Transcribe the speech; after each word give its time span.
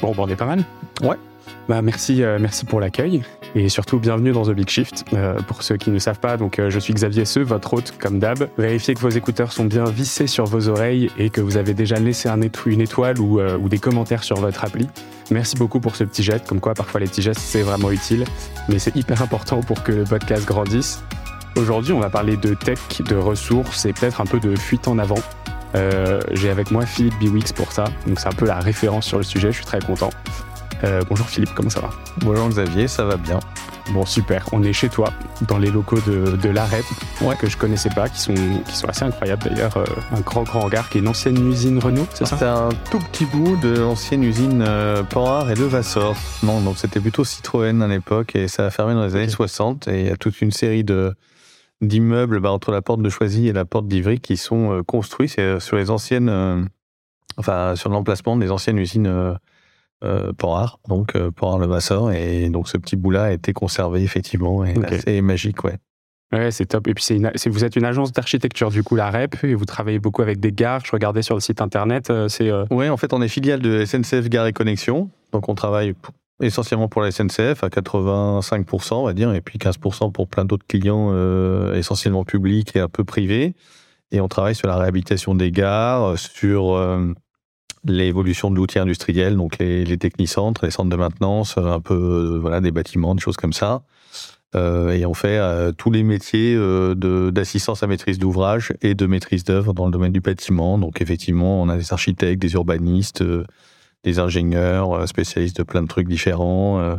Bon, 0.00 0.12
bon, 0.12 0.24
on 0.24 0.28
est 0.28 0.36
pas 0.36 0.46
mal 0.46 0.64
Ouais. 1.02 1.16
Bah, 1.68 1.82
merci, 1.82 2.22
euh, 2.22 2.38
merci 2.40 2.64
pour 2.64 2.80
l'accueil 2.80 3.22
et 3.56 3.68
surtout 3.68 3.98
bienvenue 3.98 4.30
dans 4.32 4.44
The 4.44 4.50
Big 4.52 4.68
Shift. 4.68 5.04
Euh, 5.14 5.40
pour 5.48 5.62
ceux 5.62 5.76
qui 5.76 5.90
ne 5.90 5.98
savent 5.98 6.20
pas, 6.20 6.36
donc 6.36 6.58
euh, 6.58 6.70
je 6.70 6.78
suis 6.78 6.92
Xavier 6.94 7.24
Seux, 7.24 7.42
votre 7.42 7.74
hôte 7.74 7.94
comme 7.98 8.18
d'hab. 8.20 8.48
Vérifiez 8.58 8.94
que 8.94 9.00
vos 9.00 9.08
écouteurs 9.08 9.50
sont 9.52 9.64
bien 9.64 9.84
vissés 9.84 10.26
sur 10.26 10.44
vos 10.44 10.68
oreilles 10.68 11.10
et 11.18 11.30
que 11.30 11.40
vous 11.40 11.56
avez 11.56 11.74
déjà 11.74 11.96
laissé 11.96 12.28
un 12.28 12.40
éto- 12.40 12.70
une 12.70 12.80
étoile 12.82 13.18
ou, 13.18 13.40
euh, 13.40 13.56
ou 13.58 13.68
des 13.68 13.78
commentaires 13.78 14.22
sur 14.22 14.36
votre 14.36 14.64
appli. 14.64 14.86
Merci 15.30 15.56
beaucoup 15.56 15.80
pour 15.80 15.96
ce 15.96 16.04
petit 16.04 16.22
jet, 16.22 16.46
comme 16.46 16.60
quoi 16.60 16.74
parfois 16.74 17.00
les 17.00 17.06
petits 17.06 17.22
gestes 17.22 17.40
c'est 17.40 17.62
vraiment 17.62 17.90
utile, 17.90 18.24
mais 18.68 18.78
c'est 18.78 18.94
hyper 18.94 19.22
important 19.22 19.60
pour 19.60 19.82
que 19.82 19.90
le 19.90 20.04
podcast 20.04 20.46
grandisse. 20.46 21.02
Aujourd'hui, 21.56 21.92
on 21.94 22.00
va 22.00 22.10
parler 22.10 22.36
de 22.36 22.54
tech, 22.54 22.78
de 23.00 23.16
ressources 23.16 23.86
et 23.86 23.92
peut-être 23.92 24.20
un 24.20 24.26
peu 24.26 24.38
de 24.38 24.54
fuite 24.54 24.86
en 24.86 24.98
avant. 24.98 25.18
Euh, 25.76 26.20
J'ai 26.32 26.50
avec 26.50 26.70
moi 26.70 26.86
Philippe 26.86 27.18
Biwix 27.18 27.52
pour 27.52 27.70
ça, 27.72 27.84
donc 28.06 28.18
c'est 28.18 28.28
un 28.28 28.32
peu 28.32 28.46
la 28.46 28.58
référence 28.58 29.06
sur 29.06 29.18
le 29.18 29.24
sujet, 29.24 29.48
je 29.52 29.56
suis 29.56 29.64
très 29.66 29.80
content. 29.80 30.10
Euh, 30.84 31.02
bonjour 31.08 31.26
Philippe, 31.28 31.50
comment 31.54 31.70
ça 31.70 31.80
va? 31.80 31.90
Bonjour 32.18 32.48
Xavier, 32.48 32.88
ça 32.88 33.04
va 33.04 33.16
bien. 33.16 33.38
Bon 33.92 34.04
super, 34.04 34.44
on 34.52 34.62
est 34.64 34.72
chez 34.72 34.88
toi, 34.88 35.12
dans 35.46 35.58
les 35.58 35.70
locaux 35.70 36.00
de, 36.06 36.36
de 36.36 36.48
l'AREP, 36.48 36.84
Ouais. 37.20 37.36
que 37.36 37.48
je 37.48 37.56
connaissais 37.56 37.88
pas, 37.90 38.08
qui 38.08 38.20
sont, 38.20 38.34
qui 38.34 38.76
sont 38.76 38.88
assez 38.88 39.04
incroyables 39.04 39.44
d'ailleurs. 39.48 39.76
Euh, 39.76 39.84
un 40.14 40.20
grand 40.20 40.42
grand 40.42 40.64
hangar 40.64 40.88
qui 40.88 40.98
est 40.98 41.00
une 41.02 41.08
ancienne 41.08 41.48
usine 41.48 41.78
Renault, 41.78 42.06
c'est 42.12 42.26
ça? 42.26 42.36
C'est 42.36 42.44
un 42.46 42.70
tout 42.90 42.98
petit 42.98 43.26
bout 43.26 43.56
de 43.62 43.78
l'ancienne 43.78 44.24
usine 44.24 44.64
euh, 44.66 45.02
Panhard 45.04 45.50
et 45.50 45.54
Levasseur. 45.54 46.14
Non, 46.42 46.60
donc 46.62 46.78
c'était 46.78 46.98
plutôt 47.00 47.22
Citroën 47.24 47.80
à 47.80 47.86
l'époque 47.86 48.34
et 48.34 48.48
ça 48.48 48.66
a 48.66 48.70
fermé 48.70 48.94
dans 48.94 49.04
les 49.04 49.14
années 49.14 49.28
60 49.28 49.86
et 49.88 50.00
il 50.00 50.06
y 50.08 50.10
a 50.10 50.16
toute 50.16 50.40
une 50.40 50.50
série 50.52 50.82
de 50.82 51.14
d'immeubles 51.80 52.40
bah, 52.40 52.50
entre 52.52 52.72
la 52.72 52.82
porte 52.82 53.02
de 53.02 53.08
Choisy 53.08 53.48
et 53.48 53.52
la 53.52 53.64
porte 53.64 53.86
d'Ivry 53.88 54.18
qui 54.20 54.36
sont 54.36 54.72
euh, 54.72 54.82
construits 54.82 55.32
euh, 55.38 55.60
sur 55.60 55.76
les 55.76 55.90
anciennes, 55.90 56.28
euh, 56.28 56.62
enfin 57.36 57.76
sur 57.76 57.90
l'emplacement 57.90 58.36
des 58.36 58.50
anciennes 58.50 58.78
usines 58.78 59.06
euh, 60.04 60.32
Panhard, 60.38 60.78
donc 60.88 61.16
euh, 61.16 61.30
Panhard 61.30 61.58
Levasseur 61.58 62.10
et 62.12 62.48
donc 62.50 62.68
ce 62.68 62.76
petit 62.76 62.96
bout-là 62.96 63.24
a 63.24 63.32
été 63.32 63.52
conservé 63.52 64.02
effectivement 64.02 64.64
et 64.64 64.74
c'est 65.04 65.20
magique, 65.22 65.64
ouais. 65.64 65.76
Ouais, 66.32 66.50
c'est 66.50 66.66
top. 66.66 66.88
Et 66.88 66.94
puis 66.94 67.04
c'est 67.04 67.16
une- 67.16 67.30
vous 67.46 67.64
êtes 67.64 67.76
une 67.76 67.84
agence 67.84 68.12
d'architecture 68.12 68.70
du 68.70 68.82
coup, 68.82 68.96
l'AREP, 68.96 69.36
et 69.44 69.54
vous 69.54 69.64
travaillez 69.64 70.00
beaucoup 70.00 70.22
avec 70.22 70.40
des 70.40 70.50
gares. 70.50 70.84
Je 70.84 70.90
regardais 70.90 71.22
sur 71.22 71.34
le 71.36 71.40
site 71.40 71.60
internet, 71.60 72.12
c'est 72.28 72.50
euh, 72.50 72.64
Oui, 72.72 72.88
en 72.88 72.96
fait, 72.96 73.12
on 73.12 73.22
est 73.22 73.28
filiale 73.28 73.60
de 73.60 73.84
SNCF 73.84 74.28
Gare 74.28 74.46
et 74.48 74.52
Connexion. 74.52 75.08
Donc, 75.32 75.48
on 75.48 75.54
travaille 75.54 75.94
essentiellement 76.40 76.88
pour 76.88 77.02
la 77.02 77.10
SNCF 77.10 77.62
à 77.64 77.68
85%, 77.68 78.94
on 78.94 79.04
va 79.04 79.14
dire, 79.14 79.32
et 79.32 79.40
puis 79.40 79.58
15% 79.58 80.12
pour 80.12 80.28
plein 80.28 80.44
d'autres 80.44 80.66
clients, 80.66 81.08
euh, 81.12 81.74
essentiellement 81.74 82.24
publics 82.24 82.76
et 82.76 82.80
un 82.80 82.88
peu 82.88 83.04
privés. 83.04 83.54
Et 84.12 84.20
on 84.20 84.28
travaille 84.28 84.54
sur 84.54 84.68
la 84.68 84.76
réhabilitation 84.76 85.34
des 85.34 85.50
gares, 85.50 86.18
sur 86.18 86.74
euh, 86.74 87.12
l'évolution 87.84 88.50
de 88.50 88.56
l'outil 88.56 88.78
industriel, 88.78 89.36
donc 89.36 89.58
les, 89.58 89.84
les 89.84 89.98
technicentres, 89.98 90.64
les 90.64 90.70
centres 90.70 90.90
de 90.90 90.96
maintenance, 90.96 91.56
euh, 91.56 91.64
un 91.64 91.80
peu 91.80 92.38
voilà 92.40 92.60
des 92.60 92.70
bâtiments, 92.70 93.14
des 93.14 93.22
choses 93.22 93.36
comme 93.36 93.52
ça. 93.52 93.82
Et 94.54 95.04
on 95.04 95.12
fait 95.12 95.38
tous 95.76 95.90
les 95.90 96.02
métiers 96.02 96.58
d'assistance 96.96 97.82
à 97.82 97.86
maîtrise 97.86 98.18
d'ouvrage 98.18 98.72
et 98.80 98.94
de 98.94 99.04
maîtrise 99.04 99.44
d'œuvre 99.44 99.74
dans 99.74 99.84
le 99.84 99.92
domaine 99.92 100.12
du 100.12 100.20
bâtiment. 100.20 100.78
Donc 100.78 101.02
effectivement, 101.02 101.60
on 101.60 101.68
a 101.68 101.76
des 101.76 101.92
architectes, 101.92 102.40
des 102.40 102.54
urbanistes, 102.54 103.22
des 104.06 104.18
ingénieurs, 104.20 104.92
euh, 104.94 105.06
spécialistes 105.06 105.58
de 105.58 105.62
plein 105.64 105.82
de 105.82 105.88
trucs 105.88 106.08
différents. 106.08 106.78
euh, 106.80 106.96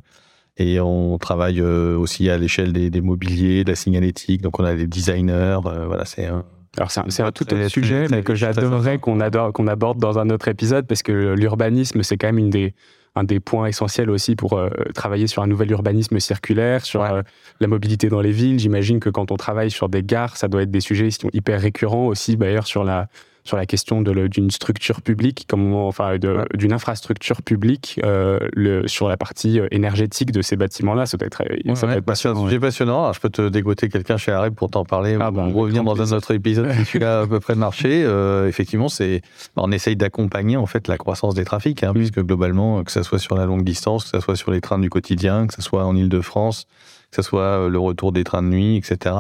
et 0.60 0.80
on 0.80 1.18
travaille 1.20 1.62
euh, 1.62 1.96
aussi 1.98 2.30
à 2.32 2.38
l'échelle 2.38 2.74
des, 2.74 2.90
des 2.90 3.02
mobiliers, 3.02 3.64
de 3.64 3.70
la 3.70 3.76
signalétique. 3.76 4.42
Donc 4.42 4.60
on 4.60 4.64
a 4.64 4.74
des 4.76 4.88
designers. 4.88 5.60
voilà, 5.64 6.04
c'est 6.06 6.26
un, 6.26 6.44
Alors 6.78 6.90
c'est 6.92 7.22
un, 7.22 7.32
tout 7.32 7.44
autre 7.54 7.68
sujet, 7.70 8.06
très 8.06 8.16
mais 8.16 8.24
que 8.24 8.34
j'adorerais 8.36 8.98
qu'on 8.98 9.20
adore, 9.20 9.54
qu'on 9.54 9.68
aborde 9.68 10.00
dans 10.00 10.18
un 10.20 10.30
autre 10.32 10.48
épisode, 10.48 10.88
parce 10.88 11.04
que 11.04 11.34
l'urbanisme, 11.36 12.02
c'est 12.02 12.18
quand 12.18 12.28
même 12.28 12.40
une 12.40 12.50
des, 12.50 12.74
un 13.16 13.24
des 13.24 13.40
points 13.40 13.68
essentiels 13.68 14.10
aussi 14.10 14.36
pour 14.36 14.54
euh, 14.54 14.70
travailler 14.96 15.28
sur 15.28 15.44
un 15.44 15.48
nouvel 15.48 15.70
urbanisme 15.72 16.20
circulaire, 16.20 16.84
sur 16.86 17.02
Ouais. 17.02 17.12
euh, 17.12 17.22
la 17.60 17.68
mobilité 17.68 18.10
dans 18.10 18.22
les 18.22 18.32
villes. 18.32 18.58
J'imagine 18.60 19.00
que 19.00 19.12
quand 19.12 19.30
on 19.32 19.38
travaille 19.38 19.70
sur 19.70 19.90
des 19.90 20.02
gares, 20.02 20.38
ça 20.38 20.48
doit 20.48 20.64
être 20.64 20.72
des 20.72 20.82
sujets 20.82 21.10
qui 21.10 21.20
sont 21.22 21.30
hyper 21.34 21.62
récurrents 21.62 22.08
aussi, 22.08 22.36
d'ailleurs, 22.36 22.66
sur 22.66 22.84
la 22.84 23.10
sur 23.48 23.58
la 23.58 23.66
question 23.66 24.02
d'une 24.02 24.52
structure 24.52 25.02
publique, 25.02 25.46
comment, 25.48 25.88
enfin 25.88 26.12
Ouais. 26.18 26.46
d'une 26.54 26.74
infrastructure 26.74 27.42
publique, 27.42 28.00
euh, 28.04 28.40
le, 28.54 28.88
sur 28.88 29.08
la 29.08 29.18
partie 29.18 29.60
euh, 29.60 29.68
énergétique 29.72 30.32
de 30.32 30.42
ces 30.42 30.56
bâtiments-là, 30.56 31.06
ça 31.06 31.18
doit 31.18 31.28
être, 31.28 31.42
Ouais, 31.44 31.76
ça 31.76 31.82
doit 31.82 31.90
ouais, 31.94 31.98
être 32.00 32.06
bah, 32.06 32.16
c'est 32.16 32.30
passionnant. 32.34 32.60
passionnant. 32.60 33.00
Alors, 33.04 33.14
je 33.14 33.20
peux 33.20 33.30
te 33.30 33.48
dégoter 33.50 33.90
quelqu'un 33.90 34.18
chez 34.18 34.32
Areb 34.32 34.54
pour 34.54 34.70
t'en 34.70 34.84
parler 34.86 35.18
Ah 35.20 35.30
ou 35.30 35.32
bah, 35.34 35.46
revenir 35.54 35.84
dans 35.84 36.02
un 36.14 36.16
autre 36.18 36.32
épisode 36.32 36.72
si 36.74 36.84
tu 36.86 37.00
l'as 37.00 37.22
à 37.22 37.28
peu 37.28 37.40
près 37.40 37.56
marché. 37.56 38.04
Euh, 38.18 38.48
effectivement, 38.48 38.90
c'est 38.90 39.22
bah, 39.56 39.62
on 39.66 39.72
essaye 39.72 39.96
d'accompagner 39.96 40.58
en 40.58 40.66
fait 40.66 40.88
la 40.88 40.98
croissance 40.98 41.34
des 41.36 41.46
trafics, 41.46 41.84
hein, 41.84 41.92
Mm. 41.92 41.98
puisque 41.98 42.20
globalement, 42.22 42.84
que 42.84 42.92
ça 42.92 43.04
soit 43.04 43.20
sur 43.20 43.36
la 43.36 43.46
longue 43.46 43.64
distance, 43.64 44.04
que 44.06 44.10
ça 44.10 44.22
soit 44.22 44.36
sur 44.36 44.52
les 44.52 44.60
trains 44.62 44.80
du 44.80 44.90
quotidien, 44.90 45.48
que 45.48 45.54
ça 45.54 45.62
soit 45.62 45.86
en 45.86 45.96
Île-de-France, 45.96 46.66
que 47.12 47.16
ça 47.16 47.24
soit 47.24 47.42
euh, 47.44 47.70
le 47.70 47.80
retour 47.80 48.12
des 48.12 48.24
trains 48.24 48.44
de 48.44 48.48
nuit, 48.50 48.76
etc. 48.78 49.16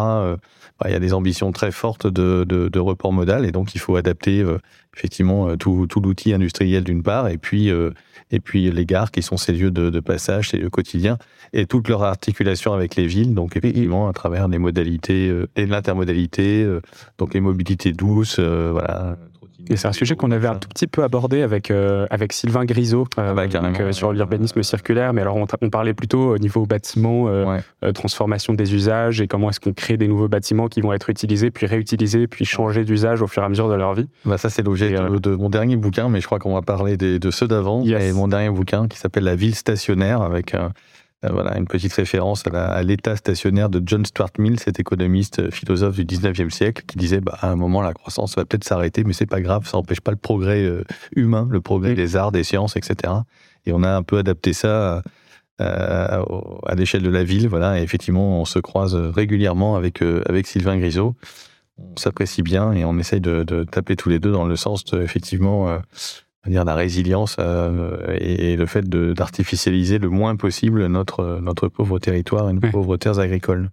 il 0.85 0.91
y 0.91 0.95
a 0.95 0.99
des 0.99 1.13
ambitions 1.13 1.51
très 1.51 1.71
fortes 1.71 2.07
de, 2.07 2.45
de, 2.47 2.69
de 2.69 2.79
report 2.79 3.13
modal 3.13 3.45
et 3.45 3.51
donc 3.51 3.73
il 3.75 3.79
faut 3.79 3.95
adapter 3.95 4.41
euh, 4.41 4.59
effectivement 4.95 5.49
euh, 5.49 5.55
tout, 5.55 5.88
tout 5.88 5.99
l'outil 5.99 6.33
industriel 6.33 6.83
d'une 6.83 7.03
part 7.03 7.27
et 7.27 7.38
puis 7.38 7.69
euh, 7.69 7.91
et 8.31 8.39
puis 8.39 8.69
les 8.71 8.85
gares 8.85 9.11
qui 9.11 9.21
sont 9.21 9.37
ces 9.37 9.53
lieux 9.53 9.71
de, 9.71 9.89
de 9.89 9.99
passage, 9.99 10.49
ces 10.49 10.57
lieux 10.57 10.69
quotidiens 10.69 11.17
et 11.53 11.66
toute 11.66 11.87
leur 11.87 12.03
articulation 12.03 12.73
avec 12.73 12.95
les 12.95 13.07
villes, 13.07 13.33
donc 13.33 13.55
effectivement 13.55 14.09
à 14.09 14.13
travers 14.13 14.47
les 14.47 14.57
modalités 14.57 15.29
euh, 15.29 15.47
et 15.55 15.66
l'intermodalité, 15.66 16.63
euh, 16.63 16.81
donc 17.17 17.33
les 17.33 17.39
mobilités 17.39 17.93
douces, 17.93 18.39
voilà. 18.39 19.17
Et 19.69 19.75
c'est 19.78 19.88
un 19.88 19.94
sujet 19.94 20.16
qu'on 20.16 20.31
avait 20.31 20.47
un 20.47 20.55
tout 20.55 20.69
petit 20.69 20.88
peu 20.88 21.03
abordé 21.03 21.41
avec, 21.41 21.72
euh, 21.72 22.05
avec 22.09 22.33
Sylvain 22.33 22.66
Grisot 22.66 23.07
euh, 23.17 23.29
Ah 23.31 23.33
bah, 23.33 23.47
donc, 23.47 23.79
euh, 23.79 23.91
sur 23.91 24.11
l'urbanisme 24.13 24.63
circulaire. 24.63 25.13
Mais 25.13 25.22
alors, 25.22 25.35
on, 25.35 25.69
parlait 25.69 25.94
plutôt 25.94 26.33
au 26.33 26.38
niveau 26.38 26.66
bâtiment, 26.66 27.23
Ouais. 27.25 27.94
transformation 27.94 28.53
des 28.53 28.73
usages 28.73 29.22
et 29.22 29.28
comment 29.28 29.50
est-ce 29.50 29.59
qu'on 29.59 29.73
crée 29.73 29.97
des 29.97 30.07
nouveaux 30.07 30.28
bâtiments 30.28 30.67
qui 30.67 30.81
vont 30.81 30.94
être 30.94 31.09
utilisés, 31.09 31.51
puis 31.51 31.66
réutilisés, 31.66 32.28
puis 32.28 32.45
changer 32.45 32.85
d'usage 32.85 33.22
au 33.22 33.28
fur 33.28 33.44
et 33.44 33.45
à 33.45 33.50
mesure 33.50 33.69
de 33.69 33.75
leur 33.75 33.94
vie. 33.94 34.07
Bah, 34.25 34.38
ça 34.38 34.50
c'est 34.50 34.63
l'objet 34.63 34.91
Et, 34.91 34.95
de, 34.95 35.17
de 35.19 35.35
mon 35.35 35.50
dernier 35.50 35.75
bouquin, 35.75 36.09
mais 36.09 36.22
je 36.22 36.25
crois 36.25 36.39
qu'on 36.39 36.53
va 36.53 36.61
parler 36.61 36.97
des- 36.97 37.19
de 37.19 37.31
ceux 37.31 37.47
d'avant. 37.47 37.84
Yes. 37.84 38.03
Et 38.03 38.13
mon 38.13 38.28
dernier 38.28 38.49
bouquin 38.49 38.88
qui 38.88 38.97
s'appelle 38.97 39.23
La 39.23 39.35
ville 39.35 39.55
stationnaire, 39.55 40.22
avec 40.22 40.53
voilà, 41.23 41.57
une 41.57 41.67
petite 41.67 41.94
référence 41.94 42.44
à 42.47 42.83
l'état 42.83 43.16
stationnaire 43.16 43.69
de 43.69 43.81
John 43.85 44.05
Stuart 44.05 44.29
Mill, 44.38 44.59
cet 44.59 44.79
économiste 44.79 45.39
euh, 45.39 45.51
philosophe 45.51 45.95
du 45.95 46.05
19e 46.05 46.50
siècle, 46.50 46.83
qui 46.85 46.97
disait 46.97 47.22
bah, 47.22 47.38
à 47.41 47.50
un 47.50 47.55
moment 47.55 47.81
la 47.81 47.94
croissance 47.94 48.35
va 48.35 48.45
peut-être 48.45 48.63
s'arrêter, 48.63 49.03
mais 49.03 49.13
c'est 49.13 49.25
pas 49.25 49.41
grave, 49.41 49.67
ça 49.67 49.78
n'empêche 49.78 50.01
pas 50.01 50.11
le 50.11 50.17
progrès 50.17 50.63
euh, 50.63 50.83
humain, 51.16 51.47
le 51.50 51.61
progrès 51.61 51.95
des 51.95 52.16
arts, 52.16 52.31
des 52.31 52.44
sciences, 52.44 52.75
etc. 52.75 53.13
Et 53.66 53.73
on 53.73 53.83
a 53.83 53.89
un 53.89 54.03
peu 54.03 54.17
adapté 54.17 54.53
ça 54.53 55.01
euh, 55.59 56.23
à 56.67 56.75
l'échelle 56.75 57.01
de 57.01 57.09
la 57.09 57.23
ville. 57.23 57.47
Voilà, 57.47 57.79
et 57.79 57.81
effectivement, 57.81 58.39
on 58.39 58.45
se 58.45 58.59
croise 58.59 58.94
régulièrement 58.94 59.75
avec, 59.75 60.03
euh, 60.03 60.22
avec 60.28 60.45
Sylvain 60.45 60.78
Grisot. 60.78 61.16
On 61.79 61.97
s'apprécie 61.97 62.44
bien 62.44 62.73
et 62.73 62.85
on 62.85 62.99
essaye 62.99 63.22
de, 63.22 63.41
de 63.41 63.63
taper 63.63 63.95
tous 63.95 64.09
les 64.09 64.19
deux 64.19 64.31
dans 64.31 64.45
le 64.45 64.55
sens 64.55 64.85
de, 64.85 65.01
effectivement, 65.01 65.67
euh, 65.67 65.79
dire 66.45 66.63
la 66.65 66.75
résilience 66.75 67.35
euh, 67.39 67.97
et, 68.19 68.53
et 68.53 68.55
le 68.55 68.65
fait 68.65 68.87
d'artificialiser 68.87 69.97
le 69.99 70.09
moins 70.09 70.35
possible 70.35 70.85
notre, 70.87 71.39
notre 71.41 71.67
pauvre 71.67 71.99
territoire 71.99 72.49
et 72.49 72.53
nos 72.53 72.61
Ouais. 72.61 72.71
pauvres 72.71 72.97
terres 72.97 73.19
agricoles. 73.19 73.69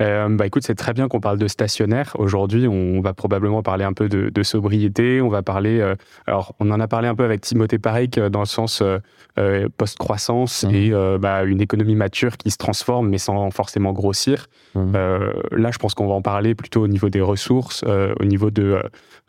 Euh, 0.00 0.28
bah 0.30 0.46
écoute, 0.46 0.62
c'est 0.64 0.74
très 0.76 0.94
bien 0.94 1.08
qu'on 1.08 1.20
parle 1.20 1.36
de 1.38 1.46
stationnaire. 1.46 2.12
Aujourd'hui, 2.18 2.66
on 2.66 3.02
va 3.02 3.12
probablement 3.12 3.62
parler 3.62 3.84
un 3.84 3.92
peu 3.92 4.08
de, 4.08 4.30
de 4.30 4.42
sobriété. 4.42 5.20
On 5.20 5.28
va 5.28 5.42
parler. 5.42 5.78
euh, 5.80 5.94
alors, 6.26 6.54
on 6.58 6.70
en 6.70 6.80
a 6.80 6.88
parlé 6.88 7.06
un 7.06 7.14
peu 7.14 7.22
avec 7.24 7.42
Timothée 7.42 7.78
Pareik 7.78 8.16
euh, 8.16 8.30
dans 8.30 8.40
le 8.40 8.46
sens 8.46 8.82
euh, 8.82 9.68
post-croissance 9.76 10.64
Mhm. 10.64 10.74
et 10.74 10.90
bah, 11.18 11.44
une 11.44 11.60
économie 11.60 11.96
mature 11.96 12.38
qui 12.38 12.50
se 12.50 12.56
transforme, 12.56 13.08
mais 13.10 13.18
sans 13.18 13.50
forcément 13.50 13.92
grossir. 13.92 14.46
Euh, 14.76 15.32
là, 15.50 15.70
je 15.70 15.76
pense 15.78 15.92
qu'on 15.94 16.06
va 16.08 16.14
en 16.14 16.22
parler 16.22 16.54
plutôt 16.54 16.82
au 16.82 16.88
niveau 16.88 17.10
des 17.10 17.20
ressources, 17.20 17.84
au 17.84 18.24
niveau 18.24 18.50
de 18.50 18.78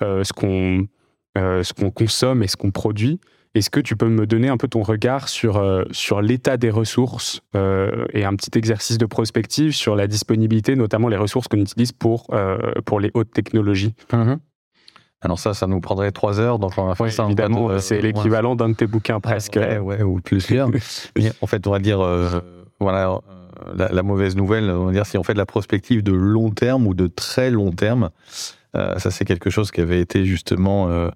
ce 0.02 0.32
qu'on 0.32 0.88
euh, 1.38 1.64
ce 1.64 1.74
qu'on 1.74 1.92
consomme 1.92 2.44
et 2.44 2.48
ce 2.48 2.58
qu'on 2.58 2.72
produit. 2.72 3.20
Est-ce 3.54 3.70
que 3.70 3.82
tu 3.82 3.98
peux 3.98 4.08
me 4.08 4.26
donner 4.26 4.48
un 4.48 4.56
peu 4.58 4.70
ton 4.70 4.82
regard 4.82 5.28
sur, 5.28 5.58
euh, 5.58 5.84
sur 5.92 6.22
l'état 6.22 6.56
des 6.56 6.70
ressources 6.70 7.42
euh, 7.56 8.06
et 8.14 8.24
un 8.24 8.34
petit 8.36 8.58
exercice 8.58 8.98
de 8.98 9.06
prospective 9.06 9.74
sur 9.74 9.96
la 9.98 10.08
disponibilité, 10.08 10.76
notamment 10.78 11.10
les 11.10 11.18
ressources 11.18 11.50
qu'on 11.50 11.58
utilise 11.60 11.92
pour, 11.92 12.28
pour 12.86 13.00
les 13.02 13.12
hautes 13.14 13.32
technologies? 13.34 13.94
Alors 15.24 15.38
ça, 15.38 15.54
ça 15.54 15.68
nous 15.68 15.82
prendrait 15.82 16.12
trois 16.12 16.40
heures, 16.40 16.58
donc 16.60 16.72
on 16.78 16.86
va 16.86 16.96
faire 16.96 17.04
Ouais, 17.06 17.12
ça 17.12 17.24
en 17.26 17.28
Évidemment, 17.28 17.70
de- 17.74 17.78
c'est 17.78 18.02
l'équivalent 18.02 18.56
d'un 18.56 18.70
de 18.70 18.74
tes 18.74 18.88
bouquins 18.88 19.20
presque. 19.20 19.56
Ouais, 19.56 19.78
ouais, 19.78 20.02
ou 20.02 20.20
plusieurs. 20.20 20.70
En 21.42 21.46
fait, 21.48 21.68
on 21.68 21.72
va 21.72 21.80
dire, 21.80 22.00
euh, 22.02 22.40
voilà, 22.80 23.20
la, 23.76 23.90
la 23.90 24.02
mauvaise 24.04 24.36
nouvelle, 24.36 24.64
on 24.72 24.86
va 24.86 24.92
dire, 24.94 25.06
si 25.06 25.18
on 25.20 25.24
fait 25.24 25.34
de 25.34 25.38
la 25.38 25.46
prospective 25.46 26.02
de 26.02 26.12
long 26.14 26.50
terme 26.50 26.88
ou 26.88 26.94
de 26.96 27.06
très 27.08 27.52
long 27.52 27.72
terme, 27.72 28.10
ça 28.74 29.12
c'est 29.12 29.26
quelque 29.26 29.50
chose 29.50 29.72
qui 29.72 29.82
avait 29.82 30.00
été 30.00 30.26
justement 30.26 30.90
euh, 30.90 31.10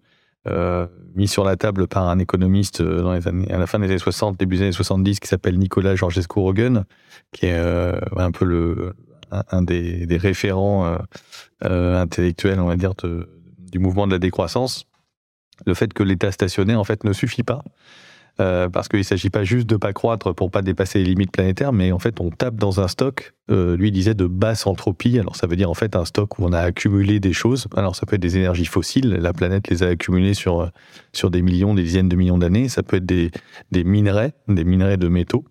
euh, 0.48 0.86
mis 1.16 1.28
sur 1.28 1.44
la 1.44 1.56
table 1.56 1.88
par 1.88 2.08
un 2.08 2.20
économiste 2.20 2.82
euh, 2.82 3.20
à 3.50 3.58
la 3.58 3.68
fin 3.68 3.80
des 3.80 3.88
années 3.88 3.98
60, 3.98 4.38
début 4.38 4.58
des 4.58 4.64
années 4.64 4.72
70, 4.72 5.20
qui 5.20 5.28
s'appelle 5.28 5.58
Nicolas 5.58 5.96
Georgescu 5.96 6.40
Rogen, 6.40 6.86
qui 7.32 7.48
est 7.48 7.54
euh, 7.54 8.00
un 8.16 8.32
peu 8.32 8.94
un, 9.32 9.62
des, 9.64 10.06
référents 10.18 10.86
euh, 10.86 10.98
euh, 11.64 12.02
intellectuels, 12.02 12.60
on 12.60 12.68
va 12.68 12.76
dire, 12.76 12.94
du 13.72 13.80
mouvement 13.80 14.06
de 14.06 14.12
la 14.12 14.20
décroissance, 14.20 14.86
le 15.66 15.74
fait 15.74 15.94
que 15.94 16.04
l'état 16.04 16.32
stationnaire 16.32 16.80
en 16.80 16.84
fait 16.84 17.04
ne 17.04 17.14
suffit 17.14 17.44
pas. 17.44 17.64
Euh, 18.42 18.68
parce 18.68 18.90
qu'il 18.90 19.00
ne 19.00 19.04
s'agit 19.04 19.30
pas 19.30 19.46
juste 19.46 19.66
de 19.66 19.78
pas 19.78 19.94
croître 19.94 20.36
pour 20.36 20.52
pas 20.52 20.62
dépasser 20.62 21.00
les 21.00 21.06
limites 21.06 21.32
planétaires, 21.32 21.72
mais 21.72 21.94
en 21.94 22.00
fait 22.00 22.20
on 22.20 22.32
tape 22.32 22.56
dans 22.56 22.82
un 22.82 22.90
stock, 22.90 23.34
euh, 23.50 23.78
lui 23.78 23.94
disait 23.94 24.14
de 24.14 24.26
basse 24.26 24.68
entropie, 24.68 25.18
alors 25.18 25.38
ça 25.38 25.48
veut 25.48 25.56
dire 25.56 25.70
en 25.70 25.74
fait 25.74 25.96
un 25.96 26.04
stock 26.04 26.38
où 26.38 26.44
on 26.44 26.52
a 26.52 26.60
accumulé 26.60 27.22
des 27.22 27.32
choses, 27.32 27.68
alors 27.78 27.96
ça 27.96 28.06
peut 28.06 28.18
être 28.18 28.22
des 28.22 28.36
énergies 28.36 28.66
fossiles, 28.66 29.10
la 29.22 29.32
planète 29.32 29.70
les 29.70 29.84
a 29.84 29.88
accumulées 29.88 30.34
sur, 30.34 30.70
sur 31.14 31.32
des 31.32 31.42
millions, 31.42 31.74
des 31.76 31.84
dizaines 31.84 32.10
de 32.10 32.16
millions 32.18 32.38
d'années, 32.38 32.68
ça 32.68 32.84
peut 32.84 32.98
être 32.98 33.06
des, 33.06 33.32
des 33.72 33.86
minerais, 33.86 34.34
des 34.50 34.66
minerais 34.66 34.98
de 34.98 35.08
métaux, 35.08 35.46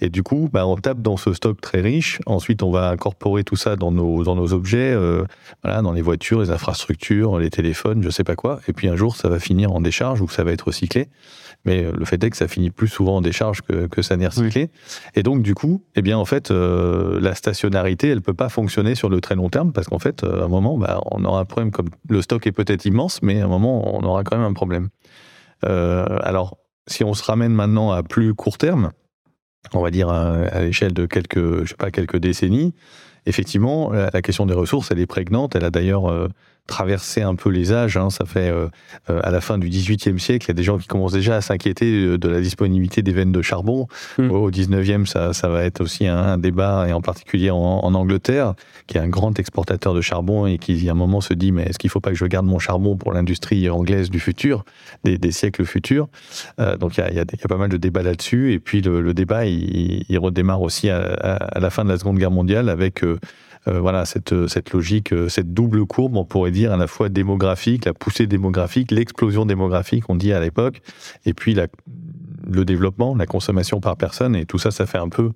et 0.00 0.08
du 0.08 0.22
coup 0.22 0.48
bah, 0.50 0.66
on 0.66 0.76
tape 0.76 1.02
dans 1.02 1.18
ce 1.18 1.34
stock 1.34 1.60
très 1.60 1.82
riche, 1.82 2.20
ensuite 2.24 2.62
on 2.62 2.70
va 2.70 2.88
incorporer 2.88 3.44
tout 3.44 3.56
ça 3.56 3.76
dans 3.76 3.92
nos, 3.92 4.24
dans 4.24 4.34
nos 4.34 4.54
objets, 4.54 4.94
euh, 4.94 5.24
voilà, 5.62 5.82
dans 5.82 5.92
les 5.92 6.02
voitures, 6.02 6.40
les 6.40 6.50
infrastructures, 6.50 7.38
les 7.38 7.50
téléphones, 7.50 8.02
je 8.02 8.08
sais 8.08 8.24
pas 8.24 8.34
quoi, 8.34 8.60
et 8.66 8.72
puis 8.72 8.88
un 8.88 8.96
jour 8.96 9.14
ça 9.14 9.28
va 9.28 9.38
finir 9.38 9.72
en 9.72 9.82
décharge 9.82 10.22
ou 10.22 10.28
ça 10.30 10.42
va 10.42 10.52
être 10.52 10.68
recyclé 10.68 11.08
mais 11.64 11.84
euh, 11.84 11.92
le 11.96 12.04
fait 12.04 12.22
est 12.22 12.30
que 12.30 12.36
ça 12.36 12.48
finit 12.48 12.70
plus 12.70 12.88
souvent 12.88 13.16
en 13.16 13.20
décharge 13.20 13.62
que, 13.62 13.86
que 13.86 14.02
ça 14.02 14.16
n'est 14.16 14.26
recyclé. 14.26 14.70
Et 15.14 15.22
donc, 15.22 15.42
du 15.42 15.54
coup, 15.54 15.84
eh 15.96 16.02
bien, 16.02 16.18
en 16.18 16.24
fait, 16.24 16.50
euh, 16.50 17.20
la 17.20 17.34
stationnarité, 17.34 18.08
elle 18.08 18.22
peut 18.22 18.34
pas 18.34 18.48
fonctionner 18.48 18.94
sur 18.94 19.08
le 19.08 19.20
très 19.20 19.34
long 19.34 19.50
terme 19.50 19.72
parce 19.72 19.88
qu'en 19.88 19.98
fait, 19.98 20.24
euh, 20.24 20.42
à 20.42 20.44
un 20.44 20.48
moment, 20.48 20.78
bah, 20.78 21.00
on 21.10 21.24
aura 21.24 21.40
un 21.40 21.44
problème 21.44 21.70
comme 21.70 21.88
le 22.08 22.22
stock 22.22 22.46
est 22.46 22.52
peut-être 22.52 22.84
immense, 22.84 23.22
mais 23.22 23.40
à 23.40 23.44
un 23.44 23.48
moment, 23.48 23.94
on 23.94 24.02
aura 24.02 24.24
quand 24.24 24.36
même 24.36 24.46
un 24.46 24.54
problème. 24.54 24.88
Euh, 25.64 26.06
alors, 26.22 26.56
si 26.86 27.04
on 27.04 27.14
se 27.14 27.22
ramène 27.22 27.52
maintenant 27.52 27.92
à 27.92 28.02
plus 28.02 28.34
court 28.34 28.58
terme, 28.58 28.90
on 29.74 29.82
va 29.82 29.90
dire 29.90 30.08
à, 30.08 30.32
à 30.32 30.62
l'échelle 30.62 30.94
de 30.94 31.06
quelques, 31.06 31.64
je 31.64 31.68
sais 31.68 31.76
pas, 31.76 31.90
quelques 31.90 32.16
décennies, 32.16 32.74
effectivement, 33.26 33.92
la, 33.92 34.22
question 34.22 34.46
des 34.46 34.54
ressources, 34.54 34.90
elle 34.90 34.98
est 34.98 35.06
prégnante. 35.06 35.54
Elle 35.54 35.64
a 35.64 35.70
d'ailleurs 35.70 36.10
euh, 36.10 36.28
traversé 36.66 37.22
un 37.22 37.34
peu 37.34 37.50
les 37.50 37.72
âges. 37.72 37.96
Hein. 37.96 38.10
Ça 38.10 38.24
fait 38.24 38.48
euh, 38.48 38.68
euh, 39.10 39.20
à 39.22 39.30
la 39.30 39.40
fin 39.40 39.58
du 39.58 39.68
XVIIIe 39.68 40.18
siècle, 40.18 40.46
il 40.46 40.48
y 40.48 40.52
a 40.52 40.54
des 40.54 40.62
gens 40.62 40.78
qui 40.78 40.86
commencent 40.86 41.12
déjà 41.12 41.36
à 41.36 41.40
s'inquiéter 41.40 42.18
de 42.18 42.28
la 42.28 42.40
disponibilité 42.40 43.02
des 43.02 43.12
veines 43.12 43.32
de 43.32 43.42
charbon. 43.42 43.86
Mmh. 44.18 44.30
Au 44.30 44.50
XIXe, 44.50 45.08
ça, 45.10 45.32
ça 45.32 45.48
va 45.48 45.64
être 45.64 45.80
aussi 45.80 46.06
un, 46.06 46.16
un, 46.16 46.38
débat, 46.38 46.86
et 46.88 46.92
en 46.92 47.00
particulier 47.00 47.50
en, 47.50 47.56
en, 47.58 47.94
Angleterre, 47.94 48.54
qui 48.86 48.96
est 48.96 49.00
un 49.00 49.08
grand 49.08 49.38
exportateur 49.38 49.94
de 49.94 50.00
charbon 50.00 50.46
et 50.46 50.58
qui, 50.58 50.88
à 50.88 50.92
un 50.92 50.94
moment, 50.94 51.20
se 51.20 51.34
dit 51.34 51.52
mais 51.52 51.64
est-ce 51.64 51.78
qu'il 51.78 51.88
ne 51.88 51.92
faut 51.92 52.00
pas 52.00 52.10
que 52.10 52.16
je 52.16 52.26
garde 52.26 52.46
mon 52.46 52.58
charbon 52.58 52.96
pour 52.96 53.12
l'industrie 53.12 53.68
anglaise 53.68 54.10
du 54.10 54.20
futur, 54.20 54.64
des, 55.04 55.18
des 55.18 55.32
siècles 55.32 55.64
futurs? 55.64 56.08
Euh, 56.60 56.76
Donc 56.76 56.96
il 56.96 57.00
y, 57.00 57.04
a, 57.04 57.10
y 57.10 57.18
y, 57.18 57.48
pas 57.48 57.56
mal 57.56 57.68
de 57.68 57.76
débats 57.76 58.02
là-dessus. 58.02 58.52
Et 58.52 58.58
puis 58.58 58.80
le, 58.80 59.00
le 59.00 59.14
débat, 59.14 59.46
il, 59.46 60.04
il, 60.08 60.18
redémarre 60.18 60.62
aussi 60.62 60.88
à, 60.90 61.00
à, 61.00 61.34
à, 61.34 61.60
la 61.60 61.70
fin 61.70 61.84
de 61.84 61.90
la 61.90 61.98
Seconde 61.98 62.18
Guerre 62.18 62.30
mondiale 62.30 62.68
avec 62.68 63.02
euh, 63.02 63.18
voilà 63.66 64.04
cette, 64.04 64.46
cette 64.46 64.72
logique, 64.72 65.12
euh, 65.12 65.28
cette 65.28 65.52
double 65.52 65.84
courbe, 65.86 66.16
on 66.16 66.24
pourrait 66.24 66.50
dire 66.50 66.72
à 66.72 66.76
la 66.76 66.86
fois 66.86 67.08
démographique, 67.08 67.84
la 67.84 67.94
poussée 67.94 68.26
démographique, 68.26 68.90
l'explosion 68.90 69.44
démographique, 69.44 70.04
on 70.08 70.16
dit 70.16 70.32
à 70.32 70.40
l'époque, 70.40 70.80
et 71.26 71.34
puis 71.34 71.54
la, 71.54 71.66
le 72.48 72.64
développement, 72.64 73.14
la 73.14 73.26
consommation 73.26 73.80
par 73.80 73.96
personne, 73.96 74.34
et 74.34 74.46
tout 74.46 74.58
ça, 74.58 74.70
ça 74.70 74.86
fait 74.86 74.98
un 74.98 75.08
peu 75.08 75.32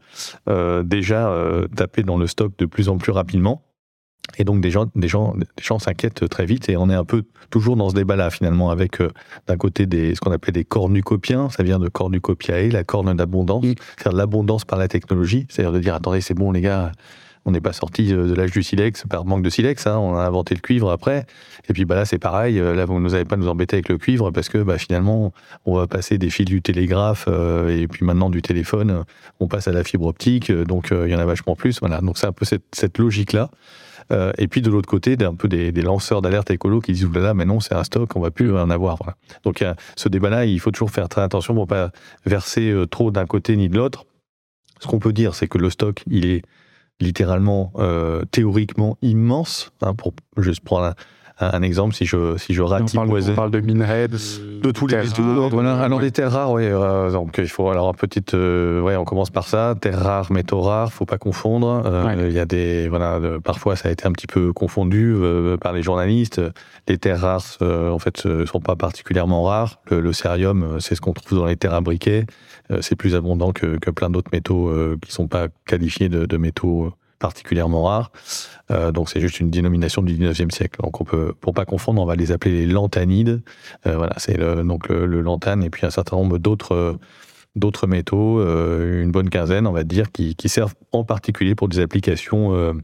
euh, 0.48 0.82
déjà 0.82 1.28
euh, 1.28 1.66
taper 1.68 2.02
dans 2.02 2.16
le 2.16 2.26
stock 2.26 2.52
de 2.58 2.66
plus 2.66 2.88
en 2.88 2.98
plus 2.98 3.12
rapidement. 3.12 3.62
Et 4.38 4.44
donc 4.44 4.62
des 4.62 4.70
gens, 4.70 4.86
des 4.94 5.06
gens, 5.06 5.34
des 5.36 5.46
gens 5.62 5.78
s'inquiètent 5.78 6.28
très 6.30 6.46
vite 6.46 6.70
et 6.70 6.78
on 6.78 6.88
est 6.88 6.94
un 6.94 7.04
peu 7.04 7.24
toujours 7.50 7.76
dans 7.76 7.90
ce 7.90 7.94
débat-là 7.94 8.30
finalement 8.30 8.70
avec 8.70 9.00
euh, 9.00 9.10
d'un 9.46 9.58
côté 9.58 9.84
des 9.84 10.14
ce 10.14 10.20
qu'on 10.20 10.32
appelait 10.32 10.52
des 10.52 10.64
cornucopiens, 10.64 11.50
ça 11.50 11.62
vient 11.62 11.78
de 11.78 11.88
cornucopiae, 11.88 12.68
la 12.70 12.84
corne 12.84 13.14
d'abondance, 13.14 13.64
mmh. 13.64 13.74
c'est-à-dire 13.98 14.16
l'abondance 14.16 14.64
par 14.64 14.78
la 14.78 14.88
technologie, 14.88 15.46
c'est-à-dire 15.50 15.72
de 15.72 15.78
dire 15.78 15.94
attendez 15.94 16.22
c'est 16.22 16.34
bon 16.34 16.52
les 16.52 16.62
gars, 16.62 16.92
on 17.44 17.50
n'est 17.50 17.60
pas 17.60 17.72
sorti 17.72 18.08
de 18.08 18.34
l'âge 18.34 18.52
du 18.52 18.62
silex 18.62 19.04
par 19.08 19.24
manque 19.24 19.42
de 19.42 19.50
silex. 19.50 19.86
Hein, 19.86 19.98
on 19.98 20.16
a 20.16 20.22
inventé 20.22 20.54
le 20.54 20.60
cuivre 20.60 20.90
après. 20.90 21.26
Et 21.68 21.72
puis 21.72 21.84
bah 21.84 21.94
là, 21.94 22.04
c'est 22.04 22.18
pareil. 22.18 22.58
Là, 22.58 22.84
vous 22.84 22.98
n'allez 23.00 23.24
pas 23.24 23.36
nous 23.36 23.48
embêter 23.48 23.76
avec 23.76 23.88
le 23.88 23.98
cuivre 23.98 24.30
parce 24.30 24.48
que 24.48 24.58
bah, 24.58 24.78
finalement, 24.78 25.32
on 25.66 25.76
va 25.76 25.86
passer 25.86 26.18
des 26.18 26.30
fils 26.30 26.46
du 26.46 26.62
télégraphe 26.62 27.26
euh, 27.28 27.68
et 27.68 27.86
puis 27.86 28.04
maintenant 28.04 28.30
du 28.30 28.42
téléphone, 28.42 29.04
on 29.40 29.48
passe 29.48 29.68
à 29.68 29.72
la 29.72 29.84
fibre 29.84 30.06
optique. 30.06 30.50
Donc 30.50 30.92
euh, 30.92 31.06
il 31.06 31.12
y 31.12 31.14
en 31.14 31.18
a 31.18 31.24
vachement 31.24 31.56
plus. 31.56 31.80
Voilà. 31.80 32.00
Donc 32.00 32.18
c'est 32.18 32.26
un 32.26 32.32
peu 32.32 32.44
cette, 32.44 32.98
logique-là. 32.98 33.50
Euh, 34.12 34.32
et 34.38 34.48
puis 34.48 34.60
de 34.60 34.70
l'autre 34.70 34.88
côté, 34.88 35.16
un 35.20 35.34
peu 35.34 35.48
des, 35.48 35.72
lanceurs 35.72 36.22
d'alerte 36.22 36.50
écolo 36.50 36.80
qui 36.80 36.92
disent 36.92 37.04
oulala, 37.04 37.34
mais 37.34 37.44
non, 37.44 37.60
c'est 37.60 37.74
un 37.74 37.84
stock, 37.84 38.14
on 38.16 38.20
va 38.20 38.30
plus 38.30 38.54
en 38.56 38.70
avoir. 38.70 38.98
Donc 39.44 39.64
ce 39.96 40.08
débat-là, 40.08 40.44
il 40.46 40.60
faut 40.60 40.70
toujours 40.70 40.90
faire 40.90 41.08
très 41.08 41.22
attention 41.22 41.54
pour 41.54 41.66
pas 41.66 41.90
verser 42.26 42.70
euh, 42.70 42.86
trop 42.86 43.10
d'un 43.10 43.26
côté 43.26 43.56
ni 43.56 43.68
de 43.68 43.76
l'autre. 43.76 44.04
Ce 44.80 44.86
qu'on 44.86 44.98
peut 44.98 45.12
dire, 45.12 45.34
c'est 45.34 45.48
que 45.48 45.58
le 45.58 45.70
stock, 45.70 46.02
il 46.06 46.26
est 46.26 46.42
littéralement, 47.00 47.72
euh, 47.76 48.24
théoriquement 48.30 48.96
immense. 49.02 49.70
Hein, 49.80 49.94
pour 49.94 50.14
juste 50.36 50.60
prendre 50.60 50.86
un, 50.86 50.94
un, 51.40 51.62
exemple, 51.62 51.94
si 51.96 52.06
je 52.06 52.36
si 52.36 52.54
je 52.54 52.62
rate 52.62 52.82
on, 52.82 52.96
parle, 52.96 53.10
on 53.10 53.34
parle 53.34 53.50
de 53.50 53.58
minerais, 53.58 54.06
de, 54.06 54.18
de 54.60 54.70
tous 54.70 54.86
les 54.86 55.00
rares, 55.00 55.48
voilà. 55.50 55.80
Alors 55.80 55.98
ouais. 55.98 56.04
des 56.04 56.10
terres 56.12 56.30
rares, 56.30 56.52
oui. 56.52 56.62
Euh, 56.64 57.10
donc 57.10 57.34
il 57.38 57.48
faut 57.48 57.68
alors 57.70 57.88
une 57.88 57.96
petite, 57.96 58.34
euh, 58.34 58.80
ouais, 58.80 58.94
on 58.94 59.04
commence 59.04 59.30
par 59.30 59.48
ça. 59.48 59.74
Terres 59.80 59.98
rares, 59.98 60.30
métaux 60.30 60.60
rares, 60.60 60.92
faut 60.92 61.06
pas 61.06 61.18
confondre. 61.18 61.82
Euh, 61.84 62.06
il 62.12 62.20
ouais. 62.20 62.32
y 62.32 62.38
a 62.38 62.46
des, 62.46 62.88
voilà, 62.88 63.18
de, 63.18 63.38
parfois 63.38 63.74
ça 63.74 63.88
a 63.88 63.92
été 63.92 64.06
un 64.06 64.12
petit 64.12 64.28
peu 64.28 64.52
confondu 64.52 65.12
euh, 65.16 65.56
par 65.56 65.72
les 65.72 65.82
journalistes. 65.82 66.40
Les 66.86 66.98
terres 66.98 67.20
rares, 67.20 67.42
euh, 67.62 67.90
en 67.90 67.98
fait, 67.98 68.28
sont 68.46 68.60
pas 68.60 68.76
particulièrement 68.76 69.42
rares. 69.42 69.80
Le, 69.90 70.00
le 70.00 70.12
cérium, 70.12 70.76
c'est 70.78 70.94
ce 70.94 71.00
qu'on 71.00 71.14
trouve 71.14 71.38
dans 71.38 71.46
les 71.46 71.56
terres 71.56 71.74
à 71.74 71.80
briquet. 71.80 72.26
c'est 72.80 72.96
plus 72.96 73.16
abondant 73.16 73.52
que, 73.52 73.76
que 73.78 73.90
plein 73.90 74.08
d'autres 74.08 74.30
métaux 74.32 74.72
qui 75.02 75.10
sont 75.10 75.26
pas 75.26 75.48
qualifiés 75.66 76.08
de, 76.08 76.26
de 76.26 76.36
métaux 76.36 76.92
particulièrement 77.18 77.84
rares. 77.84 78.12
Euh, 78.70 78.92
donc 78.92 79.10
c'est 79.10 79.20
juste 79.20 79.40
une 79.40 79.50
dénomination 79.50 80.02
du 80.02 80.14
19e 80.14 80.50
siècle. 80.50 80.80
Donc 80.82 81.00
on 81.00 81.04
peut, 81.04 81.34
pour 81.40 81.54
pas 81.54 81.64
confondre, 81.64 82.00
on 82.02 82.06
va 82.06 82.16
les 82.16 82.32
appeler 82.32 82.66
les 82.66 82.72
lanthanides. 82.72 83.42
Euh, 83.86 83.96
voilà, 83.96 84.14
c'est 84.18 84.36
le, 84.36 84.62
donc 84.62 84.88
le, 84.88 85.06
et 85.64 85.70
puis 85.70 85.86
un 85.86 85.90
certain 85.90 86.16
nombre 86.16 86.38
d'autres 86.38 86.98
d'autres 87.56 87.86
métaux, 87.86 88.40
euh, 88.40 89.02
une 89.02 89.12
bonne 89.12 89.30
quinzaine, 89.30 89.68
on 89.68 89.72
va 89.72 89.84
dire, 89.84 90.10
qui, 90.10 90.34
servent 90.48 90.74
en 90.90 91.04
particulier 91.04 91.54
pour 91.54 91.68
des 91.68 91.78
applications 91.78 92.74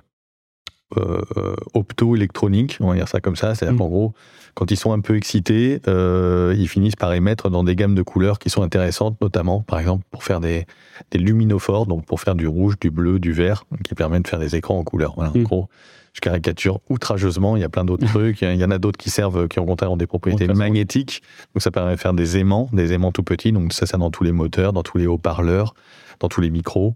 opto-électroniques, 1.75 2.79
on 2.81 2.89
va 2.89 2.95
dire 2.95 3.09
ça 3.09 3.21
comme 3.21 3.37
ça. 3.37 3.55
C'est-à-dire 3.55 3.75
mmh. 3.75 3.79
qu'en 3.79 3.89
gros, 3.89 4.15
quand 4.55 4.71
ils 4.71 4.77
sont 4.77 4.93
un 4.93 5.01
peu 5.01 5.17
excités, 5.17 5.81
euh, 5.89 6.55
ils 6.59 6.69
finissent 6.69 6.97
par 6.97 7.13
émettre 7.13 7.51
dans 7.51 7.65
des 7.65 7.77
gammes 7.77 7.95
de 7.95 8.03
couleurs 8.03 8.39
qui 8.39 8.51
sont 8.51 8.63
intéressantes, 8.63 9.21
notamment, 9.21 9.61
par 9.61 9.79
exemple, 9.79 10.05
pour 10.11 10.25
faire 10.25 10.41
des, 10.41 10.67
des 11.11 11.19
luminophores, 11.19 11.87
donc 11.87 12.05
pour 12.05 12.21
faire 12.21 12.35
du 12.35 12.47
rouge, 12.47 12.79
du 12.81 12.91
bleu, 12.91 13.19
du 13.19 13.33
vert, 13.33 13.65
qui 13.85 13.95
permettent 13.95 14.25
de 14.25 14.29
faire 14.29 14.39
des 14.39 14.57
écrans 14.57 14.79
en 14.79 14.85
couleur. 14.85 15.15
Voilà, 15.15 15.31
mmh. 15.31 15.39
en 15.39 15.43
gros, 15.43 15.69
je 16.13 16.21
caricature 16.21 16.81
outrageusement. 16.89 17.57
Il 17.57 17.61
y 17.61 17.65
a 17.65 17.69
plein 17.69 17.85
d'autres 17.85 18.07
trucs. 18.09 18.43
Il 18.43 18.57
y 18.57 18.65
en 18.65 18.71
a 18.71 18.79
d'autres 18.79 18.99
qui 18.99 19.11
servent, 19.11 19.49
qui 19.49 19.61
au 19.61 19.65
contraire 19.65 19.93
ont 19.93 19.97
des 19.97 20.07
propriétés 20.07 20.47
magnétiques. 20.49 21.23
Donc 21.55 21.63
ça 21.63 21.71
permet 21.71 21.95
de 21.95 22.01
faire 22.01 22.15
des 22.15 22.39
aimants, 22.39 22.69
des 22.73 22.93
aimants 22.93 23.13
tout 23.13 23.23
petits. 23.23 23.53
Donc 23.53 23.73
ça, 23.73 23.87
c'est 23.87 23.99
dans 23.99 24.11
tous 24.11 24.25
les 24.25 24.33
moteurs, 24.33 24.73
dans 24.73 24.83
tous 24.83 24.99
les 24.99 25.07
haut-parleurs, 25.07 25.75
dans 26.19 26.29
tous 26.29 26.41
les 26.41 26.51
micros. 26.51 26.95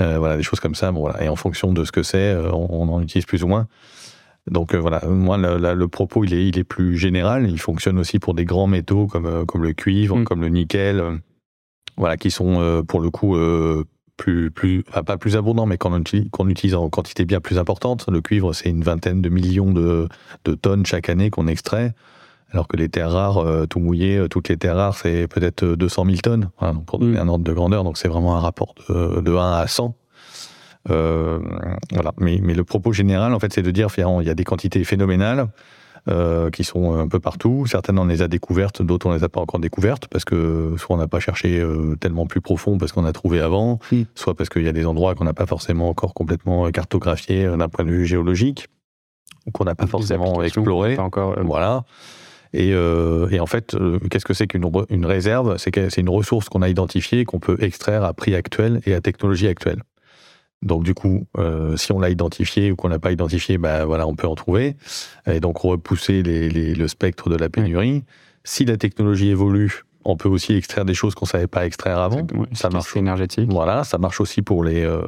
Euh, 0.00 0.18
voilà, 0.18 0.36
des 0.36 0.42
choses 0.42 0.60
comme 0.60 0.74
ça. 0.74 0.92
Bon, 0.92 1.00
voilà. 1.00 1.22
Et 1.22 1.28
en 1.28 1.36
fonction 1.36 1.72
de 1.72 1.84
ce 1.84 1.92
que 1.92 2.02
c'est, 2.02 2.18
euh, 2.18 2.50
on, 2.52 2.68
on, 2.70 2.88
en 2.94 3.00
utilise 3.00 3.26
plus 3.26 3.42
ou 3.42 3.48
moins. 3.48 3.66
Donc 4.50 4.74
euh, 4.74 4.78
voilà, 4.78 5.04
moi 5.06 5.36
le, 5.36 5.88
propos 5.88 6.24
il 6.24 6.32
est, 6.32 6.48
il 6.48 6.58
est 6.58 6.64
plus 6.64 6.96
général. 6.96 7.50
Il 7.50 7.60
fonctionne 7.60 7.98
aussi 7.98 8.18
pour 8.18 8.34
des 8.34 8.44
grands 8.44 8.68
métaux 8.68 9.06
comme 9.06 9.26
euh, 9.26 9.44
comme 9.44 9.62
le 9.62 9.72
cuivre, 9.72 10.18
mm. 10.18 10.24
comme 10.24 10.40
le 10.40 10.48
nickel, 10.48 11.00
euh, 11.00 11.16
voilà, 11.96 12.16
qui 12.16 12.30
sont 12.30 12.84
pour 12.86 13.00
le 13.00 13.10
coup 13.10 13.36
plus, 14.18 14.50
plus, 14.50 14.84
enfin, 14.88 15.02
pas 15.02 15.16
plus 15.16 15.36
abondant, 15.36 15.66
mais 15.66 15.78
qu'on 15.78 15.98
utilise, 15.98 16.28
qu 16.30 16.50
utilise, 16.50 16.74
en 16.74 16.90
quantité 16.90 17.24
bien 17.24 17.40
plus 17.40 17.58
importante. 17.58 18.06
Le 18.10 18.20
cuivre, 18.20 18.52
c'est 18.52 18.68
une 18.68 18.82
vingtaine 18.82 19.22
de 19.22 19.28
millions 19.30 19.72
de, 19.72 20.08
de 20.44 20.54
tonnes 20.54 20.84
chaque 20.84 21.08
année 21.08 21.30
qu'on 21.30 21.46
extrait, 21.46 21.94
alors 22.52 22.68
que 22.68 22.76
les 22.76 22.88
terres 22.88 23.10
rares, 23.10 23.38
euh, 23.38 23.66
tout 23.66 23.80
mouillé, 23.80 24.16
euh, 24.16 24.28
toutes 24.28 24.48
les 24.48 24.56
terres 24.56 24.76
rares, 24.76 24.96
c'est 24.96 25.26
peut-être 25.28 25.64
200 25.64 26.04
000 26.04 26.16
tonnes, 26.18 26.50
donc 26.60 26.84
pour 26.84 26.98
donner 26.98 27.18
mmh. 27.18 27.22
un 27.22 27.28
ordre 27.28 27.44
de 27.44 27.52
grandeur. 27.52 27.84
Donc 27.84 27.98
c'est 27.98 28.08
vraiment 28.08 28.36
un 28.36 28.40
rapport 28.40 28.74
de, 28.88 29.20
de 29.20 29.32
1 29.32 29.52
à 29.52 29.66
100. 29.66 29.94
Euh, 30.90 31.40
voilà. 31.92 32.12
Mais, 32.18 32.38
mais 32.42 32.54
le 32.54 32.64
propos 32.64 32.92
général, 32.92 33.34
en 33.34 33.40
fait, 33.40 33.52
c'est 33.52 33.62
de 33.62 33.70
dire, 33.70 33.88
il 33.96 34.26
y 34.26 34.30
a 34.30 34.34
des 34.34 34.44
quantités 34.44 34.84
phénoménales 34.84 35.48
euh, 36.08 36.50
qui 36.50 36.62
sont 36.62 36.96
un 36.96 37.08
peu 37.08 37.18
partout. 37.18 37.66
Certaines, 37.66 37.98
on 37.98 38.04
les 38.04 38.22
a 38.22 38.28
découvertes, 38.28 38.80
d'autres, 38.80 39.08
on 39.08 39.12
les 39.12 39.24
a 39.24 39.28
pas 39.28 39.40
encore 39.40 39.58
découvertes 39.58 40.06
parce 40.06 40.24
que 40.24 40.76
soit 40.78 40.94
on 40.94 40.98
n'a 41.00 41.08
pas 41.08 41.18
cherché 41.18 41.58
euh, 41.58 41.96
tellement 41.98 42.26
plus 42.26 42.40
profond 42.40 42.78
parce 42.78 42.92
qu'on 42.92 43.04
a 43.04 43.12
trouvé 43.12 43.40
avant, 43.40 43.80
mmh. 43.90 44.02
soit 44.14 44.36
parce 44.36 44.48
qu'il 44.48 44.62
y 44.62 44.68
a 44.68 44.72
des 44.72 44.86
endroits 44.86 45.16
qu'on 45.16 45.24
n'a 45.24 45.34
pas 45.34 45.46
forcément 45.46 45.88
encore 45.88 46.14
complètement 46.14 46.70
cartographiés 46.70 47.46
euh, 47.46 47.56
d'un 47.56 47.68
point 47.68 47.84
de 47.84 47.90
vue 47.90 48.06
géologique 48.06 48.68
ou 49.46 49.50
qu'on 49.50 49.64
n'a 49.64 49.74
pas 49.74 49.88
forcément 49.88 50.40
exploré. 50.44 50.94
Pas 50.94 51.02
encore, 51.02 51.38
euh... 51.38 51.42
Voilà. 51.42 51.82
Et, 52.52 52.72
euh, 52.72 53.28
et, 53.30 53.40
en 53.40 53.46
fait, 53.46 53.74
euh, 53.74 53.98
qu'est-ce 54.10 54.24
que 54.24 54.34
c'est 54.34 54.46
qu'une 54.46 54.70
une 54.90 55.06
réserve? 55.06 55.56
C'est 55.58 55.96
une 55.98 56.08
ressource 56.08 56.48
qu'on 56.48 56.62
a 56.62 56.68
identifiée, 56.68 57.24
qu'on 57.24 57.40
peut 57.40 57.56
extraire 57.60 58.04
à 58.04 58.12
prix 58.14 58.34
actuel 58.34 58.80
et 58.86 58.94
à 58.94 59.00
technologie 59.00 59.48
actuelle. 59.48 59.82
Donc 60.62 60.84
du 60.84 60.94
coup, 60.94 61.26
euh, 61.38 61.76
si 61.76 61.92
on 61.92 62.00
l'a 62.00 62.08
identifié 62.08 62.72
ou 62.72 62.76
qu'on 62.76 62.88
l'a 62.88 62.98
pas 62.98 63.12
identifié, 63.12 63.58
ben 63.58 63.84
voilà, 63.84 64.06
on 64.06 64.14
peut 64.14 64.26
en 64.26 64.34
trouver. 64.34 64.76
Et 65.30 65.40
donc 65.40 65.58
repousser 65.58 66.22
les, 66.22 66.48
les, 66.48 66.74
le 66.74 66.88
spectre 66.88 67.28
de 67.28 67.36
la 67.36 67.48
pénurie. 67.48 68.04
Si 68.42 68.64
la 68.64 68.76
technologie 68.76 69.28
évolue, 69.28 69.82
On 70.08 70.16
peut 70.16 70.28
aussi 70.28 70.54
extraire 70.54 70.84
des 70.84 70.94
choses 70.94 71.16
qu'on 71.16 71.26
savait 71.26 71.48
pas 71.48 71.66
extraire 71.66 71.98
avant. 71.98 72.24
ça 72.52 72.70
marche 72.70 72.96
énergétique. 72.96 73.50
Voilà, 73.50 73.82
ça 73.82 73.98
marche 73.98 74.20
aussi 74.20 74.40
pour 74.40 74.62
les, 74.62 74.84
euh, 74.84 75.02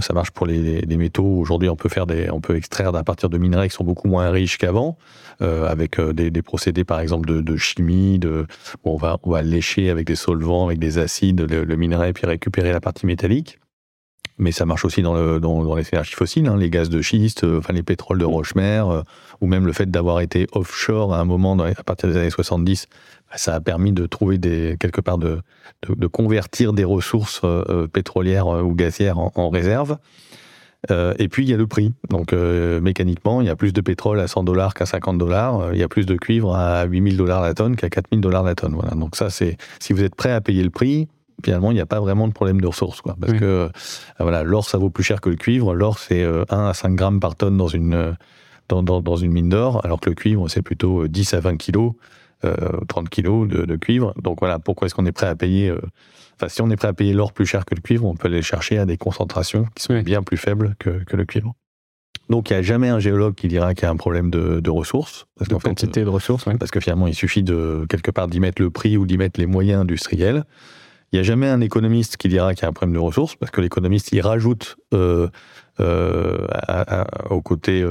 ça 0.00 0.12
marche 0.14 0.32
pour 0.32 0.46
les, 0.46 0.80
les 0.80 0.96
métaux. 0.96 1.24
Aujourd'hui, 1.24 1.68
on 1.68 1.76
peut 1.76 1.88
faire 1.88 2.06
des, 2.06 2.28
on 2.30 2.40
peut 2.40 2.56
extraire 2.56 2.94
à 2.94 3.04
partir 3.04 3.28
de 3.28 3.38
minerais 3.38 3.68
qui 3.68 3.74
sont 3.76 3.84
beaucoup 3.84 4.08
moins 4.08 4.30
riches 4.30 4.58
qu'avant, 4.58 4.98
euh, 5.42 5.68
avec 5.68 6.00
euh, 6.00 6.12
des, 6.12 6.32
des, 6.32 6.42
procédés 6.42 6.84
par 6.84 6.98
exemple 6.98 7.28
de, 7.28 7.40
de 7.40 7.56
chimie, 7.56 8.18
de, 8.18 8.46
on 8.82 8.96
va, 8.96 9.18
on 9.22 9.30
va 9.30 9.42
lécher 9.42 9.90
avec 9.90 10.08
des 10.08 10.16
solvants, 10.16 10.66
avec 10.66 10.80
des 10.80 10.98
acides 10.98 11.40
le, 11.40 11.64
le 11.64 11.76
minerai 11.76 12.12
puis 12.12 12.26
récupérer 12.26 12.72
la 12.72 12.80
partie 12.80 13.06
métallique 13.06 13.60
mais 14.38 14.52
ça 14.52 14.66
marche 14.66 14.84
aussi 14.84 15.02
dans, 15.02 15.14
le, 15.14 15.40
dans, 15.40 15.62
dans 15.62 15.74
les 15.74 15.88
énergies 15.92 16.14
fossiles, 16.14 16.46
hein, 16.46 16.56
les 16.56 16.70
gaz 16.70 16.88
de 16.88 17.00
schiste, 17.00 17.44
enfin 17.44 17.72
les 17.72 17.82
pétroles 17.82 18.18
de 18.18 18.24
roche-mer, 18.24 19.04
ou 19.40 19.46
même 19.46 19.66
le 19.66 19.72
fait 19.72 19.90
d'avoir 19.90 20.20
été 20.20 20.46
offshore 20.52 21.14
à 21.14 21.20
un 21.20 21.24
moment 21.24 21.56
dans, 21.56 21.64
à 21.64 21.82
partir 21.82 22.08
des 22.08 22.16
années 22.16 22.30
70 22.30 22.88
ça 23.36 23.54
a 23.54 23.60
permis 23.60 23.92
de 23.92 24.06
trouver 24.06 24.38
des, 24.38 24.76
quelque 24.78 25.00
part 25.00 25.18
de, 25.18 25.40
de, 25.88 26.06
convertir 26.06 26.72
des 26.72 26.84
ressources 26.84 27.40
euh, 27.44 27.64
euh, 27.68 27.86
pétrolières 27.86 28.48
euh, 28.48 28.62
ou 28.62 28.74
gazières 28.74 29.18
en, 29.18 29.32
en 29.34 29.50
réserve. 29.50 29.98
et 30.90 31.28
puis 31.28 31.44
il 31.44 31.50
y 31.50 31.54
a 31.54 31.56
le 31.56 31.66
prix. 31.66 31.92
Donc 32.10 32.32
mécaniquement, 32.32 33.40
il 33.40 33.46
y 33.46 33.50
a 33.50 33.56
plus 33.56 33.72
de 33.72 33.80
pétrole 33.80 34.18
à 34.18 34.26
100 34.26 34.42
dollars 34.42 34.74
qu'à 34.74 34.84
50 34.84 35.16
dollars. 35.16 35.72
Il 35.72 35.78
y 35.78 35.82
a 35.82 35.88
plus 35.88 36.06
de 36.06 36.16
cuivre 36.16 36.56
à 36.56 36.84
8000 36.84 37.16
dollars 37.16 37.40
la 37.40 37.54
tonne 37.54 37.76
qu'à 37.76 37.88
4000 37.88 38.20
dollars 38.20 38.42
la 38.42 38.56
tonne. 38.56 38.74
Voilà. 38.74 38.90
Donc 38.96 39.14
ça, 39.14 39.30
c'est 39.30 39.56
si 39.78 39.92
vous 39.92 40.02
êtes 40.02 40.16
prêt 40.16 40.32
à 40.32 40.40
payer 40.40 40.64
le 40.64 40.70
prix, 40.70 41.06
finalement, 41.44 41.70
il 41.70 41.74
n'y 41.74 41.80
a 41.80 41.86
pas 41.86 42.00
vraiment 42.00 42.28
de 42.28 42.32
problème 42.32 42.60
de 42.60 42.66
ressources, 42.66 43.00
quoi. 43.00 43.16
Parce 43.20 43.32
que 43.32 43.70
voilà, 44.18 44.42
l'or 44.42 44.68
ça 44.68 44.78
vaut 44.78 44.90
plus 44.90 45.04
cher 45.04 45.20
que 45.20 45.30
le 45.30 45.36
cuivre. 45.36 45.74
L'or 45.74 45.98
c'est 45.98 46.24
1 46.24 46.44
à 46.48 46.74
5 46.74 46.94
grammes 46.94 47.20
par 47.20 47.36
tonne 47.36 47.56
dans 47.56 47.68
une 47.68 48.16
dans, 48.68 48.82
dans, 48.82 49.00
dans 49.00 49.16
une 49.16 49.32
mine 49.32 49.48
d'or, 49.48 49.84
alors 49.84 50.00
que 50.00 50.08
le 50.08 50.14
cuivre 50.14 50.48
c'est 50.48 50.62
plutôt 50.62 51.08
10 51.08 51.34
à 51.34 51.40
20 51.40 51.56
kilos. 51.56 51.92
30 52.42 53.04
euh, 53.04 53.08
kilos 53.10 53.48
de, 53.48 53.76
cuivre. 53.76 54.14
Donc 54.20 54.40
voilà, 54.40 54.58
pourquoi 54.58 54.86
est-ce 54.86 54.94
qu'on 54.94 55.06
est 55.06 55.12
prêt 55.12 55.26
à 55.26 55.36
payer 55.36 55.68
euh, 55.68 55.80
Enfin, 56.36 56.48
si 56.48 56.62
on 56.62 56.70
est 56.70 56.76
prêt 56.76 56.88
à 56.88 56.92
payer 56.92 57.12
l'or 57.12 57.32
plus 57.32 57.46
cher 57.46 57.64
que 57.64 57.74
le 57.74 57.80
cuivre, 57.80 58.04
on 58.06 58.14
peut 58.14 58.28
aller 58.28 58.42
chercher 58.42 58.78
à 58.78 58.86
des 58.86 58.96
concentrations 58.96 59.66
qui 59.74 59.82
sont 59.82 60.00
bien 60.00 60.22
plus 60.22 60.36
faibles 60.36 60.74
que, 60.78 61.04
le 61.12 61.24
cuivre. 61.24 61.54
Donc, 62.30 62.50
il 62.50 62.54
n'y 62.54 62.58
a 62.58 62.62
jamais 62.62 62.88
un 62.88 62.98
géologue 62.98 63.34
qui 63.34 63.48
dira 63.48 63.74
qu'il 63.74 63.84
y 63.84 63.86
a 63.86 63.90
un 63.90 63.96
problème 63.96 64.30
de, 64.30 64.70
ressources. 64.70 65.26
Parce 65.38 65.48
de 65.48 65.54
quantité 65.54 66.02
de 66.02 66.08
ressources, 66.08 66.44
Parce 66.58 66.70
que 66.70 66.80
finalement, 66.80 67.06
il 67.06 67.14
suffit 67.14 67.42
de, 67.42 67.86
quelque 67.88 68.10
part, 68.10 68.28
d'y 68.28 68.40
mettre 68.40 68.62
le 68.62 68.70
prix 68.70 68.96
ou 68.96 69.06
d'y 69.06 69.18
mettre 69.18 69.38
les 69.38 69.46
moyens 69.46 69.82
industriels. 69.82 70.44
Il 71.12 71.16
n'y 71.16 71.20
a 71.20 71.24
jamais 71.24 71.48
un 71.48 71.60
économiste 71.60 72.16
qui 72.16 72.28
dira 72.28 72.54
qu'il 72.54 72.62
y 72.62 72.64
a 72.64 72.68
un 72.68 72.72
problème 72.72 72.94
de 72.94 72.98
ressources, 72.98 73.36
parce 73.36 73.52
que 73.52 73.60
l'économiste, 73.60 74.12
il 74.12 74.20
rajoute 74.22 74.76
euh, 74.94 75.28
au 77.28 77.40
côté 77.42 77.84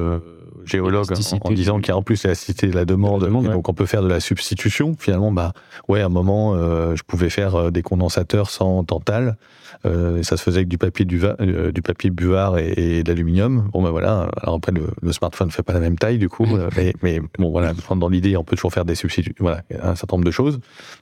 géologue 0.66 1.08
en, 1.42 1.52
disant 1.52 1.80
qu'il 1.80 1.90
y 1.90 1.92
a 1.92 1.98
en 1.98 2.02
plus 2.02 2.24
l'élasticité 2.24 2.68
de 2.68 2.76
la 2.76 2.86
demande, 2.86 3.28
donc 3.28 3.70
on 3.70 3.74
peut 3.74 3.86
faire 3.86 4.02
de 4.02 4.08
la 4.08 4.20
substitution. 4.20 4.96
Finalement, 4.98 5.32
bah 5.32 5.54
ouais, 5.88 6.02
à 6.02 6.06
un 6.06 6.10
moment, 6.10 6.54
euh, 6.56 6.96
je 6.96 7.04
pouvais 7.04 7.30
faire 7.30 7.56
euh, 7.56 7.72
des 7.72 7.82
condensateurs 7.82 8.50
sans 8.50 8.84
tantal, 8.84 9.38
euh, 9.86 10.18
et 10.18 10.24
ça 10.24 10.38
se 10.38 10.44
faisait 10.44 10.58
avec 10.58 10.68
du 10.68 10.78
papier 10.78 11.06
du, 11.06 11.22
euh, 11.24 11.72
du 11.72 11.82
papier 11.82 12.10
buvard 12.10 12.58
et, 12.58 12.74
et 12.78 13.04
d'aluminium. 13.04 13.70
Bon 13.74 13.82
ben 13.82 13.90
voilà. 13.90 14.30
Alors 14.42 14.56
après, 14.56 14.72
le, 14.72 14.88
le 15.02 15.12
smartphone 15.12 15.48
ne 15.48 15.52
fait 15.52 15.64
pas 15.64 15.74
la 15.74 15.80
même 15.80 15.98
taille 15.98 16.18
du 16.18 16.30
coup, 16.30 16.46
mais, 16.76 16.94
mais, 17.02 17.20
bon 17.40 17.50
voilà, 17.50 17.74
dans 17.96 18.10
l'idée, 18.10 18.38
on 18.38 18.44
peut 18.44 18.56
toujours 18.56 18.74
faire 18.74 18.86
des 18.86 18.96
substituts. 18.96 19.36
Voilà, 19.40 19.64
un 19.82 19.96
certain 19.96 20.18
nombre 20.18 20.26
de 20.26 20.32
choses. 20.32 20.60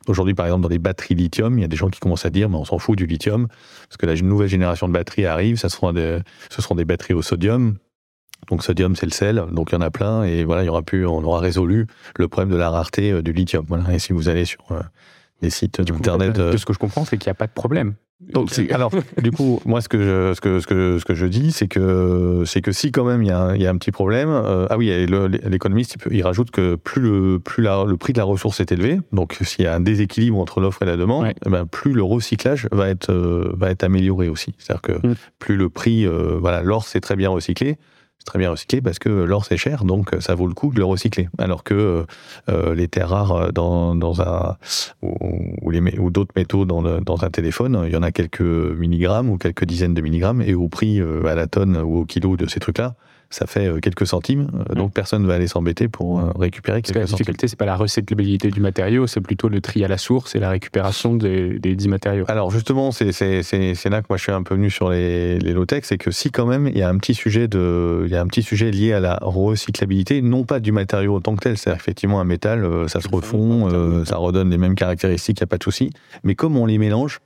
Aujourd'hui, 0.07 0.33
par 0.33 0.45
exemple, 0.45 0.63
dans 0.63 0.69
les 0.69 0.79
batteries 0.79 1.15
lithium, 1.15 1.57
il 1.57 1.61
y 1.61 1.65
a 1.65 1.67
des 1.67 1.77
gens 1.77 1.89
qui 1.89 1.99
commencent 1.99 2.25
à 2.25 2.29
dire, 2.29 2.49
mais 2.49 2.57
on 2.57 2.65
s'en 2.65 2.79
fout 2.79 2.97
du 2.97 3.05
lithium 3.05 3.47
parce 3.87 3.97
que 3.97 4.05
la 4.05 4.15
nouvelle 4.15 4.49
génération 4.49 4.87
de 4.87 4.93
batteries 4.93 5.25
arrive, 5.25 5.57
ça 5.57 5.69
seront 5.69 5.93
des, 5.93 6.19
ce 6.49 6.61
seront 6.61 6.75
des 6.75 6.85
batteries 6.85 7.13
au 7.13 7.21
sodium 7.21 7.75
donc 8.49 8.63
sodium, 8.63 8.95
c'est 8.95 9.05
le 9.05 9.11
sel, 9.11 9.43
donc 9.51 9.69
il 9.71 9.75
y 9.75 9.77
en 9.77 9.81
a 9.81 9.91
plein, 9.91 10.23
et 10.23 10.43
voilà, 10.43 10.63
il 10.63 10.65
y 10.65 10.69
aura 10.69 10.81
plus, 10.81 11.05
on 11.05 11.23
aura 11.23 11.39
résolu 11.39 11.87
le 12.17 12.27
problème 12.27 12.51
de 12.51 12.57
la 12.57 12.69
rareté 12.69 13.11
euh, 13.11 13.21
du 13.21 13.31
lithium. 13.31 13.65
Voilà. 13.67 13.93
Et 13.93 13.99
si 13.99 14.11
vous 14.13 14.27
allez 14.27 14.45
sur 14.45 14.63
euh, 14.71 14.79
les 15.41 15.49
sites 15.49 15.81
d'internet, 15.81 16.35
de 16.35 16.57
ce 16.57 16.65
que 16.65 16.73
je 16.73 16.79
comprends, 16.79 17.05
c'est 17.05 17.17
qu'il 17.17 17.27
n'y 17.29 17.31
a 17.31 17.35
pas 17.35 17.47
de 17.47 17.51
problème. 17.51 17.93
Donc, 18.33 18.51
alors, 18.71 18.91
du 19.21 19.31
coup, 19.31 19.61
moi, 19.65 19.79
ce 19.79 19.87
que 19.87 19.97
je, 19.97 20.33
ce 20.33 20.41
que, 20.41 20.59
ce 20.59 20.67
que, 20.67 20.97
ce 20.99 21.05
que 21.05 21.15
je 21.15 21.25
dis, 21.25 21.53
c'est 21.53 21.69
que, 21.69 22.43
c'est 22.45 22.61
que 22.61 22.73
si 22.73 22.91
quand 22.91 23.05
même 23.05 23.23
il 23.23 23.29
y 23.29 23.31
a, 23.31 23.55
il 23.55 23.61
y 23.61 23.65
a 23.65 23.69
un 23.69 23.77
petit 23.77 23.91
problème, 23.91 24.27
euh, 24.29 24.67
ah 24.69 24.77
oui, 24.77 24.91
l'économiste, 25.45 25.95
il, 26.11 26.17
il, 26.17 26.23
rajoute 26.23 26.51
que 26.51 26.75
plus 26.75 27.01
le, 27.01 27.39
plus 27.39 27.63
la, 27.63 27.85
le 27.85 27.95
prix 27.95 28.11
de 28.11 28.17
la 28.17 28.25
ressource 28.25 28.59
est 28.59 28.73
élevé, 28.73 28.99
donc 29.13 29.37
s'il 29.41 29.63
y 29.63 29.67
a 29.67 29.73
un 29.73 29.79
déséquilibre 29.79 30.37
entre 30.37 30.59
l'offre 30.59 30.81
et 30.81 30.85
la 30.85 30.97
demande, 30.97 31.27
eh 31.45 31.49
ben, 31.49 31.65
plus 31.65 31.93
le 31.93 32.03
recyclage 32.03 32.67
va 32.73 32.89
être, 32.89 33.13
va 33.55 33.71
être 33.71 33.85
amélioré 33.85 34.27
aussi. 34.27 34.53
C'est-à-dire 34.57 34.81
que 34.81 35.07
mm. 35.07 35.15
plus 35.37 35.55
le 35.55 35.69
prix, 35.69 36.05
voilà, 36.05 36.61
l'or 36.61 36.83
c'est 36.83 36.99
très 36.99 37.15
bien 37.15 37.29
recyclé, 37.29 37.77
très 38.29 38.39
bien 38.39 38.51
recyclé 38.51 38.79
parce 38.79 38.99
que 38.99 39.09
l'or 39.09 39.43
c'est 39.43 39.57
cher, 39.57 39.83
donc 39.83 40.15
ça 40.19 40.35
vaut 40.35 40.47
le 40.47 40.53
coup 40.53 40.71
de 40.71 40.77
le 40.77 40.85
recycler. 40.85 41.29
Alors 41.39 41.63
que 41.63 41.73
euh, 41.73 42.03
euh 42.49 42.75
les 42.75 42.87
terres 42.87 43.09
rares 43.09 43.31
euh, 43.31 43.51
dans, 43.51 43.95
dans 43.95 44.21
un 44.21 44.55
ou, 45.01 46.11
d'autres 46.11 46.33
métaux 46.35 46.65
dans, 46.65 47.01
dans 47.01 47.23
un 47.23 47.29
téléphone, 47.29 47.83
il 47.85 47.91
y 47.91 47.95
en 47.95 48.03
a 48.03 48.11
quelques 48.11 48.41
milligrammes 48.41 49.29
ou 49.29 49.37
quelques 49.37 49.65
dizaines 49.65 49.95
de 49.95 50.01
milligrammes, 50.01 50.41
et 50.41 50.53
au 50.53 50.67
prix 50.67 51.01
euh, 51.01 51.25
à 51.25 51.35
la 51.35 51.47
tonne 51.47 51.77
ou 51.77 51.97
au 51.97 52.05
kilo 52.05 52.37
de 52.37 52.47
ces 52.47 52.59
trucs-là, 52.59 52.95
ça 53.29 53.45
fait 53.45 53.67
euh, 53.67 53.79
quelques 53.79 54.07
centimes, 54.07 54.49
euh, 54.69 54.73
donc 54.73 54.91
personne 54.91 55.21
ne 55.21 55.27
va 55.27 55.35
aller 55.35 55.47
s'embêter 55.47 55.87
pour 55.87 56.19
euh, 56.19 56.31
récupérer 56.37 56.81
quelques 56.81 56.95
Parce 56.95 57.09
que 57.09 57.11
la 57.11 57.17
difficulté, 57.17 57.47
c'est 57.47 57.57
pas 57.57 57.65
la 57.65 57.75
recyclabilité 57.75 58.49
du 58.49 58.59
matériau, 58.59 59.05
c'est 59.05 59.21
plutôt 59.21 59.49
le 59.49 59.61
tri 59.61 59.83
à 59.83 59.87
la 59.87 59.97
source 59.97 60.35
et 60.35 60.39
la 60.39 60.49
récupération 60.49 61.15
des, 61.15 61.59
des 61.59 61.75
dix 61.75 61.87
matériaux. 61.87 62.25
Alors 62.27 62.49
justement, 62.49 62.91
c'est 62.91 63.05
là 63.05 64.01
que 64.01 64.07
moi 64.09 64.17
je 64.17 64.23
suis 64.23 64.31
un 64.31 64.43
peu 64.43 64.55
venu 64.55 64.71
sur 64.71 64.89
les, 64.89 65.37
les 65.37 65.53
low-tech, 65.53 65.83
c'est 65.85 65.97
que 65.97 66.11
si 66.11 66.31
quand 66.31 66.47
même 66.47 66.67
il 66.67 66.77
y 66.77 66.81
a 66.81 66.89
un 66.89 66.97
petit 66.97 67.13
sujet 67.13 67.47
de, 67.47 68.03
il 68.05 68.11
y 68.11 68.15
a 68.15 68.21
un 68.21 68.27
petit 68.27 68.43
sujet 68.43 68.71
lié 68.71 68.93
à 68.93 68.99
la 68.99 69.19
recyclabilité, 69.21 70.21
non 70.21 70.43
pas 70.43 70.59
du 70.59 70.71
matériau 70.71 71.15
en 71.15 71.21
tant 71.21 71.35
que 71.35 71.41
tel, 71.41 71.57
c'est 71.57 71.71
effectivement 71.71 72.19
un 72.19 72.25
métal, 72.25 72.67
ça 72.87 72.99
se 72.99 73.07
refond, 73.07 74.03
ça 74.05 74.17
redonne 74.17 74.49
les 74.49 74.57
mêmes 74.57 74.75
caractéristiques, 74.75 75.39
il 75.39 75.43
n'y 75.43 75.45
a 75.45 75.47
pas 75.47 75.57
de 75.57 75.63
souci, 75.63 75.91
mais 76.23 76.33
comme 76.33 76.57
on 76.57 76.65
les 76.65 76.79
mélange, 76.79 77.19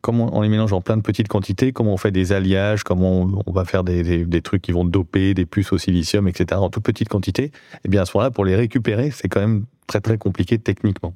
Comment 0.00 0.36
on 0.36 0.42
les 0.42 0.48
mélange 0.48 0.72
en 0.72 0.80
plein 0.80 0.96
de 0.96 1.02
petites 1.02 1.28
quantités, 1.28 1.72
comment 1.72 1.92
on 1.92 1.96
fait 1.96 2.10
des 2.10 2.32
alliages, 2.32 2.82
comment 2.82 3.28
on, 3.46 3.52
va 3.52 3.64
faire 3.64 3.84
des, 3.84 4.42
trucs 4.42 4.62
qui 4.62 4.72
vont 4.72 4.84
doper 4.84 5.34
des 5.34 5.46
puces 5.46 5.72
au 5.72 5.78
silicium, 5.78 6.28
etc. 6.28 6.60
en 6.60 6.70
toute 6.70 6.84
petite 6.84 7.08
quantité. 7.08 7.52
Eh 7.84 7.88
bien 7.88 8.02
à 8.02 8.04
ce 8.06 8.16
moment-là, 8.16 8.30
pour 8.30 8.44
les 8.44 8.56
récupérer, 8.56 9.10
c'est 9.10 9.28
quand 9.28 9.40
même 9.40 9.64
très 9.86 10.00
très 10.00 10.18
compliqué 10.18 10.58
techniquement. 10.58 11.12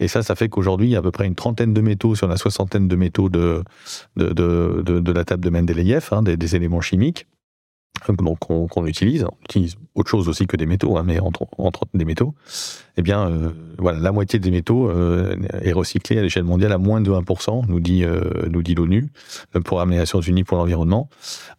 Et 0.00 0.08
ça, 0.08 0.22
ça 0.22 0.34
fait 0.34 0.48
qu'aujourd'hui, 0.48 0.88
il 0.88 0.90
y 0.90 0.96
a 0.96 1.00
à 1.00 1.02
peu 1.02 1.10
près 1.10 1.26
une 1.26 1.34
trentaine 1.34 1.74
de 1.74 1.80
métaux 1.80 2.14
sur 2.14 2.28
la 2.28 2.36
soixantaine 2.36 2.88
de 2.88 2.96
métaux 2.96 3.28
de, 3.28 3.62
de, 4.16 4.32
de, 4.32 5.00
de, 5.00 5.12
la 5.12 5.24
table 5.24 5.44
de 5.44 5.50
Mendeleïev, 5.50 6.08
hein, 6.12 6.22
des 6.22 6.56
éléments 6.56 6.80
chimiques 6.80 7.26
donc 8.08 8.38
qu'on 8.40 8.86
utilise, 8.86 9.24
on 9.24 9.44
utilise 9.44 9.76
autre 9.94 10.10
chose 10.10 10.28
aussi 10.28 10.46
que 10.46 10.56
des 10.56 10.66
métaux, 10.66 10.96
hein, 10.96 11.04
mais 11.06 11.20
entre, 11.20 11.46
entre, 11.58 11.84
des 11.94 12.04
métaux, 12.04 12.34
eh 12.96 13.02
bien, 13.02 13.28
euh, 13.28 13.50
voilà, 13.78 14.00
la 14.00 14.12
moitié 14.12 14.38
des 14.38 14.50
métaux 14.50 14.88
euh, 14.88 15.36
est 15.62 15.72
recyclée 15.72 16.18
à 16.18 16.22
l'échelle 16.22 16.44
mondiale 16.44 16.72
à 16.72 16.78
moins 16.78 17.00
de 17.00 17.10
1%, 17.10 17.68
nous 17.68 17.80
dit, 17.80 18.04
euh, 18.04 18.48
nous 18.50 18.62
dit 18.62 18.74
l'ONU, 18.74 19.08
le 19.54 19.60
Programme 19.60 19.90
des 19.90 19.96
Nations 19.96 20.20
Unies 20.20 20.44
pour 20.44 20.58
l'environnement, 20.58 21.08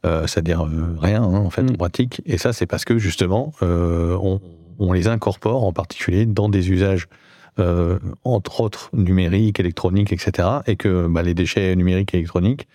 c'est-à-dire 0.04 0.68
rien 1.00 1.24
hein, 1.24 1.38
en 1.38 1.50
fait 1.50 1.62
en 1.62 1.74
mm. 1.74 1.78
pratique. 1.78 2.22
Et 2.26 2.38
ça, 2.38 2.52
c'est 2.52 2.66
parce 2.66 2.84
que 2.84 2.98
justement, 2.98 3.54
on, 3.62 4.42
on, 4.80 4.92
les 4.92 5.08
incorpore 5.08 5.64
en 5.64 5.72
particulier 5.72 6.26
dans 6.26 6.50
des 6.50 6.72
usages 6.72 7.08
entre 8.24 8.62
autres 8.62 8.90
numériques, 8.94 9.60
électroniques, 9.60 10.12
etc., 10.12 10.48
et 10.66 10.76
que 10.76 11.08
bah, 11.08 11.22
les 11.22 11.34
déchets 11.34 11.76
numériques 11.76 12.14
et 12.14 12.18
électroniques 12.18 12.68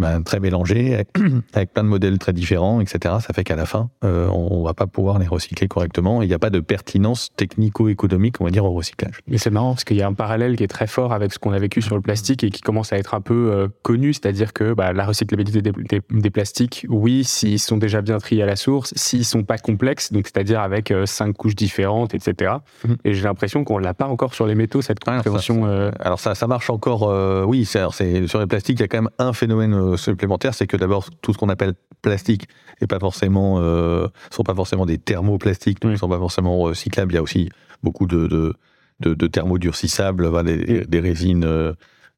ben, 0.00 0.22
très 0.22 0.40
mélangés, 0.40 1.04
avec, 1.52 1.74
plein 1.74 1.84
de 1.84 1.88
modèles 1.88 2.18
très 2.18 2.32
différents, 2.32 2.80
etc. 2.80 3.16
Ça 3.20 3.34
fait 3.34 3.44
qu'à 3.44 3.54
la 3.54 3.66
fin, 3.66 3.90
euh, 4.02 4.28
on, 4.28 4.64
va 4.64 4.72
pas 4.72 4.86
pouvoir 4.86 5.18
les 5.18 5.26
recycler 5.26 5.68
correctement. 5.68 6.22
Il 6.22 6.28
n'y 6.28 6.34
a 6.34 6.38
pas 6.38 6.50
de 6.50 6.60
pertinence 6.60 7.28
technico-économique, 7.36 8.40
on 8.40 8.44
va 8.44 8.50
dire, 8.50 8.64
au 8.64 8.72
recyclage. 8.72 9.20
Mais 9.28 9.36
c'est 9.36 9.50
marrant 9.50 9.72
parce 9.74 9.84
qu'il 9.84 9.98
y 9.98 10.02
a 10.02 10.06
un 10.06 10.14
parallèle 10.14 10.56
qui 10.56 10.64
est 10.64 10.68
très 10.68 10.86
fort 10.86 11.12
avec 11.12 11.32
ce 11.34 11.38
qu'on 11.38 11.52
a 11.52 11.58
vécu 11.58 11.82
sur 11.82 11.96
le 11.96 12.00
plastique 12.00 12.42
et 12.44 12.50
qui 12.50 12.62
commence 12.62 12.92
à 12.94 12.98
être 12.98 13.14
un 13.14 13.20
peu 13.20 13.50
euh, 13.52 13.68
connu, 13.82 14.14
c'est-à-dire 14.14 14.54
que 14.54 14.72
bah, 14.72 14.92
la 14.92 15.04
recyclabilité 15.04 15.60
des, 15.60 15.72
des, 16.10 16.30
plastiques, 16.30 16.86
oui, 16.88 17.24
s'ils 17.24 17.58
sont 17.58 17.76
déjà 17.76 18.00
bien 18.00 18.18
triés 18.18 18.42
à 18.42 18.46
la 18.46 18.56
source, 18.56 18.94
s'ils 18.96 19.26
sont 19.26 19.42
pas 19.42 19.58
complexes, 19.58 20.12
donc 20.12 20.26
c'est-à-dire 20.26 20.60
avec 20.60 20.90
euh, 20.90 21.04
cinq 21.04 21.36
couches 21.36 21.56
différentes, 21.56 22.14
etc. 22.14 22.54
Mhm. 22.86 22.96
Et 23.04 23.12
j'ai 23.12 23.24
l'impression 23.24 23.64
qu'on 23.64 23.76
l'a 23.76 23.92
pas 23.92 24.06
encore 24.06 24.34
sur 24.34 24.46
les 24.46 24.54
métaux 24.54 24.80
cette 24.80 25.00
compréhension. 25.00 25.66
Alors 25.66 25.92
ça, 25.92 26.04
alors 26.04 26.20
ça, 26.20 26.34
ça 26.34 26.46
marche 26.46 26.70
encore. 26.70 27.02
oui, 27.46 27.66
c'est 27.66 27.80
sur 28.26 28.40
les 28.40 28.46
plastiques, 28.46 28.78
il 28.78 28.82
y 28.82 28.84
a 28.84 28.88
quand 28.88 29.02
même 29.02 29.10
un 29.18 29.32
phénomène 29.32 29.89
supplémentaire, 29.96 30.54
c'est 30.54 30.66
que 30.66 30.76
d'abord 30.76 31.08
tout 31.22 31.32
ce 31.32 31.38
qu'on 31.38 31.48
appelle 31.48 31.74
plastique 32.02 32.48
et 32.80 32.86
pas 32.86 32.98
forcément 32.98 33.58
euh, 33.58 34.08
sont 34.30 34.42
pas 34.42 34.54
forcément 34.54 34.86
des 34.86 34.98
thermoplastiques, 34.98 35.84
ne 35.84 35.96
sont 35.96 36.08
pas 36.08 36.18
forcément 36.18 36.58
recyclables. 36.58 37.12
Il 37.12 37.16
y 37.16 37.18
a 37.18 37.22
aussi 37.22 37.50
beaucoup 37.82 38.06
de 38.06 38.26
de, 38.26 38.54
de, 39.00 39.14
de 39.14 39.26
thermodurcissables, 39.26 40.44
des, 40.44 40.84
des, 40.86 41.00
résines 41.00 41.44
euh, 41.44 41.72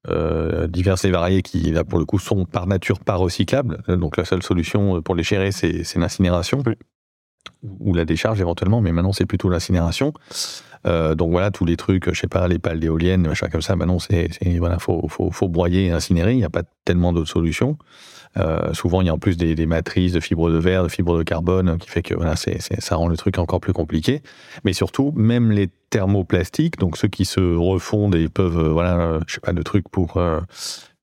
euh, 0.09 0.67
diverses 0.67 1.05
et 1.05 1.11
variées 1.11 1.43
qui 1.43 1.71
là 1.71 1.85
pour 1.85 1.99
le 1.99 2.05
coup 2.05 2.19
sont 2.19 2.45
par 2.45 2.67
nature 2.67 3.01
pas 3.01 3.17
recyclables. 3.17 3.83
Donc 3.89 4.17
la 4.17 4.25
seule 4.25 4.43
solution 4.43 5.03
pour 5.03 5.15
les 5.15 5.23
gérer, 5.23 5.53
c'est 5.53 5.97
l'incinération. 5.97 6.63
Ou 7.81 7.95
la 7.95 8.05
décharge 8.05 8.41
éventuellement, 8.41 8.81
mais 8.81 8.93
maintenant 8.93 9.13
c'est 9.13 9.27
plutôt 9.27 9.49
l'incinération. 9.49 10.13
Euh, 10.87 11.15
donc 11.15 11.31
voilà, 11.31 11.51
tous 11.51 11.65
les 11.65 11.77
trucs, 11.77 12.13
je 12.13 12.19
sais 12.19 12.27
pas, 12.27 12.49
les 12.49 12.59
pales 12.59 12.81
d'éoliennes, 12.81 13.27
machin 13.27 13.49
comme 13.49 13.63
ça, 13.63 13.77
maintenant 13.77 13.99
c'est, 13.99 14.31
voilà, 14.59 14.79
faut, 14.79 15.07
faut, 15.09 15.31
faut, 15.31 15.49
broyer 15.49 15.87
et 15.87 15.91
incinérer, 15.93 16.33
il 16.33 16.39
n'y 16.39 16.45
a 16.45 16.51
pas 16.51 16.65
tellement 16.85 17.13
d'autres 17.13 17.31
solutions. 17.31 17.79
Euh, 18.39 18.73
souvent, 18.73 19.03
il 19.03 19.07
y 19.07 19.11
a 19.11 19.15
en 19.15 19.19
plus 19.19 19.37
des, 19.37 19.67
matrices 19.67 20.13
de 20.13 20.21
fibres 20.21 20.51
de 20.51 20.57
verre, 20.57 20.83
de 20.83 20.89
fibres 20.89 21.19
de 21.19 21.23
carbone, 21.23 21.79
qui 21.79 21.89
fait 21.91 22.03
que 22.03 22.15
voilà, 22.15 22.35
c'est, 22.35 22.61
ça 22.61 22.97
rend 22.97 23.09
le 23.09 23.17
truc 23.17 23.39
encore 23.39 23.61
plus 23.61 23.75
compliqué. 23.75 24.23
Mais 24.65 24.73
surtout, 24.73 25.13
même 25.15 25.51
les 25.53 25.69
thermoplastiques, 25.91 26.79
donc 26.79 26.97
ceux 26.97 27.09
qui 27.09 27.27
se 27.27 27.41
refondent 27.41 28.15
et 28.15 28.29
peuvent, 28.29 28.59
euh, 28.59 28.69
voilà, 28.71 29.21
je 29.27 29.35
sais 29.35 29.41
pas, 29.41 29.53
de 29.53 29.63
trucs 29.63 29.89
pour 29.89 30.19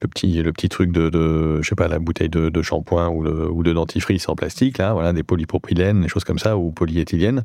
le 0.02 0.52
petit 0.52 0.70
truc 0.70 0.92
de, 0.92 1.62
je 1.62 1.68
sais 1.68 1.76
pas 1.76 1.88
la 1.88 2.00
bouteille 2.00 2.30
de, 2.30 2.62
shampoing 2.62 3.10
ou, 3.10 3.64
de 3.64 3.74
dentifrice 3.74 4.30
en 4.30 4.36
plastique 4.36 4.78
là 4.78 4.94
voilà 4.94 5.14
des 5.14 5.24
polypropylènes 5.24 6.02
des 6.02 6.08
choses 6.08 6.24
comme 6.24 6.40
ça 6.40 6.58
ou 6.58 6.72
polyéthylène 6.72 7.44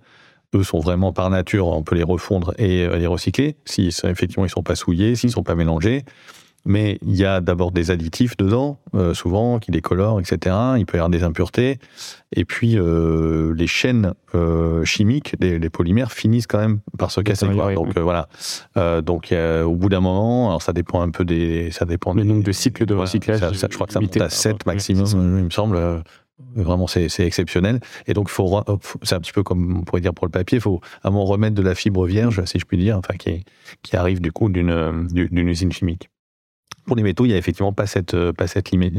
eux 0.54 0.62
sont 0.62 0.78
vraiment 0.78 1.12
par 1.12 1.30
nature 1.30 1.66
on 1.68 1.82
peut 1.82 1.96
les 1.96 2.04
refondre 2.04 2.54
et 2.58 2.84
euh, 2.84 2.96
les 2.96 3.08
recycler. 3.08 3.56
Si 3.64 3.88
effectivement 4.04 4.44
ils 4.44 4.50
sont 4.50 4.62
pas 4.62 4.76
souillés 4.76 5.16
s'ils 5.16 5.32
sont 5.32 5.42
pas 5.42 5.56
mélangés 5.56 6.04
mais 6.64 6.98
il 7.02 7.14
y 7.14 7.24
a 7.24 7.40
d'abord 7.40 7.72
des 7.72 7.90
additifs 7.90 8.36
dedans, 8.36 8.78
euh, 8.94 9.12
souvent, 9.12 9.58
qui 9.58 9.70
les 9.70 9.80
colorent, 9.80 10.20
etc. 10.20 10.56
Il 10.78 10.86
peut 10.86 10.96
y 10.96 11.00
avoir 11.00 11.10
des 11.10 11.22
impuretés. 11.22 11.78
Et 12.32 12.44
puis, 12.44 12.78
euh, 12.78 13.52
les 13.54 13.66
chaînes 13.66 14.14
euh, 14.34 14.84
chimiques, 14.84 15.34
les, 15.40 15.58
les, 15.58 15.70
polymères, 15.70 16.10
finissent 16.10 16.46
quand 16.46 16.58
même 16.58 16.80
par 16.98 17.10
se 17.10 17.20
casser. 17.20 17.46
Donc, 17.46 17.98
voilà. 17.98 18.28
donc, 19.02 19.32
au 19.32 19.74
bout 19.74 19.88
d'un 19.88 20.00
moment, 20.00 20.48
alors 20.48 20.62
ça 20.62 20.72
dépend 20.72 21.02
un 21.02 21.10
peu 21.10 21.24
des... 21.24 21.70
Ça 21.70 21.84
dépend 21.84 22.14
le 22.14 22.24
nombre 22.24 22.44
de 22.44 22.52
cycles 22.52 22.86
de 22.86 22.94
recyclage. 22.94 23.40
je 23.40 23.66
crois 23.66 23.86
que 23.86 23.92
ça 23.92 24.00
monte 24.00 24.16
à 24.16 24.30
7 24.30 24.66
maximum, 24.66 25.38
il 25.38 25.44
me 25.44 25.50
semble. 25.50 26.02
Vraiment, 26.56 26.86
c'est 26.86 27.20
exceptionnel. 27.20 27.80
Et 28.06 28.14
donc, 28.14 28.28
faut, 28.28 28.60
c'est 29.02 29.14
un 29.14 29.20
petit 29.20 29.32
peu 29.32 29.42
comme 29.42 29.78
on 29.78 29.82
pourrait 29.82 30.00
dire 30.00 30.14
pour 30.14 30.26
le 30.26 30.32
papier, 30.32 30.58
il 30.58 30.60
faut 30.60 30.80
à 31.02 31.10
mon 31.10 31.24
remettre 31.24 31.54
de 31.54 31.62
la 31.62 31.74
fibre 31.74 32.06
vierge, 32.06 32.44
si 32.44 32.58
je 32.58 32.64
puis 32.64 32.78
dire, 32.78 32.96
enfin, 32.96 33.14
qui, 33.16 33.44
qui 33.82 33.96
arrive 33.96 34.20
du 34.20 34.32
coup 34.32 34.48
d'une 34.48 35.48
usine 35.48 35.72
chimique. 35.72 36.08
Pour 36.86 36.96
les 36.96 37.02
métaux, 37.02 37.24
il 37.24 37.28
n'y 37.28 37.34
a 37.34 37.38
effectivement 37.38 37.72
pas 37.72 37.86
cette, 37.86 38.14
euh, 38.14 38.32
pas 38.32 38.46
cette, 38.46 38.70
limite, 38.70 38.94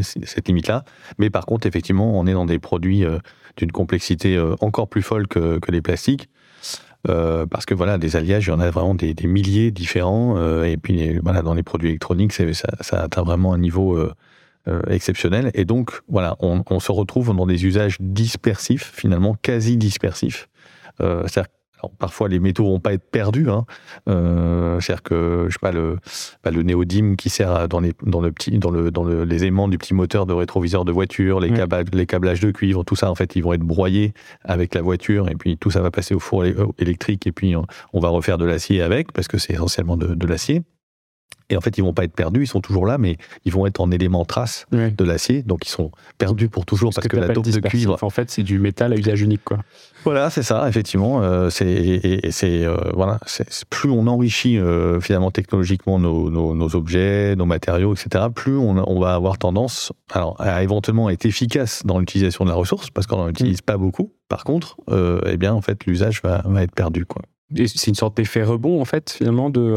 limite-là. 0.48 0.84
Mais 1.18 1.30
par 1.30 1.46
contre, 1.46 1.68
effectivement, 1.68 2.18
on 2.18 2.26
est 2.26 2.34
dans 2.34 2.46
des 2.46 2.60
produits 2.60 3.06
euh, 3.06 3.20
d'une 3.58 3.72
complexité 3.72 4.36
euh, 4.36 4.56
encore 4.62 4.88
plus 4.88 5.04
folle 5.04 5.28
que, 5.28 5.60
les 5.70 5.82
plastiques. 5.82 6.30
parce 7.04 7.66
que 7.66 7.76
voilà, 7.76 7.98
des 7.98 8.16
alliages, 8.16 8.48
il 8.48 8.50
y 8.50 8.54
en 8.54 8.60
a 8.60 8.70
vraiment 8.72 8.96
des, 8.96 9.14
milliers 9.24 9.72
différents. 9.72 10.64
et 10.64 10.78
puis 10.78 11.20
voilà, 11.20 11.42
dans 11.44 11.54
les 11.54 11.64
produits 11.64 11.90
électroniques, 11.90 12.34
ça, 12.34 12.98
atteint 12.98 13.24
vraiment 13.24 13.54
un 13.54 13.60
niveau 13.60 14.00
exceptionnel. 14.90 15.52
Et 15.54 15.66
donc 15.66 16.02
voilà, 16.08 16.36
on, 16.40 16.64
on, 16.70 16.80
se 16.80 16.92
retrouve 16.92 17.36
dans 17.36 17.46
des 17.46 17.66
usages 17.66 17.98
dispersifs, 18.00 18.92
finalement 18.96 19.36
quasi 19.40 19.78
dispersifs. 19.78 20.50
C'est-à-dire 21.00 21.46
parfois, 22.00 22.30
les 22.30 22.40
métaux 22.40 22.66
vont 22.66 22.80
pas 22.80 22.94
être 22.94 23.10
perdus. 23.10 23.50
Hein. 23.50 23.66
Euh, 24.10 24.80
C'est-à-dire 24.80 25.04
que, 25.04 25.46
je 25.48 25.54
sais 25.54 25.60
pas, 25.62 25.72
le, 25.72 25.98
bah, 26.44 26.52
le 26.52 26.64
néodyme 26.64 27.16
qui 27.16 27.30
sert 27.30 27.68
dans 27.68 27.80
les, 27.80 27.94
dans 28.04 28.22
le 28.22 28.32
petit, 28.32 28.58
dans 28.60 28.72
le, 28.72 28.92
dans 28.92 29.04
le, 29.04 29.24
les 29.24 29.46
aimants 29.46 29.68
du 29.68 29.78
petit 29.78 29.94
moteur 29.94 30.26
de 30.26 30.34
rétroviseur 30.34 30.86
de 30.86 30.92
voiture, 30.92 31.40
les, 31.40 31.52
câblages, 31.52 31.86
les 31.94 32.06
câblages 32.06 32.40
de 32.40 32.52
cuivre, 32.52 32.84
tout 32.84 32.96
ça, 32.96 33.10
en 33.10 33.16
fait, 33.16 33.36
ils 33.36 33.44
vont 33.44 33.54
être 33.54 33.62
broyés 33.62 34.14
avec 34.44 34.76
la 34.76 34.82
voiture 34.82 35.30
et 35.30 35.36
puis 35.36 35.58
tout 35.58 35.72
ça 35.72 35.82
va 35.82 35.92
passer 35.92 36.16
au 36.16 36.20
four 36.20 36.46
électrique 36.80 37.28
et 37.28 37.32
puis 37.32 37.56
on, 37.56 38.00
va 38.00 38.10
refaire 38.10 38.38
de 38.38 38.46
l'acier 38.46 38.82
avec 38.82 39.12
parce 39.14 39.28
que 39.28 39.38
c'est 39.38 39.54
essentiellement 39.54 39.98
de, 39.98 40.14
de 40.14 40.28
l'acier. 40.28 40.64
Et 41.50 41.58
en 41.58 41.62
fait, 41.62 41.78
ils 41.78 41.84
vont 41.84 41.94
pas 41.94 42.04
être 42.04 42.16
perdus, 42.16 42.44
ils 42.44 42.48
sont 42.48 42.62
toujours 42.62 42.88
là, 42.88 42.98
mais 42.98 43.18
ils 43.44 43.52
vont 43.52 43.68
être 43.68 43.80
en 43.80 43.92
éléments 43.92 44.26
traces 44.26 44.66
de 44.72 45.04
l'acier, 45.04 45.44
donc 45.44 45.66
ils 45.66 45.70
sont 45.70 45.92
perdus 46.18 46.50
pour 46.50 46.66
toujours 46.66 46.92
parce 46.94 47.08
que, 47.08 47.18
la 47.18 47.30
taupe 47.30 47.48
de 47.48 47.60
cuivre. 47.60 47.98
En 48.02 48.10
fait, 48.10 48.32
c'est 48.32 48.42
du 48.42 48.58
métal 48.58 48.94
à 48.94 48.96
usage 48.96 49.22
unique, 49.22 49.44
quoi. 49.44 49.60
Voilà, 50.04 50.30
c'est 50.30 50.44
ça, 50.44 50.68
effectivement. 50.68 51.22
Euh, 51.22 51.50
c'est 51.50 51.68
et, 51.68 52.32
c'est 52.32 52.64
euh, 52.64 52.78
voilà, 52.94 53.20
c'est 53.26 53.66
plus 53.66 53.90
on 53.90 54.08
enrichit 54.08 54.58
euh, 54.58 55.00
finalement 55.00 55.32
technologiquement 55.32 55.98
nos, 56.00 56.30
nos, 56.30 56.54
nos, 56.54 56.76
objets, 56.76 57.36
nos 57.36 57.46
matériaux, 57.46 57.94
etc. 57.94 58.26
Plus 58.34 58.56
on, 58.58 58.78
on, 58.78 59.00
va 59.00 59.14
avoir 59.16 59.38
tendance, 59.38 59.92
alors 60.12 60.36
à 60.40 60.62
éventuellement 60.64 61.10
être 61.10 61.26
efficace 61.26 61.84
dans 61.86 62.00
l'utilisation 62.00 62.46
de 62.46 62.50
la 62.50 62.56
ressource, 62.56 62.90
parce 62.90 63.08
qu'on 63.08 63.18
n'en 63.18 63.30
utilise 63.30 63.62
pas 63.62 63.78
beaucoup. 63.78 64.14
Par 64.30 64.44
contre, 64.44 64.78
eh 65.28 65.38
bien 65.38 65.54
en 65.54 65.62
fait, 65.62 65.86
l'usage 65.86 66.22
va, 66.24 66.42
va 66.46 66.64
être 66.64 66.74
perdu, 66.74 67.06
quoi. 67.06 67.22
C'est 67.56 67.88
une 67.88 67.96
sorte 67.96 68.18
d'effet 68.18 68.44
rebond, 68.44 68.82
en 68.82 68.86
fait, 68.86 69.12
finalement, 69.12 69.52
de. 69.52 69.76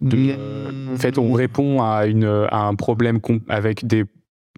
De 0.00 0.92
en 0.92 0.96
fait, 0.96 1.18
on 1.18 1.32
répond 1.32 1.82
à, 1.82 2.06
une, 2.06 2.24
à 2.24 2.66
un 2.66 2.74
problème 2.74 3.20
avec 3.48 3.86
des, 3.86 4.04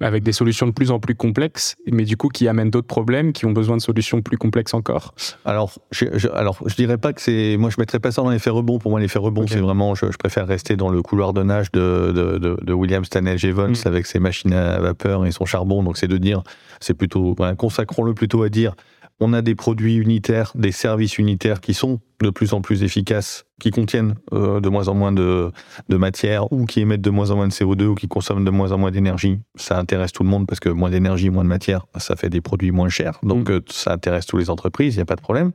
avec 0.00 0.22
des 0.22 0.32
solutions 0.32 0.66
de 0.66 0.72
plus 0.72 0.90
en 0.90 0.98
plus 0.98 1.14
complexes, 1.14 1.76
mais 1.90 2.04
du 2.04 2.16
coup, 2.16 2.28
qui 2.28 2.48
amènent 2.48 2.70
d'autres 2.70 2.86
problèmes 2.86 3.32
qui 3.32 3.46
ont 3.46 3.52
besoin 3.52 3.76
de 3.76 3.82
solutions 3.82 4.22
plus 4.22 4.38
complexes 4.38 4.74
encore. 4.74 5.14
Alors, 5.44 5.78
je, 5.90 6.06
je 6.14 6.28
alors, 6.28 6.58
je 6.66 6.74
dirais 6.74 6.98
pas 6.98 7.12
que 7.12 7.20
c'est. 7.20 7.56
Moi, 7.58 7.70
je 7.70 7.76
mettrais 7.78 8.00
pas 8.00 8.10
ça 8.10 8.22
dans 8.22 8.30
l'effet 8.30 8.50
rebond. 8.50 8.78
Pour 8.78 8.90
moi, 8.90 9.00
l'effet 9.00 9.18
rebond, 9.18 9.46
c'est 9.46 9.60
vraiment. 9.60 9.94
Je, 9.94 10.06
préfère 10.18 10.46
rester 10.46 10.76
dans 10.76 10.88
le 10.88 11.02
couloir 11.02 11.32
de 11.32 11.42
nage 11.42 11.72
de, 11.72 12.12
de, 12.12 12.58
de, 12.60 12.72
William 12.72 13.04
Stanley 13.04 13.38
Jevons 13.38 13.70
mm. 13.70 13.86
avec 13.86 14.06
ses 14.06 14.18
machines 14.18 14.52
à 14.52 14.78
vapeur 14.80 15.26
et 15.26 15.32
son 15.32 15.44
charbon. 15.44 15.82
Donc, 15.82 15.96
c'est 15.96 16.08
de 16.08 16.18
dire. 16.18 16.42
C'est 16.80 16.94
plutôt. 16.94 17.34
Consacrons-le 17.56 18.14
plutôt 18.14 18.42
à 18.42 18.48
dire 18.48 18.74
on 19.22 19.32
a 19.32 19.42
des 19.42 19.54
produits 19.54 19.96
unitaires, 19.96 20.52
des 20.56 20.72
services 20.72 21.16
unitaires 21.18 21.60
qui 21.60 21.74
sont 21.74 22.00
de 22.20 22.30
plus 22.30 22.54
en 22.54 22.60
plus 22.60 22.82
efficaces, 22.82 23.44
qui 23.62 23.70
contiennent 23.70 24.16
euh, 24.32 24.60
de 24.60 24.68
moins 24.68 24.88
en 24.88 24.94
moins 24.94 25.12
de, 25.12 25.52
matière 25.88 26.52
ou 26.52 26.66
qui 26.66 26.80
émettent 26.80 27.00
de 27.00 27.10
moins 27.10 27.30
en 27.30 27.36
moins 27.36 27.46
de 27.46 27.52
CO2 27.52 27.84
ou 27.84 27.94
qui 27.94 28.08
consomment 28.08 28.44
de 28.44 28.50
moins 28.50 28.72
en 28.72 28.78
moins 28.78 28.90
d'énergie. 28.90 29.38
Ça 29.54 29.78
intéresse 29.78 30.10
tout 30.10 30.24
le 30.24 30.28
monde 30.28 30.48
parce 30.48 30.58
que 30.58 30.68
moins 30.68 30.90
d'énergie, 30.90 31.30
moins 31.30 31.44
de 31.44 31.48
matière, 31.48 31.86
ça 31.96 32.16
fait 32.16 32.28
des 32.28 32.40
produits 32.40 32.72
moins 32.72 32.88
chers. 32.88 33.20
Donc 33.22 33.48
mm. 33.48 33.52
euh, 33.52 33.60
ça 33.68 33.92
intéresse 33.92 34.26
toutes 34.26 34.40
les 34.40 34.50
entreprises, 34.50 34.96
il 34.96 34.98
n'y 34.98 35.02
a 35.02 35.06
pas 35.06 35.14
de 35.14 35.20
problème. 35.20 35.52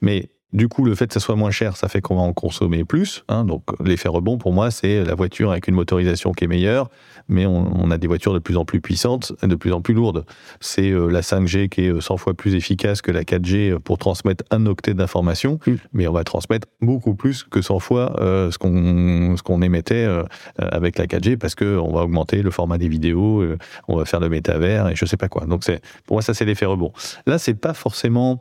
Mais 0.00 0.30
du 0.52 0.68
coup, 0.68 0.84
le 0.84 0.94
fait 0.94 1.06
que 1.06 1.14
ça 1.14 1.20
soit 1.20 1.36
moins 1.36 1.50
cher, 1.50 1.76
ça 1.76 1.88
fait 1.88 2.00
qu'on 2.00 2.16
va 2.16 2.22
en 2.22 2.34
consommer 2.34 2.84
plus. 2.84 3.24
Hein. 3.28 3.44
donc, 3.44 3.62
l'effet 3.82 4.08
rebond, 4.08 4.36
pour 4.36 4.52
moi, 4.52 4.70
c'est 4.70 5.02
la 5.04 5.14
voiture 5.14 5.50
avec 5.50 5.66
une 5.66 5.74
motorisation 5.74 6.32
qui 6.32 6.44
est 6.44 6.48
meilleure, 6.48 6.90
mais 7.28 7.46
on, 7.46 7.90
a 7.90 7.98
des 7.98 8.06
voitures 8.06 8.34
de 8.34 8.38
plus 8.38 8.56
en 8.56 8.64
plus 8.64 8.80
puissantes, 8.80 9.32
de 9.42 9.54
plus 9.54 9.72
en 9.72 9.80
plus 9.80 9.94
lourdes. 9.94 10.24
C'est 10.60 10.90
euh, 10.90 11.08
la 11.08 11.20
5G 11.20 11.68
qui 11.68 11.82
est 11.82 12.00
100 12.00 12.16
fois 12.16 12.34
plus 12.34 12.54
efficace 12.54 13.02
que 13.02 13.10
la 13.10 13.22
4G 13.22 13.78
pour 13.78 13.98
transmettre 13.98 14.44
un 14.50 14.66
octet 14.66 14.94
d'information, 14.94 15.58
mais 15.92 16.06
on 16.06 16.12
va 16.12 16.24
transmettre 16.24 16.68
beaucoup 16.80 17.14
plus 17.14 17.44
que 17.44 17.62
100 17.62 17.78
fois 17.78 18.20
euh, 18.20 18.50
ce 18.50 18.58
qu'on 18.58 19.36
ce 19.36 19.42
qu'on 19.42 19.62
émettait 19.62 20.04
euh, 20.04 20.24
avec 20.58 20.98
la 20.98 21.06
4G 21.06 21.36
parce 21.36 21.54
que 21.54 21.78
on 21.78 21.92
va 21.92 22.02
augmenter 22.02 22.42
le 22.42 22.50
format 22.50 22.78
des 22.78 22.88
vidéos, 22.88 23.44
on 23.88 23.96
va 23.96 24.04
faire 24.04 24.20
le 24.20 24.28
métavers 24.28 24.88
et 24.88 24.96
je 24.96 25.04
sais 25.04 25.16
pas 25.16 25.28
quoi. 25.28 25.46
Donc, 25.46 25.64
c'est 25.64 25.80
pour 26.06 26.16
moi, 26.16 26.22
ça, 26.22 26.34
c'est 26.34 26.44
l'effet 26.44 26.66
rebond. 26.66 26.92
Là, 27.26 27.38
c'est 27.38 27.54
pas 27.54 27.74
forcément 27.74 28.40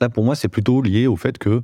Là, 0.00 0.08
pour 0.08 0.24
moi, 0.24 0.34
c'est 0.34 0.48
plutôt 0.48 0.82
lié 0.82 1.06
au 1.06 1.16
fait 1.16 1.38
que, 1.38 1.62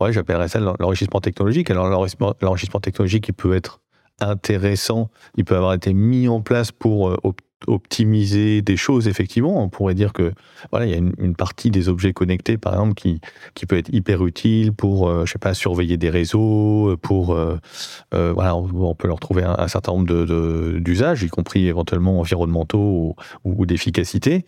ouais, 0.00 0.12
j'appellerais 0.12 0.48
ça 0.48 0.60
l'enrichissement 0.60 1.20
technologique. 1.20 1.70
Alors, 1.70 1.88
l'enrichissement 1.88 2.80
technologique, 2.80 3.28
il 3.28 3.34
peut 3.34 3.54
être 3.54 3.80
intéressant, 4.20 5.10
il 5.36 5.44
peut 5.44 5.56
avoir 5.56 5.74
été 5.74 5.92
mis 5.94 6.28
en 6.28 6.40
place 6.40 6.70
pour 6.70 7.08
euh, 7.08 7.16
optimiser 7.66 8.62
des 8.62 8.76
choses, 8.76 9.08
effectivement. 9.08 9.62
On 9.62 9.68
pourrait 9.68 9.94
dire 9.94 10.12
que 10.12 10.32
voilà, 10.70 10.86
il 10.86 10.92
y 10.92 10.94
a 10.94 10.98
une, 10.98 11.34
partie 11.34 11.70
des 11.70 11.88
objets 11.88 12.12
connectés, 12.12 12.58
par 12.58 12.74
exemple, 12.74 12.94
qui, 12.94 13.20
qui 13.54 13.66
peut 13.66 13.76
être 13.76 13.92
hyper 13.92 14.24
utile 14.24 14.72
pour, 14.72 15.08
euh, 15.08 15.24
je 15.26 15.32
sais 15.32 15.38
pas, 15.38 15.54
surveiller 15.54 15.96
des 15.96 16.10
réseaux, 16.10 16.96
pour 17.02 17.34
euh, 17.34 17.58
voilà, 18.12 18.54
on, 18.56 18.94
peut 18.94 19.08
leur 19.08 19.20
trouver 19.20 19.42
un, 19.44 19.68
certain 19.68 19.92
nombre 19.92 20.06
d'usages, 20.78 21.20
de, 21.20 21.26
y 21.26 21.28
compris 21.28 21.66
éventuellement 21.66 22.20
environnementaux 22.20 23.16
ou, 23.44 23.66
d'efficacité. 23.66 24.44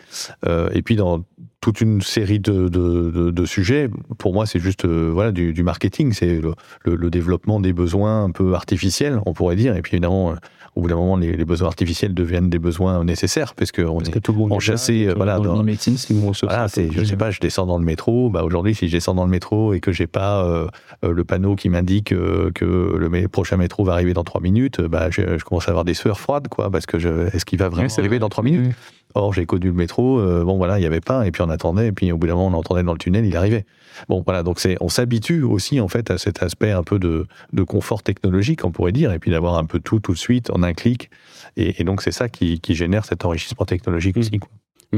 et 0.46 0.82
puis 0.82 0.96
dans 0.96 1.24
toute 1.64 1.80
une 1.80 2.02
série 2.02 2.40
de, 2.40 2.68
de, 2.68 3.30
de, 3.30 3.44
sujets. 3.46 3.88
Pour 4.18 4.34
moi, 4.34 4.44
c'est 4.44 4.58
juste 4.58 4.84
euh, 4.84 5.10
voilà 5.10 5.32
du, 5.32 5.62
marketing, 5.62 6.12
c'est 6.12 6.38
le, 6.38 6.54
le, 6.84 7.08
développement 7.08 7.58
des 7.58 7.72
besoins 7.72 8.24
un 8.24 8.30
peu 8.32 8.52
artificiels, 8.52 9.18
on 9.24 9.32
pourrait 9.32 9.56
dire. 9.56 9.74
Et 9.74 9.80
puis 9.80 9.94
évidemment, 9.94 10.32
euh, 10.32 10.34
au 10.76 10.80
bout 10.80 10.88
d'un 10.88 10.96
moment, 10.96 11.16
les, 11.16 11.36
les, 11.36 11.44
besoins 11.44 11.68
artificiels 11.68 12.14
deviennent 12.14 12.50
des 12.50 12.58
besoins 12.58 13.04
nécessaires 13.04 13.54
parce 13.54 13.70
qu'on 13.70 14.00
est 14.00 14.20
tout 14.20 14.32
le 14.32 14.38
monde 14.38 14.52
enchâssé. 14.52 15.08
voilà, 15.14 15.38
dans, 15.38 15.62
médecine, 15.62 15.96
c'est 15.96 16.14
voilà, 16.14 16.66
je 16.66 17.04
sais 17.04 17.16
pas, 17.16 17.30
je 17.30 17.40
descends 17.40 17.66
dans 17.66 17.78
le 17.78 17.84
métro. 17.84 18.28
Bah 18.30 18.42
aujourd'hui, 18.42 18.74
si 18.74 18.88
je 18.88 18.92
descends 18.92 19.14
dans 19.14 19.24
le 19.24 19.30
métro 19.30 19.72
et 19.74 19.80
que 19.80 19.92
j'ai 19.92 20.06
pas 20.06 20.44
euh, 20.44 20.68
le 21.02 21.24
panneau 21.24 21.54
qui 21.54 21.68
m'indique 21.68 22.08
que 22.08 22.96
le 22.96 23.28
prochain 23.28 23.56
métro 23.56 23.84
va 23.84 23.92
arriver 23.92 24.14
dans 24.14 24.24
trois 24.24 24.40
minutes, 24.40 24.80
bah 24.80 25.10
je, 25.10 25.38
je, 25.38 25.44
commence 25.44 25.68
à 25.68 25.70
avoir 25.70 25.84
des 25.84 25.94
sueurs 25.94 26.18
froides, 26.18 26.48
quoi, 26.48 26.70
parce 26.70 26.86
que 26.86 26.96
est-ce 27.34 27.44
qu'il 27.44 27.58
va 27.58 27.68
vraiment 27.68 27.88
arriver 27.98 28.18
dans 28.18 28.28
trois 28.28 28.44
minutes? 28.44 28.74
Or, 29.16 29.32
j'ai 29.32 29.46
connu 29.46 29.66
le 29.66 29.72
métro, 29.72 30.18
euh, 30.18 30.42
bon 30.42 30.56
voilà, 30.56 30.78
il 30.78 30.80
n'y 30.80 30.86
avait 30.86 31.00
pas, 31.00 31.24
et 31.24 31.30
puis 31.30 31.40
on 31.42 31.48
attendait, 31.48 31.88
et 31.88 31.92
puis 31.92 32.10
au 32.10 32.18
bout 32.18 32.26
d'un 32.26 32.34
moment, 32.34 32.56
on 32.56 32.58
entendait 32.58 32.82
dans 32.82 32.92
le 32.92 32.98
tunnel, 32.98 33.24
il 33.24 33.36
arrivait. 33.36 33.64
Bon 34.08 34.22
voilà, 34.24 34.42
donc 34.42 34.58
c'est, 34.58 34.76
on 34.80 34.88
s'habitue 34.88 35.42
aussi 35.42 35.80
en 35.80 35.86
fait 35.86 36.10
à 36.10 36.18
cet 36.18 36.42
aspect 36.42 36.72
un 36.72 36.82
peu 36.82 36.98
de, 36.98 37.26
de 37.52 37.62
confort 37.62 38.02
technologique, 38.02 38.64
on 38.64 38.72
pourrait 38.72 38.90
dire, 38.90 39.12
et 39.12 39.20
puis 39.20 39.30
d'avoir 39.30 39.56
un 39.56 39.66
peu 39.66 39.78
tout 39.78 40.00
tout 40.00 40.12
de 40.12 40.18
suite 40.18 40.50
en 40.50 40.64
un 40.64 40.72
clic, 40.72 41.10
et, 41.56 41.84
donc 41.84 42.02
c'est 42.02 42.10
ça 42.10 42.28
qui, 42.28 42.60
qui, 42.60 42.74
génère 42.74 43.04
cet 43.04 43.24
enrichissement 43.24 43.64
technologique 43.64 44.16
aussi. 44.16 44.38
Quoi. 44.40 44.50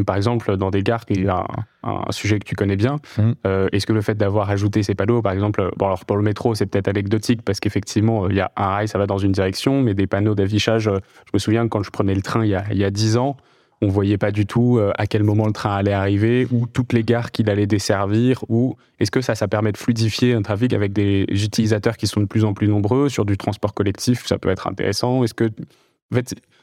Par 0.05 0.17
exemple, 0.17 0.57
dans 0.57 0.71
des 0.71 0.83
gares, 0.83 1.05
il 1.11 1.25
y 1.25 1.29
a 1.29 1.47
un, 1.83 2.11
sujet 2.11 2.39
que 2.39 2.45
tu 2.45 2.55
connais 2.55 2.77
bien. 2.77 2.97
Mmh. 3.19 3.33
Euh, 3.47 3.69
est-ce 3.73 3.87
que 3.87 3.93
le 3.93 4.01
fait 4.01 4.15
d'avoir 4.15 4.51
ajouté 4.51 4.83
ces 4.83 4.95
panneaux, 4.95 5.23
par 5.23 5.33
exemple, 5.33 5.71
bon 5.77 5.87
alors 5.87 6.05
pour 6.05 6.17
le 6.17 6.23
métro, 6.23 6.55
c'est 6.55 6.67
peut-être 6.67 6.89
anecdotique 6.89 7.43
parce 7.43 7.61
qu'effectivement, 7.61 8.29
il 8.29 8.37
y 8.37 8.41
a 8.41 8.51
un 8.57 8.67
rail, 8.67 8.89
ça 8.89 8.99
va 8.99 9.07
dans 9.07 9.19
une 9.19 9.33
direction, 9.33 9.83
mais 9.83 9.95
des 9.95 10.07
panneaux 10.07 10.35
d'affichage, 10.35 10.85
je 10.85 11.31
me 11.33 11.39
souviens 11.39 11.69
quand 11.69 11.83
je 11.83 11.91
prenais 11.91 12.15
le 12.15 12.23
train 12.23 12.45
il 12.45 12.51
y 12.51 12.55
a, 12.55 12.65
il 12.71 12.79
y 12.79 12.85
a 12.85 12.91
10 12.91 13.17
ans, 13.17 13.37
on 13.83 13.89
voyait 13.89 14.19
pas 14.19 14.31
du 14.31 14.47
tout 14.47 14.79
euh, 14.79 14.93
à 14.97 15.07
quel 15.07 15.23
moment 15.23 15.47
le 15.47 15.53
train 15.53 15.75
allait 15.75 15.93
arriver 15.93 16.47
ou 16.51 16.67
toutes 16.67 16.93
les 16.93 17.03
gares 17.03 17.31
qu'il 17.31 17.51
allait 17.51 17.67
desservir 17.67 18.45
ou 18.49 18.77
est-ce 18.99 19.11
que 19.11 19.21
ça 19.21 19.35
ça 19.35 19.49
permet 19.49 19.73
de 19.73 19.77
fluidifier 19.77 20.35
un 20.35 20.43
trafic 20.43 20.73
avec 20.73 20.93
des 20.93 21.27
utilisateurs 21.31 21.97
qui 21.97 22.07
sont 22.07 22.21
de 22.21 22.27
plus 22.27 22.45
en 22.45 22.55
plus 22.55 22.69
nombreux 22.69 23.09
sur 23.09 23.25
du 23.25 23.37
transport 23.37 23.75
collectif 23.75 24.27
ça 24.27 24.39
peut 24.39 24.49
être 24.49 24.67
intéressant. 24.67 25.25
Est-ce 25.25 25.35
que 25.35 25.51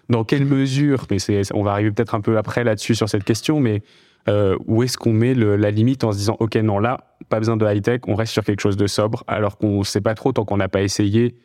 dans 0.10 0.24
quelle 0.24 0.46
mesure 0.46 1.06
mais 1.12 1.20
c'est 1.20 1.42
on 1.54 1.64
va 1.64 1.72
arriver 1.74 1.92
peut-être 1.92 2.16
un 2.16 2.22
peu 2.22 2.38
après 2.38 2.64
là-dessus 2.64 2.96
sur 2.96 3.10
cette 3.10 3.24
question 3.24 3.60
mais 3.60 3.82
euh, 4.30 4.58
où 4.68 4.84
est-ce 4.84 4.98
qu'on 4.98 5.14
met 5.14 5.34
la 5.36 5.70
limite 5.70 6.04
en 6.04 6.14
se 6.14 6.18
disant 6.18 6.38
ok 6.40 6.56
non 6.56 6.80
là 6.80 7.16
pas 7.30 7.40
besoin 7.40 7.58
de 7.58 7.66
high 7.66 7.84
tech 7.84 8.02
on 8.08 8.16
reste 8.16 8.32
sur 8.32 8.44
quelque 8.44 8.62
chose 8.62 8.78
de 8.78 8.88
sobre 8.88 9.24
alors 9.28 9.58
qu'on 9.58 9.84
sait 9.84 10.02
pas 10.02 10.16
trop 10.16 10.32
tant 10.32 10.46
qu'on 10.46 10.58
n'a 10.58 10.70
pas 10.70 10.82
essayé 10.82 11.36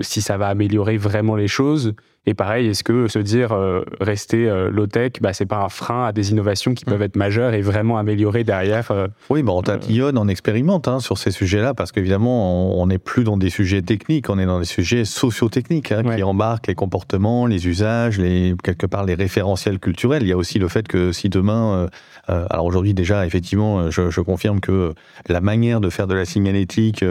si 0.00 0.22
ça 0.22 0.36
va 0.36 0.48
améliorer 0.48 0.96
vraiment 0.96 1.36
les 1.36 1.48
choses 1.48 1.94
et 2.24 2.34
pareil, 2.34 2.68
est-ce 2.68 2.84
que 2.84 3.08
se 3.08 3.18
dire 3.18 3.50
euh, 3.50 3.82
rester 4.00 4.48
euh, 4.48 4.70
low-tech, 4.70 5.14
bah, 5.20 5.32
c'est 5.32 5.46
pas 5.46 5.64
un 5.64 5.68
frein 5.68 6.04
à 6.04 6.12
des 6.12 6.30
innovations 6.30 6.72
qui 6.72 6.84
mm. 6.86 6.90
peuvent 6.90 7.02
être 7.02 7.16
majeures 7.16 7.52
et 7.52 7.62
vraiment 7.62 7.98
améliorer 7.98 8.44
derrière 8.44 8.92
euh, 8.92 9.08
Oui, 9.28 9.42
bah, 9.42 9.52
on 9.52 9.62
tatillonne, 9.62 10.16
on 10.16 10.28
expérimente 10.28 10.86
hein, 10.86 11.00
sur 11.00 11.18
ces 11.18 11.32
sujets-là 11.32 11.74
parce 11.74 11.90
qu'évidemment, 11.90 12.80
on 12.80 12.86
n'est 12.86 12.98
plus 12.98 13.24
dans 13.24 13.36
des 13.36 13.50
sujets 13.50 13.82
techniques, 13.82 14.30
on 14.30 14.38
est 14.38 14.46
dans 14.46 14.60
des 14.60 14.66
sujets 14.66 15.04
socio-techniques 15.04 15.90
hein, 15.90 16.04
qui 16.14 16.22
embarquent 16.22 16.68
les 16.68 16.76
comportements, 16.76 17.46
les 17.46 17.66
usages, 17.66 18.20
les, 18.20 18.54
quelque 18.62 18.86
part 18.86 19.04
les 19.04 19.14
référentiels 19.14 19.80
culturels. 19.80 20.22
Il 20.22 20.28
y 20.28 20.32
a 20.32 20.36
aussi 20.36 20.60
le 20.60 20.68
fait 20.68 20.86
que 20.86 21.10
si 21.10 21.28
demain, 21.28 21.88
alors 22.28 22.66
aujourd'hui 22.66 22.94
déjà, 22.94 23.26
effectivement, 23.26 23.90
je, 23.90 24.10
je, 24.10 24.20
confirme 24.20 24.60
que 24.60 24.94
la 25.28 25.40
manière 25.40 25.80
de 25.80 25.90
faire 25.90 26.06
de 26.06 26.14
la 26.14 26.24
signalétique 26.24 27.04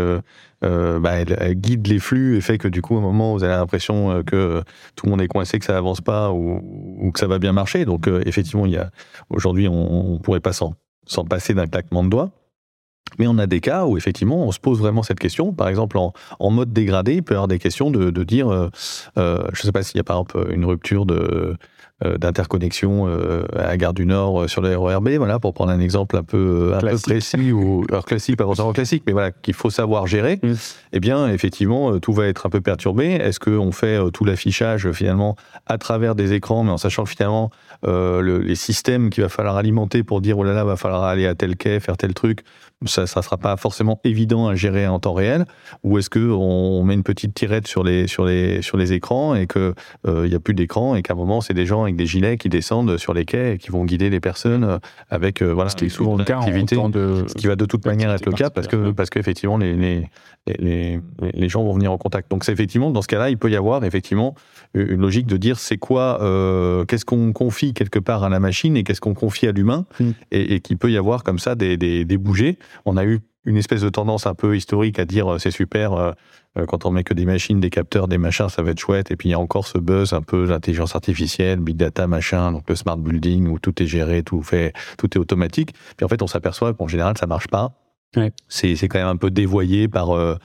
euh, 0.63 0.99
bah, 0.99 1.13
elle, 1.13 1.55
guide 1.55 1.87
les 1.87 1.99
flux 1.99 2.37
et 2.37 2.41
fait 2.41 2.57
que 2.57 2.67
du 2.67 2.81
coup, 2.81 2.95
à 2.95 2.99
un 2.99 3.01
moment, 3.01 3.33
vous 3.33 3.43
avez 3.43 3.53
l'impression 3.53 4.11
euh, 4.11 4.23
que 4.23 4.61
tout 4.95 5.05
le 5.05 5.11
monde 5.11 5.21
est 5.21 5.27
coincé, 5.27 5.57
que 5.57 5.65
ça 5.65 5.77
avance 5.77 6.01
pas 6.01 6.31
ou, 6.31 7.11
que 7.13 7.19
ça 7.19 7.27
va 7.27 7.39
bien 7.39 7.51
marcher. 7.51 7.85
Donc, 7.85 8.07
euh, 8.07 8.21
effectivement, 8.25 8.65
il 8.65 8.73
y 8.73 8.77
a 8.77 8.91
aujourd'hui, 9.29 9.67
on, 9.67 10.13
on 10.13 10.19
pourrait 10.19 10.39
pas 10.39 10.53
s'en 10.53 10.75
passer 11.29 11.53
d'un 11.53 11.67
claquement 11.67 12.03
de 12.03 12.09
doigts. 12.09 12.31
Mais 13.19 13.27
on 13.27 13.37
a 13.39 13.47
des 13.47 13.59
cas 13.59 13.85
où 13.85 13.97
effectivement 13.97 14.45
on 14.45 14.53
se 14.53 14.59
pose 14.59 14.79
vraiment 14.79 15.03
cette 15.03 15.19
question. 15.19 15.51
Par 15.51 15.67
exemple, 15.67 15.97
en, 15.97 16.49
mode 16.49 16.71
dégradé, 16.71 17.15
il 17.15 17.23
peut 17.23 17.33
y 17.33 17.35
avoir 17.35 17.49
des 17.49 17.59
questions 17.59 17.91
de, 17.91 18.23
dire, 18.23 18.69
je 19.17 19.21
ne 19.21 19.53
sais 19.53 19.71
pas 19.73 19.83
s'il 19.83 19.97
y 19.97 19.99
a 19.99 20.05
par 20.05 20.17
exemple 20.17 20.47
une 20.53 20.63
rupture 20.63 21.05
de, 21.05 21.57
d'interconnexion 22.17 23.07
euh, 23.07 23.43
à 23.55 23.67
la 23.67 23.77
gare 23.77 23.93
du 23.93 24.05
Nord 24.05 24.41
euh, 24.41 24.47
sur 24.47 24.61
le 24.61 24.75
RERB, 24.75 25.09
voilà, 25.17 25.39
pour 25.39 25.53
prendre 25.53 25.71
un 25.71 25.79
exemple 25.79 26.17
un 26.17 26.23
peu, 26.23 26.73
un 26.75 26.79
peu 26.79 26.97
précis 26.97 27.51
ou 27.51 27.85
alors 27.89 28.05
classique, 28.05 28.37
pas 28.37 28.43
forcément 28.43 28.73
classique, 28.73 29.03
mais 29.05 29.13
voilà, 29.13 29.31
qu'il 29.31 29.53
faut 29.53 29.69
savoir 29.69 30.07
gérer. 30.07 30.39
Mm. 30.41 30.53
Eh 30.93 30.99
bien, 30.99 31.29
effectivement, 31.29 31.99
tout 31.99 32.13
va 32.13 32.27
être 32.27 32.45
un 32.45 32.49
peu 32.49 32.61
perturbé. 32.61 33.11
Est-ce 33.11 33.39
qu'on 33.39 33.71
fait 33.71 33.99
tout 34.11 34.25
l'affichage 34.25 34.91
finalement 34.91 35.35
à 35.67 35.77
travers 35.77 36.15
des 36.15 36.33
écrans, 36.33 36.63
mais 36.63 36.71
en 36.71 36.77
sachant 36.77 37.03
que 37.03 37.09
finalement 37.09 37.51
euh, 37.85 38.21
le, 38.21 38.39
les 38.39 38.55
systèmes 38.55 39.09
qu'il 39.09 39.23
va 39.23 39.29
falloir 39.29 39.57
alimenter 39.57 40.03
pour 40.03 40.21
dire 40.21 40.37
oh 40.37 40.43
là 40.43 40.53
là, 40.53 40.63
va 40.63 40.75
falloir 40.75 41.03
aller 41.03 41.25
à 41.25 41.35
tel 41.35 41.55
quai, 41.55 41.79
faire 41.79 41.97
tel 41.97 42.13
truc, 42.13 42.41
ça, 42.85 43.05
ça 43.05 43.21
sera 43.21 43.37
pas 43.37 43.57
forcément 43.57 43.99
évident 44.03 44.47
à 44.47 44.55
gérer 44.55 44.87
en 44.87 44.99
temps 44.99 45.13
réel. 45.13 45.45
Ou 45.83 45.97
est-ce 45.99 46.09
que 46.09 46.31
on 46.31 46.83
met 46.83 46.95
une 46.95 47.03
petite 47.03 47.33
tirette 47.33 47.67
sur 47.67 47.83
les 47.83 48.07
sur 48.07 48.25
les 48.25 48.61
sur 48.61 48.77
les 48.77 48.93
écrans 48.93 49.35
et 49.35 49.45
que 49.45 49.73
il 50.07 50.27
y 50.31 50.35
a 50.35 50.39
plus 50.39 50.53
d'écran 50.53 50.95
et 50.95 51.01
qu'à 51.01 51.13
un 51.13 51.15
moment 51.15 51.41
c'est 51.41 51.53
des 51.53 51.65
gens 51.65 51.83
avec 51.83 51.95
des 51.95 52.05
gilets 52.05 52.37
qui 52.37 52.49
descendent 52.49 52.97
sur 52.97 53.13
les 53.13 53.25
quais 53.25 53.55
et 53.55 53.57
qui 53.57 53.69
vont 53.69 53.85
guider 53.85 54.09
les 54.09 54.19
personnes 54.19 54.63
euh, 54.63 54.77
avec 55.09 55.41
euh, 55.41 55.51
voilà. 55.51 55.69
Ce 55.69 55.75
qui 55.75 55.85
est 55.85 55.89
souvent 55.89 56.15
le 56.15 56.23
cas 56.23 56.39
en 56.39 56.89
de 56.89 57.25
ce 57.27 57.33
qui 57.33 57.47
va 57.47 57.55
de 57.55 57.65
toute 57.65 57.85
manière 57.85 58.11
être 58.11 58.25
le 58.25 58.33
cas 58.33 58.49
parce 58.49 58.67
que 58.67 58.91
parce 58.91 59.09
qu'effectivement 59.09 59.57
les, 59.57 59.75
les 59.75 60.09
les, 60.57 60.99
les 61.19 61.49
gens 61.49 61.63
vont 61.63 61.73
venir 61.73 61.91
en 61.91 61.99
contact. 61.99 62.31
Donc 62.31 62.43
c'est 62.43 62.51
effectivement 62.51 62.89
dans 62.89 63.03
ce 63.03 63.07
cas-là 63.07 63.29
il 63.29 63.37
peut 63.37 63.51
y 63.51 63.55
avoir 63.55 63.83
effectivement 63.83 64.35
une 64.73 65.01
logique 65.01 65.27
de 65.27 65.37
dire 65.37 65.59
c'est 65.59 65.77
quoi 65.77 66.21
euh, 66.21 66.85
qu'est-ce 66.85 67.05
qu'on 67.05 67.33
confie 67.33 67.73
quelque 67.73 67.99
part 67.99 68.23
à 68.23 68.29
la 68.29 68.39
machine 68.39 68.77
et 68.77 68.83
qu'est-ce 68.83 69.01
qu'on 69.01 69.13
confie 69.13 69.47
à 69.47 69.51
l'humain 69.51 69.85
mm. 69.99 70.09
et, 70.31 70.55
et 70.55 70.59
qu'il 70.61 70.77
peut 70.77 70.91
y 70.91 70.97
avoir 70.97 71.23
comme 71.23 71.39
ça 71.39 71.55
des, 71.55 71.77
des, 71.77 72.05
des 72.05 72.17
bougées 72.17 72.57
on 72.85 72.97
a 72.97 73.05
eu 73.05 73.19
une 73.45 73.57
espèce 73.57 73.81
de 73.81 73.89
tendance 73.89 74.27
un 74.27 74.35
peu 74.35 74.55
historique 74.55 74.99
à 74.99 75.05
dire 75.05 75.33
euh, 75.33 75.39
c'est 75.39 75.51
super 75.51 75.93
euh, 75.93 76.65
quand 76.67 76.85
on 76.85 76.91
met 76.91 77.03
que 77.03 77.13
des 77.13 77.25
machines, 77.25 77.61
des 77.61 77.69
capteurs, 77.69 78.07
des 78.09 78.17
machins, 78.17 78.49
ça 78.49 78.61
va 78.61 78.71
être 78.71 78.79
chouette. 78.79 79.09
Et 79.09 79.15
puis 79.15 79.29
il 79.29 79.31
y 79.31 79.35
a 79.35 79.39
encore 79.39 79.65
ce 79.65 79.77
buzz 79.77 80.11
un 80.11 80.21
peu 80.21 80.45
l'intelligence 80.45 80.95
artificielle, 80.95 81.59
big 81.59 81.77
data, 81.77 82.07
machin, 82.07 82.51
donc 82.51 82.63
le 82.67 82.75
smart 82.75 82.97
building 82.97 83.47
où 83.47 83.57
tout 83.57 83.81
est 83.81 83.87
géré, 83.87 84.21
tout 84.21 84.41
fait, 84.41 84.73
tout 84.97 85.09
est 85.15 85.17
automatique. 85.17 85.73
Puis 85.95 86.03
en 86.03 86.09
fait, 86.09 86.21
on 86.21 86.27
s'aperçoit 86.27 86.73
qu'en 86.73 86.87
général, 86.87 87.17
ça 87.17 87.25
marche 87.25 87.47
pas. 87.47 87.73
Ouais. 88.17 88.33
C'est 88.49 88.75
quand 88.89 88.99
même 88.99 89.07
un 89.07 89.15
peu 89.15 89.31
dévoyé 89.31 89.87
par 89.87 90.11
euh, 90.11 90.35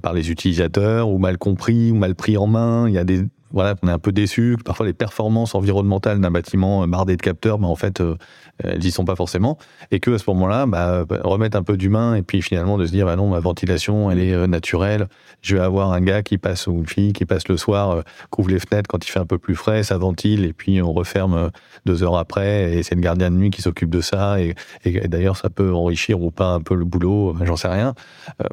par 0.00 0.14
les 0.14 0.30
utilisateurs 0.30 1.10
ou 1.10 1.18
mal 1.18 1.36
compris 1.36 1.90
ou 1.90 1.96
mal 1.96 2.14
pris 2.14 2.38
en 2.38 2.46
main. 2.46 2.88
Il 2.88 2.94
y 2.94 2.98
a 2.98 3.04
des 3.04 3.24
voilà, 3.54 3.74
on 3.82 3.88
est 3.88 3.92
un 3.92 3.98
peu 3.98 4.12
déçu. 4.12 4.58
Parfois, 4.64 4.84
les 4.84 4.92
performances 4.92 5.54
environnementales 5.54 6.20
d'un 6.20 6.30
bâtiment 6.30 6.86
bardé 6.86 7.16
de 7.16 7.22
capteurs, 7.22 7.58
bah, 7.58 7.68
en 7.68 7.76
fait, 7.76 8.00
euh, 8.00 8.16
elles 8.62 8.84
y 8.84 8.90
sont 8.90 9.04
pas 9.04 9.16
forcément. 9.16 9.58
Et 9.90 10.00
que 10.00 10.10
à 10.12 10.18
ce 10.18 10.24
moment-là, 10.28 10.66
bah, 10.66 11.04
remettre 11.22 11.56
un 11.56 11.62
peu 11.62 11.76
d'humain 11.76 12.14
et 12.14 12.22
puis 12.22 12.42
finalement 12.42 12.78
de 12.78 12.86
se 12.86 12.92
dire, 12.92 13.06
bah 13.06 13.16
non, 13.16 13.28
ma 13.28 13.40
ventilation, 13.40 14.10
elle 14.10 14.20
est 14.20 14.32
euh, 14.32 14.46
naturelle. 14.46 15.08
Je 15.42 15.56
vais 15.56 15.62
avoir 15.62 15.92
un 15.92 16.00
gars 16.00 16.22
qui 16.22 16.38
passe 16.38 16.66
ou 16.66 16.78
une 16.78 16.86
fille 16.86 17.12
qui 17.12 17.24
passe 17.24 17.48
le 17.48 17.56
soir, 17.56 17.90
euh, 17.90 18.02
couvre 18.30 18.50
les 18.50 18.58
fenêtres 18.58 18.88
quand 18.88 19.04
il 19.04 19.10
fait 19.10 19.18
un 19.18 19.26
peu 19.26 19.38
plus 19.38 19.54
frais, 19.54 19.82
ça 19.82 19.98
ventile 19.98 20.44
et 20.44 20.52
puis 20.52 20.80
on 20.82 20.92
referme 20.92 21.34
euh, 21.34 21.48
deux 21.86 22.02
heures 22.02 22.16
après 22.16 22.74
et 22.74 22.82
c'est 22.82 22.94
le 22.94 23.00
gardien 23.00 23.30
de 23.30 23.36
nuit 23.36 23.50
qui 23.50 23.62
s'occupe 23.62 23.90
de 23.90 24.00
ça. 24.00 24.40
Et, 24.40 24.54
et, 24.84 25.08
d'ailleurs, 25.08 25.36
ça 25.36 25.50
peut 25.50 25.72
enrichir 25.72 26.20
ou 26.20 26.30
pas 26.30 26.48
un 26.48 26.60
peu 26.60 26.74
le 26.74 26.84
boulot, 26.84 27.36
j'en 27.42 27.56
sais 27.56 27.68
rien. 27.68 27.94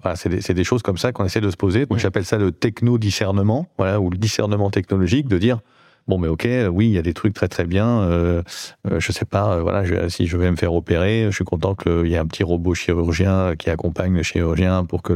voilà, 0.01 0.15
c'est 0.15 0.29
des, 0.29 0.53
des, 0.53 0.63
choses 0.63 0.81
comme 0.81 0.97
ça 0.97 1.11
qu'on 1.11 1.25
essaie 1.25 1.41
de 1.41 1.49
se 1.49 1.57
poser. 1.57 1.85
Donc, 1.85 1.99
j'appelle 1.99 2.25
ça 2.25 2.37
le 2.37 2.51
techno-discernement, 2.51 3.67
voilà, 3.77 3.99
ou 3.99 4.09
le 4.09 4.17
discernement 4.17 4.69
technologique 4.69 4.90
technologique 4.91 5.29
de 5.29 5.37
dire 5.37 5.61
bon 6.07 6.17
mais 6.17 6.27
ok 6.27 6.47
oui 6.71 6.87
il 6.87 6.93
y 6.93 6.97
a 6.97 7.01
des 7.01 7.13
trucs 7.13 7.33
très 7.33 7.47
très 7.47 7.65
bien 7.65 8.01
euh, 8.01 8.41
euh, 8.89 8.99
je 8.99 9.11
sais 9.11 9.25
pas 9.25 9.55
euh, 9.55 9.61
voilà 9.61 9.83
je, 9.83 10.09
si 10.09 10.27
je 10.27 10.37
vais 10.37 10.49
me 10.49 10.55
faire 10.55 10.73
opérer 10.73 11.27
je 11.29 11.35
suis 11.35 11.43
content 11.43 11.75
qu'il 11.75 12.07
y 12.07 12.13
ait 12.13 12.17
un 12.17 12.25
petit 12.25 12.43
robot 12.43 12.73
chirurgien 12.73 13.55
qui 13.57 13.69
accompagne 13.69 14.15
le 14.15 14.23
chirurgien 14.23 14.83
pour 14.85 15.01
que 15.03 15.13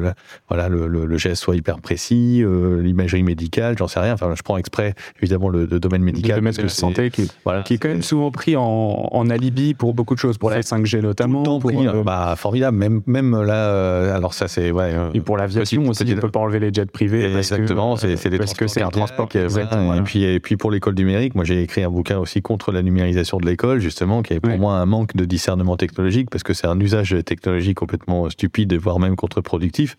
voilà 0.48 0.70
le, 0.70 0.88
le, 0.88 1.06
le, 1.06 1.18
geste 1.18 1.42
soit 1.42 1.56
hyper 1.56 1.80
précis 1.80 2.42
euh, 2.44 2.82
l'imagerie 2.82 3.24
médicale 3.24 3.78
j'en 3.78 3.88
sais 3.88 4.00
rien. 4.00 4.14
Enfin 4.14 4.34
je 4.36 4.44
prends 4.44 4.58
exprès 4.58 4.94
évidemment 5.22 5.50
le, 5.50 5.66
le 5.66 5.80
domaine 5.80 6.04
médical 6.04 6.38
le 6.38 6.42
domaine 6.42 6.66
de 6.66 6.68
santé 6.68 7.10
qui, 7.10 7.30
voilà, 7.44 7.64
qui 7.64 7.76
est 7.76 7.78
quand 7.78 7.90
même 7.90 8.04
souvent 8.04 8.32
pris 8.32 8.56
en, 8.56 8.64
en 8.64 9.30
alibi 9.30 9.74
pour 9.74 9.94
beaucoup 9.94 10.14
de 10.14 10.20
choses 10.20 10.38
pour 10.38 10.50
la 10.50 10.62
5G 10.62 11.02
notamment 11.02 11.44
pour, 11.44 11.72
pris, 11.72 11.88
euh, 11.88 12.04
bah 12.04 12.36
formidable 12.38 12.78
même 12.78 13.02
même 13.08 13.42
là 13.42 14.14
alors 14.14 14.34
ça 14.34 14.48
c'est 14.48 14.72
ouais 14.72 14.94
et 15.14 15.22
pour 15.22 15.38
l'aviation 15.38 15.88
aussi 15.88 16.04
on 16.06 16.16
ne 16.16 16.22
peut 16.22 16.30
pas 16.30 16.40
enlever 16.40 16.60
les 16.60 16.72
jets 16.72 16.86
privés 16.86 17.26
exactement 17.26 17.96
c'est 17.96 18.30
des 18.30 18.38
parce 18.38 18.54
que 18.54 18.68
c'est 18.68 18.82
un 18.82 18.90
transport 18.90 19.28
qui 19.28 19.40
est, 19.40 19.48
et 19.48 20.02
puis 20.04 20.24
et 20.24 20.40
puis 20.40 20.58
pour 20.58 20.72
l'école 20.76 20.96
numérique, 20.96 21.36
moi 21.36 21.44
j'ai 21.44 21.62
écrit 21.62 21.84
un 21.84 21.90
bouquin 21.90 22.20
aussi 22.20 22.42
contre 22.42 22.72
la 22.72 22.84
numérisation 22.84 23.38
de 23.38 23.46
l'école, 23.46 23.80
justement, 23.80 24.22
qui 24.22 24.34
est 24.34 24.40
pour 24.40 24.58
moi 24.58 24.76
un 24.76 24.86
manque 24.86 25.16
de 25.16 25.26
discernement 25.26 25.78
technologique, 25.78 26.30
parce 26.30 26.44
que 26.44 26.54
c'est 26.54 26.68
un 26.68 26.80
usage 26.80 27.16
technologique 27.26 27.78
complètement 27.78 28.30
stupide, 28.30 28.74
voire 28.76 29.00
même 29.00 29.16
contre-productif. 29.16 29.98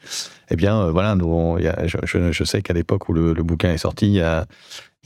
Eh 0.50 0.56
bien, 0.56 0.80
euh, 0.80 0.90
voilà, 0.92 1.16
nous, 1.16 1.58
y 1.58 1.66
a, 1.66 1.86
je, 1.86 1.98
je, 2.04 2.30
je, 2.30 2.44
sais 2.44 2.62
qu'à 2.62 2.74
l'époque 2.74 3.08
où 3.08 3.12
le, 3.12 3.32
le, 3.32 3.42
bouquin 3.42 3.72
est 3.72 3.78
sorti, 3.78 4.06
il 4.06 4.12
y 4.12 4.20
a 4.20 4.46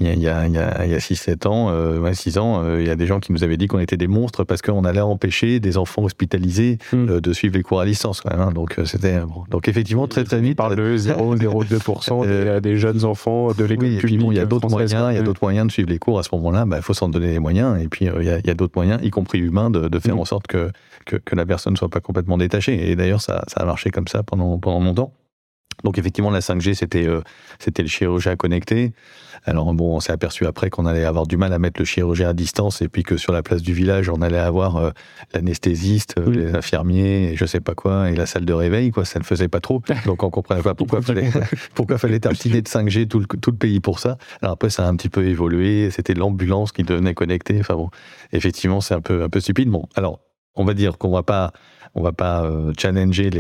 il 0.01 0.23
y 0.23 0.29
a, 0.29 0.47
il 0.47 0.55
y 0.55 0.59
a, 0.59 0.87
il 0.87 0.91
y 0.91 0.95
a 0.95 0.99
6-7 0.99 1.47
ans, 1.47 1.71
euh, 1.71 1.99
ouais, 1.99 2.15
6 2.15 2.39
ans, 2.39 2.65
euh, 2.65 2.81
il 2.81 2.87
y 2.87 2.91
a 2.91 2.97
des 2.97 3.07
gens 3.07 3.21
qui 3.21 3.33
nous 3.33 3.45
avaient 3.45 3.59
dit 3.59 3.67
qu'on 3.67 3.79
était 3.79 3.99
des 3.99 4.07
monstres 4.07 4.45
parce 4.45 4.63
qu'on 4.63 4.85
allait 4.85 5.01
empêcher 5.01 5.61
des 5.61 5.77
enfants 5.77 6.03
hospitalisés 6.03 6.79
mm. 6.93 7.09
euh, 7.11 7.21
de 7.21 7.33
suivre 7.35 7.57
les 7.57 7.63
cours 7.63 7.81
à 7.81 7.85
distance. 7.85 8.23
Quand 8.23 8.31
même, 8.31 8.41
hein. 8.41 8.53
Donc 8.53 8.79
euh, 8.79 8.87
c'était 8.87 9.21
bon. 9.21 9.45
donc 9.51 9.69
effectivement 9.69 10.09
très 10.09 10.25
très 10.25 10.41
vite. 10.41 10.59
On 10.59 10.63
parle 10.63 10.77
de 10.77 10.97
0,02% 10.97 12.27
des, 12.55 12.61
des, 12.61 12.77
jeunes 12.79 13.05
enfants 13.05 13.53
de 13.53 13.65
l'école 13.65 13.89
oui, 13.89 13.99
publique. 13.99 14.21
Bon, 14.21 14.33
il 14.33 14.37
y 14.37 14.41
a 14.41 14.47
d'autres 14.47 14.71
moyens, 14.71 15.09
il 15.11 15.17
y 15.17 15.19
a 15.19 15.23
d'autres 15.23 15.43
moyens 15.43 15.67
de 15.67 15.73
suivre 15.73 15.91
les 15.91 15.99
cours 15.99 16.19
à 16.19 16.23
ce 16.23 16.31
moment-là. 16.33 16.65
Bah, 16.65 16.77
il 16.79 16.83
faut 16.83 16.95
s'en 16.95 17.11
donner 17.11 17.33
les 17.33 17.39
moyens. 17.39 17.81
Et 17.83 17.89
puis 17.89 18.07
il 18.07 18.25
y 18.25 18.51
a, 18.51 18.55
d'autres 18.55 18.75
moyens, 18.77 19.01
y 19.03 19.11
compris 19.11 19.39
humains, 19.39 19.71
de, 19.71 19.89
de 19.89 19.99
faire 19.99 20.17
mm. 20.17 20.21
en 20.21 20.25
sorte 20.25 20.47
que, 20.47 20.71
que, 21.05 21.17
que 21.17 21.37
la 21.37 21.45
personne 21.45 21.77
soit 21.77 21.91
pas 21.91 22.01
complètement 22.01 22.39
détachée. 22.39 22.91
Et 22.91 22.97
d'ailleurs 22.97 23.21
ça, 23.21 23.45
ça 23.49 23.61
a 23.61 23.65
marché 23.67 23.91
comme 23.91 24.09
ça 24.09 24.23
pendant 24.23 24.59
pendant 24.59 24.83
longtemps. 24.83 25.13
Donc 25.85 25.99
effectivement, 25.99 26.31
la 26.31 26.41
5G, 26.41 26.75
c'était 26.75 27.07
euh, 27.07 27.21
c'était 27.59 27.83
le 27.83 27.89
chirurgien 27.89 28.37
connecté. 28.37 28.93
Alors 29.45 29.73
bon, 29.73 29.97
on 29.97 30.01
s'est 30.01 30.13
aperçu 30.13 30.47
après 30.47 30.69
qu'on 30.69 30.85
allait 30.85 31.05
avoir 31.05 31.27
du 31.27 31.37
mal 31.37 31.53
à 31.53 31.59
mettre 31.59 31.81
le 31.81 31.87
chirurgien 31.87 32.29
à 32.29 32.33
distance 32.35 32.83
et 32.83 32.89
puis 32.89 33.03
que 33.03 33.17
sur 33.17 33.33
la 33.33 33.43
place 33.43 33.63
du 33.63 33.73
village, 33.73 34.11
on 34.11 34.21
allait 34.21 34.39
avoir 34.39 34.77
euh, 34.77 34.91
l'anesthésiste, 35.33 36.17
oui. 36.27 36.37
les 36.37 36.55
infirmiers, 36.55 37.33
et 37.33 37.37
je 37.37 37.47
sais 37.47 37.61
pas 37.61 37.75
quoi, 37.75 38.11
et 38.11 38.15
la 38.15 38.27
salle 38.27 38.45
de 38.45 38.53
réveil, 38.53 38.91
quoi. 38.91 39.05
Ça 39.05 39.19
ne 39.19 39.25
faisait 39.25 39.49
pas 39.49 39.61
trop. 39.61 39.83
Donc 40.07 40.23
on 40.23 40.31
comprenait 40.31 40.63
pas 40.63 40.75
pourquoi 40.75 41.01
fallait 41.01 41.31
pourquoi 41.75 41.99
fallait 41.99 42.21
tartiner 42.21 42.61
de 42.61 42.69
5G 42.69 43.09
tout 43.09 43.21
le, 43.21 43.27
tout 43.27 43.51
le 43.51 43.57
pays 43.57 43.81
pour 43.81 43.99
ça. 43.99 44.19
Alors 44.43 44.55
après, 44.55 44.71
ça 44.71 44.85
a 44.85 44.89
un 44.89 44.97
petit 44.97 45.09
peu 45.09 45.27
évolué. 45.27 45.91
C'était 45.91 46.15
l'ambulance 46.15 46.73
qui 46.73 46.83
devenait 46.83 47.15
connectée. 47.15 47.59
Enfin 47.61 47.75
bon, 47.75 47.89
effectivement, 48.33 48.81
c'est 48.81 48.95
un 48.95 49.01
peu 49.01 49.23
un 49.23 49.29
peu 49.29 49.41
stupide. 49.41 49.71
Bon, 49.71 49.87
alors 49.95 50.21
on 50.55 50.65
va 50.65 50.75
dire 50.75 50.99
qu'on 50.99 51.11
va 51.11 51.23
pas 51.23 51.53
on 51.95 52.03
va 52.03 52.13
pas 52.13 52.45
euh, 52.45 52.73
challenger 52.79 53.31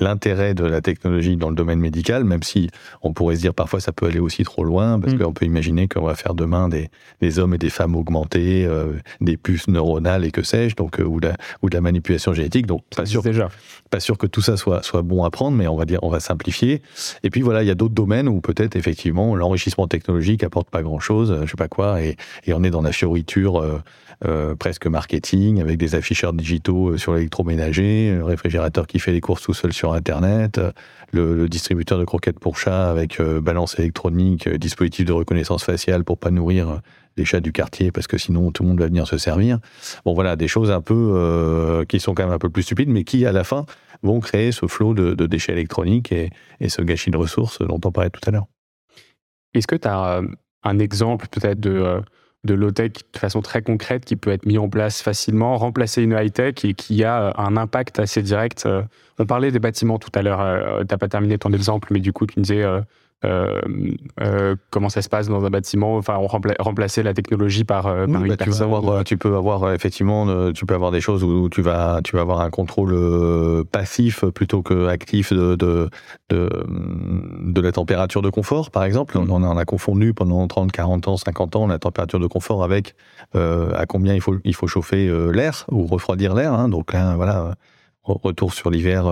l'intérêt 0.00 0.54
de 0.54 0.64
la 0.64 0.80
technologie 0.80 1.36
dans 1.36 1.48
le 1.48 1.56
domaine 1.56 1.80
médical, 1.80 2.24
même 2.24 2.42
si 2.42 2.70
on 3.02 3.12
pourrait 3.12 3.36
se 3.36 3.40
dire 3.40 3.54
parfois 3.54 3.80
ça 3.80 3.92
peut 3.92 4.06
aller 4.06 4.20
aussi 4.20 4.44
trop 4.44 4.64
loin, 4.64 5.00
parce 5.00 5.14
mm. 5.14 5.18
qu'on 5.18 5.32
peut 5.32 5.46
imaginer 5.46 5.88
qu'on 5.88 6.06
va 6.06 6.14
faire 6.14 6.34
demain 6.34 6.68
des, 6.68 6.88
des, 7.20 7.38
hommes 7.38 7.54
et 7.54 7.58
des 7.58 7.70
femmes 7.70 7.96
augmentés, 7.96 8.64
euh, 8.64 8.92
des 9.20 9.36
puces 9.36 9.68
neuronales 9.68 10.24
et 10.24 10.30
que 10.30 10.42
sais-je, 10.42 10.76
donc 10.76 11.00
euh, 11.00 11.04
ou, 11.04 11.18
la, 11.18 11.36
ou 11.62 11.70
de 11.70 11.74
la 11.74 11.80
manipulation 11.80 12.32
génétique. 12.32 12.66
Donc 12.66 12.82
pas 12.94 13.06
sûr, 13.06 13.22
déjà. 13.22 13.48
pas 13.90 14.00
sûr 14.00 14.18
que 14.18 14.26
tout 14.26 14.42
ça 14.42 14.56
soit, 14.56 14.82
soit 14.82 15.02
bon 15.02 15.24
à 15.24 15.30
prendre, 15.30 15.56
mais 15.56 15.66
on 15.66 15.76
va 15.76 15.84
dire 15.84 15.98
on 16.02 16.10
va 16.10 16.20
simplifier. 16.20 16.82
Et 17.22 17.30
puis 17.30 17.42
voilà, 17.42 17.62
il 17.62 17.66
y 17.66 17.72
a 17.72 17.74
d'autres 17.74 17.94
domaines 17.94 18.28
où 18.28 18.40
peut-être 18.40 18.76
effectivement 18.76 19.34
l'enrichissement 19.34 19.88
technologique 19.88 20.44
apporte 20.44 20.70
pas 20.70 20.82
grand-chose, 20.82 21.36
je 21.44 21.50
sais 21.50 21.56
pas 21.56 21.68
quoi, 21.68 22.00
et, 22.02 22.16
et 22.44 22.54
on 22.54 22.62
est 22.62 22.70
dans 22.70 22.82
la 22.82 22.92
fioriture 22.92 23.80
euh, 24.26 24.54
presque 24.54 24.86
marketing, 24.86 25.62
avec 25.62 25.78
des 25.78 25.94
afficheurs 25.94 26.34
digitaux 26.34 26.90
euh, 26.90 26.98
sur 26.98 27.14
l'électroménager, 27.14 28.14
le 28.14 28.22
réfrigérateur 28.22 28.86
qui 28.86 28.98
fait 28.98 29.12
les 29.12 29.22
courses 29.22 29.40
tout 29.40 29.54
seul 29.54 29.72
sur 29.72 29.94
Internet, 29.94 30.58
euh, 30.58 30.72
le, 31.12 31.48
distributeur 31.48 31.98
de 31.98 32.04
croquettes 32.04 32.38
pour 32.38 32.58
chats 32.58 32.90
avec 32.90 33.20
balance 33.20 33.78
électronique, 33.78 34.46
dispositif 34.46 35.06
de 35.06 35.12
reconnaissance 35.12 35.64
faciale 35.64 36.04
pour 36.04 36.18
pas 36.18 36.30
nourrir 36.30 36.82
les 37.16 37.24
chats 37.24 37.40
du 37.40 37.50
quartier 37.50 37.92
parce 37.92 38.06
que 38.06 38.18
sinon 38.18 38.52
tout 38.52 38.62
le 38.62 38.68
monde 38.68 38.80
va 38.80 38.86
venir 38.86 39.06
se 39.06 39.16
servir. 39.16 39.58
Bon 40.04 40.12
voilà, 40.12 40.36
des 40.36 40.48
choses 40.48 40.70
un 40.70 40.80
peu 40.82 41.84
qui 41.88 41.98
sont 41.98 42.14
quand 42.14 42.22
même 42.22 42.32
un 42.32 42.38
peu 42.38 42.50
plus 42.50 42.62
stupides, 42.62 42.90
mais 42.90 43.02
qui 43.02 43.26
à 43.26 43.32
la 43.32 43.42
fin 43.42 43.64
vont 44.02 44.20
créer 44.20 44.52
ce 44.52 44.66
flot 44.66 44.94
de, 44.94 45.26
déchets 45.26 45.52
électroniques 45.52 46.12
et, 46.12 46.30
et, 46.60 46.68
ce 46.68 46.82
gâchis 46.82 47.10
de 47.10 47.16
ressources 47.16 47.58
dont 47.60 47.80
on 47.84 47.90
parlait 47.90 48.10
tout 48.10 48.20
à 48.26 48.30
l'heure. 48.30 48.46
Est-ce 49.54 49.66
que 49.66 49.76
tu 49.76 49.88
as 49.88 50.22
un 50.62 50.78
exemple 50.78 51.26
peut-être 51.28 51.58
de 51.58 52.02
de 52.44 52.54
low-tech 52.54 52.92
de 53.12 53.18
façon 53.18 53.42
très 53.42 53.62
concrète 53.62 54.04
qui 54.04 54.16
peut 54.16 54.30
être 54.30 54.46
mis 54.46 54.58
en 54.58 54.68
place 54.68 55.02
facilement, 55.02 55.56
remplacer 55.58 56.02
une 56.02 56.12
high-tech 56.12 56.64
et 56.64 56.74
qui 56.74 57.04
a 57.04 57.22
euh, 57.22 57.32
un 57.36 57.56
impact 57.56 57.98
assez 57.98 58.22
direct. 58.22 58.64
Euh. 58.66 58.82
On 59.18 59.26
parlait 59.26 59.50
des 59.50 59.58
bâtiments 59.58 59.98
tout 59.98 60.10
à 60.14 60.22
l'heure, 60.22 60.40
euh, 60.40 60.80
tu 60.80 60.86
n'as 60.90 60.98
pas 60.98 61.08
terminé 61.08 61.36
ton 61.38 61.52
exemple, 61.52 61.88
mais 61.92 62.00
du 62.00 62.12
coup, 62.12 62.26
tu 62.26 62.38
me 62.38 62.44
disais 62.44 62.64
euh, 63.22 63.60
euh, 64.22 64.56
comment 64.70 64.88
ça 64.88 65.02
se 65.02 65.10
passe 65.10 65.28
dans 65.28 65.44
un 65.44 65.50
bâtiment, 65.50 65.96
enfin 65.96 66.14
remplacer 66.58 67.02
la 67.02 67.12
technologie 67.12 67.64
par, 67.64 67.86
euh, 67.86 68.06
par 68.06 68.24
une 68.24 68.34
bah, 68.34 68.36
tu, 68.38 68.62
avoir, 68.62 69.04
tu 69.04 69.18
peux 69.18 69.36
avoir 69.36 69.74
effectivement, 69.74 70.52
tu 70.52 70.64
peux 70.64 70.74
avoir 70.74 70.90
des 70.90 71.02
choses 71.02 71.22
où 71.22 71.50
tu 71.50 71.60
vas, 71.60 72.00
tu 72.02 72.16
vas 72.16 72.22
avoir 72.22 72.40
un 72.40 72.48
contrôle 72.48 72.94
passif 73.66 74.24
plutôt 74.24 74.62
que 74.62 74.86
actif 74.86 75.34
de, 75.34 75.54
de, 75.54 75.90
de, 76.30 77.60
la 77.60 77.72
température 77.72 78.22
de 78.22 78.30
confort, 78.30 78.70
par 78.70 78.84
exemple. 78.84 79.18
Mm. 79.18 79.30
On, 79.30 79.42
en 79.42 79.56
a 79.58 79.64
confondu 79.66 80.14
pendant 80.14 80.46
30, 80.46 80.72
40 80.72 81.08
ans, 81.08 81.16
50 81.18 81.56
ans 81.56 81.66
la 81.66 81.78
température 81.78 82.20
de 82.20 82.26
confort 82.26 82.64
avec 82.64 82.94
à 83.34 83.84
combien 83.86 84.14
il 84.14 84.22
faut, 84.22 84.36
il 84.44 84.54
faut 84.54 84.66
chauffer 84.66 85.10
l'air 85.30 85.66
ou 85.70 85.86
refroidir 85.86 86.34
l'air. 86.34 86.54
Hein. 86.54 86.70
Donc 86.70 86.94
là, 86.94 87.16
voilà, 87.16 87.54
retour 88.02 88.54
sur 88.54 88.70
l'hiver 88.70 89.04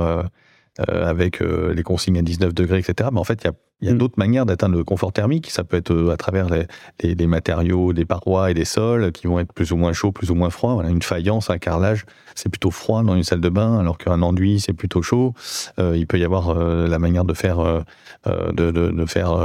avec 0.79 1.41
les 1.41 1.83
consignes 1.83 2.19
à 2.19 2.23
19 2.23 2.55
degrés, 2.55 2.79
etc. 2.79 3.11
Mais 3.13 3.21
en 3.21 3.25
fait, 3.25 3.43
il 3.43 3.49
y 3.49 3.51
a 3.51 3.55
il 3.81 3.89
y 3.89 3.91
a 3.91 3.95
mm. 3.95 3.99
d'autres 3.99 4.19
manières 4.19 4.47
d'atteindre 4.47 4.77
le 4.77 4.85
confort 4.85 5.13
thermique. 5.13 5.51
Ça 5.51 5.65
peut 5.65 5.77
être 5.77 5.93
euh, 5.93 6.11
à 6.11 6.17
travers 6.17 6.49
les, 6.49 7.15
les, 7.15 7.27
matériaux 7.27 7.93
des 7.93 8.05
parois 8.05 8.51
et 8.51 8.55
des 8.55 8.65
sols 8.65 9.13
qui 9.13 9.27
vont 9.27 9.39
être 9.39 9.53
plus 9.53 9.73
ou 9.73 9.77
moins 9.77 9.93
chauds, 9.93 10.13
plus 10.13 10.31
ou 10.31 10.35
moins 10.35 10.51
froids. 10.51 10.75
Voilà, 10.75 10.91
une 10.91 11.03
faïence, 11.03 11.51
un 11.51 11.59
carrelage, 11.59 12.05
c'est 12.39 12.49
plutôt 12.49 12.71
froid 12.71 13.03
dans 13.03 13.17
une 13.17 13.25
salle 13.25 13.41
de 13.41 13.49
bain, 13.49 13.79
alors 13.81 13.99
qu'un 13.99 14.23
enduit, 14.23 14.61
c'est 14.61 14.73
plutôt 14.73 15.03
chaud. 15.03 15.35
Euh, 15.79 15.97
il 15.97 16.07
peut 16.07 16.19
y 16.19 16.25
avoir 16.25 16.51
euh, 16.51 16.87
la 16.87 16.99
manière 16.99 17.25
de 17.25 17.35
faire, 17.35 17.59
euh, 17.59 17.83
de, 18.27 18.71
de, 18.71 18.91
de, 18.91 19.07
faire, 19.07 19.37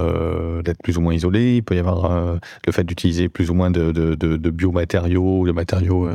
d'être 0.64 0.82
plus 0.84 0.98
ou 0.98 1.02
moins 1.02 1.14
isolé. 1.14 1.56
Il 1.56 1.64
peut 1.64 1.76
y 1.76 1.80
avoir 1.80 2.38
le 2.66 2.72
fait 2.72 2.84
d'utiliser 2.84 3.30
plus 3.30 3.50
ou 3.50 3.54
moins 3.54 3.72
de, 3.72 3.92
de, 3.92 4.16
de 4.16 4.50
biomatériaux, 4.50 5.48
de 5.48 5.52
matériaux 5.52 6.10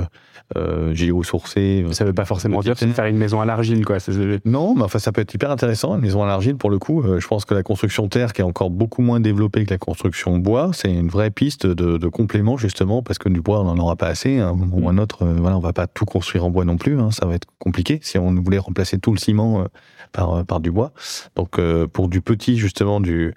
géosourcés. 0.93 1.85
Ça 1.93 2.05
ne 2.05 2.11
veut 2.11 2.15
pas 2.15 2.25
forcément 2.25 2.61
dire 2.61 2.77
faire 2.77 3.07
une 3.07 3.17
maison 3.17 3.41
à 3.41 3.45
l'argile, 3.45 3.85
quoi. 3.85 3.99
Non, 4.45 4.75
mais 4.75 4.83
enfin, 4.83 4.99
ça 4.99 5.13
peut 5.13 5.21
être 5.21 5.35
hyper 5.35 5.51
intéressant, 5.51 5.95
une 5.97 6.03
maison 6.03 6.23
à 6.23 6.27
l'argile, 6.27 6.57
pour 6.57 6.71
le 6.71 6.79
coup. 6.79 7.03
je 7.19 7.27
pense 7.27 7.45
que 7.45 7.55
la 7.55 7.63
construction 7.63 8.08
terre 8.09 8.33
qui 8.33 8.41
est 8.41 8.45
encore 8.45 8.71
beaucoup 8.71 9.03
moins 9.03 9.21
développée 9.21 9.65
que 9.65 9.71
la 9.71 9.79
construction 9.79 10.39
bois, 10.39 10.71
c'est 10.73 10.93
une 10.93 11.09
vraie 11.09 11.31
piste 11.31 11.67
de, 11.67 12.09
complément 12.09 12.57
justement 12.57 13.03
parce 13.03 13.19
que 13.19 13.29
du 13.29 13.41
bois 13.41 13.61
on 13.61 13.65
n'en 13.65 13.79
aura 13.79 13.97
pas 13.97 14.09
assez. 14.09 14.39
un 14.39 14.55
moment 14.55 14.77
ou 14.79 14.89
un 14.89 14.99
autre, 14.99 15.25
euh, 15.25 15.37
voilà, 15.39 15.57
on 15.57 15.61
va 15.61 15.73
pas 15.73 15.87
tout 15.87 16.05
construire 16.05 16.45
en 16.45 16.51
bois 16.51 16.65
non 16.65 16.77
plus. 16.77 16.99
Hein, 16.99 17.11
ça 17.11 17.27
va 17.27 17.35
être 17.35 17.47
compliqué 17.59 18.01
si 18.03 18.19
on 18.19 18.35
voulait 18.35 18.59
remplacer 18.59 18.99
tout 18.99 19.13
le 19.13 19.19
ciment 19.19 19.61
euh, 19.61 19.65
par 20.13 20.35
euh, 20.35 20.45
par 20.45 20.61
du 20.61 20.71
bois. 20.71 20.93
Donc 21.37 21.61
pour 21.93 22.09
du 22.09 22.21
petit 22.21 22.57
justement 22.57 23.01
du 23.01 23.35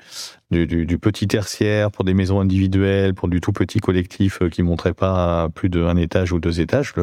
du, 0.52 0.98
petit 0.98 1.28
tertiaire, 1.28 1.92
pour 1.92 2.04
des 2.04 2.14
maisons 2.14 2.42
individuelles, 2.42 3.14
pour 3.14 3.30
du 3.30 3.40
tout 3.40 3.54
petit 3.54 3.80
collectif 3.80 4.40
qui 4.52 4.64
montrait 4.64 4.94
pas 4.94 5.48
plus 5.50 5.70
d'un 5.70 5.96
étage 5.96 6.34
ou 6.34 6.40
deux 6.40 6.60
étages, 6.60 6.94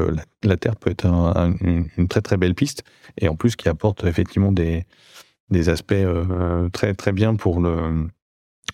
la, 0.43 0.57
terre 0.59 0.77
peut 0.77 0.91
être 0.91 1.07
une, 1.07 2.09
très 2.09 2.21
très 2.21 2.37
belle 2.37 2.55
piste 2.55 2.83
et 3.17 3.29
en 3.29 3.37
plus 3.37 3.57
qui 3.57 3.69
apporte 3.69 4.05
effectivement 4.05 4.53
des 4.53 4.85
des 5.51 5.69
aspects 5.69 5.93
euh, 5.93 6.69
très 6.71 6.95
très 6.95 7.13
bien 7.13 7.35
pour 7.35 7.61
le 7.61 8.07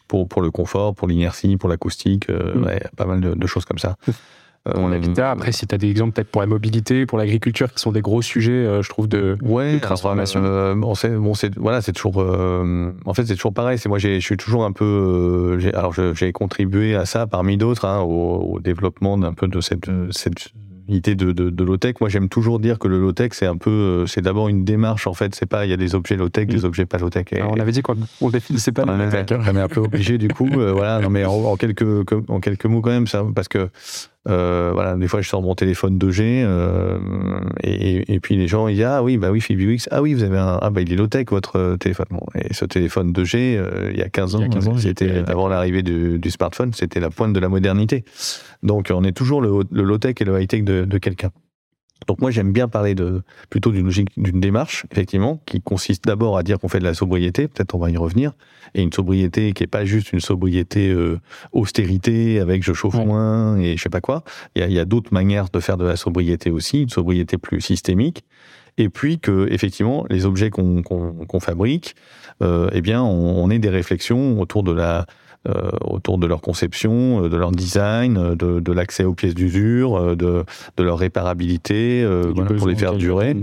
pour, 0.08 0.28
pour 0.28 0.42
le 0.42 0.50
confort, 0.50 0.94
pour 0.94 1.08
l'inertie, 1.08 1.56
pour 1.56 1.68
l'acoustique, 1.68 2.28
euh, 2.28 2.54
mm. 2.54 2.96
pas 2.96 3.06
mal 3.06 3.20
de, 3.20 3.46
choses 3.46 3.64
comme 3.64 3.78
ça. 3.78 3.96
Pour 4.64 4.88
l'habitat, 4.88 5.30
après, 5.30 5.52
si 5.52 5.66
tu 5.66 5.74
as 5.74 5.78
des 5.78 5.90
exemples 5.90 6.12
peut-être 6.12 6.30
pour 6.30 6.40
la 6.40 6.46
mobilité, 6.46 7.04
pour 7.04 7.18
l'agriculture, 7.18 7.70
qui 7.70 7.78
sont 7.78 7.92
des 7.92 8.00
gros 8.00 8.22
sujets, 8.22 8.50
euh, 8.50 8.80
je 8.80 8.88
trouve, 8.88 9.08
de, 9.08 9.36
ouais, 9.42 9.78
transformation. 9.78 10.40
bon, 10.74 10.94
c'est, 10.94 11.10
bon, 11.10 11.34
c'est, 11.34 11.54
voilà, 11.58 11.82
c'est 11.82 11.92
toujours, 11.92 12.16
en 12.16 13.12
fait, 13.12 13.26
c'est 13.26 13.34
toujours 13.34 13.52
pareil. 13.52 13.76
C'est 13.76 13.90
moi, 13.90 13.98
je 13.98 14.18
suis 14.20 14.38
toujours 14.38 14.64
un 14.64 14.72
peu, 14.72 15.58
alors, 15.74 15.92
j'ai 15.92 16.32
contribué 16.32 16.94
à 16.94 17.04
ça 17.04 17.26
parmi 17.26 17.58
d'autres, 17.58 17.84
hein, 17.84 18.00
au, 18.00 18.54
au, 18.54 18.58
développement 18.58 19.18
d'un 19.18 19.34
peu 19.34 19.48
de 19.48 19.60
cette, 19.60 19.90
cette 20.12 20.54
l'idée 20.88 21.14
de, 21.14 21.32
de, 21.32 21.50
de 21.50 21.64
low-tech. 21.64 21.96
Moi, 22.00 22.08
j'aime 22.08 22.28
toujours 22.28 22.60
dire 22.60 22.78
que 22.78 22.88
le 22.88 22.98
low-tech, 23.00 23.30
c'est 23.32 23.46
un 23.46 23.56
peu, 23.56 23.70
euh, 23.70 24.06
c'est 24.06 24.20
d'abord 24.20 24.48
une 24.48 24.64
démarche, 24.64 25.06
en 25.06 25.14
fait. 25.14 25.34
C'est 25.34 25.46
pas, 25.46 25.66
il 25.66 25.70
y 25.70 25.72
a 25.72 25.76
des 25.76 25.94
objets 25.94 26.16
low-tech, 26.16 26.46
des 26.46 26.62
mm. 26.62 26.64
objets 26.64 26.86
pas 26.86 26.98
low-tech. 26.98 27.26
on 27.40 27.58
avait 27.60 27.72
dit 27.72 27.82
qu'on 27.82 27.96
on 28.20 28.30
définit, 28.30 28.58
c'est 28.58 28.72
pas 28.72 28.84
on, 28.86 29.00
est, 29.00 29.32
on 29.32 29.56
est 29.56 29.60
un 29.60 29.68
peu 29.68 29.80
obligé, 29.80 30.18
du 30.18 30.28
coup. 30.28 30.48
Euh, 30.56 30.72
voilà, 30.72 31.00
non, 31.00 31.10
mais 31.10 31.24
en, 31.24 31.56
quelques, 31.56 32.12
en 32.28 32.40
quelques 32.40 32.66
mots, 32.66 32.80
quand 32.80 32.90
même, 32.90 33.06
ça, 33.06 33.24
parce 33.34 33.48
que 33.48 33.70
euh, 34.28 34.70
voilà, 34.72 34.96
des 34.96 35.06
fois 35.06 35.20
je 35.20 35.28
sors 35.28 35.42
mon 35.42 35.54
téléphone 35.54 35.98
2G 35.98 36.22
euh, 36.22 36.98
et, 37.62 38.14
et, 38.14 38.20
puis 38.20 38.36
les 38.36 38.48
gens 38.48 38.68
ils 38.68 38.76
disent 38.76 38.84
ah 38.84 39.02
oui 39.02 39.18
bah 39.18 39.30
oui 39.30 39.42
FibiWix 39.42 39.86
ah 39.90 40.00
oui 40.00 40.14
vous 40.14 40.22
avez 40.22 40.38
un 40.38 40.58
ah 40.62 40.70
bah 40.70 40.80
il 40.80 40.90
est 40.90 40.96
low 40.96 41.08
tech 41.08 41.26
votre 41.30 41.56
euh, 41.58 41.76
téléphone. 41.76 42.06
Bon, 42.10 42.24
et 42.34 42.54
ce 42.54 42.64
téléphone 42.64 43.12
2G 43.12 43.56
euh, 43.58 43.90
il 43.92 43.98
y 43.98 44.02
a 44.02 44.08
15 44.08 44.36
ans, 44.36 44.42
il 44.42 44.48
15 44.48 44.68
ans 44.68 44.78
c'était 44.78 45.22
avant 45.26 45.46
l'arrivée 45.48 45.82
du, 45.82 46.18
du, 46.18 46.30
smartphone 46.30 46.72
c'était 46.72 47.00
la 47.00 47.10
pointe 47.10 47.34
de 47.34 47.40
la 47.40 47.50
modernité. 47.50 48.04
Donc 48.62 48.90
on 48.94 49.04
est 49.04 49.12
toujours 49.12 49.42
le, 49.42 49.64
le 49.70 49.82
low 49.82 49.98
tech 49.98 50.14
et 50.20 50.24
le 50.24 50.40
high 50.40 50.48
tech 50.48 50.64
de, 50.64 50.86
de 50.86 50.98
quelqu'un 50.98 51.30
donc 52.06 52.20
moi 52.20 52.30
j'aime 52.30 52.52
bien 52.52 52.68
parler 52.68 52.94
de 52.94 53.22
plutôt 53.50 53.70
d'une 53.70 53.86
logique, 53.86 54.10
d'une 54.16 54.40
démarche 54.40 54.84
effectivement 54.90 55.40
qui 55.46 55.60
consiste 55.60 56.04
d'abord 56.04 56.36
à 56.36 56.42
dire 56.42 56.58
qu'on 56.58 56.68
fait 56.68 56.78
de 56.78 56.84
la 56.84 56.94
sobriété, 56.94 57.48
peut-être 57.48 57.74
on 57.74 57.78
va 57.78 57.90
y 57.90 57.96
revenir, 57.96 58.32
et 58.74 58.82
une 58.82 58.92
sobriété 58.92 59.52
qui 59.52 59.64
est 59.64 59.68
pas 59.68 59.84
juste 59.84 60.12
une 60.12 60.20
sobriété 60.20 60.90
euh, 60.90 61.18
austérité 61.52 62.40
avec 62.40 62.62
je 62.62 62.72
chauffe 62.72 62.94
moins 62.94 63.56
et 63.58 63.76
je 63.76 63.82
sais 63.82 63.88
pas 63.88 64.00
quoi. 64.00 64.24
Il 64.54 64.70
y 64.70 64.78
a, 64.78 64.82
a 64.82 64.84
d'autres 64.84 65.12
manières 65.12 65.48
de 65.50 65.60
faire 65.60 65.76
de 65.76 65.84
la 65.84 65.96
sobriété 65.96 66.50
aussi, 66.50 66.82
une 66.82 66.90
sobriété 66.90 67.38
plus 67.38 67.60
systémique. 67.60 68.24
Et 68.76 68.88
puis 68.88 69.20
que 69.20 69.46
effectivement 69.52 70.04
les 70.10 70.26
objets 70.26 70.50
qu'on 70.50 70.82
qu'on 70.82 71.40
fabrique, 71.40 71.94
euh, 72.42 72.68
eh 72.72 72.80
bien 72.80 73.02
on, 73.02 73.44
on 73.44 73.48
ait 73.50 73.60
des 73.60 73.68
réflexions 73.68 74.40
autour 74.40 74.64
de 74.64 74.72
la 74.72 75.06
euh, 75.46 75.70
autour 75.82 76.16
de 76.16 76.26
leur 76.26 76.40
conception, 76.40 77.24
euh, 77.24 77.28
de 77.28 77.36
leur 77.36 77.50
design, 77.50 78.16
euh, 78.16 78.34
de, 78.34 78.60
de 78.60 78.72
l'accès 78.72 79.04
aux 79.04 79.12
pièces 79.12 79.34
d'usure, 79.34 80.16
de, 80.16 80.44
de 80.76 80.82
leur 80.82 80.98
réparabilité 80.98 82.06
pour 82.34 82.66
les 82.66 82.74
faire 82.74 82.94
durer. 82.94 83.36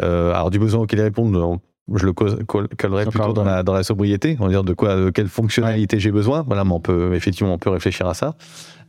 alors 0.00 0.50
du 0.50 0.58
besoin 0.58 0.82
auquel 0.82 0.98
ils 0.98 1.02
répondent, 1.02 1.60
je 1.92 2.06
le 2.06 2.12
collerai 2.12 3.06
plutôt 3.06 3.32
dans 3.32 3.44
la, 3.44 3.62
dans 3.62 3.72
la 3.72 3.84
sobriété, 3.84 4.36
on 4.40 4.44
va 4.46 4.50
dire 4.50 4.64
de 4.64 4.72
quoi, 4.72 4.96
de 4.96 5.10
quelle 5.10 5.28
fonctionnalité 5.28 6.00
j'ai 6.00 6.10
besoin. 6.10 6.42
Voilà, 6.46 6.64
mais 6.64 6.72
on 6.72 6.80
peut 6.80 7.14
effectivement 7.14 7.54
on 7.54 7.58
peut 7.58 7.70
réfléchir 7.70 8.08
à 8.08 8.14
ça. 8.14 8.34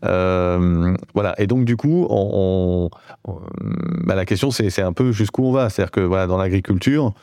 Euh, 0.04 0.96
voilà. 1.14 1.40
Et 1.40 1.48
donc 1.48 1.66
du 1.66 1.78
coup, 1.78 2.08
on, 2.10 2.90
bah, 3.26 4.16
la 4.16 4.26
question 4.26 4.52
c'est 4.52 4.82
un 4.82 4.94
peu 4.94 5.12
jusqu'où 5.12 5.46
on 5.46 5.52
va. 5.52 5.70
C'est-à-dire 5.70 5.92
que 5.92 6.02
voilà, 6.02 6.28
dans 6.28 6.38
l'agriculture, 6.38 7.14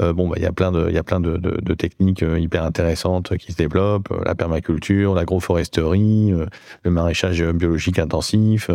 euh, 0.00 0.12
bon, 0.12 0.28
bah, 0.28 0.36
il 0.38 0.42
y 0.42 0.46
a 0.46 0.52
plein 0.52 0.72
de 0.72 0.86
il 0.88 0.94
y 0.94 0.98
a 0.98 1.02
plein 1.02 1.20
de, 1.20 1.74
techniques 1.74 2.22
euh, 2.22 2.38
hyper 2.38 2.64
intéressantes 2.64 3.36
qui 3.38 3.52
se 3.52 3.56
développent, 3.56 4.12
la 4.24 4.34
permaculture, 4.34 5.14
l'agroforesterie, 5.14 6.32
le 6.82 6.90
maraîchage 6.90 7.42
biologique 7.42 7.98
intensif, 7.98 8.70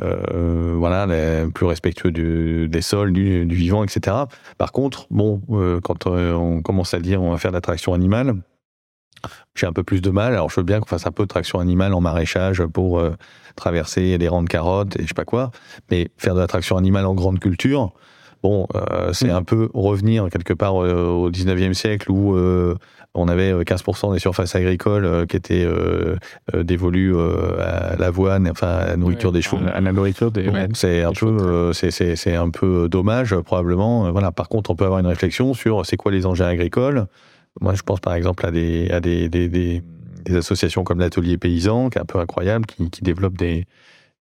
voilà, 0.00 1.06
les, 1.06 1.50
plus 1.50 1.66
respectueux 1.66 2.10
des 2.68 2.82
sols, 2.82 3.12
du, 3.12 3.46
du, 3.46 3.54
vivant, 3.54 3.84
etc. 3.84 4.16
Par 4.58 4.72
contre, 4.72 5.06
bon, 5.10 5.40
quand 5.82 6.06
on 6.06 6.62
commence 6.62 6.94
à 6.94 6.98
dire 6.98 7.22
on 7.22 7.30
va 7.30 7.38
faire 7.38 7.50
de 7.50 7.56
l'attraction 7.56 7.94
animale 7.94 8.34
j'ai 9.54 9.66
un 9.66 9.72
peu 9.72 9.82
plus 9.82 10.00
de 10.00 10.10
mal. 10.10 10.32
Alors, 10.32 10.50
je 10.50 10.56
veux 10.56 10.64
bien 10.64 10.80
qu'on 10.80 10.86
fasse 10.86 11.06
un 11.06 11.12
peu 11.12 11.24
de 11.24 11.28
traction 11.28 11.58
animale 11.58 11.94
en 11.94 12.00
maraîchage 12.00 12.64
pour 12.66 12.98
euh, 12.98 13.14
traverser 13.56 14.18
des 14.18 14.28
rangs 14.28 14.42
de 14.42 14.48
carottes 14.48 14.96
et 14.98 15.02
je 15.02 15.08
sais 15.08 15.14
pas 15.14 15.24
quoi. 15.24 15.50
Mais 15.90 16.10
faire 16.16 16.34
de 16.34 16.40
la 16.40 16.46
traction 16.46 16.76
animale 16.76 17.06
en 17.06 17.14
grande 17.14 17.38
culture, 17.38 17.92
Bon, 18.42 18.66
c'est 19.14 19.28
mm. 19.28 19.36
un 19.36 19.42
peu 19.42 19.70
revenir 19.72 20.28
quelque 20.28 20.52
part 20.52 20.74
au 20.74 21.30
19e 21.30 21.72
siècle 21.72 22.10
où 22.10 22.36
on 23.14 23.28
avait 23.28 23.54
15% 23.54 24.12
des 24.12 24.18
surfaces 24.18 24.54
agricoles 24.54 25.26
qui 25.28 25.36
étaient 25.36 25.66
dévolues 26.52 27.16
à 27.58 27.96
l'avoine, 27.96 28.46
enfin 28.50 28.66
à 28.66 28.86
la 28.88 28.96
nourriture 28.98 29.32
des 29.32 29.40
chevaux. 29.40 29.56
À 29.72 29.80
la 29.80 29.92
nourriture 29.92 30.30
des. 30.30 30.50
c'est 30.74 31.02
un 31.02 31.12
peu, 31.12 31.72
c'est 31.72 32.34
un 32.34 32.50
peu 32.50 32.86
dommage 32.90 33.34
probablement. 33.34 34.12
Voilà. 34.12 34.30
Par 34.30 34.50
contre, 34.50 34.70
on 34.70 34.76
peut 34.76 34.84
avoir 34.84 35.00
une 35.00 35.06
réflexion 35.06 35.54
sur 35.54 35.86
c'est 35.86 35.96
quoi 35.96 36.12
les 36.12 36.26
engins 36.26 36.48
agricoles? 36.48 37.06
Moi, 37.60 37.74
je 37.74 37.82
pense 37.82 38.00
par 38.00 38.14
exemple 38.14 38.44
à 38.46 38.50
des 38.50 38.90
à 38.90 39.00
des, 39.00 39.28
des, 39.28 39.48
des, 39.48 39.82
associations 40.34 40.84
comme 40.84 41.00
l'Atelier 41.00 41.38
Paysan, 41.38 41.90
qui 41.90 41.98
est 41.98 42.00
un 42.00 42.06
peu 42.06 42.18
incroyable, 42.18 42.66
qui, 42.66 42.90
qui 42.90 43.02
développent 43.02 43.36
des 43.36 43.66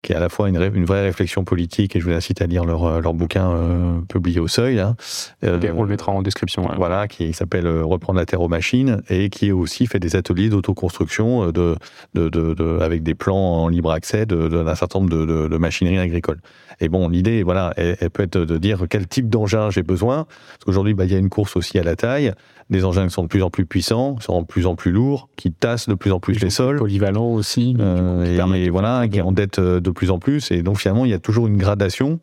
qui 0.01 0.13
est 0.13 0.15
à 0.15 0.19
la 0.19 0.29
fois 0.29 0.47
une, 0.47 0.55
une, 0.55 0.85
vraie 0.85 1.01
réflexion 1.01 1.43
politique, 1.43 1.95
et 1.95 1.99
je 1.99 2.05
vous 2.05 2.13
incite 2.13 2.41
à 2.41 2.47
lire 2.47 2.63
leur, 2.63 2.85
euh, 2.85 3.01
leur 3.01 3.13
bouquin 3.13 3.51
euh, 3.51 3.99
publié 4.07 4.39
au 4.39 4.47
Seuil. 4.47 4.79
Hein. 4.79 4.95
Euh, 5.43 5.59
on 5.75 5.83
le 5.83 5.89
mettra 5.89 6.11
en 6.13 6.21
description. 6.21 6.69
Voilà, 6.77 7.07
qui 7.07 7.33
s'appelle 7.33 7.67
Reprendre 7.67 8.17
la 8.17 8.25
terre 8.25 8.41
aux 8.41 8.47
machines, 8.47 9.01
et 9.09 9.29
qui 9.29 9.51
aussi 9.51 9.87
fait 9.87 9.99
des 9.99 10.15
ateliers 10.15 10.49
d'autoconstruction 10.49 11.51
de, 11.51 11.75
de, 12.13 12.29
de, 12.29 12.53
de, 12.53 12.79
avec 12.79 13.03
des 13.03 13.13
plans 13.13 13.35
en 13.35 13.67
libre 13.67 13.91
accès 13.91 14.25
d'un 14.25 14.75
certain 14.75 14.99
nombre 14.99 15.09
de, 15.09 15.47
de, 15.47 15.57
machinerie 15.57 15.99
agricole. 15.99 16.39
Et 16.79 16.87
bon, 16.87 17.09
l'idée, 17.09 17.43
voilà, 17.43 17.73
elle, 17.75 17.97
elle, 17.99 18.09
peut 18.09 18.23
être 18.23 18.37
de 18.37 18.57
dire 18.57 18.85
quel 18.89 19.05
type 19.05 19.27
d'engin 19.27 19.69
j'ai 19.69 19.83
besoin, 19.83 20.25
parce 20.25 20.65
qu'aujourd'hui, 20.65 20.93
bah, 20.93 21.03
il 21.03 21.11
y 21.11 21.15
a 21.15 21.17
une 21.19 21.29
course 21.29 21.57
aussi 21.57 21.77
à 21.77 21.83
la 21.83 21.97
taille, 21.97 22.31
des 22.69 22.85
engins 22.85 23.07
qui 23.07 23.13
sont 23.13 23.23
de 23.23 23.27
plus 23.27 23.43
en 23.43 23.49
plus 23.49 23.65
puissants, 23.65 24.15
qui 24.15 24.25
sont 24.25 24.41
de 24.41 24.47
plus 24.47 24.67
en 24.67 24.75
plus 24.75 24.91
lourds, 24.91 25.29
qui 25.35 25.51
tassent 25.51 25.89
de 25.89 25.95
plus 25.95 26.11
en 26.11 26.19
plus 26.19 26.39
les 26.39 26.49
sols. 26.49 26.77
Polyvalents 26.77 27.31
aussi. 27.31 27.75
Euh, 27.79 28.53
et, 28.53 28.69
voilà, 28.69 29.07
qui 29.07 29.21
endettent 29.21 29.59
euh, 29.59 29.79
de 29.79 29.89
plus 29.89 30.11
en 30.11 30.19
plus. 30.19 30.51
Et 30.51 30.61
donc 30.61 30.79
finalement, 30.79 31.05
il 31.05 31.11
y 31.11 31.15
a 31.15 31.19
toujours 31.19 31.47
une 31.47 31.57
gradation. 31.57 32.19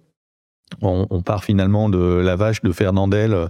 On, 0.83 1.07
on 1.11 1.23
part 1.23 1.45
finalement 1.45 1.89
de 1.89 1.99
la 1.99 2.35
vache 2.35 2.61
de 2.63 2.73
Fernandel, 2.73 3.49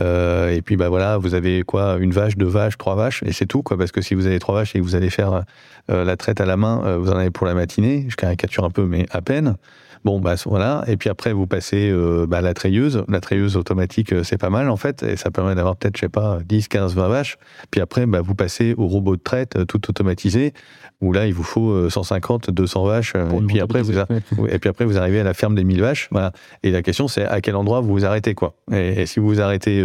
euh, 0.00 0.50
et 0.50 0.60
puis 0.60 0.76
bah 0.76 0.90
voilà, 0.90 1.16
vous 1.16 1.34
avez 1.34 1.62
quoi, 1.62 1.96
une 1.98 2.10
vache, 2.10 2.36
deux 2.36 2.46
vaches, 2.46 2.76
trois 2.76 2.94
vaches, 2.94 3.22
et 3.24 3.32
c'est 3.32 3.46
tout 3.46 3.62
quoi. 3.62 3.78
Parce 3.78 3.90
que 3.90 4.02
si 4.02 4.14
vous 4.14 4.26
avez 4.26 4.38
trois 4.38 4.54
vaches 4.54 4.76
et 4.76 4.78
que 4.78 4.84
vous 4.84 4.94
allez 4.94 5.08
faire 5.08 5.44
euh, 5.90 6.04
la 6.04 6.16
traite 6.18 6.42
à 6.42 6.46
la 6.46 6.58
main, 6.58 6.98
vous 6.98 7.10
en 7.10 7.16
avez 7.16 7.30
pour 7.30 7.46
la 7.46 7.54
matinée. 7.54 8.06
Je 8.08 8.16
caricature 8.16 8.64
un 8.64 8.70
peu, 8.70 8.84
mais 8.84 9.06
à 9.10 9.22
peine. 9.22 9.56
Bon, 10.04 10.20
bah 10.20 10.34
voilà. 10.46 10.84
Et 10.86 10.96
puis 10.96 11.10
après, 11.10 11.32
vous 11.32 11.46
passez 11.46 11.90
euh, 11.90 12.26
bah, 12.26 12.40
la 12.40 12.54
treilleuse. 12.54 13.04
La 13.08 13.20
treilleuse 13.20 13.56
automatique, 13.56 14.12
euh, 14.12 14.22
c'est 14.22 14.38
pas 14.38 14.50
mal 14.50 14.70
en 14.70 14.76
fait. 14.76 15.02
Et 15.02 15.16
ça 15.16 15.30
permet 15.30 15.54
d'avoir 15.54 15.76
peut-être, 15.76 15.96
je 15.96 16.02
sais 16.02 16.08
pas, 16.08 16.38
10, 16.44 16.68
15, 16.68 16.94
20 16.94 17.08
vaches. 17.08 17.38
Puis 17.70 17.80
après, 17.80 18.06
bah, 18.06 18.20
vous 18.20 18.34
passez 18.34 18.74
au 18.76 18.86
robot 18.86 19.16
de 19.16 19.22
traite 19.22 19.56
euh, 19.56 19.64
tout 19.64 19.88
automatisé, 19.88 20.52
où 21.00 21.12
là, 21.12 21.26
il 21.26 21.34
vous 21.34 21.42
faut 21.42 21.88
150, 21.88 22.50
200 22.50 22.84
vaches. 22.84 23.14
Et 23.14 23.46
puis, 23.46 23.60
après, 23.60 23.82
vous 23.82 23.92
et 23.98 24.58
puis 24.58 24.68
après, 24.68 24.84
vous 24.84 24.98
arrivez 24.98 25.20
à 25.20 25.24
la 25.24 25.34
ferme 25.34 25.54
des 25.54 25.64
1000 25.64 25.80
vaches. 25.80 26.08
Voilà. 26.10 26.32
Et 26.62 26.70
la 26.70 26.82
question, 26.82 27.08
c'est 27.08 27.24
à 27.24 27.40
quel 27.40 27.56
endroit 27.56 27.80
vous 27.80 27.92
vous 27.92 28.04
arrêtez, 28.04 28.34
quoi. 28.34 28.54
Et, 28.72 29.06
si 29.06 29.20
vous 29.20 29.28
vous 29.28 29.40
arrêtez 29.40 29.84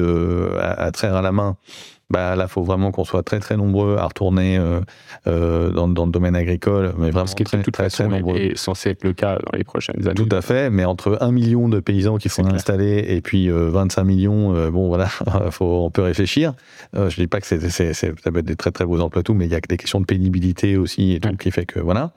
à, 0.59 0.71
à 0.71 0.91
traire 0.91 1.15
à 1.15 1.21
la 1.21 1.31
main, 1.31 1.55
bah 2.13 2.35
là, 2.35 2.47
faut 2.47 2.61
vraiment 2.61 2.91
qu'on 2.91 3.05
soit 3.05 3.23
très 3.23 3.39
très 3.39 3.57
nombreux 3.57 3.97
à 3.97 4.05
retourner 4.05 4.55
euh, 4.59 4.81
euh, 5.25 5.71
dans, 5.71 5.87
dans, 5.87 6.05
le 6.05 6.11
domaine 6.11 6.35
agricole, 6.35 6.93
mais 6.99 7.09
vraiment 7.09 7.25
Ce 7.25 7.35
qui 7.35 7.43
très, 7.43 7.63
toute 7.63 7.73
très, 7.73 7.89
très, 7.89 8.07
nombreux. 8.07 8.37
est 8.37 8.55
censé 8.55 8.91
être 8.91 9.03
le 9.03 9.13
cas 9.13 9.39
dans 9.39 9.57
les 9.57 9.63
prochaines 9.63 10.07
années. 10.07 10.13
Tout 10.13 10.29
à 10.31 10.41
fait, 10.41 10.69
mais 10.69 10.85
entre 10.85 11.17
un 11.21 11.31
million 11.31 11.69
de 11.69 11.79
paysans 11.79 12.17
qui 12.17 12.29
sont 12.29 12.45
installés 12.45 13.03
et 13.07 13.21
puis 13.21 13.49
25 13.49 14.01
euh, 14.01 14.05
millions, 14.05 14.55
euh, 14.55 14.69
bon 14.69 14.89
voilà, 14.89 15.07
faut, 15.49 15.65
on 15.65 15.89
peut 15.89 16.03
réfléchir. 16.03 16.53
Je 16.93 17.15
dis 17.15 17.25
pas 17.25 17.41
que 17.41 17.47
c'est, 17.47 17.93
ça 17.93 18.11
peut 18.11 18.39
être 18.39 18.45
des 18.45 18.55
très 18.55 18.69
très 18.69 18.85
beaux 18.85 18.99
emplois 19.01 19.23
tout, 19.23 19.33
mais 19.33 19.45
il 19.45 19.51
y 19.51 19.55
a 19.55 19.59
des 19.59 19.77
questions 19.77 19.99
de 19.99 20.05
pénibilité 20.05 20.77
aussi 20.77 21.13
et 21.13 21.19
tout 21.19 21.35
qui 21.37 21.49
fait 21.49 21.65
que 21.65 21.79
voilà. 21.79 22.11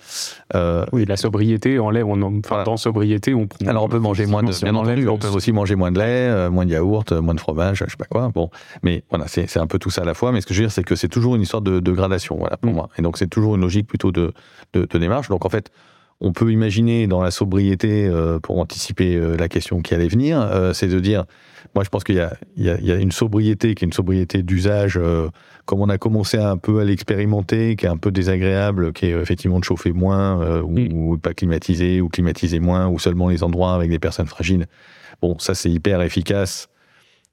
oui, 0.93 1.07
la 1.07 1.17
sobriété 1.17 1.79
enlève, 1.79 2.07
on, 2.07 2.21
enfin 2.21 2.41
voilà. 2.49 2.65
dans 2.65 2.77
sobriété, 2.77 3.33
on. 3.33 3.49
Alors 3.67 3.85
on 3.85 3.89
peut 3.89 3.99
manger 3.99 4.27
moins 4.27 4.43
de, 4.43 4.53
bien 4.63 4.75
entendu, 4.75 5.09
on 5.09 5.17
peut 5.17 5.29
aussi 5.29 5.53
manger 5.53 5.75
moins 5.75 5.91
de 5.91 6.01
lait, 6.01 6.51
moins 6.51 6.67
de 6.67 6.73
yaourt, 6.73 7.13
moins 7.13 7.35
de 7.35 7.41
fromage, 7.41 7.79
je 7.79 7.91
sais 7.91 7.97
pas 7.97 8.05
quoi. 8.05 8.31
Bon, 8.35 8.51
mais 8.83 9.05
voilà, 9.09 9.27
c'est, 9.27 9.47
c'est 9.47 9.59
un 9.59 9.67
peu 9.67 9.79
tout 9.79 9.86
ça 9.91 10.03
à 10.03 10.05
la 10.05 10.15
fois. 10.15 10.33
Mais 10.33 10.41
ce 10.41 10.47
que 10.47 10.55
je 10.55 10.61
veux 10.61 10.67
dire, 10.67 10.73
c'est 10.73 10.85
que 10.85 10.97
c'est 10.97 11.09
toujours 11.09 11.37
une 11.37 11.43
histoire 11.43 11.63
de, 11.63 11.81
de 11.81 11.93
gradation, 11.93 12.37
voilà, 12.37 12.57
pour 12.57 12.71
mm. 12.71 12.75
moi. 12.75 12.89
Et 12.99 13.03
donc, 13.03 13.19
c'est 13.19 13.29
toujours 13.29 13.55
une 13.55 13.63
logique 13.63 13.87
plutôt 13.87 14.13
de, 14.13 14.33
de, 14.73 14.87
de, 14.87 14.99
démarche. 14.99 15.29
Donc, 15.29 15.45
en 15.45 15.49
fait, 15.49 15.71
on 16.21 16.33
peut 16.33 16.51
imaginer 16.51 17.07
dans 17.07 17.23
la 17.23 17.31
sobriété, 17.31 18.07
euh, 18.07 18.39
pour 18.39 18.59
anticiper 18.59 19.17
euh, 19.17 19.37
la 19.37 19.49
question 19.49 19.83
qui 19.83 19.95
allait 19.95 20.09
venir, 20.09 20.41
euh, 20.41 20.73
c'est 20.73 20.89
de 20.89 20.99
dire, 20.99 21.25
moi, 21.75 21.85
je 21.85 21.91
pense 21.91 22.05
qu'il 22.05 22.15
y 22.15 22.21
a, 22.21 22.37
il 22.57 22.65
y, 22.65 22.71
a, 22.71 22.79
il 22.79 22.87
y 22.87 22.93
a 22.93 22.97
une 22.97 23.13
sobriété 23.13 23.75
qui 23.75 23.85
est 23.85 23.87
une 23.87 23.93
sobriété 23.93 24.43
d'usage, 24.43 24.99
comme 25.67 25.81
on 25.81 25.89
a 25.89 25.99
commencé 25.99 26.39
un 26.39 26.57
peu 26.57 26.81
à 26.81 26.85
l'expérimenter, 26.85 27.77
qui 27.77 27.85
est 27.85 27.89
un 27.89 27.99
peu 27.99 28.11
désagréable, 28.11 28.93
qui 28.93 29.07
est 29.07 29.11
effectivement 29.11 29.59
de 29.59 29.65
chauffer 29.65 29.93
moins, 29.93 30.61
ou, 30.63 30.71
mm. 30.71 30.93
ou, 30.93 31.19
pas 31.19 31.35
climatiser, 31.35 32.01
ou 32.01 32.09
climatiser 32.09 32.61
moins, 32.61 32.89
ou 32.89 32.99
seulement 32.99 33.29
les 33.29 33.43
endroits 33.43 33.75
avec 33.75 33.91
des 33.91 33.99
personnes 33.99 34.27
fragiles. 34.27 34.67
Bon, 35.21 35.39
ça, 35.39 35.55
c'est 35.55 35.71
hyper 35.71 36.01
efficace 36.01 36.69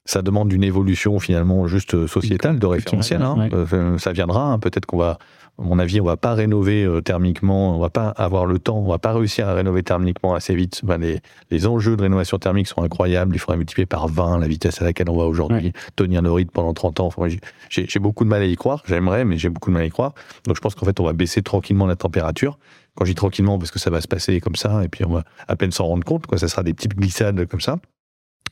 ça 0.06 0.20
demande 0.20 0.52
une 0.52 0.64
évolution 0.64 1.18
finalement 1.18 1.66
juste 1.66 2.06
sociétale 2.06 2.58
de 2.58 2.66
référentiel. 2.66 3.22
Hein. 3.22 3.48
Euh, 3.52 3.96
ça 3.98 4.12
viendra. 4.12 4.52
Hein. 4.52 4.58
Peut-être 4.58 4.84
qu'on 4.84 4.98
va, 4.98 5.18
à 5.58 5.62
mon 5.62 5.78
avis, 5.78 5.98
on 5.98 6.04
va 6.04 6.18
pas 6.18 6.34
rénover 6.34 6.84
euh, 6.84 7.00
thermiquement. 7.00 7.74
On 7.74 7.78
va 7.78 7.88
pas 7.88 8.08
avoir 8.08 8.44
le 8.44 8.58
temps. 8.58 8.76
On 8.76 8.88
va 8.88 8.98
pas 8.98 9.14
réussir 9.14 9.48
à 9.48 9.54
rénover 9.54 9.82
thermiquement 9.82 10.34
assez 10.34 10.54
vite. 10.54 10.82
les, 11.00 11.20
les, 11.50 11.66
enjeux 11.66 11.96
de 11.96 12.02
rénovation 12.02 12.38
thermique 12.38 12.68
sont 12.68 12.82
incroyables. 12.82 13.34
Il 13.34 13.38
faudrait 13.38 13.56
multiplier 13.56 13.86
par 13.86 14.08
20 14.08 14.40
la 14.40 14.46
vitesse 14.46 14.82
à 14.82 14.84
laquelle 14.84 15.08
on 15.08 15.16
va 15.16 15.24
aujourd'hui. 15.24 15.72
Tenir 15.96 16.20
nos 16.20 16.34
rythmes 16.34 16.52
pendant 16.52 16.74
30 16.74 17.00
ans. 17.00 17.06
Enfin, 17.06 17.28
j'ai 17.70 17.98
beaucoup 17.98 18.24
de 18.24 18.28
mal 18.28 18.42
à 18.42 18.46
y 18.46 18.56
croire. 18.56 18.82
J'aimerais, 18.86 19.24
mais 19.24 19.38
j'ai 19.38 19.48
beaucoup 19.48 19.70
de 19.70 19.74
mal 19.74 19.84
à 19.84 19.86
y 19.86 19.90
croire. 19.90 20.12
Donc 20.46 20.54
je 20.56 20.60
pense 20.60 20.74
qu'en 20.74 20.84
fait, 20.84 21.00
on 21.00 21.04
va 21.04 21.14
baisser 21.14 21.42
tranquillement 21.42 21.86
la 21.86 21.96
température. 21.96 22.58
Quand 22.94 23.06
je 23.06 23.10
dis 23.10 23.16
tranquillement, 23.16 23.58
parce 23.58 23.70
que 23.70 23.78
ça 23.78 23.90
va 23.90 24.02
se 24.02 24.06
passer 24.06 24.38
comme 24.40 24.54
ça, 24.54 24.84
et 24.84 24.88
puis 24.88 25.04
on 25.04 25.14
va 25.14 25.24
à 25.48 25.56
peine 25.56 25.72
s'en 25.72 25.86
rendre 25.86 26.04
compte. 26.04 26.26
Quoi. 26.26 26.36
Ça 26.36 26.46
sera 26.46 26.62
des 26.62 26.74
petites 26.74 26.94
glissades 26.94 27.46
comme 27.46 27.60
ça. 27.60 27.78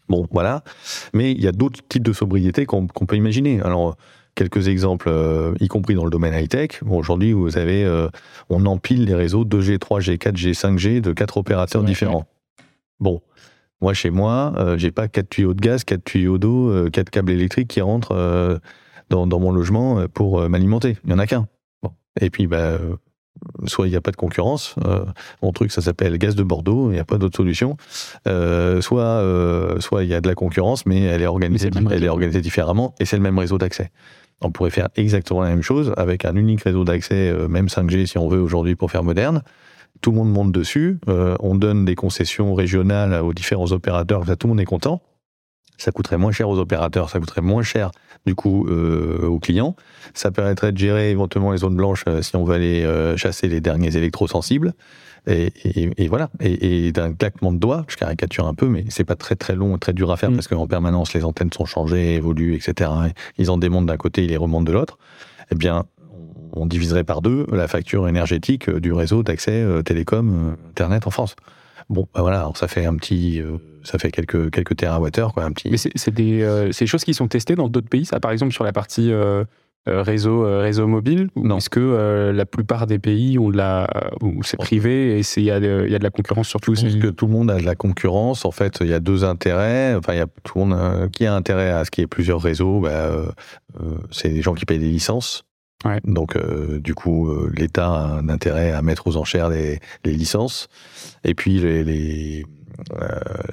Bon, 0.08 0.26
voilà. 0.30 0.62
Mais 1.12 1.32
il 1.32 1.40
y 1.40 1.48
a 1.48 1.52
d'autres 1.52 1.80
types 1.88 2.02
de 2.02 2.12
sobriété 2.12 2.66
qu'on 2.66 2.86
peut 2.86 3.16
imaginer. 3.16 3.60
Alors, 3.62 3.96
quelques 4.34 4.68
exemples, 4.68 5.08
euh, 5.08 5.54
y 5.60 5.68
compris 5.68 5.94
dans 5.94 6.04
le 6.04 6.10
domaine 6.10 6.34
high-tech. 6.34 6.82
Bon, 6.82 6.98
aujourd'hui, 6.98 7.32
vous 7.32 7.56
avez, 7.58 7.84
euh, 7.84 8.08
on 8.48 8.66
empile 8.66 9.04
les 9.04 9.14
réseaux 9.14 9.44
2G, 9.44 9.78
3G, 9.78 10.18
4G, 10.18 10.54
5G 10.54 11.00
de 11.00 11.12
quatre 11.12 11.36
opérateurs 11.36 11.82
différents. 11.82 12.26
Bon, 13.00 13.20
moi, 13.80 13.94
chez 13.94 14.10
moi, 14.10 14.54
euh, 14.58 14.78
j'ai 14.78 14.90
pas 14.90 15.08
quatre 15.08 15.28
tuyaux 15.28 15.54
de 15.54 15.60
gaz, 15.60 15.84
quatre 15.84 16.04
tuyaux 16.04 16.38
d'eau, 16.38 16.70
euh, 16.70 16.90
quatre 16.90 17.10
câbles 17.10 17.32
électriques 17.32 17.68
qui 17.68 17.80
rentrent 17.80 18.60
dans, 19.10 19.26
dans, 19.26 19.40
mon 19.40 19.52
logement 19.52 20.06
pour 20.08 20.48
m'alimenter. 20.48 20.96
Il 21.04 21.10
y 21.10 21.14
en 21.14 21.18
a 21.18 21.26
qu'un. 21.26 21.48
Bon. 21.82 21.92
Et 22.20 22.30
puis, 22.30 22.46
bah, 22.46 22.78
soit 23.66 23.86
il 23.86 23.90
n'y 23.90 23.96
a 23.96 24.00
pas 24.00 24.10
de 24.10 24.16
concurrence, 24.16 24.74
euh, 24.84 25.04
mon 25.42 25.52
truc 25.52 25.72
ça 25.72 25.80
s'appelle 25.80 26.16
gaz 26.18 26.34
de 26.34 26.42
Bordeaux, 26.42 26.90
il 26.90 26.94
n'y 26.94 27.00
a 27.00 27.04
pas 27.04 27.18
d'autre 27.18 27.36
solution, 27.36 27.76
euh, 28.26 28.80
soit 28.80 29.02
euh, 29.02 29.80
soit 29.80 30.04
il 30.04 30.10
y 30.10 30.14
a 30.14 30.20
de 30.20 30.28
la 30.28 30.34
concurrence, 30.34 30.86
mais 30.86 31.02
elle 31.02 31.22
est 31.22 31.26
organisée, 31.26 31.70
elle 31.90 32.04
est 32.04 32.08
organisée 32.08 32.40
différemment 32.40 32.94
et 33.00 33.04
c'est 33.04 33.16
le 33.16 33.22
même 33.22 33.38
réseau 33.38 33.58
d'accès. 33.58 33.90
On 34.42 34.50
pourrait 34.50 34.70
faire 34.70 34.88
exactement 34.96 35.42
la 35.42 35.50
même 35.50 35.62
chose 35.62 35.92
avec 35.96 36.24
un 36.24 36.34
unique 36.34 36.62
réseau 36.62 36.84
d'accès, 36.84 37.30
euh, 37.30 37.48
même 37.48 37.66
5G 37.66 38.06
si 38.06 38.18
on 38.18 38.28
veut 38.28 38.40
aujourd'hui 38.40 38.74
pour 38.74 38.90
faire 38.90 39.04
moderne. 39.04 39.42
Tout 40.00 40.10
le 40.10 40.16
monde 40.16 40.32
monte 40.32 40.52
dessus, 40.52 40.98
euh, 41.08 41.36
on 41.40 41.54
donne 41.54 41.84
des 41.84 41.94
concessions 41.94 42.54
régionales 42.54 43.14
aux 43.22 43.32
différents 43.32 43.70
opérateurs, 43.70 44.24
tout 44.36 44.46
le 44.46 44.48
monde 44.48 44.60
est 44.60 44.64
content 44.64 45.00
ça 45.82 45.90
coûterait 45.90 46.18
moins 46.18 46.32
cher 46.32 46.48
aux 46.48 46.58
opérateurs, 46.58 47.10
ça 47.10 47.18
coûterait 47.18 47.40
moins 47.42 47.62
cher 47.62 47.90
du 48.24 48.34
coup 48.34 48.66
euh, 48.68 49.26
aux 49.26 49.40
clients. 49.40 49.74
Ça 50.14 50.30
permettrait 50.30 50.70
de 50.70 50.78
gérer 50.78 51.10
éventuellement 51.10 51.50
les 51.50 51.58
zones 51.58 51.76
blanches 51.76 52.04
euh, 52.06 52.22
si 52.22 52.36
on 52.36 52.44
veut 52.44 52.54
aller 52.54 52.84
euh, 52.84 53.16
chasser 53.16 53.48
les 53.48 53.60
derniers 53.60 53.96
électrosensibles. 53.96 54.74
Et, 55.26 55.52
et, 55.64 55.90
et 55.96 56.08
voilà. 56.08 56.30
Et, 56.40 56.86
et 56.86 56.92
d'un 56.92 57.12
claquement 57.12 57.52
de 57.52 57.58
doigts, 57.58 57.84
je 57.88 57.96
caricature 57.96 58.46
un 58.46 58.54
peu, 58.54 58.66
mais 58.66 58.84
c'est 58.88 59.04
pas 59.04 59.16
très 59.16 59.34
très 59.34 59.56
long, 59.56 59.76
très 59.78 59.92
dur 59.92 60.10
à 60.12 60.16
faire 60.16 60.30
mmh. 60.30 60.34
parce 60.34 60.48
qu'en 60.48 60.66
permanence 60.66 61.14
les 61.14 61.24
antennes 61.24 61.52
sont 61.52 61.64
changées, 61.64 62.14
évoluent, 62.14 62.54
etc. 62.54 62.90
Ils 63.38 63.50
en 63.50 63.58
démontent 63.58 63.86
d'un 63.86 63.96
côté, 63.96 64.24
ils 64.24 64.30
les 64.30 64.36
remontent 64.36 64.64
de 64.64 64.72
l'autre. 64.72 64.98
Eh 65.50 65.56
bien, 65.56 65.84
on 66.52 66.66
diviserait 66.66 67.04
par 67.04 67.22
deux 67.22 67.46
la 67.50 67.66
facture 67.66 68.06
énergétique 68.08 68.70
du 68.70 68.92
réseau 68.92 69.22
d'accès 69.22 69.64
télécom 69.84 70.56
internet 70.70 71.06
en 71.06 71.10
France. 71.10 71.34
Bon, 71.88 72.08
bah 72.14 72.20
voilà, 72.20 72.40
alors 72.40 72.56
ça 72.56 72.68
fait 72.68 72.86
un 72.86 72.96
petit, 72.96 73.40
euh, 73.40 73.58
ça 73.82 73.98
fait 73.98 74.10
quelques 74.10 74.50
quelques 74.50 74.76
terawattheures, 74.76 75.32
quoi, 75.32 75.44
un 75.44 75.52
petit. 75.52 75.70
Mais 75.70 75.76
c'est 75.76 76.14
des, 76.14 76.42
euh, 76.42 76.72
ces 76.72 76.86
choses 76.86 77.04
qui 77.04 77.14
sont 77.14 77.28
testées 77.28 77.54
dans 77.54 77.68
d'autres 77.68 77.88
pays, 77.88 78.04
ça, 78.04 78.20
par 78.20 78.30
exemple 78.30 78.52
sur 78.52 78.64
la 78.64 78.72
partie 78.72 79.12
euh, 79.12 79.44
réseau 79.86 80.42
réseau 80.60 80.86
mobile. 80.86 81.28
Non. 81.36 81.58
Est-ce 81.58 81.70
que 81.70 82.30
la 82.32 82.46
plupart 82.46 82.86
des 82.86 82.98
pays 82.98 83.38
ont 83.38 83.50
de 83.50 83.56
la, 83.56 83.88
où 84.20 84.42
c'est 84.42 84.56
privé 84.56 85.18
et 85.18 85.22
il 85.36 85.42
y 85.42 85.50
a 85.50 85.58
de, 85.58 85.88
y 85.88 85.94
a 85.94 85.98
de 85.98 86.04
la 86.04 86.10
concurrence 86.10 86.48
surtout 86.48 86.72
Parce 86.72 86.94
que 86.94 87.08
tout 87.08 87.26
le 87.26 87.32
monde 87.32 87.50
a 87.50 87.58
de 87.58 87.64
la 87.64 87.74
concurrence. 87.74 88.44
En 88.44 88.52
fait, 88.52 88.78
il 88.80 88.88
y 88.88 88.94
a 88.94 89.00
deux 89.00 89.24
intérêts. 89.24 89.94
Enfin, 89.96 90.12
il 90.14 90.18
y 90.18 90.22
a 90.22 90.28
tout 90.44 90.58
le 90.60 90.66
monde 90.66 91.10
qui 91.10 91.26
a 91.26 91.34
intérêt 91.34 91.70
à 91.70 91.84
ce 91.84 91.90
qu'il 91.90 92.02
y 92.02 92.04
ait 92.04 92.08
plusieurs 92.08 92.40
réseaux. 92.40 92.80
Bah, 92.80 93.10
c'est 94.12 94.28
les 94.28 94.42
gens 94.42 94.54
qui 94.54 94.66
payent 94.66 94.78
des 94.78 94.90
licences. 94.90 95.44
Donc, 96.04 96.36
euh, 96.36 96.78
du 96.78 96.94
coup, 96.94 97.28
euh, 97.28 97.52
l'État 97.56 97.88
a 97.88 98.18
un 98.18 98.28
intérêt 98.28 98.72
à 98.72 98.82
mettre 98.82 99.06
aux 99.06 99.16
enchères 99.16 99.48
les, 99.48 99.80
les, 100.04 100.12
licences. 100.12 100.68
Et 101.24 101.34
puis, 101.34 101.58
les, 101.58 101.82
les, 101.84 102.44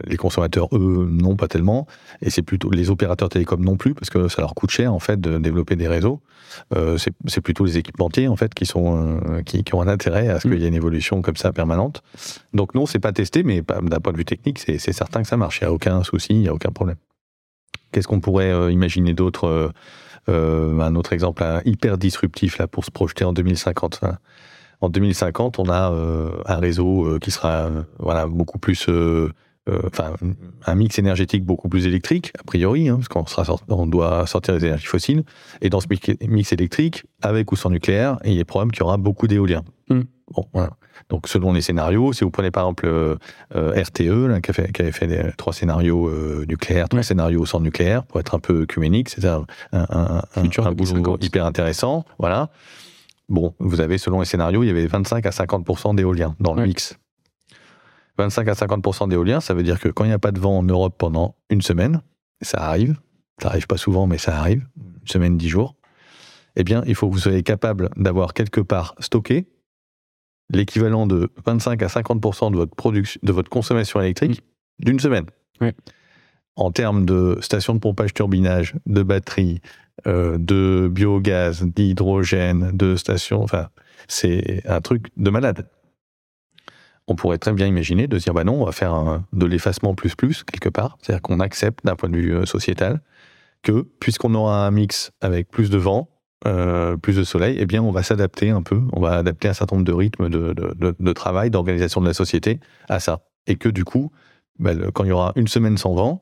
les 0.06 0.18
consommateurs, 0.18 0.68
eux, 0.74 1.08
non, 1.12 1.36
pas 1.36 1.48
tellement. 1.48 1.88
Et 2.22 2.30
c'est 2.30 2.42
plutôt 2.42 2.70
les 2.70 2.90
opérateurs 2.90 3.30
télécoms 3.30 3.62
non 3.64 3.78
plus, 3.78 3.94
parce 3.94 4.10
que 4.10 4.28
ça 4.28 4.42
leur 4.42 4.54
coûte 4.54 4.72
cher, 4.72 4.94
en 4.94 5.00
fait, 5.00 5.20
de 5.20 5.38
développer 5.38 5.76
des 5.76 5.88
réseaux. 5.88 6.22
Euh, 6.76 6.98
c'est 6.98 7.42
plutôt 7.42 7.66
les 7.66 7.78
équipementiers, 7.78 8.28
en 8.28 8.36
fait, 8.36 8.54
qui, 8.54 8.66
sont, 8.66 9.20
euh, 9.28 9.42
qui, 9.44 9.64
qui, 9.64 9.76
ont 9.76 9.82
un 9.82 9.88
intérêt 9.88 10.30
à 10.30 10.40
ce 10.40 10.48
qu'il 10.48 10.60
y 10.60 10.66
ait 10.66 10.68
une 10.68 10.74
évolution 10.74 11.22
comme 11.22 11.36
ça 11.36 11.52
permanente. 11.52 12.04
Donc, 12.54 12.76
non, 12.76 12.86
c'est 12.86 13.00
pas 13.00 13.12
testé, 13.12 13.44
mais 13.44 13.62
d'un 13.62 14.00
point 14.00 14.14
de 14.14 14.18
vue 14.18 14.26
technique, 14.26 14.60
c'est 14.60 14.80
certain 14.80 15.22
que 15.22 15.28
ça 15.28 15.38
marche. 15.38 15.60
Il 15.62 15.66
n'y 15.66 15.70
a 15.70 15.74
aucun 15.74 16.04
souci, 16.04 16.34
il 16.34 16.42
n'y 16.42 16.48
a 16.48 16.54
aucun 16.54 16.72
problème. 16.72 16.98
Qu'est-ce 17.92 18.08
qu'on 18.08 18.20
pourrait 18.20 18.52
euh, 18.52 18.72
imaginer 18.72 19.14
d'autre 19.14 19.72
Un 20.28 20.96
autre 20.96 21.14
exemple 21.14 21.44
hyper 21.66 21.98
disruptif, 21.98 22.58
là, 22.58 22.68
pour 22.68 22.86
se 22.86 22.92
projeter 22.92 23.26
en 23.26 23.34
2050. 23.34 24.00
Hein. 24.04 24.18
En 24.82 24.90
2050, 24.90 25.60
on 25.60 25.70
a 25.70 25.92
un 26.46 26.56
réseau 26.58 27.18
qui 27.20 27.32
sera 27.32 27.70
voilà, 27.98 28.28
beaucoup 28.28 28.60
plus 28.60 28.88
euh, 29.70 29.82
enfin, 29.86 30.14
un 30.66 30.76
mix 30.76 30.98
énergétique 31.00 31.44
beaucoup 31.44 31.70
plus 31.70 31.86
électrique, 31.86 32.32
a 32.40 32.44
priori, 32.44 32.90
hein, 32.90 32.96
parce 32.96 33.08
qu'on 33.08 33.26
sera 33.26 33.44
on 33.68 33.88
doit 33.88 34.26
sortir 34.26 34.56
des 34.56 34.66
énergies 34.66 34.88
fossiles. 34.88 35.24
Et 35.62 35.70
dans 35.70 35.80
ce 35.80 35.88
mix 36.28 36.54
électrique, 36.54 37.04
avec 37.22 37.52
ou 37.52 37.56
sans 37.56 37.70
nucléaire, 37.70 38.18
il 38.26 38.40
est 38.40 38.46
probable 38.46 38.72
qu'il 38.72 38.82
y 38.82 38.84
aura 38.84 38.98
beaucoup 38.98 39.28
d'éolien. 39.28 39.64
Hmm. 39.90 40.02
Bon, 40.34 40.46
voilà. 40.54 40.72
Donc, 41.10 41.28
selon 41.28 41.54
les 41.54 41.62
scénarios, 41.62 42.14
si 42.14 42.24
vous 42.24 42.30
prenez 42.30 42.52
par 42.52 42.64
exemple 42.64 42.86
euh, 42.86 43.18
RTE, 43.56 44.42
qui, 44.42 44.82
avait 44.82 44.92
fait 44.92 45.36
trois 45.38 45.54
scénarios 45.54 46.08
euh, 46.08 46.46
nucléaires, 46.48 46.90
trois 46.90 47.04
scénarios 47.04 47.46
sans 47.46 47.60
nucléaire, 47.60 48.04
pour 48.04 48.20
être 48.20 48.36
un 48.36 48.40
peu 48.40 48.64
œcuménique, 48.64 49.10
c'est 49.10 49.26
un, 49.26 49.46
un, 49.72 50.22
un, 50.36 50.72
boulot 50.72 51.18
hyper 51.22 51.46
intéressant. 51.46 52.06
Voilà. 52.20 52.50
Bon, 53.28 53.54
vous 53.60 53.82
avez, 53.82 53.98
selon 53.98 54.20
les 54.20 54.26
scénarios, 54.26 54.64
il 54.64 54.68
y 54.68 54.72
avait 54.72 54.88
25 54.88 55.26
à 55.26 55.32
50 55.32 55.96
d'éolien 55.96 56.36
dans 56.40 56.54
le 56.54 56.64
mix. 56.64 56.98
25 58.18 58.48
à 58.50 58.54
50% 58.54 59.08
d'éolien, 59.08 59.40
ça 59.40 59.54
veut 59.54 59.64
dire 59.64 59.80
que 59.80 59.88
quand 59.88 60.04
il 60.04 60.08
n'y 60.08 60.14
a 60.14 60.20
pas 60.20 60.32
de 60.32 60.40
vent 60.40 60.58
en 60.58 60.64
Europe 60.64 60.96
pendant 60.98 61.36
une 61.50 61.62
semaine, 61.62 62.02
ça 62.42 62.58
arrive, 62.58 63.00
ça 63.42 63.48
arrive 63.48 63.66
pas 63.66 63.78
souvent, 63.78 64.08
mais 64.08 64.18
ça 64.18 64.36
arrive, 64.38 64.68
une 64.78 65.08
semaine, 65.08 65.38
dix 65.38 65.48
jours, 65.48 65.76
eh 66.56 66.64
bien, 66.64 66.84
il 66.86 66.96
faut 66.96 67.08
que 67.08 67.14
vous 67.14 67.20
soyez 67.20 67.44
capable 67.44 67.90
d'avoir 67.96 68.34
quelque 68.34 68.60
part 68.60 68.96
stocké 69.00 69.48
l'équivalent 70.50 71.08
de 71.08 71.30
25 71.46 71.82
à 71.84 71.90
50 71.90 72.52
de 72.52 72.58
votre 72.58 72.76
production, 72.76 73.20
de 73.24 73.32
votre 73.32 73.50
consommation 73.50 74.02
électrique 74.02 74.42
mmh. 74.42 74.86
d'une 74.86 75.00
semaine. 75.00 75.26
En 76.56 76.72
termes 76.72 77.06
de 77.06 77.38
stations 77.42 77.74
de 77.74 77.80
pompage 77.80 78.14
turbinage, 78.14 78.76
de 78.86 79.04
batteries, 79.04 79.62
euh, 80.08 80.38
de 80.38 80.90
biogaz, 80.92 81.64
d'hydrogène, 81.64 82.72
de 82.74 82.96
stations, 82.96 83.42
enfin, 83.42 83.70
c'est 84.08 84.62
un 84.68 84.82
truc 84.82 85.08
de 85.18 85.30
malade 85.30 85.68
on 87.10 87.16
pourrait 87.16 87.38
très 87.38 87.54
bien 87.54 87.68
imaginer 87.68 88.08
de 88.08 88.18
dire 88.18 88.34
bah 88.34 88.44
non, 88.44 88.62
on 88.62 88.66
va 88.66 88.72
faire 88.72 89.22
de 89.34 89.46
l'effacement 89.46 89.96
plus 89.96 90.16
plus 90.16 90.44
quelque 90.44 90.70
part, 90.70 90.98
c'est-à-dire 91.02 91.22
qu'on 91.22 91.40
accepte 91.40 91.84
d'un 91.84 91.96
point 91.96 92.10
de 92.10 92.18
vue 92.18 92.36
euh, 92.36 92.46
sociétal 92.46 93.02
que 93.62 93.88
puisqu'on 94.00 94.34
aura 94.36 94.66
un 94.66 94.72
mix 94.72 95.12
avec 95.22 95.50
plus 95.50 95.70
de 95.70 95.78
vent, 95.78 96.10
euh, 96.48 96.96
plus 96.96 97.18
de 97.18 97.24
soleil, 97.24 97.58
eh 97.60 97.66
bien 97.66 97.84
on 97.84 97.92
va 97.92 98.04
s'adapter 98.04 98.50
un 98.50 98.62
peu, 98.62 98.82
on 98.94 99.02
va 99.02 99.18
adapter 99.18 99.48
un 99.50 99.54
certain 99.54 99.76
nombre 99.76 99.86
de 99.86 99.94
rythmes 99.94 100.30
de, 100.30 101.14
travail, 101.14 101.50
d'organisation 101.50 102.02
de 102.02 102.08
la 102.08 102.14
société 102.14 102.60
à 102.88 103.00
ça, 103.00 103.22
et 103.48 103.56
que 103.56 103.70
du 103.70 103.84
coup, 103.84 104.12
bah, 104.58 104.72
quand 104.94 105.04
il 105.04 105.10
y 105.10 105.12
aura 105.12 105.34
une 105.36 105.48
semaine 105.48 105.78
sans 105.78 105.94
vent, 105.94 106.22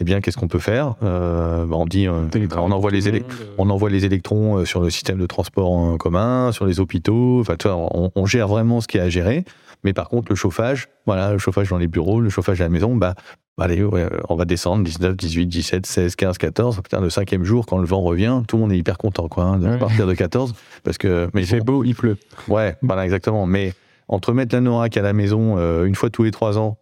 eh 0.00 0.04
bien, 0.04 0.20
qu'est-ce 0.20 0.36
qu'on 0.36 0.48
peut 0.48 0.58
faire? 0.58 0.96
Euh, 1.04 1.66
bah, 1.66 1.76
On 1.76 1.86
dit, 1.86 2.08
on 2.08 2.70
envoie 2.72 2.90
les 2.90 3.22
on 3.58 3.70
envoie 3.70 3.90
les 3.90 4.04
électrons 4.04 4.64
sur 4.64 4.80
le 4.80 4.90
système 4.90 5.18
de 5.18 5.26
transport 5.26 5.70
en 5.70 5.96
commun, 5.98 6.50
sur 6.50 6.66
les 6.66 6.80
hôpitaux. 6.80 7.40
Enfin, 7.40 7.56
on, 7.64 8.10
on, 8.12 8.26
gère 8.26 8.48
vraiment 8.48 8.80
ce 8.80 8.88
qui 8.88 8.98
est 8.98 9.00
à 9.00 9.08
gérer. 9.08 9.44
Mais 9.84 9.92
par 9.92 10.08
contre, 10.08 10.32
le 10.32 10.36
chauffage, 10.36 10.88
voilà, 11.06 11.32
le 11.32 11.38
chauffage 11.38 11.68
dans 11.68 11.78
les 11.78 11.86
bureaux, 11.86 12.20
le 12.20 12.30
chauffage 12.30 12.60
à 12.60 12.64
la 12.64 12.70
maison, 12.70 12.96
bah, 12.96 13.14
allez, 13.58 13.86
on 14.28 14.34
va 14.34 14.44
descendre 14.44 14.82
19, 14.82 15.16
18, 15.16 15.46
17, 15.46 15.86
16, 15.86 16.16
15, 16.16 16.38
14. 16.38 16.80
Putain, 16.82 17.00
le 17.00 17.10
cinquième 17.10 17.44
jour, 17.44 17.66
quand 17.66 17.78
le 17.78 17.86
vent 17.86 18.00
revient, 18.00 18.42
tout 18.48 18.56
le 18.56 18.62
monde 18.62 18.72
est 18.72 18.78
hyper 18.78 18.98
content, 18.98 19.28
quoi, 19.28 19.44
hein, 19.44 19.58
de 19.58 19.76
partir 19.76 20.06
de 20.06 20.14
14. 20.14 20.54
Parce 20.82 20.98
que, 20.98 21.28
mais 21.34 21.42
il 21.42 21.46
fait 21.46 21.60
beau, 21.60 21.84
il 21.84 21.94
pleut. 21.94 22.16
Ouais, 22.48 22.76
voilà, 22.82 23.04
exactement. 23.04 23.46
Mais 23.46 23.74
entre 24.08 24.32
mettre 24.32 24.54
la 24.54 24.60
NORAC 24.60 24.96
à 24.96 25.02
la 25.02 25.12
maison 25.12 25.56
euh, 25.58 25.84
une 25.84 25.94
fois 25.94 26.10
tous 26.10 26.24
les 26.24 26.30
trois 26.30 26.58
ans, 26.58 26.78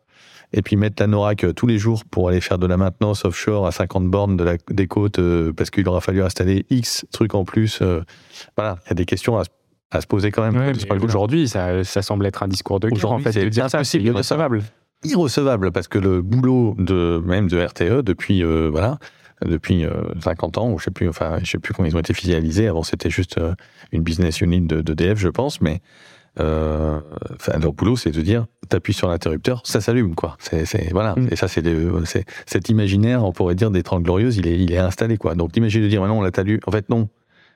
et 0.52 0.62
puis 0.62 0.76
mettre 0.76 1.02
la 1.02 1.06
NORAC 1.06 1.44
euh, 1.44 1.52
tous 1.52 1.66
les 1.66 1.78
jours 1.78 2.04
pour 2.04 2.28
aller 2.28 2.40
faire 2.40 2.58
de 2.58 2.66
la 2.66 2.76
maintenance 2.76 3.24
offshore 3.24 3.66
à 3.66 3.72
50 3.72 4.08
bornes 4.08 4.36
de 4.36 4.44
la, 4.44 4.56
des 4.70 4.86
côtes, 4.86 5.18
euh, 5.18 5.52
parce 5.52 5.70
qu'il 5.70 5.88
aura 5.88 6.00
fallu 6.00 6.22
installer 6.22 6.66
X 6.70 7.06
trucs 7.12 7.34
en 7.34 7.44
plus. 7.44 7.82
voilà, 8.56 8.78
il 8.86 8.90
y 8.90 8.92
a 8.92 8.94
des 8.94 9.06
questions 9.06 9.38
à 9.38 9.44
se 9.44 9.50
à 9.92 10.00
se 10.00 10.06
poser 10.06 10.30
quand 10.30 10.50
même. 10.50 10.72
Aujourd'hui, 11.02 11.48
ça, 11.48 11.84
ça, 11.84 12.02
semble 12.02 12.26
être 12.26 12.42
un 12.42 12.48
discours 12.48 12.80
de 12.80 12.88
guerre, 12.88 13.12
en 13.12 13.18
fait, 13.18 13.32
de 13.32 13.48
dire 13.48 13.70
ça, 13.70 13.84
c'est 13.84 14.00
irrecevable. 14.00 14.62
Irrecevable, 15.04 15.72
parce 15.72 15.88
que 15.88 15.98
le 15.98 16.22
boulot 16.22 16.74
de 16.78 17.22
même 17.24 17.48
de 17.48 17.60
RTE 17.60 18.02
depuis 18.02 18.44
euh, 18.44 18.68
voilà 18.70 18.98
depuis 19.44 19.84
50 20.20 20.56
euh, 20.56 20.60
ans, 20.60 20.70
ou 20.70 20.78
je 20.78 20.84
sais 20.84 20.90
plus, 20.90 21.08
enfin 21.08 21.38
je 21.42 21.50
sais 21.50 21.58
plus 21.58 21.74
comment 21.74 21.88
ils 21.88 21.96
ont 21.96 22.00
été 22.00 22.14
filialisés. 22.14 22.68
Avant, 22.68 22.82
c'était 22.82 23.10
juste 23.10 23.38
euh, 23.38 23.54
une 23.90 24.02
business 24.02 24.40
unit 24.40 24.60
de, 24.60 24.80
de 24.80 24.94
DF, 24.94 25.18
je 25.18 25.28
pense, 25.28 25.60
mais 25.60 25.80
euh, 26.40 27.00
leur 27.60 27.72
boulot, 27.72 27.96
c'est 27.96 28.10
de 28.10 28.20
dire, 28.20 28.46
t'appuies 28.68 28.94
sur 28.94 29.08
l'interrupteur, 29.08 29.60
ça 29.64 29.80
s'allume, 29.80 30.14
quoi. 30.14 30.36
C'est, 30.38 30.90
voilà. 30.92 31.14
Mm. 31.16 31.28
Et 31.30 31.36
ça, 31.36 31.48
c'est, 31.48 31.62
cet 32.46 32.68
imaginaire, 32.68 33.24
on 33.24 33.32
pourrait 33.32 33.54
dire, 33.54 33.70
des 33.70 33.82
30 33.82 34.02
glorieuses, 34.02 34.38
il 34.38 34.46
est, 34.46 34.58
il 34.58 34.72
est 34.72 34.78
installé, 34.78 35.18
quoi. 35.18 35.34
Donc, 35.34 35.52
t'imagines 35.52 35.82
de 35.82 35.88
dire, 35.88 36.04
non, 36.06 36.18
on 36.18 36.22
l'a. 36.22 36.30
En 36.66 36.70
fait, 36.70 36.88
non. 36.88 37.08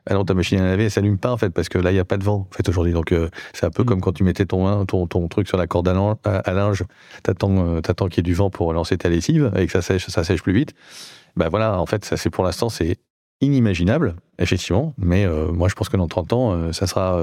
Alors 0.08 0.24
ta 0.24 0.34
machine 0.34 0.60
à 0.60 0.64
laver, 0.64 0.84
elle 0.84 0.90
s'allume 0.90 1.18
pas 1.18 1.32
en 1.32 1.36
fait 1.36 1.50
parce 1.50 1.68
que 1.68 1.78
là 1.78 1.90
il 1.90 1.96
y 1.96 2.00
a 2.00 2.04
pas 2.04 2.16
de 2.16 2.24
vent 2.24 2.46
en 2.50 2.54
fait 2.54 2.68
aujourd'hui. 2.68 2.92
Donc 2.92 3.12
euh, 3.12 3.28
c'est 3.52 3.66
un 3.66 3.70
peu 3.70 3.82
mm. 3.82 3.86
comme 3.86 4.00
quand 4.00 4.12
tu 4.12 4.22
mettais 4.22 4.46
ton, 4.46 4.86
ton, 4.86 5.06
ton 5.06 5.26
truc 5.28 5.48
sur 5.48 5.56
la 5.56 5.66
corde 5.66 5.88
à, 5.88 6.52
linge, 6.52 6.84
t'attends 7.22 7.66
euh, 7.66 7.80
t'attends 7.80 8.06
qu'il 8.06 8.18
y 8.18 8.20
ait 8.20 8.22
du 8.30 8.34
vent 8.34 8.50
pour 8.50 8.72
lancer 8.72 8.96
ta 8.96 9.08
lessive 9.08 9.50
et 9.56 9.66
que 9.66 9.72
ça 9.72 9.82
sèche, 9.82 10.06
ça 10.06 10.22
sèche 10.22 10.42
plus 10.42 10.52
vite. 10.52 10.74
Ben 11.36 11.48
voilà, 11.48 11.80
en 11.80 11.86
fait 11.86 12.04
ça 12.04 12.16
c'est 12.16 12.30
pour 12.30 12.44
l'instant 12.44 12.68
c'est 12.68 12.98
inimaginable 13.40 14.16
effectivement, 14.38 14.94
mais 14.96 15.26
euh, 15.26 15.50
moi 15.50 15.68
je 15.68 15.74
pense 15.74 15.88
que 15.88 15.96
dans 15.96 16.08
30 16.08 16.32
ans 16.32 16.72
ça 16.72 16.86
sera 16.86 17.20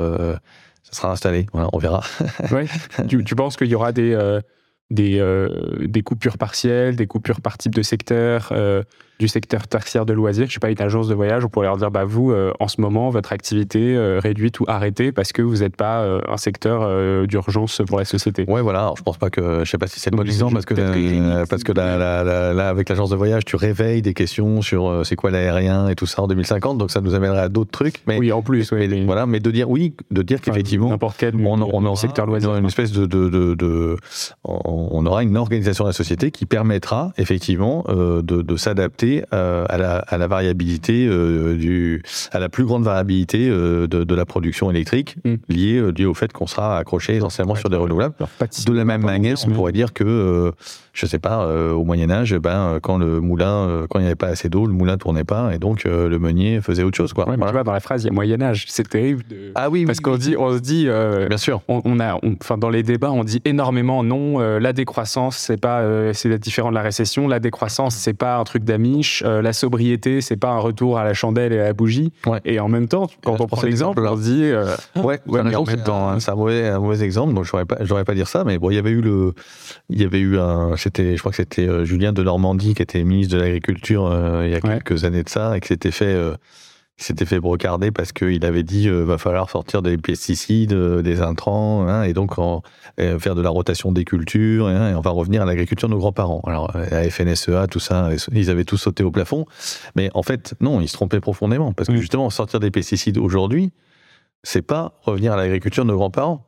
ça 0.84 0.92
sera 0.92 1.12
installé. 1.12 1.46
Voilà, 1.54 1.70
on 1.72 1.78
verra. 1.78 2.04
ouais. 2.52 2.66
tu, 3.08 3.24
tu 3.24 3.36
penses 3.36 3.56
qu'il 3.56 3.68
y 3.68 3.76
aura 3.76 3.94
des 3.94 4.40
des, 4.92 5.48
des 5.80 6.04
coupures 6.04 6.38
partielles, 6.38 6.98
des 6.98 7.08
coupures 7.08 7.40
par 7.40 7.58
type 7.58 7.74
de 7.74 7.82
secteur, 7.82 8.52
du 9.24 9.30
secteur 9.30 9.70
tertiaire 9.70 10.06
de 10.06 10.12
loisirs, 10.12 10.48
je 10.50 10.54
sais 10.54 10.60
pas, 10.60 10.70
une 10.70 10.82
agence 10.82 11.08
de 11.08 11.16
voyage, 11.16 11.46
on 11.46 11.48
pourrait 11.48 11.68
leur 11.68 11.78
dire, 11.78 11.90
bah 11.90 12.04
vous, 12.04 12.32
euh, 12.32 12.52
en 12.60 12.68
ce 12.68 12.82
moment, 12.82 13.10
votre 13.10 13.32
activité 13.32 13.96
euh, 13.96 14.20
réduite 14.20 14.60
ou 14.60 14.66
arrêtée 14.68 15.14
parce 15.14 15.32
que 15.32 15.42
vous 15.42 15.60
n'êtes 15.60 15.78
pas 15.78 16.02
euh, 16.02 16.20
un 16.28 16.36
secteur 16.36 17.26
d'urgence 17.26 17.82
pour 17.88 18.00
la 18.00 18.04
société. 18.04 18.44
Ouais, 18.50 18.62
voilà. 18.62 18.80
Alors, 18.82 18.98
je 18.98 19.04
pense 19.04 19.18
pas 19.18 19.30
que, 19.30 19.64
je 19.64 19.70
sais 19.70 19.78
pas 19.78 19.88
si 19.88 20.02
c'est 20.02 20.10
le 20.10 20.18
bon 20.18 20.26
exemple 20.26 20.56
parce 20.56 20.66
que, 20.66 21.46
parce 21.46 21.64
que 21.64 21.72
là, 21.72 22.68
avec 22.68 22.90
l'agence 22.90 23.12
de 23.12 23.16
voyage, 23.16 23.46
tu 23.46 23.56
réveilles 23.56 24.02
des 24.02 24.14
questions 24.14 24.62
sur 24.62 25.06
c'est 25.06 25.16
quoi 25.16 25.32
l'aérien 25.32 25.88
et 25.88 25.96
tout 25.96 26.06
ça 26.06 26.22
en 26.22 26.28
2050, 26.28 26.78
donc 26.78 26.92
ça 26.92 27.00
nous 27.00 27.16
amènerait 27.16 27.40
à 27.40 27.50
d'autres 27.50 27.72
trucs. 27.72 28.02
Mais, 28.06 28.18
oui, 28.18 28.34
en 28.34 28.42
plus. 28.42 28.74
Mais, 28.74 29.06
Voilà, 29.06 29.26
mais 29.26 29.40
de 29.40 29.52
dire 29.52 29.70
oui, 29.70 29.94
de 30.12 30.22
dire 30.22 30.42
qu'effectivement, 30.42 30.90
n'importe 30.90 31.16
quel, 31.18 31.34
on, 31.36 31.62
on, 31.62 31.86
est 31.86 31.88
en 31.88 31.96
secteur 31.96 32.26
loisirs, 32.26 32.58
une 32.58 32.66
espèce 32.66 32.92
de, 32.92 33.06
de, 33.06 33.30
de, 33.56 33.96
on 34.44 35.06
aura 35.06 35.24
une 35.24 35.38
organisation 35.38 35.86
de 35.86 35.90
la 35.90 35.94
société 35.94 36.30
qui 36.32 36.46
permettra 36.46 37.14
effectivement 37.18 37.86
de, 37.88 38.22
de 38.22 38.58
s'adapter 38.58 39.13
euh, 39.34 39.66
à, 39.70 39.78
la, 39.78 39.98
à, 39.98 40.18
la, 40.18 40.28
variabilité 40.28 41.08
euh, 41.08 41.56
du, 41.56 42.04
à 42.32 42.40
la 42.40 42.50
plus 42.50 42.66
grande 42.66 42.84
variabilité 42.84 43.48
euh, 43.50 43.88
de, 43.88 44.04
de, 44.04 44.16
la 44.16 44.26
production 44.26 44.72
électrique 44.72 45.18
mm. 45.24 45.36
liée, 45.50 45.92
liée, 45.92 46.06
au 46.06 46.14
fait 46.14 46.32
qu'on 46.32 46.48
sera 46.48 46.78
accroché 46.78 47.16
essentiellement 47.16 47.56
sur 47.56 47.70
des 47.70 47.78
renouvelables. 47.78 48.16
de 48.18 48.74
la 48.74 48.86
même 48.86 49.04
manière, 49.04 49.38
on 49.46 49.52
pourrait 49.52 49.72
dire 49.72 49.94
que 49.94 50.54
je 50.94 51.08
sais 51.08 51.20
pas, 51.20 51.44
euh, 51.44 51.74
au 51.74 51.84
Moyen 51.84 52.12
Âge, 52.12 52.36
ben 52.38 52.78
quand 52.82 53.00
le 53.00 53.20
moulin, 53.20 53.68
euh, 53.68 53.88
quand 53.90 53.98
il 53.98 54.04
n'y 54.04 54.08
avait 54.08 54.16
pas 54.16 54.28
assez 54.28 54.48
d'eau, 54.48 54.68
le 54.68 54.74
moulin 54.74 54.98
tournait 54.98 55.24
pas 55.24 55.54
et 55.54 55.58
donc 55.58 55.86
euh, 55.86 56.08
le 56.08 56.20
meunier 56.20 56.62
faisait 56.62 56.84
autre 56.84 56.96
chose, 56.96 57.14
quoi. 57.14 57.28
Ouais, 57.28 57.36
tu 57.36 57.52
vois, 57.52 57.64
dans 57.64 57.72
la 57.72 57.80
phrase, 57.80 58.04
il 58.04 58.08
y 58.08 58.10
a 58.10 58.14
Moyen 58.14 58.40
Âge, 58.42 58.66
c'est 58.68 58.88
terrible. 58.88 59.24
De... 59.28 59.52
Ah 59.56 59.72
oui, 59.72 59.86
parce 59.86 60.00
qu'on 60.00 60.18
dit, 60.18 60.36
on 60.38 60.54
se 60.54 60.60
dit, 60.60 60.88
bien 61.28 61.38
sûr, 61.38 61.62
on, 61.68 62.00
a, 62.00 62.20
enfin 62.40 62.60
dans 62.60 62.70
les 62.70 62.84
débats, 62.84 63.12
on 63.12 63.24
dit 63.24 63.42
énormément 63.44 64.04
non, 64.04 64.38
la 64.40 64.74
décroissance, 64.74 65.38
c'est 65.38 65.60
pas, 65.60 66.14
c'est 66.14 66.38
différent 66.38 66.70
de 66.70 66.76
la 66.76 66.84
récession, 66.84 67.28
la 67.28 67.40
décroissance, 67.40 67.96
c'est 67.96 68.14
pas 68.14 68.38
un 68.38 68.44
truc 68.44 68.64
d'amiche, 68.94 69.24
la 69.24 69.54
sobriété, 69.54 70.22
c'est 70.22 70.38
pas 70.38 70.52
un 70.52 70.60
retour 70.60 70.98
à 70.98 71.04
la 71.04 71.14
chandelle 71.14 71.54
et 71.54 71.60
à 71.60 71.66
la 71.66 71.74
bougie. 71.74 72.12
Et 72.46 72.60
en 72.60 72.68
même 72.70 72.88
temps, 72.88 73.08
quand 73.24 73.40
on 73.42 73.48
prend 73.48 73.62
l'exemple, 73.62 74.00
on 74.00 74.18
se 74.18 74.22
dit, 74.22 74.52
ouais, 75.02 75.20
ouais 75.28 75.42
c'est 75.66 76.30
un, 76.30 76.36
mauvais, 76.36 76.68
un 76.68 76.80
mauvais 76.80 77.04
exemple, 77.04 77.34
donc 77.34 77.46
j'aurais 77.46 77.66
pas, 77.66 77.78
j'aurais 77.82 78.04
pas 78.06 78.14
dire 78.14 78.28
ça, 78.28 78.44
mais 78.44 78.58
bon, 78.58 78.70
il 78.70 78.76
y 78.76 78.80
avait 78.80 78.92
eu 78.92 79.02
le, 79.02 79.34
il 79.90 80.02
y 80.02 80.06
avait 80.06 80.20
eu 80.20 80.40
un 80.40 80.76
c'était, 80.78 81.16
je 81.16 81.20
crois 81.20 81.32
que 81.32 81.38
c'était 81.38 81.68
euh, 81.68 81.86
Julien 81.86 82.14
de 82.14 82.24
Normandie 82.24 82.74
qui 82.74 82.82
était 82.82 83.04
ministre 83.04 83.36
de 83.36 83.42
l'Agriculture 83.42 84.06
euh, 84.06 84.44
il 84.46 84.52
y 84.52 84.56
a 84.56 84.62
quelques 84.62 85.04
années 85.06 85.24
de 85.24 85.30
ça 85.30 85.58
et 85.58 85.62
qui 85.62 85.70
s'était 85.70 85.92
fait 85.92 86.16
euh, 87.00 87.04
s'était 87.04 87.26
fait 87.26 87.40
brocarder 87.40 87.92
parce 87.92 88.12
qu'il 88.12 88.46
avait 88.46 88.64
dit 88.64 88.88
euh, 88.88 89.04
va 89.04 89.18
falloir 89.18 89.50
sortir 89.50 89.82
des 89.82 89.98
pesticides, 89.98 90.74
des 90.74 91.22
intrants, 91.22 91.88
hein, 91.88 92.04
et 92.04 92.14
donc 92.14 92.36
faire 92.98 93.36
de 93.36 93.42
la 93.42 93.50
rotation 93.50 93.92
des 93.92 94.06
cultures, 94.06 94.68
hein, 94.68 94.92
et 94.92 94.96
on 94.96 95.02
va 95.02 95.12
revenir 95.12 95.42
à 95.42 95.46
l'agriculture 95.46 95.90
de 95.90 95.94
nos 95.94 96.00
grands-parents. 96.00 96.42
Alors 96.46 96.72
la 96.76 97.10
FNSEA, 97.10 97.68
tout 97.68 97.80
ça, 97.80 98.10
ils 98.32 98.50
avaient 98.50 98.66
tous 98.66 98.78
sauté 98.78 99.04
au 99.04 99.12
plafond, 99.12 99.46
mais 99.96 100.10
en 100.14 100.24
fait 100.24 100.56
non, 100.62 100.82
ils 100.82 100.88
se 100.88 100.94
trompaient 100.94 101.20
profondément 101.20 101.74
parce 101.74 101.90
que 101.90 101.98
justement 101.98 102.30
sortir 102.30 102.60
des 102.60 102.72
pesticides 102.72 103.18
aujourd'hui, 103.18 103.72
c'est 104.44 104.62
pas 104.62 105.00
revenir 105.02 105.34
à 105.34 105.38
l'agriculture 105.38 105.86
de 105.86 105.90
nos 105.90 105.98
grands-parents. 105.98 106.46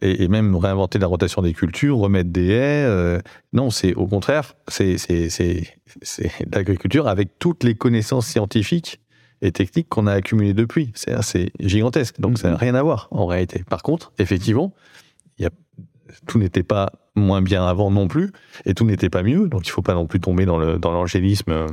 et, 0.00 0.26
même 0.28 0.56
réinventer 0.56 0.98
la 0.98 1.06
rotation 1.06 1.42
des 1.42 1.52
cultures, 1.52 1.98
remettre 1.98 2.30
des 2.30 2.48
haies. 2.48 2.84
Euh, 2.86 3.20
non, 3.52 3.70
c'est 3.70 3.94
au 3.94 4.06
contraire, 4.06 4.54
c'est 4.68 4.96
l'agriculture 6.52 7.06
avec 7.06 7.38
toutes 7.38 7.62
les 7.62 7.74
connaissances 7.74 8.26
scientifiques 8.26 9.01
et 9.42 9.52
techniques 9.52 9.88
qu'on 9.88 10.06
a 10.06 10.12
accumulées 10.12 10.54
depuis. 10.54 10.92
C'est 10.94 11.12
assez 11.12 11.52
gigantesque, 11.60 12.20
donc 12.20 12.38
ça 12.38 12.50
n'a 12.50 12.56
rien 12.56 12.74
à 12.74 12.82
voir 12.82 13.08
en 13.10 13.26
réalité. 13.26 13.64
Par 13.68 13.82
contre, 13.82 14.12
effectivement, 14.18 14.72
y 15.38 15.44
a, 15.44 15.50
tout 16.26 16.38
n'était 16.38 16.62
pas 16.62 16.92
moins 17.14 17.42
bien 17.42 17.66
avant 17.66 17.90
non 17.90 18.08
plus, 18.08 18.32
et 18.64 18.72
tout 18.72 18.84
n'était 18.84 19.10
pas 19.10 19.22
mieux, 19.22 19.48
donc 19.48 19.66
il 19.66 19.70
ne 19.70 19.72
faut 19.72 19.82
pas 19.82 19.94
non 19.94 20.06
plus 20.06 20.20
tomber 20.20 20.46
dans 20.46 20.58
l'angélisme, 20.58 21.52
dans 21.52 21.66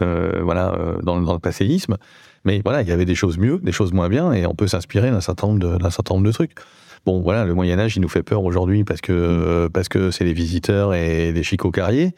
euh, 0.00 0.40
voilà, 0.42 0.72
euh, 0.74 1.02
dans, 1.02 1.20
dans, 1.20 1.32
le 1.34 1.40
passéisme. 1.40 1.96
Mais 2.44 2.62
voilà, 2.64 2.82
il 2.82 2.88
y 2.88 2.92
avait 2.92 3.04
des 3.04 3.16
choses 3.16 3.36
mieux, 3.36 3.58
des 3.58 3.72
choses 3.72 3.92
moins 3.92 4.08
bien, 4.08 4.32
et 4.32 4.46
on 4.46 4.54
peut 4.54 4.68
s'inspirer 4.68 5.10
d'un 5.10 5.20
certain 5.20 5.58
certain 5.90 6.14
nombre 6.14 6.26
de 6.26 6.32
trucs. 6.32 6.52
Bon, 7.04 7.20
voilà, 7.20 7.44
le 7.44 7.54
Moyen 7.54 7.78
Âge, 7.78 7.96
il 7.96 8.00
nous 8.00 8.08
fait 8.08 8.22
peur 8.22 8.44
aujourd'hui 8.44 8.84
parce 8.84 9.00
que 9.00 9.12
euh, 9.12 9.68
parce 9.68 9.88
que 9.88 10.10
c'est 10.10 10.24
les 10.24 10.32
visiteurs 10.32 10.94
et 10.94 11.32
les 11.32 11.42
chicots 11.42 11.70
carriers. 11.70 12.14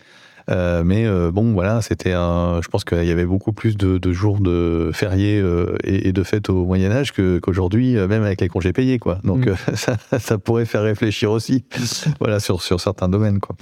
Euh, 0.49 0.83
mais 0.85 1.07
euh, 1.07 1.31
bon, 1.31 1.53
voilà, 1.53 1.83
c'était 1.83 2.13
un. 2.13 2.61
Je 2.63 2.69
pense 2.69 2.85
qu'il 2.85 3.05
y 3.05 3.11
avait 3.11 3.27
beaucoup 3.27 3.53
plus 3.53 3.77
de, 3.77 4.13
jours 4.13 4.41
de 4.41 4.91
fériés 4.93 5.43
et, 5.85 6.13
de 6.13 6.23
fêtes 6.23 6.51
au 6.51 6.65
Moyen 6.65 6.91
Âge 6.91 7.13
qu'aujourd'hui, 7.13 7.95
même 7.95 8.23
avec 8.23 8.41
les 8.41 8.49
congés 8.49 8.73
payés, 8.73 8.99
quoi. 8.99 9.19
Donc 9.25 9.47
mm. 9.47 9.55
ça, 9.75 9.97
ça, 10.19 10.39
pourrait 10.39 10.65
faire 10.65 10.83
réfléchir 10.83 11.31
aussi, 11.31 11.65
voilà, 12.21 12.41
sur 12.41 12.63
sur 12.63 12.81
certains 12.81 13.09
domaines, 13.09 13.41
quoi. 13.41 13.57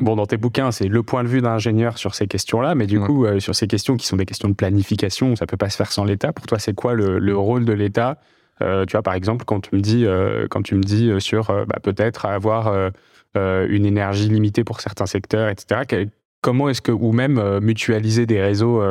Bon, 0.00 0.14
dans 0.14 0.26
tes 0.26 0.36
bouquins, 0.36 0.70
c'est 0.70 0.86
le 0.86 1.02
point 1.02 1.24
de 1.24 1.28
vue 1.28 1.40
d'un 1.40 1.50
ingénieur 1.50 1.98
sur 1.98 2.14
ces 2.14 2.28
questions-là, 2.28 2.76
mais 2.76 2.86
du 2.86 3.00
coup, 3.00 3.26
sur 3.40 3.56
ces 3.56 3.66
questions 3.66 3.96
qui 3.96 4.06
sont 4.06 4.16
des 4.16 4.26
questions 4.26 4.48
de 4.48 4.54
planification, 4.54 5.34
ça 5.34 5.44
peut 5.46 5.56
pas 5.56 5.70
se 5.70 5.76
faire 5.76 5.90
sans 5.90 6.04
l'État. 6.04 6.32
Pour 6.32 6.46
toi, 6.46 6.60
c'est 6.60 6.72
quoi 6.72 6.94
le, 6.94 7.18
le, 7.18 7.36
rôle 7.36 7.64
de 7.64 7.72
l'État? 7.72 8.20
Euh, 8.62 8.84
tu 8.86 8.92
vois, 8.92 9.02
par 9.02 9.14
exemple, 9.14 9.44
quand 9.44 9.60
tu 9.60 9.74
me 9.74 9.80
dis, 9.80 10.04
euh, 10.04 10.46
quand 10.48 10.62
tu 10.62 10.74
me 10.74 10.82
dis 10.82 11.10
euh, 11.10 11.20
sur 11.20 11.46
bah, 11.66 11.78
peut-être 11.82 12.26
avoir 12.26 12.92
une 13.34 13.86
énergie 13.86 14.28
limitée 14.28 14.64
pour 14.64 14.80
certains 14.80 15.06
secteurs, 15.06 15.48
etc. 15.48 16.06
comment 16.40 16.68
est-ce 16.68 16.82
que, 16.82 16.92
ou 16.92 17.12
même 17.12 17.60
mutualiser 17.60 18.26
des 18.26 18.40
réseaux, 18.40 18.82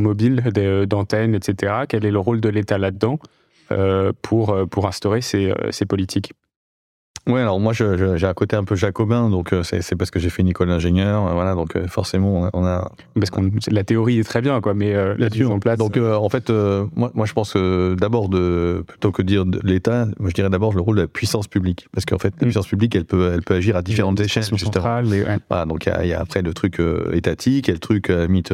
mobiles, 0.00 0.42
d'antennes, 0.88 1.34
etc. 1.34 1.72
Quel 1.88 2.04
est 2.04 2.10
le 2.10 2.18
rôle 2.18 2.40
de 2.40 2.48
l'État 2.48 2.78
là-dedans 2.78 3.18
pour, 4.22 4.56
pour 4.68 4.86
instaurer 4.86 5.20
ces 5.22 5.86
politiques? 5.88 6.32
Ouais, 7.26 7.40
alors 7.40 7.58
moi 7.58 7.72
j'ai 7.72 8.24
un 8.24 8.34
côté 8.34 8.54
un 8.54 8.62
peu 8.62 8.76
jacobin, 8.76 9.28
donc 9.30 9.52
euh, 9.52 9.64
c'est 9.64 9.96
parce 9.96 10.12
que 10.12 10.20
j'ai 10.20 10.30
fait 10.30 10.42
une 10.42 10.48
école 10.48 10.68
d'ingénieur, 10.68 11.26
euh, 11.26 11.32
voilà, 11.32 11.54
donc 11.54 11.74
euh, 11.74 11.88
forcément 11.88 12.48
on 12.52 12.64
a. 12.64 12.88
Parce 13.14 13.30
que 13.30 13.40
la 13.70 13.82
théorie 13.82 14.20
est 14.20 14.24
très 14.24 14.40
bien, 14.40 14.60
quoi, 14.60 14.74
mais 14.74 14.94
là-dessus 15.16 15.44
en 15.46 15.58
place. 15.58 15.76
Donc 15.76 15.96
en 15.96 16.28
fait, 16.28 16.50
moi, 16.94 17.10
moi 17.14 17.26
je 17.26 17.32
pense 17.32 17.54
que 17.54 17.96
d'abord 17.98 18.28
de 18.28 18.84
plutôt 18.86 19.10
que 19.10 19.22
de 19.22 19.26
dire 19.26 19.44
de 19.44 19.60
l'État, 19.64 20.06
moi 20.20 20.30
je 20.30 20.34
dirais 20.34 20.50
d'abord 20.50 20.72
le 20.72 20.80
rôle 20.80 20.96
de 20.96 21.02
la 21.02 21.08
puissance 21.08 21.48
publique, 21.48 21.88
parce 21.92 22.06
qu'en 22.06 22.18
fait 22.18 22.34
la 22.38 22.46
mm. 22.46 22.48
puissance 22.48 22.68
publique 22.68 22.94
elle 22.94 23.04
peut 23.04 23.32
elle 23.34 23.42
peut 23.42 23.54
agir 23.54 23.76
à 23.76 23.82
différentes 23.82 24.20
échelles. 24.20 24.44
Centrale, 24.44 25.06
voilà, 25.50 25.64
donc 25.64 25.86
il 25.86 26.06
y, 26.06 26.12
a 26.12 26.20
après 26.20 26.42
le 26.42 26.54
truc 26.54 26.80
étatique, 27.12 27.66
il 27.66 27.70
y 27.70 27.72
a 27.72 27.74
le 27.74 27.80
truc 27.80 28.08
mythe 28.08 28.52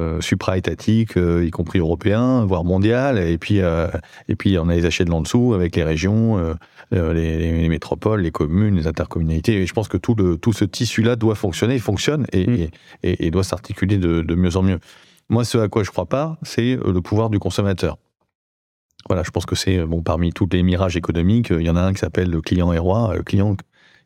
euh, 0.00 0.22
supra-étatique, 0.22 1.18
euh, 1.18 1.44
y 1.44 1.50
compris 1.50 1.78
européen, 1.78 2.46
voire 2.46 2.64
mondial. 2.64 3.18
Et 3.18 3.36
puis, 3.36 3.60
euh, 3.60 3.88
et 4.26 4.36
puis 4.36 4.58
on 4.58 4.70
a 4.70 4.74
les 4.74 4.80
de 4.80 5.10
l'en-dessous 5.10 5.52
avec 5.52 5.76
les 5.76 5.84
régions, 5.84 6.56
les, 6.90 7.60
les, 7.60 7.68
métropoles, 7.68 8.22
les 8.22 8.30
communes, 8.30 8.76
les 8.76 8.86
intercommunalités. 8.86 9.60
Et 9.60 9.66
je 9.66 9.72
pense 9.74 9.88
que 9.88 9.98
tout, 9.98 10.14
le, 10.14 10.38
tout 10.38 10.54
ce 10.54 10.64
tissu-là 10.64 11.16
doit 11.16 11.34
fonctionner, 11.34 11.78
fonctionne 11.78 12.26
et, 12.32 12.46
mm. 12.46 12.68
et, 13.02 13.26
et, 13.26 13.30
doit 13.30 13.44
s'articuler 13.44 13.98
de, 13.98 14.22
de 14.22 14.34
mieux 14.34 14.56
en 14.56 14.62
mieux. 14.62 14.78
Moi, 15.28 15.44
ce 15.44 15.58
à 15.58 15.68
quoi 15.68 15.82
je 15.82 15.90
crois 15.90 16.06
pas, 16.06 16.38
c'est 16.42 16.76
le 16.76 17.00
pouvoir 17.02 17.28
du 17.28 17.38
consommateur. 17.38 17.98
Voilà, 19.08 19.22
je 19.24 19.30
pense 19.30 19.44
que 19.44 19.56
c'est 19.56 19.84
bon 19.84 20.00
parmi 20.00 20.32
tous 20.32 20.48
les 20.52 20.62
mirages 20.62 20.96
économiques, 20.96 21.50
il 21.50 21.66
y 21.66 21.70
en 21.70 21.76
a 21.76 21.82
un 21.82 21.92
qui 21.92 21.98
s'appelle 21.98 22.30
le 22.30 22.40
client 22.40 22.72
est 22.72 22.78
roi. 22.78 23.12
Le 23.14 23.22
client 23.22 23.56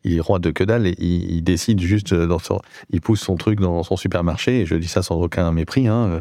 il 0.07 0.17
est 0.17 0.21
roi 0.21 0.39
de 0.39 0.51
que 0.51 0.65
dalle 0.65 0.87
il, 0.87 1.43
décide 1.43 1.81
juste 1.81 2.15
son, 2.43 2.61
il 2.91 3.01
pousse 3.01 3.21
son 3.21 3.37
truc 3.37 3.61
dans 3.61 3.83
son 3.83 3.97
supermarché 3.97 4.61
et 4.61 4.67
je 4.67 4.77
dis 4.77 4.89
ça 4.89 5.03
sans 5.03 5.17
aucun 5.17 5.51
mépris. 5.53 5.89
Hein, 5.89 6.21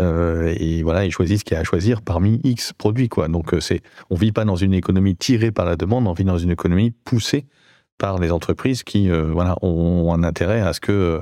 euh, 0.00 0.54
et 0.56 0.82
voilà, 0.82 1.04
il 1.04 1.10
choisit 1.10 1.38
ce 1.38 1.44
qu'il 1.44 1.54
y 1.54 1.58
a 1.58 1.60
à 1.60 1.64
choisir 1.64 2.00
parmi 2.02 2.40
X 2.44 2.72
produits 2.72 3.08
quoi. 3.08 3.28
Donc 3.28 3.52
euh, 3.52 3.60
c'est, 3.60 3.82
on 4.10 4.14
vit 4.14 4.32
pas 4.32 4.44
dans 4.44 4.56
une 4.56 4.72
économie 4.72 5.16
tirée 5.16 5.50
par 5.50 5.66
la 5.66 5.76
demande, 5.76 6.06
on 6.06 6.12
vit 6.12 6.24
dans 6.24 6.38
une 6.38 6.50
économie 6.50 6.92
poussée 6.92 7.46
par 7.98 8.18
les 8.18 8.30
entreprises 8.30 8.82
qui 8.82 9.10
euh, 9.10 9.30
voilà 9.32 9.56
ont 9.62 10.12
un 10.12 10.22
intérêt 10.22 10.60
à 10.60 10.72
ce 10.72 10.80
que 10.80 11.20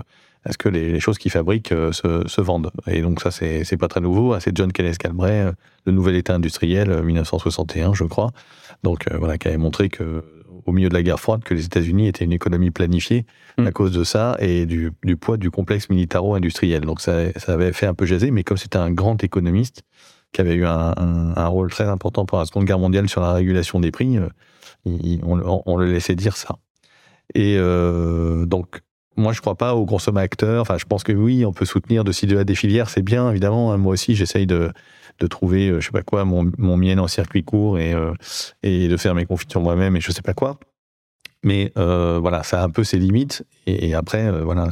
les, 0.68 1.00
choses 1.00 1.18
qu'ils 1.18 1.30
fabriquent 1.30 1.74
se, 1.92 2.26
se, 2.26 2.40
vendent. 2.40 2.70
Et 2.86 3.00
donc 3.00 3.20
ça, 3.20 3.30
c'est, 3.30 3.64
c'est 3.64 3.76
pas 3.76 3.88
très 3.88 4.00
nouveau. 4.00 4.38
C'est 4.40 4.56
John 4.56 4.72
Kenneth 4.72 4.98
Galbraith, 4.98 5.54
le 5.86 5.92
nouvel 5.92 6.16
État 6.16 6.34
industriel, 6.34 7.02
1961, 7.02 7.94
je 7.94 8.04
crois. 8.04 8.32
Donc 8.82 9.06
voilà, 9.12 9.38
qui 9.38 9.48
avait 9.48 9.58
montré 9.58 9.88
que 9.88 10.24
au 10.66 10.72
milieu 10.72 10.88
de 10.88 10.94
la 10.94 11.02
guerre 11.02 11.20
froide 11.20 11.42
que 11.42 11.54
les 11.54 11.64
États-Unis 11.64 12.08
étaient 12.08 12.24
une 12.24 12.32
économie 12.32 12.70
planifiée 12.70 13.26
à 13.58 13.62
mm. 13.62 13.72
cause 13.72 13.92
de 13.92 14.04
ça 14.04 14.36
et 14.40 14.66
du, 14.66 14.92
poids 15.20 15.36
du 15.36 15.50
complexe 15.50 15.88
militaro-industriel. 15.90 16.82
Donc 16.82 17.00
ça, 17.00 17.26
avait 17.46 17.72
fait 17.72 17.86
un 17.86 17.94
peu 17.94 18.06
jaser, 18.06 18.30
mais 18.30 18.44
comme 18.44 18.56
c'était 18.56 18.78
un 18.78 18.90
grand 18.90 19.22
économiste 19.22 19.82
qui 20.32 20.40
avait 20.40 20.54
eu 20.54 20.64
un, 20.64 21.46
rôle 21.46 21.70
très 21.70 21.84
important 21.84 22.24
pendant 22.24 22.40
la 22.40 22.46
Seconde 22.46 22.64
Guerre 22.64 22.78
mondiale 22.78 23.08
sur 23.08 23.20
la 23.20 23.34
régulation 23.34 23.80
des 23.80 23.90
prix, 23.90 24.16
euh, 24.16 24.28
on, 24.86 25.76
le 25.76 25.92
laissait 25.92 26.14
dire 26.14 26.36
ça. 26.36 26.56
Et 27.34 27.56
euh, 27.58 28.46
donc, 28.46 28.80
moi, 29.16 29.34
je 29.34 29.42
crois 29.42 29.56
pas 29.56 29.74
aux 29.74 29.84
consommateurs. 29.84 30.62
Enfin, 30.62 30.78
je 30.78 30.86
pense 30.86 31.02
que 31.02 31.12
oui, 31.12 31.44
on 31.44 31.52
peut 31.52 31.66
soutenir 31.66 32.02
de 32.02 32.12
ci, 32.12 32.26
de 32.26 32.34
là 32.34 32.44
des 32.44 32.54
filières, 32.54 32.88
c'est 32.88 33.02
bien, 33.02 33.30
évidemment. 33.30 33.76
Moi 33.76 33.92
aussi, 33.92 34.14
j'essaye 34.14 34.46
de, 34.46 34.72
de 35.22 35.26
trouver, 35.28 35.68
euh, 35.68 35.80
je 35.80 35.86
sais 35.86 35.92
pas 35.92 36.02
quoi, 36.02 36.24
mon, 36.24 36.50
mon 36.58 36.98
en 36.98 37.08
circuit 37.08 37.44
court 37.44 37.78
et, 37.78 37.94
euh, 37.94 38.12
et 38.62 38.88
de 38.88 38.96
faire 38.96 39.14
mes 39.14 39.24
confitures 39.24 39.60
moi-même 39.60 39.96
et 39.96 40.00
je 40.00 40.10
sais 40.10 40.22
pas 40.22 40.34
quoi. 40.34 40.58
Mais 41.44 41.72
euh, 41.78 42.18
voilà, 42.20 42.42
ça 42.42 42.60
a 42.60 42.64
un 42.64 42.70
peu 42.70 42.84
ses 42.84 42.98
limites. 42.98 43.44
Et, 43.66 43.94
après, 43.94 44.30
voilà, 44.42 44.68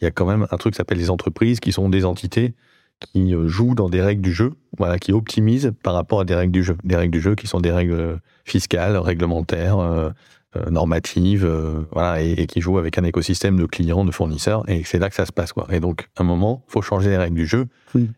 il 0.00 0.04
y 0.04 0.06
a 0.06 0.10
quand 0.10 0.26
même 0.26 0.46
un 0.50 0.56
truc 0.56 0.74
qui 0.74 0.76
s'appelle 0.76 0.98
les 0.98 1.10
entreprises, 1.10 1.58
qui 1.60 1.72
sont 1.72 1.88
des 1.88 2.04
entités 2.04 2.54
qui 3.00 3.32
jouent 3.46 3.76
dans 3.76 3.88
des 3.88 4.02
règles 4.02 4.22
du 4.22 4.32
jeu, 4.32 4.54
voilà, 4.76 4.98
qui 4.98 5.12
optimisent 5.12 5.72
par 5.84 5.94
rapport 5.94 6.20
à 6.20 6.24
des 6.24 6.34
règles 6.34 6.52
du 6.52 6.64
jeu, 6.64 6.76
des 6.82 6.96
règles 6.96 7.12
du 7.12 7.20
jeu 7.20 7.36
qui 7.36 7.46
sont 7.46 7.60
des 7.60 7.70
règles 7.70 8.18
fiscales, 8.44 8.96
réglementaires, 8.96 10.12
euh, 10.56 10.70
normative, 10.70 11.44
euh, 11.44 11.82
voilà, 11.92 12.22
et, 12.22 12.46
qui 12.46 12.62
joue 12.62 12.78
avec 12.78 12.96
un 12.96 13.04
écosystème 13.04 13.58
de 13.58 13.66
clients, 13.66 14.06
de 14.06 14.10
fournisseurs, 14.10 14.66
et 14.66 14.82
c'est 14.82 14.98
là 14.98 15.10
que 15.10 15.14
ça 15.14 15.26
se 15.26 15.32
passe, 15.32 15.52
quoi. 15.52 15.66
Et 15.70 15.78
donc, 15.78 16.08
à 16.16 16.22
un 16.22 16.24
moment, 16.24 16.64
faut 16.68 16.80
changer 16.80 17.10
les 17.10 17.18
règles 17.18 17.36
du 17.36 17.46
jeu, 17.46 17.66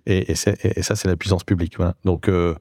et, 0.07 0.31
et, 0.31 0.35
ça, 0.37 0.55
c'est 0.55 1.09
la 1.09 1.17
puissance 1.17 1.43
publique. 1.43 1.77
Voilà. 1.77 1.97
Donc, 2.05 2.29
euh, 2.29 2.55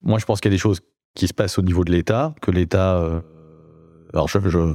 moi, 0.00 0.20
je 0.20 0.24
pense 0.26 0.40
qu'il 0.40 0.52
y 0.52 0.54
a 0.54 0.56
des 0.56 0.60
choses 0.60 0.78
qui 1.16 1.26
se 1.26 1.34
passent 1.34 1.58
au 1.58 1.62
niveau 1.62 1.82
de 1.82 1.90
l'État, 1.90 2.36
que 2.40 2.52
l'État, 2.52 3.02
alors 4.14 4.28
je, 4.28 4.38
je, 4.48 4.74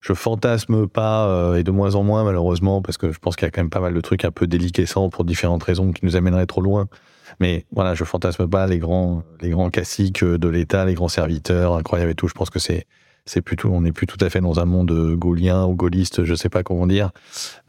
je 0.00 0.12
fantasme 0.12 0.86
pas, 0.86 1.54
et 1.56 1.62
de 1.62 1.70
moins 1.70 1.94
en 1.94 2.02
moins, 2.02 2.24
malheureusement, 2.24 2.82
parce 2.82 2.98
que 2.98 3.10
je 3.10 3.18
pense 3.18 3.36
qu'il 3.36 3.46
y 3.46 3.48
a 3.48 3.50
quand 3.50 3.62
même 3.62 3.70
pas 3.70 3.80
mal 3.80 3.94
de 3.94 4.00
trucs 4.02 4.26
un 4.26 4.32
peu 4.32 4.46
déliquescents 4.46 5.08
pour 5.08 5.24
différentes 5.24 5.62
raisons 5.62 5.92
qui 5.92 6.04
nous 6.04 6.14
amèneraient 6.14 6.44
trop 6.44 6.60
loin. 6.60 6.88
Mais 7.40 7.64
voilà, 7.72 7.94
je 7.94 8.04
fantasme 8.04 8.46
pas 8.46 8.66
les 8.66 8.78
grands, 8.78 9.22
les 9.40 9.48
grands 9.48 9.70
classiques 9.70 10.22
de 10.22 10.48
l'État, 10.48 10.84
les 10.84 10.92
grands 10.92 11.08
serviteurs 11.08 11.74
incroyables 11.74 12.10
et 12.10 12.14
tout. 12.14 12.28
Je 12.28 12.34
pense 12.34 12.50
que 12.50 12.58
c'est 12.58 12.86
c'est 13.24 13.42
plutôt, 13.42 13.70
on 13.70 13.82
n'est 13.82 13.92
plus 13.92 14.06
tout 14.06 14.22
à 14.24 14.30
fait 14.30 14.40
dans 14.40 14.58
un 14.60 14.64
monde 14.64 15.14
gaulien 15.16 15.64
ou 15.64 15.74
gaulliste, 15.74 16.24
je 16.24 16.34
sais 16.34 16.48
pas 16.48 16.62
comment 16.62 16.86
dire. 16.86 17.10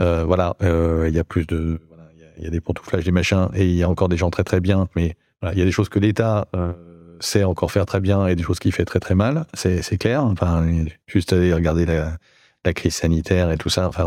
Euh, 0.02 0.24
voilà, 0.26 0.56
euh, 0.64 1.06
il 1.08 1.16
y 1.16 1.20
a 1.20 1.24
plus 1.24 1.46
de, 1.46 1.80
voilà, 1.90 2.10
il 2.38 2.44
y, 2.44 2.48
a 2.48 2.50
des 2.50 2.62
pantouflages, 2.62 3.04
des 3.04 3.12
machins, 3.12 3.50
et 3.54 3.66
il 3.66 3.76
y 3.76 3.84
a 3.84 3.90
encore 3.90 4.10
des 4.10 4.18
gens 4.18 4.30
très 4.30 4.44
très 4.44 4.60
bien, 4.60 4.88
mais 4.96 5.16
voilà, 5.42 5.56
il 5.56 5.60
y 5.60 5.62
a 5.62 5.66
des 5.66 5.72
choses 5.72 5.90
que 5.90 6.00
l'État 6.00 6.48
euh, 6.56 6.74
sait 7.20 7.44
encore 7.44 7.72
faire 7.72 7.86
très 7.86 8.00
bien 8.00 8.28
et 8.28 8.36
des 8.36 8.44
choses 8.44 8.60
qu'il 8.60 8.72
fait 8.72 8.86
très 8.86 9.00
très 9.00 9.16
mal, 9.16 9.46
c'est 9.54 9.98
clair. 9.98 10.24
Enfin, 10.24 10.66
juste 11.08 11.34
aller 11.34 11.54
regarder 11.54 11.86
la, 11.86 12.18
la, 12.66 12.74
crise 12.74 12.96
sanitaire 12.96 13.52
et 13.52 13.58
tout 13.58 13.70
ça. 13.70 13.88
Enfin, 13.88 14.06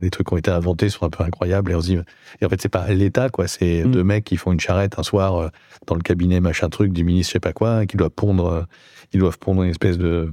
les 0.00 0.10
trucs 0.10 0.26
qui 0.26 0.34
ont 0.34 0.36
été 0.36 0.50
inventés 0.50 0.88
sont 0.88 1.04
un 1.04 1.10
peu 1.10 1.24
incroyables 1.24 1.72
et 1.72 1.74
on 1.74 1.80
se 1.80 1.86
dit, 1.86 1.98
et 2.40 2.46
en 2.46 2.48
fait, 2.48 2.60
c'est 2.60 2.68
pas 2.68 2.88
l'État, 2.88 3.28
quoi. 3.28 3.48
C'est 3.48 3.84
mm. 3.84 3.90
deux 3.90 4.04
mecs 4.04 4.24
qui 4.24 4.36
font 4.36 4.52
une 4.52 4.60
charrette 4.60 4.98
un 4.98 5.02
soir 5.02 5.36
euh, 5.36 5.48
dans 5.86 5.94
le 5.94 6.02
cabinet 6.02 6.40
machin 6.40 6.68
truc 6.68 6.92
du 6.92 7.04
ministre, 7.04 7.30
je 7.30 7.32
sais 7.34 7.40
pas 7.40 7.52
quoi, 7.52 7.86
qui 7.86 7.96
doivent 7.96 8.10
pondre, 8.10 8.46
euh, 8.46 8.62
ils 9.12 9.20
doivent 9.20 9.38
pondre 9.38 9.62
une 9.62 9.70
espèce 9.70 9.98
de 9.98 10.30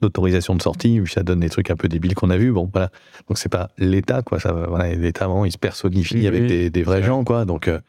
d'autorisation 0.00 0.54
de 0.54 0.62
sortie, 0.62 1.00
ça 1.06 1.22
donne 1.22 1.40
des 1.40 1.50
trucs 1.50 1.70
un 1.70 1.76
peu 1.76 1.88
débiles 1.88 2.14
qu'on 2.14 2.30
a 2.30 2.36
vus. 2.36 2.52
Bon, 2.52 2.68
voilà. 2.72 2.90
Donc 3.28 3.38
c'est 3.38 3.48
pas 3.48 3.70
l'État, 3.78 4.22
quoi. 4.22 4.40
Ça, 4.40 4.52
voilà, 4.52 4.94
l'État 4.94 5.26
vraiment, 5.26 5.44
il 5.44 5.52
se 5.52 5.58
personnifie 5.58 6.26
avec 6.26 6.46
des, 6.46 6.70
des 6.70 6.82
vrais 6.82 7.02
gens, 7.02 7.24
quoi. 7.24 7.44
Donc, 7.44 7.68
euh, 7.68 7.80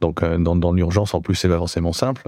donc 0.00 0.22
euh, 0.22 0.38
dans, 0.38 0.56
dans 0.56 0.72
l'urgence, 0.72 1.14
en 1.14 1.20
plus, 1.20 1.34
c'est 1.34 1.48
pas 1.48 1.58
forcément 1.58 1.92
simple. 1.92 2.22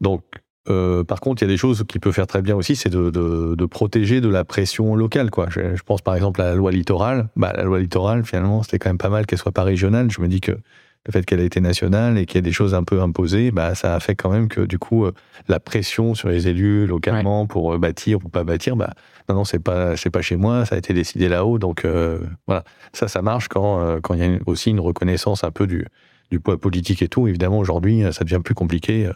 Donc, 0.00 0.22
euh, 0.68 1.04
par 1.04 1.20
contre, 1.20 1.42
il 1.42 1.46
y 1.46 1.48
a 1.48 1.52
des 1.52 1.56
choses 1.56 1.84
qui 1.86 1.98
peut 1.98 2.12
faire 2.12 2.26
très 2.26 2.42
bien 2.42 2.56
aussi, 2.56 2.74
c'est 2.74 2.88
de, 2.88 3.10
de, 3.10 3.54
de, 3.54 3.66
protéger 3.66 4.20
de 4.20 4.28
la 4.28 4.44
pression 4.44 4.96
locale, 4.96 5.30
quoi. 5.30 5.46
Je, 5.48 5.76
je, 5.76 5.82
pense 5.82 6.02
par 6.02 6.16
exemple 6.16 6.40
à 6.40 6.46
la 6.46 6.54
loi 6.54 6.72
littorale. 6.72 7.28
Bah, 7.36 7.52
la 7.54 7.62
loi 7.62 7.78
littorale, 7.78 8.24
finalement, 8.24 8.62
c'était 8.62 8.78
quand 8.78 8.88
même 8.88 8.98
pas 8.98 9.08
mal 9.08 9.26
qu'elle 9.26 9.38
soit 9.38 9.52
pas 9.52 9.62
régionale. 9.62 10.10
Je 10.10 10.20
me 10.20 10.28
dis 10.28 10.40
que 10.40 10.58
le 11.06 11.12
fait 11.12 11.24
qu'elle 11.24 11.40
ait 11.40 11.46
été 11.46 11.60
nationale 11.60 12.18
et 12.18 12.26
qu'il 12.26 12.36
y 12.36 12.38
ait 12.40 12.42
des 12.42 12.52
choses 12.52 12.74
un 12.74 12.82
peu 12.82 13.00
imposées, 13.00 13.50
bah, 13.50 13.74
ça 13.74 13.94
a 13.94 14.00
fait 14.00 14.14
quand 14.14 14.30
même 14.30 14.48
que 14.48 14.60
du 14.60 14.78
coup, 14.78 15.04
euh, 15.04 15.12
la 15.48 15.60
pression 15.60 16.14
sur 16.14 16.28
les 16.28 16.48
élus 16.48 16.86
localement 16.86 17.46
pour 17.46 17.74
euh, 17.74 17.78
bâtir 17.78 18.18
ou 18.24 18.28
pas 18.28 18.44
bâtir, 18.44 18.76
bah, 18.76 18.90
non, 19.28 19.36
non, 19.36 19.44
c'est 19.44 19.58
pas, 19.58 19.96
c'est 19.96 20.10
pas 20.10 20.22
chez 20.22 20.36
moi, 20.36 20.66
ça 20.66 20.74
a 20.74 20.78
été 20.78 20.92
décidé 20.92 21.28
là-haut. 21.28 21.58
Donc 21.58 21.84
euh, 21.84 22.20
voilà, 22.46 22.64
ça, 22.92 23.08
ça 23.08 23.22
marche 23.22 23.48
quand 23.48 24.00
quand 24.02 24.14
il 24.14 24.20
y 24.20 24.24
a 24.24 24.38
aussi 24.46 24.70
une 24.70 24.80
reconnaissance 24.80 25.44
un 25.44 25.50
peu 25.50 25.66
du, 25.66 25.86
du 26.30 26.40
poids 26.40 26.58
politique 26.58 27.02
et 27.02 27.08
tout. 27.08 27.28
Évidemment, 27.28 27.58
aujourd'hui, 27.58 28.02
ça 28.12 28.24
devient 28.24 28.40
plus 28.44 28.54
compliqué 28.54 29.10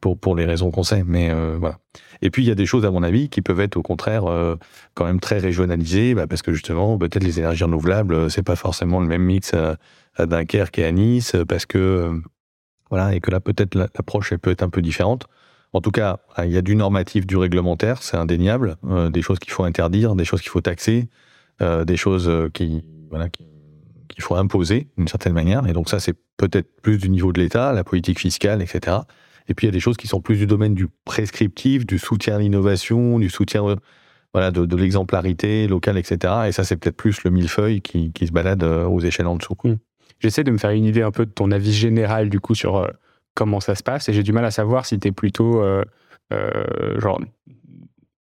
pour, 0.00 0.18
pour 0.18 0.34
les 0.36 0.44
raisons 0.44 0.70
qu'on 0.70 0.82
sait. 0.82 1.04
Mais 1.04 1.32
voilà. 1.58 1.78
Et 2.22 2.30
puis 2.30 2.42
il 2.42 2.48
y 2.48 2.50
a 2.50 2.54
des 2.54 2.66
choses, 2.66 2.84
à 2.84 2.90
mon 2.90 3.02
avis, 3.02 3.28
qui 3.28 3.42
peuvent 3.42 3.60
être 3.60 3.76
au 3.76 3.82
contraire 3.82 4.24
quand 4.94 5.04
même 5.04 5.20
très 5.20 5.38
régionalisées, 5.38 6.14
bah, 6.14 6.26
parce 6.26 6.42
que 6.42 6.52
justement, 6.52 6.98
peut-être 6.98 7.24
les 7.24 7.38
énergies 7.38 7.64
renouvelables, 7.64 8.30
c'est 8.30 8.42
pas 8.42 8.56
forcément 8.56 9.00
le 9.00 9.06
même 9.06 9.22
mix 9.22 9.54
à, 9.54 9.76
à 10.16 10.26
Dunkerque 10.26 10.78
et 10.78 10.84
à 10.84 10.92
Nice, 10.92 11.36
parce 11.48 11.66
que 11.66 12.10
voilà, 12.90 13.14
et 13.14 13.20
que 13.20 13.30
là 13.30 13.40
peut-être 13.40 13.74
l'approche 13.74 14.34
peut 14.36 14.50
être 14.50 14.62
un 14.62 14.70
peu 14.70 14.82
différente. 14.82 15.26
En 15.72 15.80
tout 15.80 15.92
cas, 15.92 16.18
il 16.44 16.50
y 16.50 16.56
a 16.56 16.62
du 16.62 16.74
normatif, 16.74 17.26
du 17.26 17.36
réglementaire, 17.36 18.02
c'est 18.02 18.16
indéniable, 18.16 18.76
des 19.10 19.22
choses 19.22 19.38
qu'il 19.38 19.52
faut 19.52 19.64
interdire, 19.64 20.16
des 20.16 20.24
choses 20.24 20.40
qu'il 20.40 20.50
faut 20.50 20.60
taxer, 20.60 21.08
des 21.60 21.96
choses 21.96 22.30
qui 22.52 22.84
voilà 23.10 23.28
qui 23.28 23.46
qu'il 24.10 24.22
faut 24.22 24.34
imposer 24.34 24.88
d'une 24.98 25.08
certaine 25.08 25.32
manière. 25.32 25.66
Et 25.66 25.72
donc 25.72 25.88
ça, 25.88 26.00
c'est 26.00 26.16
peut-être 26.36 26.82
plus 26.82 26.98
du 26.98 27.08
niveau 27.08 27.32
de 27.32 27.40
l'État, 27.40 27.72
la 27.72 27.84
politique 27.84 28.18
fiscale, 28.18 28.60
etc. 28.60 28.98
Et 29.48 29.54
puis 29.54 29.66
il 29.66 29.68
y 29.68 29.72
a 29.72 29.72
des 29.72 29.80
choses 29.80 29.96
qui 29.96 30.06
sont 30.06 30.20
plus 30.20 30.36
du 30.36 30.46
domaine 30.46 30.74
du 30.74 30.88
prescriptif, 31.04 31.86
du 31.86 31.98
soutien 31.98 32.36
à 32.36 32.38
l'innovation, 32.38 33.18
du 33.18 33.28
soutien 33.28 33.64
euh, 34.36 34.50
de, 34.50 34.76
l'exemplarité 34.76 35.66
locale, 35.66 35.98
etc. 35.98 36.34
Et 36.46 36.52
ça, 36.52 36.64
c'est 36.64 36.76
peut-être 36.76 36.96
plus 36.96 37.24
le 37.24 37.30
millefeuille 37.30 37.80
qui, 37.80 38.12
se 38.26 38.32
balade 38.32 38.62
euh, 38.62 38.84
aux 38.84 39.00
échelles 39.00 39.26
en 39.26 39.36
dessous. 39.36 39.56
Mmh. 39.64 39.74
J'essaie 40.20 40.44
de 40.44 40.50
me 40.50 40.58
faire 40.58 40.70
une 40.70 40.84
idée 40.84 41.02
un 41.02 41.10
peu 41.10 41.26
de 41.26 41.30
ton 41.30 41.50
avis 41.50 41.72
général 41.72 42.28
du 42.28 42.40
coup 42.40 42.54
sur 42.54 42.76
euh, 42.76 42.88
comment 43.34 43.60
ça 43.60 43.74
se 43.74 43.82
passe 43.82 44.08
et 44.08 44.12
j'ai 44.12 44.22
du 44.22 44.32
mal 44.32 44.44
à 44.44 44.50
savoir 44.50 44.84
si 44.84 44.98
tu 44.98 45.08
es 45.08 45.12
plutôt 45.12 45.62
genre 46.98 47.20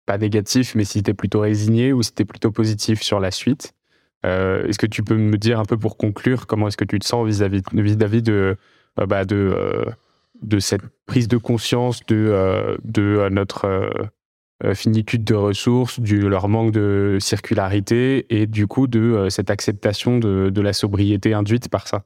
pas 0.06 0.18
négatif 0.18 0.76
mais 0.76 0.86
si 0.86 1.04
tu 1.04 1.12
es 1.12 1.14
plutôt 1.14 1.42
résigné 1.42 1.92
ou 1.92 2.02
si 2.02 2.14
tu 2.14 2.22
es 2.22 2.26
plutôt 2.26 2.52
positif 2.52 3.02
sur 3.02 3.20
la 3.20 3.32
suite. 3.32 3.74
Est-ce 4.24 4.78
que 4.78 4.86
tu 4.86 5.04
peux 5.04 5.18
me 5.18 5.38
dire 5.38 5.60
un 5.60 5.66
peu 5.66 5.78
pour 5.78 5.98
conclure 5.98 6.48
comment 6.48 6.70
est-ce 6.70 6.78
que 6.78 6.86
tu 6.86 7.00
te 7.00 7.06
sens 7.06 7.28
vis-à-vis 7.28 7.62
vis 7.74 8.22
de, 8.22 8.56
euh, 9.00 9.06
bah, 9.06 9.26
de, 9.26 9.86
de 10.42 10.60
cette 10.60 10.82
prise 11.06 11.28
de 11.28 11.38
conscience 11.38 12.06
de, 12.08 12.78
de 12.84 13.28
notre 13.30 13.92
finitude 14.74 15.24
de 15.24 15.36
ressources, 15.36 16.00
du 16.00 16.28
leur 16.28 16.48
manque 16.48 16.72
de 16.72 17.18
circularité 17.20 18.26
et 18.30 18.46
du 18.48 18.68
coup 18.68 18.88
de 18.88 19.28
cette 19.30 19.50
acceptation 19.50 20.18
de, 20.20 20.50
de 20.50 20.62
la 20.62 20.74
sobriété 20.74 21.34
induite 21.34 21.70
par 21.70 21.88
ça 21.88 22.04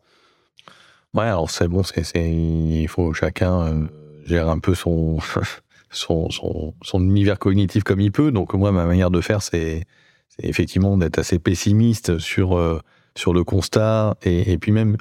Ouais, 1.13 1.25
alors 1.25 1.51
c'est 1.51 1.67
bon, 1.67 1.83
c'est, 1.83 2.03
il 2.15 2.87
faut 2.87 3.13
chacun 3.13 3.87
gère 4.25 4.49
un 4.49 4.59
peu 4.59 4.73
son, 5.91 6.69
univers 6.93 7.39
cognitif 7.39 7.83
comme 7.83 7.99
il 7.99 8.11
peut. 8.11 8.31
Donc 8.31 8.53
moi, 8.53 8.71
ma 8.71 8.85
manière 8.85 9.11
de 9.11 9.21
faire, 9.21 9.41
c'est 9.41 9.83
effectivement 10.39 10.97
d'être 10.97 11.19
assez 11.19 11.39
pessimiste 11.39 12.17
sur 12.17 12.57
euh, 12.57 12.79
sur 13.15 13.33
le 13.33 13.43
constat 13.43 14.15
et, 14.23 14.57
puis 14.57 14.71
même 14.71 14.97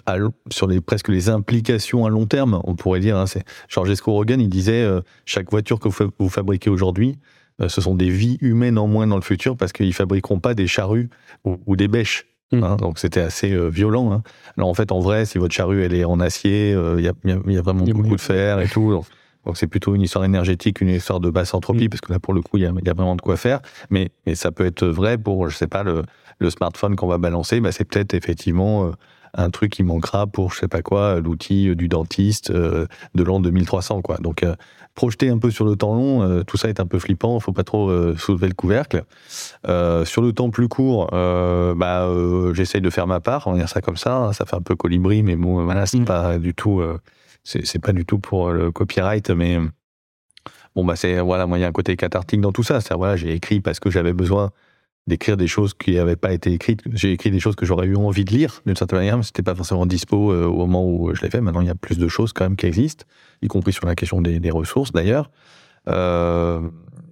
sur 0.50 0.66
les 0.66 0.80
presque 0.80 1.08
les 1.08 1.28
implications 1.28 2.04
à 2.04 2.10
long 2.10 2.26
terme, 2.26 2.60
on 2.64 2.74
pourrait 2.74 3.00
dire. 3.00 3.16
Hein, 3.16 3.26
c'est 3.26 3.44
Georges 3.68 3.90
Escorogan, 3.90 4.40
il 4.40 4.48
disait 4.48 4.82
euh, 4.82 5.00
chaque 5.24 5.50
voiture 5.50 5.80
que 5.80 5.88
vous, 5.88 6.28
fabriquez 6.28 6.70
aujourd'hui, 6.70 7.18
euh, 7.60 7.68
ce 7.68 7.80
sont 7.80 7.94
des 7.94 8.10
vies 8.10 8.38
humaines 8.40 8.78
en 8.78 8.86
moins 8.86 9.06
dans 9.06 9.16
le 9.16 9.22
futur 9.22 9.56
parce 9.56 9.72
qu'ils 9.72 9.94
fabriqueront 9.94 10.40
pas 10.40 10.54
des 10.54 10.66
charrues 10.66 11.08
ou, 11.44 11.76
des 11.76 11.88
bêches. 11.88 12.26
Mmh. 12.54 12.64
Hein. 12.64 12.76
donc 12.76 12.98
c'était 12.98 13.20
assez 13.20 13.56
violent. 13.70 14.12
Hein. 14.12 14.22
Alors 14.58 14.68
en 14.68 14.74
fait, 14.74 14.92
en 14.92 15.00
vrai, 15.00 15.24
si 15.24 15.38
votre 15.38 15.54
charrue 15.54 15.82
elle 15.82 15.94
est 15.94 16.04
en 16.04 16.20
acier, 16.20 16.72
il 16.72 17.02
y 17.02 17.08
a, 17.08 17.14
y, 17.24 17.56
a, 17.56 17.62
vraiment 17.62 17.84
beaucoup 17.84 18.16
de 18.16 18.20
fer 18.20 18.60
et 18.60 18.68
tout. 18.68 19.02
Donc 19.46 19.56
c'est 19.56 19.66
plutôt 19.66 19.94
une 19.94 20.02
histoire 20.02 20.24
énergétique, 20.24 20.80
une 20.80 20.90
histoire 20.90 21.18
de 21.18 21.30
basse 21.30 21.54
entropie, 21.54 21.86
mm. 21.86 21.88
parce 21.88 22.00
que 22.02 22.12
là 22.12 22.18
pour 22.18 22.34
le 22.34 22.42
coup 22.42 22.58
il 22.58 22.62
y 22.62 22.66
a, 22.66 22.72
y 22.84 22.88
a, 22.90 22.92
vraiment 22.92 23.16
de 23.16 23.22
quoi 23.22 23.36
faire. 23.36 23.60
Mais, 23.90 24.10
mais 24.26 24.34
ça 24.34 24.52
peut 24.52 24.66
être 24.66 24.86
vrai 24.86 25.16
pour, 25.18 25.48
je 25.48 25.56
sais 25.56 25.66
pas, 25.66 25.82
le, 25.82 26.02
le 26.42 26.50
smartphone 26.50 26.96
qu'on 26.96 27.06
va 27.06 27.18
balancer, 27.18 27.60
bah, 27.60 27.72
c'est 27.72 27.84
peut-être 27.84 28.14
effectivement 28.14 28.86
euh, 28.86 28.92
un 29.34 29.48
truc 29.48 29.72
qui 29.72 29.82
manquera 29.82 30.26
pour 30.26 30.52
je 30.52 30.58
sais 30.58 30.68
pas 30.68 30.82
quoi, 30.82 31.20
l'outil 31.20 31.68
euh, 31.68 31.74
du 31.74 31.88
dentiste 31.88 32.50
euh, 32.50 32.86
de 33.14 33.22
l'an 33.22 33.40
2300 33.40 34.02
quoi. 34.02 34.18
Donc 34.18 34.44
projeter 34.94 35.30
un 35.30 35.38
peu 35.38 35.50
sur 35.50 35.64
le 35.64 35.74
temps 35.74 35.94
long, 35.94 36.44
tout 36.44 36.58
ça 36.58 36.68
est 36.68 36.78
un 36.78 36.86
peu 36.86 36.98
flippant, 36.98 37.40
faut 37.40 37.52
pas 37.52 37.64
trop 37.64 38.14
soulever 38.16 38.46
le 38.46 38.52
couvercle. 38.52 39.04
sur 40.04 40.20
le 40.20 40.32
temps 40.34 40.50
plus 40.50 40.68
court, 40.68 41.08
bah 41.10 42.06
j'essaye 42.52 42.82
de 42.82 42.90
faire 42.90 43.06
ma 43.06 43.20
part, 43.20 43.46
on 43.46 43.52
va 43.52 43.58
dire 43.58 43.70
ça 43.70 43.80
comme 43.80 43.96
ça, 43.96 44.16
hein. 44.16 44.32
ça 44.34 44.44
fait 44.44 44.56
un 44.56 44.60
peu 44.60 44.76
colibri, 44.76 45.22
mais 45.22 45.34
bon 45.34 45.64
voilà 45.64 45.86
c'est 45.86 46.00
mm. 46.00 46.04
pas 46.04 46.38
du 46.38 46.52
tout 46.52 46.82
c'est 47.42 47.78
pas 47.78 47.92
du 47.92 48.04
tout 48.04 48.18
pour 48.18 48.50
le 48.50 48.70
copyright, 48.70 49.30
mais 49.30 49.56
bon 50.76 50.84
bah 50.84 50.94
c'est 50.94 51.20
voilà, 51.20 51.46
moi 51.46 51.56
il 51.56 51.62
y 51.62 51.64
a 51.64 51.68
un 51.68 51.72
côté 51.72 51.96
cathartique 51.96 52.42
dans 52.42 52.52
tout 52.52 52.62
ça. 52.62 52.82
C'est 52.82 52.92
voilà, 52.92 53.16
j'ai 53.16 53.32
écrit 53.32 53.60
parce 53.60 53.80
que 53.80 53.88
j'avais 53.88 54.12
besoin 54.12 54.50
d'écrire 55.06 55.36
des 55.36 55.48
choses 55.48 55.74
qui 55.74 55.94
n'avaient 55.94 56.16
pas 56.16 56.32
été 56.32 56.52
écrites. 56.52 56.80
J'ai 56.92 57.12
écrit 57.12 57.30
des 57.30 57.40
choses 57.40 57.56
que 57.56 57.66
j'aurais 57.66 57.86
eu 57.86 57.96
envie 57.96 58.24
de 58.24 58.30
lire 58.30 58.62
d'une 58.66 58.76
certaine 58.76 59.00
manière, 59.00 59.16
mais 59.16 59.22
c'était 59.22 59.42
pas 59.42 59.54
forcément 59.54 59.86
dispo 59.86 60.32
euh, 60.32 60.46
au 60.46 60.58
moment 60.58 60.86
où 60.86 61.14
je 61.14 61.22
l'ai 61.22 61.30
fait. 61.30 61.40
Maintenant, 61.40 61.60
il 61.60 61.66
y 61.66 61.70
a 61.70 61.74
plus 61.74 61.98
de 61.98 62.08
choses 62.08 62.32
quand 62.32 62.44
même 62.44 62.56
qui 62.56 62.66
existent, 62.66 63.04
y 63.42 63.48
compris 63.48 63.72
sur 63.72 63.86
la 63.86 63.94
question 63.94 64.20
des, 64.20 64.50
ressources 64.50 64.92
d'ailleurs. 64.92 65.30
Euh, 65.88 66.60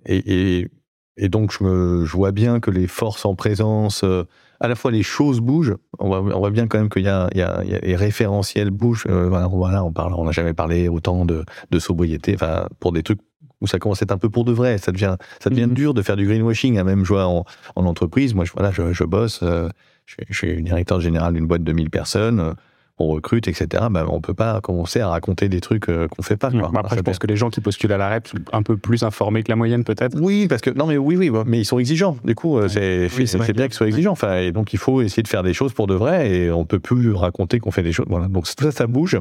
et, 0.06 0.68
et, 1.16 1.28
donc 1.28 1.52
je, 1.52 1.64
me, 1.64 2.04
je 2.04 2.16
vois 2.16 2.30
bien 2.30 2.60
que 2.60 2.70
les 2.70 2.86
forces 2.86 3.24
en 3.24 3.34
présence 3.34 4.04
euh, 4.04 4.24
à 4.60 4.68
la 4.68 4.74
fois 4.74 4.90
les 4.90 5.02
choses 5.02 5.40
bougent. 5.40 5.76
On 5.98 6.06
voit, 6.08 6.20
on 6.20 6.38
voit 6.38 6.50
bien 6.50 6.68
quand 6.68 6.78
même 6.78 6.90
qu'il 6.90 7.02
y, 7.02 7.06
y, 7.06 7.38
y 7.38 7.42
a, 7.42 7.62
les 7.62 7.96
référentiels 7.96 8.70
bougent. 8.70 9.06
Euh, 9.08 9.28
voilà, 9.28 9.82
on 9.82 9.92
parle, 9.92 10.14
on 10.14 10.24
n'a 10.24 10.32
jamais 10.32 10.54
parlé 10.54 10.88
autant 10.88 11.24
de, 11.24 11.44
de 11.70 11.78
sobriété. 11.78 12.34
Enfin, 12.34 12.68
pour 12.78 12.92
des 12.92 13.02
trucs 13.02 13.20
où 13.60 13.66
ça 13.66 13.78
commence 13.78 14.02
à 14.02 14.04
être 14.04 14.12
un 14.12 14.18
peu 14.18 14.30
pour 14.30 14.44
de 14.44 14.52
vrai. 14.52 14.78
Ça 14.78 14.92
devient, 14.92 15.16
ça 15.40 15.50
devient 15.50 15.62
mm-hmm. 15.62 15.74
dur 15.74 15.94
de 15.94 16.02
faire 16.02 16.16
du 16.16 16.26
greenwashing, 16.26 16.78
à 16.78 16.84
même 16.84 17.04
jouer 17.04 17.22
en, 17.22 17.44
en 17.76 17.86
entreprise. 17.86 18.34
Moi, 18.34 18.44
je, 18.44 18.52
voilà, 18.52 18.70
je, 18.70 18.92
je 18.92 19.04
bosse. 19.04 19.40
Euh, 19.42 19.68
je, 20.06 20.16
je, 20.28 20.36
suis 20.36 20.62
directeur 20.62 21.00
général 21.00 21.34
d'une 21.34 21.46
boîte 21.46 21.62
de 21.62 21.72
1000 21.72 21.90
personnes 21.90 22.54
on 23.00 23.08
recrute, 23.08 23.48
etc. 23.48 23.86
Ben, 23.90 24.06
on 24.08 24.20
peut 24.20 24.34
pas 24.34 24.60
commencer 24.60 25.00
à 25.00 25.08
raconter 25.08 25.48
des 25.48 25.60
trucs 25.60 25.88
euh, 25.88 26.06
qu'on 26.08 26.22
fait 26.22 26.36
pas. 26.36 26.50
Quoi. 26.50 26.70
Après, 26.74 26.96
je 26.96 27.02
pense 27.02 27.18
que 27.18 27.26
les 27.26 27.36
gens 27.36 27.50
qui 27.50 27.60
postulent 27.60 27.92
à 27.92 27.96
la 27.96 28.08
REP 28.08 28.28
sont 28.28 28.38
un 28.52 28.62
peu 28.62 28.76
plus 28.76 29.02
informés 29.02 29.42
que 29.42 29.50
la 29.50 29.56
moyenne, 29.56 29.84
peut-être. 29.84 30.18
Oui, 30.20 30.46
parce 30.48 30.60
que 30.60 30.70
non, 30.70 30.86
mais 30.86 30.98
oui, 30.98 31.16
oui, 31.16 31.30
mais 31.46 31.60
ils 31.60 31.64
sont 31.64 31.78
exigeants. 31.78 32.16
Du 32.24 32.34
coup, 32.34 32.58
euh, 32.58 32.68
c'est 32.68 33.08
c'est 33.08 33.52
bien 33.52 33.66
qu'ils 33.66 33.74
soient 33.74 33.88
exigeants. 33.88 34.12
Enfin, 34.12 34.36
et 34.36 34.52
donc 34.52 34.72
il 34.72 34.78
faut 34.78 35.00
essayer 35.02 35.22
de 35.22 35.28
faire 35.28 35.42
des 35.42 35.54
choses 35.54 35.72
pour 35.72 35.86
de 35.86 35.94
vrai, 35.94 36.30
et 36.30 36.50
on 36.50 36.64
peut 36.64 36.78
plus 36.78 37.12
raconter 37.12 37.58
qu'on 37.58 37.70
fait 37.70 37.82
des 37.82 37.92
choses. 37.92 38.06
Voilà. 38.08 38.28
Donc 38.28 38.44
tout 38.44 38.64
ça, 38.64 38.70
ça 38.70 38.86
bouge. 38.86 39.18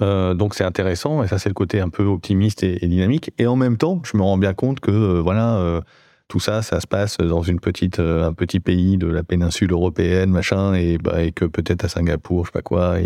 Euh, 0.00 0.34
donc 0.34 0.54
c'est 0.54 0.64
intéressant, 0.64 1.22
et 1.22 1.28
ça 1.28 1.38
c'est 1.38 1.48
le 1.48 1.54
côté 1.54 1.80
un 1.80 1.88
peu 1.88 2.04
optimiste 2.04 2.62
et, 2.62 2.86
dynamique. 2.86 3.32
Et 3.38 3.46
en 3.46 3.56
même 3.56 3.76
temps, 3.76 4.00
je 4.04 4.16
me 4.16 4.22
rends 4.22 4.38
bien 4.38 4.54
compte 4.54 4.80
que 4.80 5.18
voilà 5.20 5.82
tout 6.28 6.40
ça, 6.40 6.62
ça 6.62 6.80
se 6.80 6.86
passe 6.86 7.16
dans 7.18 7.42
une 7.42 7.58
petite, 7.58 7.98
euh, 8.00 8.28
un 8.28 8.34
petit 8.34 8.60
pays 8.60 8.98
de 8.98 9.06
la 9.06 9.24
péninsule 9.24 9.72
européenne, 9.72 10.30
machin, 10.30 10.74
et, 10.74 10.98
bah, 10.98 11.22
et 11.22 11.32
que 11.32 11.46
peut-être 11.46 11.84
à 11.84 11.88
Singapour, 11.88 12.44
je 12.44 12.50
sais 12.50 12.52
pas 12.52 12.62
quoi. 12.62 13.00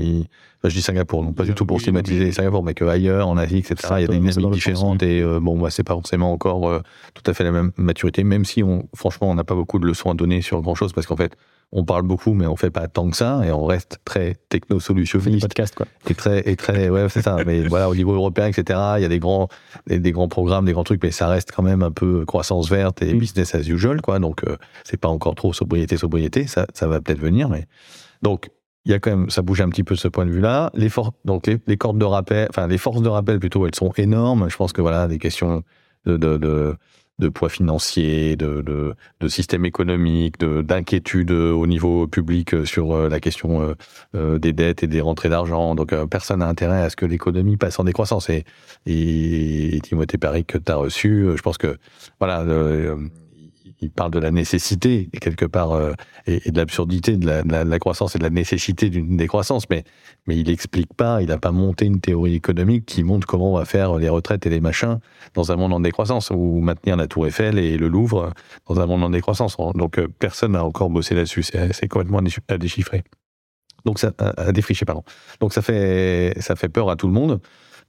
Et, 0.64 0.70
je 0.70 0.74
dis 0.74 0.82
Singapour, 0.82 1.22
non 1.22 1.32
pas 1.32 1.44
du 1.44 1.54
tout 1.54 1.66
pour 1.66 1.80
stigmatiser 1.80 2.32
Singapour, 2.32 2.62
mais 2.62 2.74
qu'ailleurs, 2.74 3.28
en 3.28 3.36
Asie, 3.36 3.58
etc. 3.58 3.76
Il 3.98 4.00
y 4.02 4.04
a 4.04 4.06
des 4.08 4.18
dynamiques 4.18 4.52
différentes 4.52 5.02
et 5.02 5.20
euh, 5.20 5.40
bon, 5.40 5.58
bah, 5.58 5.70
c'est 5.70 5.84
pas 5.84 5.94
forcément 5.94 6.32
encore 6.32 6.68
euh, 6.68 6.80
tout 7.14 7.28
à 7.30 7.34
fait 7.34 7.44
la 7.44 7.52
même 7.52 7.72
maturité, 7.76 8.24
même 8.24 8.44
si 8.44 8.62
on, 8.62 8.88
franchement, 8.94 9.30
on 9.30 9.34
n'a 9.34 9.44
pas 9.44 9.54
beaucoup 9.54 9.78
de 9.78 9.86
leçons 9.86 10.10
à 10.10 10.14
donner 10.14 10.42
sur 10.42 10.60
grand 10.62 10.74
chose 10.74 10.92
parce 10.92 11.06
qu'en 11.06 11.16
fait, 11.16 11.36
on 11.72 11.84
parle 11.84 12.02
beaucoup, 12.02 12.34
mais 12.34 12.46
on 12.46 12.54
fait 12.54 12.70
pas 12.70 12.86
tant 12.86 13.08
que 13.08 13.16
ça, 13.16 13.40
et 13.44 13.50
on 13.50 13.64
reste 13.64 13.98
très 14.04 14.36
techno-solutionniste. 14.50 15.40
podcast, 15.40 15.74
quoi. 15.74 15.86
Et 16.08 16.14
très, 16.14 16.48
et 16.48 16.54
très, 16.54 16.90
ouais, 16.90 17.08
c'est 17.08 17.22
ça. 17.22 17.38
Mais 17.46 17.66
voilà, 17.66 17.88
au 17.88 17.94
niveau 17.94 18.12
européen, 18.12 18.46
etc., 18.46 18.78
il 18.98 19.02
y 19.02 19.06
a 19.06 19.08
des 19.08 19.18
grands, 19.18 19.48
des, 19.86 20.12
grands 20.12 20.28
programmes, 20.28 20.66
des 20.66 20.72
grands 20.72 20.84
trucs, 20.84 21.02
mais 21.02 21.10
ça 21.10 21.28
reste 21.28 21.50
quand 21.50 21.62
même 21.62 21.82
un 21.82 21.90
peu 21.90 22.26
croissance 22.26 22.68
verte 22.68 23.00
et 23.00 23.14
mm. 23.14 23.18
business 23.18 23.54
as 23.54 23.66
usual, 23.66 24.02
quoi. 24.02 24.18
Donc, 24.18 24.44
euh, 24.44 24.58
c'est 24.84 24.98
pas 24.98 25.08
encore 25.08 25.34
trop 25.34 25.54
sobriété, 25.54 25.96
sobriété. 25.96 26.46
Ça, 26.46 26.66
ça 26.74 26.86
va 26.86 27.00
peut-être 27.00 27.20
venir, 27.20 27.48
mais 27.48 27.64
donc, 28.20 28.50
il 28.84 28.90
y 28.90 28.94
a 28.94 28.98
quand 28.98 29.10
même, 29.10 29.30
ça 29.30 29.42
bouge 29.42 29.60
un 29.60 29.68
petit 29.68 29.84
peu 29.84 29.94
de 29.94 30.00
ce 30.00 30.08
point 30.08 30.26
de 30.26 30.30
vue-là. 30.30 30.70
Les 30.74 30.88
donc 31.24 31.46
les, 31.46 31.76
cordes 31.76 31.98
de 31.98 32.04
rappel, 32.04 32.48
enfin 32.50 32.66
les 32.66 32.78
forces 32.78 33.02
de 33.02 33.08
rappel 33.08 33.38
plutôt, 33.38 33.66
elles 33.66 33.74
sont 33.74 33.92
énormes. 33.96 34.48
Je 34.50 34.56
pense 34.56 34.72
que 34.72 34.80
voilà, 34.80 35.06
des 35.06 35.18
questions 35.18 35.62
de, 36.04 36.16
de, 36.16 37.28
poids 37.28 37.48
financier, 37.48 38.34
de, 38.34 38.94
système 39.28 39.64
économique, 39.64 40.40
d'inquiétude 40.40 41.30
au 41.30 41.66
niveau 41.68 42.08
public 42.08 42.66
sur 42.66 42.92
euh, 42.92 43.08
la 43.08 43.20
question 43.20 43.62
euh, 43.62 43.74
euh, 44.16 44.38
des 44.38 44.52
dettes 44.52 44.82
et 44.82 44.88
des 44.88 45.00
rentrées 45.00 45.28
d'argent. 45.28 45.76
Donc 45.76 45.94
personne 46.06 46.40
n'a 46.40 46.48
intérêt 46.48 46.82
à 46.82 46.90
ce 46.90 46.96
que 46.96 47.06
l'économie 47.06 47.56
passe 47.56 47.78
en 47.78 47.84
décroissance. 47.84 48.30
Et, 48.30 48.44
et, 48.86 49.80
Timothée 49.82 50.18
Paris 50.18 50.44
que 50.44 50.58
tu 50.58 50.72
as 50.72 50.76
reçu, 50.76 51.28
je 51.36 51.42
pense 51.42 51.58
que 51.58 51.78
voilà, 52.18 52.44
il 53.82 53.90
parle 53.90 54.12
de 54.12 54.18
la 54.18 54.30
nécessité 54.30 55.10
quelque 55.20 55.44
part 55.44 55.72
euh, 55.72 55.92
et, 56.26 56.50
de 56.50 56.56
l'absurdité 56.56 57.16
de 57.16 57.26
la, 57.26 57.78
croissance 57.78 58.14
et 58.14 58.18
de 58.18 58.22
la 58.22 58.30
nécessité 58.30 58.88
d'une 58.88 59.16
décroissance, 59.16 59.68
mais 59.68 59.84
mais 60.26 60.38
il 60.38 60.48
explique 60.50 60.94
pas, 60.94 61.20
il 61.20 61.28
n'a 61.28 61.38
pas 61.38 61.50
monté 61.50 61.84
une 61.84 62.00
théorie 62.00 62.34
économique 62.34 62.86
qui 62.86 63.02
montre 63.02 63.26
comment 63.26 63.52
on 63.52 63.58
va 63.58 63.64
faire 63.64 63.96
les 63.96 64.08
retraites 64.08 64.46
et 64.46 64.50
les 64.50 64.60
machins 64.60 65.00
dans 65.34 65.50
un 65.50 65.56
monde 65.56 65.72
en 65.72 65.80
décroissance 65.80 66.30
ou 66.30 66.60
maintenir 66.60 66.96
la 66.96 67.08
Tour 67.08 67.26
Eiffel 67.26 67.58
et 67.58 67.76
le 67.76 67.88
Louvre 67.88 68.32
dans 68.68 68.80
un 68.80 68.86
monde 68.86 69.02
en 69.02 69.10
décroissance. 69.10 69.56
Donc 69.74 69.98
euh, 69.98 70.06
personne 70.18 70.52
n'a 70.52 70.64
encore 70.64 70.88
bossé 70.88 71.14
là-dessus, 71.14 71.42
c'est 71.42 71.88
complètement 71.88 72.20
à 72.48 72.58
déchiffrer. 72.58 73.02
Donc 73.84 73.98
ça 73.98 74.12
à 74.18 74.52
défricher 74.52 74.84
pardon. 74.84 75.02
Donc 75.40 75.52
ça 75.52 75.60
fait 75.60 76.34
ça 76.40 76.54
fait 76.54 76.68
peur 76.68 76.88
à 76.88 76.96
tout 76.96 77.08
le 77.08 77.12
monde. 77.12 77.40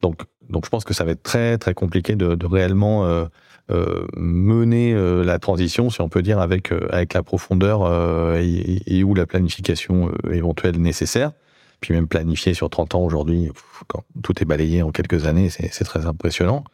Donc 0.02 0.24
donc 0.50 0.66
je 0.66 0.70
pense 0.70 0.84
que 0.84 0.94
ça 0.94 1.04
va 1.04 1.12
être 1.12 1.24
très 1.24 1.60
très 1.60 1.76
compliqué 1.76 2.16
de, 2.16 2.34
de 2.34 2.46
réellement 2.48 3.06
euh, 3.06 3.26
euh, 3.72 4.06
mener 4.18 4.94
euh, 4.94 5.24
la 5.24 5.40
transition, 5.40 5.90
si 5.90 6.02
on 6.02 6.10
peut 6.10 6.22
dire, 6.22 6.40
avec, 6.40 6.74
euh, 6.74 6.86
avec 6.92 7.14
la 7.14 7.24
profondeur 7.24 7.88
et, 8.36 8.82
et, 8.88 9.04
ou 9.06 9.14
la 9.14 9.26
planification 9.26 10.12
éventuelle 10.30 10.80
nécessaire. 10.80 11.32
puis 11.80 11.94
même 11.94 12.08
planifié 12.08 12.54
sur 12.54 12.70
30 12.70 12.96
ans 12.96 13.02
aujourd'hui, 13.02 13.52
quand 13.88 14.04
tout 14.22 14.34
est 14.42 14.46
balayé 14.46 14.82
en 14.82 14.92
quelques 14.92 15.26
années, 15.26 15.50
c'est 15.50 15.84
très 15.86 16.06
impressionnant. 16.06 16.66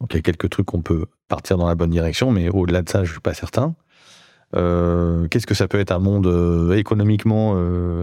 Donc 0.00 0.12
il 0.12 0.16
y 0.16 0.18
a 0.18 0.22
quelques 0.22 0.50
trucs 0.50 0.66
qu'on 0.66 0.82
peut 0.82 1.06
partir 1.28 1.58
dans 1.58 1.68
la 1.68 1.76
bonne 1.76 1.90
direction, 1.90 2.32
mais 2.32 2.48
au-delà 2.48 2.82
de 2.82 2.88
ça, 2.88 3.04
je 3.04 3.12
suis 3.12 3.20
pas 3.20 3.34
certain. 3.34 3.74
Qu'est-ce 4.52 5.46
que 5.46 5.54
ça 5.54 5.68
peut 5.68 5.78
être 5.78 5.92
un 5.92 6.00
monde 6.00 6.74
économiquement 6.74 7.56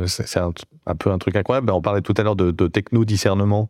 C'est 0.08 0.40
un, 0.40 0.96
peu 0.98 1.12
un 1.12 1.18
truc 1.18 1.36
incroyable. 1.36 1.68
Ben, 1.68 1.74
on 1.74 1.82
parlait 1.82 2.02
tout 2.02 2.14
à 2.18 2.24
l'heure 2.24 2.38
de, 2.38 2.52
de 2.52 2.68
techno-discernement. 2.68 3.70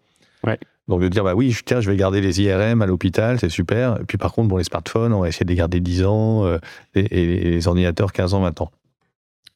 Donc 0.90 1.02
de 1.02 1.08
dire, 1.08 1.24
bah 1.24 1.36
oui, 1.36 1.56
tiens, 1.66 1.82
je 1.82 1.90
vais 1.90 1.96
garder 1.96 2.20
les 2.20 2.42
IRM 2.42 2.82
à 2.82 2.88
l'hôpital, 2.88 3.40
c'est 3.40 3.50
super. 3.50 4.02
Et 4.02 4.06
puis 4.06 4.18
par 4.18 4.34
contre, 4.34 4.50
bon, 4.50 4.58
les 4.58 4.64
smartphones, 4.64 5.14
on 5.14 5.22
va 5.22 5.30
essayer 5.30 5.46
de 5.46 5.52
les 5.52 5.56
garder 5.56 5.80
10 5.80 6.04
ans, 6.04 6.46
euh, 6.46 6.58
et, 6.96 7.22
et, 7.22 7.52
les 7.52 7.68
ordinateurs 7.68 8.12
15 8.12 8.34
ans, 8.34 8.42
20 8.42 8.62
ans. 8.62 8.72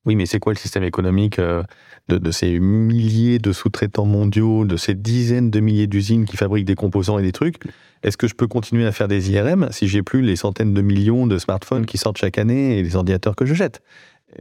Oui, 0.05 0.15
mais 0.15 0.27
c'est 0.27 0.39
quoi 0.39 0.53
le 0.53 0.59
système 0.59 0.83
économique 0.83 1.39
euh, 1.39 1.63
de, 2.07 2.19
de, 2.19 2.29
ces 2.31 2.59
milliers 2.59 3.39
de 3.39 3.51
sous-traitants 3.51 4.05
mondiaux, 4.05 4.65
de 4.65 4.77
ces 4.77 4.93
dizaines 4.93 5.49
de 5.49 5.59
milliers 5.59 5.87
d'usines 5.87 6.25
qui 6.25 6.37
fabriquent 6.37 6.65
des 6.65 6.75
composants 6.75 7.17
et 7.17 7.23
des 7.23 7.31
trucs? 7.31 7.55
Est-ce 8.03 8.17
que 8.17 8.27
je 8.27 8.35
peux 8.35 8.47
continuer 8.47 8.85
à 8.85 8.91
faire 8.91 9.07
des 9.07 9.31
IRM 9.31 9.69
si 9.71 9.87
j'ai 9.87 10.03
plus 10.03 10.21
les 10.21 10.35
centaines 10.35 10.75
de 10.75 10.81
millions 10.81 11.25
de 11.25 11.39
smartphones 11.39 11.87
qui 11.87 11.97
sortent 11.97 12.17
chaque 12.17 12.37
année 12.37 12.77
et 12.77 12.83
les 12.83 12.95
ordinateurs 12.95 13.35
que 13.35 13.45
je 13.45 13.55
jette? 13.55 13.81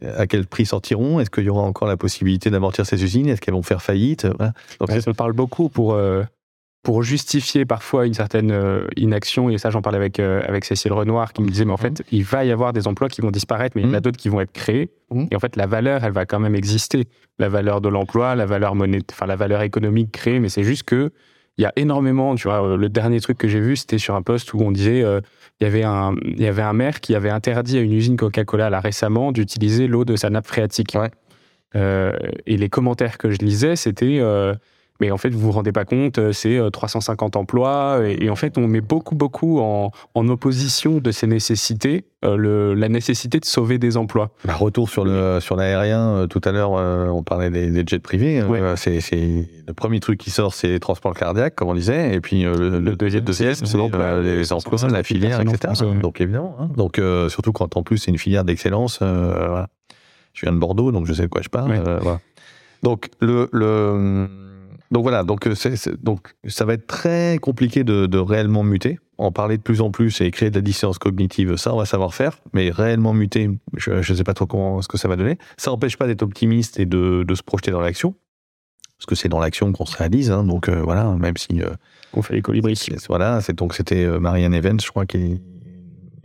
À 0.03 0.27
quel 0.27 0.47
prix 0.47 0.67
sortiront? 0.67 1.21
Est-ce 1.21 1.31
qu'il 1.31 1.45
y 1.45 1.49
aura 1.49 1.63
encore 1.63 1.89
la 1.89 1.97
possibilité 1.97 2.51
d'amortir 2.51 2.85
ces 2.85 3.03
usines? 3.03 3.29
Est-ce 3.29 3.41
qu'elles 3.41 3.55
vont 3.55 3.63
faire 3.63 3.83
faillite? 3.83 4.27
Voilà. 4.27 4.53
Donc, 4.81 4.91
Ça 4.91 5.11
me 5.11 5.15
parle 5.15 5.33
beaucoup 5.33 5.69
pour, 5.69 5.95
euh, 5.95 6.25
pour 6.83 7.03
justifier 7.03 7.65
parfois 7.65 8.07
une 8.07 8.15
certaine 8.15 8.51
euh, 8.51 8.87
inaction. 8.97 9.49
Et 9.51 9.59
ça, 9.59 9.71
j'en 9.71 9.83
parlais 9.83 9.99
avec, 9.99 10.19
euh, 10.19 10.43
avec 10.47 10.65
Cécile 10.65 10.93
Renoir 10.93 11.33
qui 11.33 11.43
me 11.43 11.49
disait, 11.49 11.65
mais 11.65 11.73
en 11.73 11.77
fait, 11.77 12.01
mmh. 12.01 12.05
il 12.11 12.25
va 12.25 12.45
y 12.45 12.51
avoir 12.51 12.73
des 12.73 12.89
emplois 12.89 13.09
qui 13.09 13.21
vont 13.21 13.31
disparaître, 13.31 13.77
mais 13.77 13.83
il 13.83 13.89
y 13.89 13.91
en 13.91 13.95
a 13.95 14.01
d'autres 14.01 14.17
qui 14.17 14.29
vont 14.29 14.41
être 14.41 14.53
créés. 14.53 14.91
Mmh. 15.11 15.27
Et 15.31 15.37
en 15.37 15.39
fait, 15.39 15.57
la 15.57 15.67
valeur, 15.67 16.05
elle 16.05 16.13
va 16.13 16.27
quand 16.27 16.41
même 16.41 16.57
exister. 16.57 17.05
La 17.39 17.49
valeur 17.49 17.81
de 17.81 17.89
l'emploi, 17.89 18.35
la 18.35 18.47
valeur 18.47 18.75
enfin 18.75 19.27
la 19.27 19.37
valeur 19.37 19.63
économique 19.63 20.13
créée, 20.13 20.41
mais 20.41 20.49
c'est 20.49 20.65
juste 20.65 20.83
que 20.83 21.13
il 21.59 21.63
y 21.63 21.67
a 21.67 21.73
énormément, 21.77 22.35
tu 22.35 22.49
vois, 22.49 22.77
le 22.77 22.89
dernier 22.89 23.21
truc 23.21 23.37
que 23.37 23.47
j'ai 23.47 23.61
vu, 23.61 23.77
c'était 23.77 23.99
sur 23.99 24.15
un 24.15 24.23
poste 24.23 24.55
où 24.55 24.61
on 24.61 24.73
disait, 24.73 25.03
euh, 25.03 25.21
il 25.61 25.65
y 25.65 25.67
avait 25.67 25.83
un, 25.83 26.15
il 26.25 26.41
y 26.41 26.47
avait 26.47 26.63
un 26.63 26.73
maire 26.73 27.01
qui 27.01 27.15
avait 27.15 27.31
interdit 27.31 27.79
à 27.79 27.83
une 27.83 27.93
usine 27.93 28.17
Coca-Cola 28.17 28.71
là 28.71 28.81
récemment 28.81 29.33
d'utiliser 29.33 29.87
l'eau 29.87 30.05
de 30.05 30.17
sa 30.17 30.31
nappe 30.31 30.47
phréatique. 30.47 30.97
Ouais. 30.99 31.11
Euh, 31.75 32.13
et 32.47 32.57
les 32.57 32.69
commentaires 32.69 33.19
que 33.19 33.31
je 33.31 33.39
lisais, 33.39 33.77
c'était, 33.77 34.19
euh, 34.21 34.55
mais 35.01 35.11
en 35.11 35.19
fait, 35.19 35.31
vous 35.31 35.41
vous 35.41 35.53
rendez 35.53 35.73
pas 35.73 35.85
compte, 35.85 36.33
c'est 36.33 36.61
350 36.73 37.37
emplois, 37.37 38.01
et, 38.05 38.25
et, 38.25 38.31
en 38.31 38.37
fait, 38.37 38.59
on 38.59 38.67
met 38.67 38.81
beaucoup, 38.81 39.15
beaucoup 39.15 39.61
en, 39.61 39.91
en 40.15 40.29
opposition 40.29 40.99
de 40.99 41.11
ces 41.11 41.27
nécessités, 41.27 42.05
euh, 42.25 42.37
le, 42.37 42.75
la 42.75 42.89
nécessité 42.89 43.41
de 43.41 43.45
sauver 43.45 43.79
des 43.79 43.97
emplois. 43.97 44.31
Bah, 44.45 44.55
retour 44.55 44.89
sur 44.89 45.05
le 45.05 45.41
sur 45.41 45.57
l'aérien, 45.57 46.09
euh, 46.15 46.27
tout 46.29 46.41
à 46.45 46.53
l'heure, 46.53 46.75
euh, 46.77 47.09
on 47.09 47.25
parlait 47.25 47.51
des, 47.51 47.71
des, 47.71 47.83
jets 47.85 47.99
privés. 47.99 48.43
Ouais. 48.43 48.61
c'est 48.77 49.01
le 49.67 49.73
premier 49.73 49.99
truc 49.99 50.21
qui 50.21 50.31
sort, 50.31 50.55
c'est 50.55 50.69
les 50.69 50.79
transports 50.79 51.15
cardiaques, 51.15 51.57
comme 51.57 51.69
on 51.69 51.75
disait, 51.75 52.15
et 52.15 52.21
puis 52.21 52.43
le, 52.43 52.79
le, 52.79 52.97
deuxième, 52.97 53.25
deuxième 53.25 53.55
c'est 53.55 53.77
les 53.77 54.53
emplois, 54.53 54.89
la 54.89 55.03
filière, 55.03 55.41
etc. 55.41 55.85
Donc 56.01 56.21
évidemment, 56.21 56.57
hein. 56.61 56.71
donc 56.77 57.01
surtout 57.29 57.53
quand 57.53 57.77
en 57.77 57.83
plus 57.83 57.99
c'est 57.99 58.11
une 58.11 58.19
filière 58.19 58.45
d'excellence. 58.45 58.99
voilà. 59.01 59.69
Je 60.33 60.47
viens 60.47 60.53
de 60.53 60.59
Bordeaux, 60.59 60.93
donc 60.93 61.07
je 61.07 61.13
sais 61.13 61.23
de 61.23 61.27
quoi 61.27 61.43
je 61.43 61.49
parle. 61.49 61.73
Ouais. 61.73 61.81
voilà. 62.01 62.21
Donc 62.83 63.11
le, 63.21 63.49
le 63.53 64.29
donc 64.93 65.03
voilà, 65.05 65.25
donc, 65.25 65.49
c'est, 65.55 66.05
donc 66.05 66.35
ça 66.47 66.67
va 66.67 66.75
être 66.75 66.87
très 66.87 67.39
compliqué 67.41 67.83
de, 67.83 68.05
de, 68.05 68.19
réellement 68.19 68.63
muter. 68.63 68.99
En 69.17 69.33
parler 69.33 69.57
de 69.57 69.63
plus 69.63 69.81
en 69.81 69.91
plus 69.91 70.21
et 70.21 70.31
créer 70.31 70.51
de 70.51 70.57
la 70.57 70.61
dissonance 70.61 70.99
cognitive, 70.99 71.57
ça 71.57 71.73
on 71.73 71.79
va 71.79 71.87
savoir 71.87 72.13
faire, 72.13 72.41
mais 72.53 72.71
réellement 72.71 73.15
muter, 73.15 73.49
je 73.77 73.93
ne 73.93 74.03
sais 74.03 74.25
pas 74.25 74.35
trop 74.35 74.47
comment, 74.47 74.83
ce 74.83 74.89
que 74.89 74.99
ça 74.99 75.09
va 75.09 75.17
donner. 75.17 75.39
Ça 75.57 75.71
n'empêche 75.71 75.97
pas 75.97 76.07
d'être 76.07 76.23
optimiste 76.23 76.79
et 76.79 76.87
de, 76.87 77.25
de 77.27 77.35
se 77.35 77.43
projeter 77.43 77.71
dans 77.71 77.81
l'action, 77.81 78.15
parce 78.99 79.07
que 79.07 79.15
c'est 79.15 79.29
dans 79.29 79.39
l'action 79.39 79.73
qu'on 79.73 79.87
se 79.87 79.97
réalise. 79.97 80.31
Hein, 80.31 80.45
donc 80.45 80.69
euh, 80.69 80.83
voilà, 80.83 81.05
même 81.19 81.37
si 81.37 81.63
euh, 81.63 81.71
on 82.13 82.23
fait 82.23 82.35
les 82.35 82.43
colibris. 82.43 82.87
Voilà, 83.09 83.41
c'est 83.41 83.55
donc 83.55 83.75
c'était 83.75 84.05
euh, 84.05 84.19
Marianne 84.19 84.55
Evans, 84.55 84.79
je 84.79 84.89
crois, 84.89 85.07
qui 85.07 85.41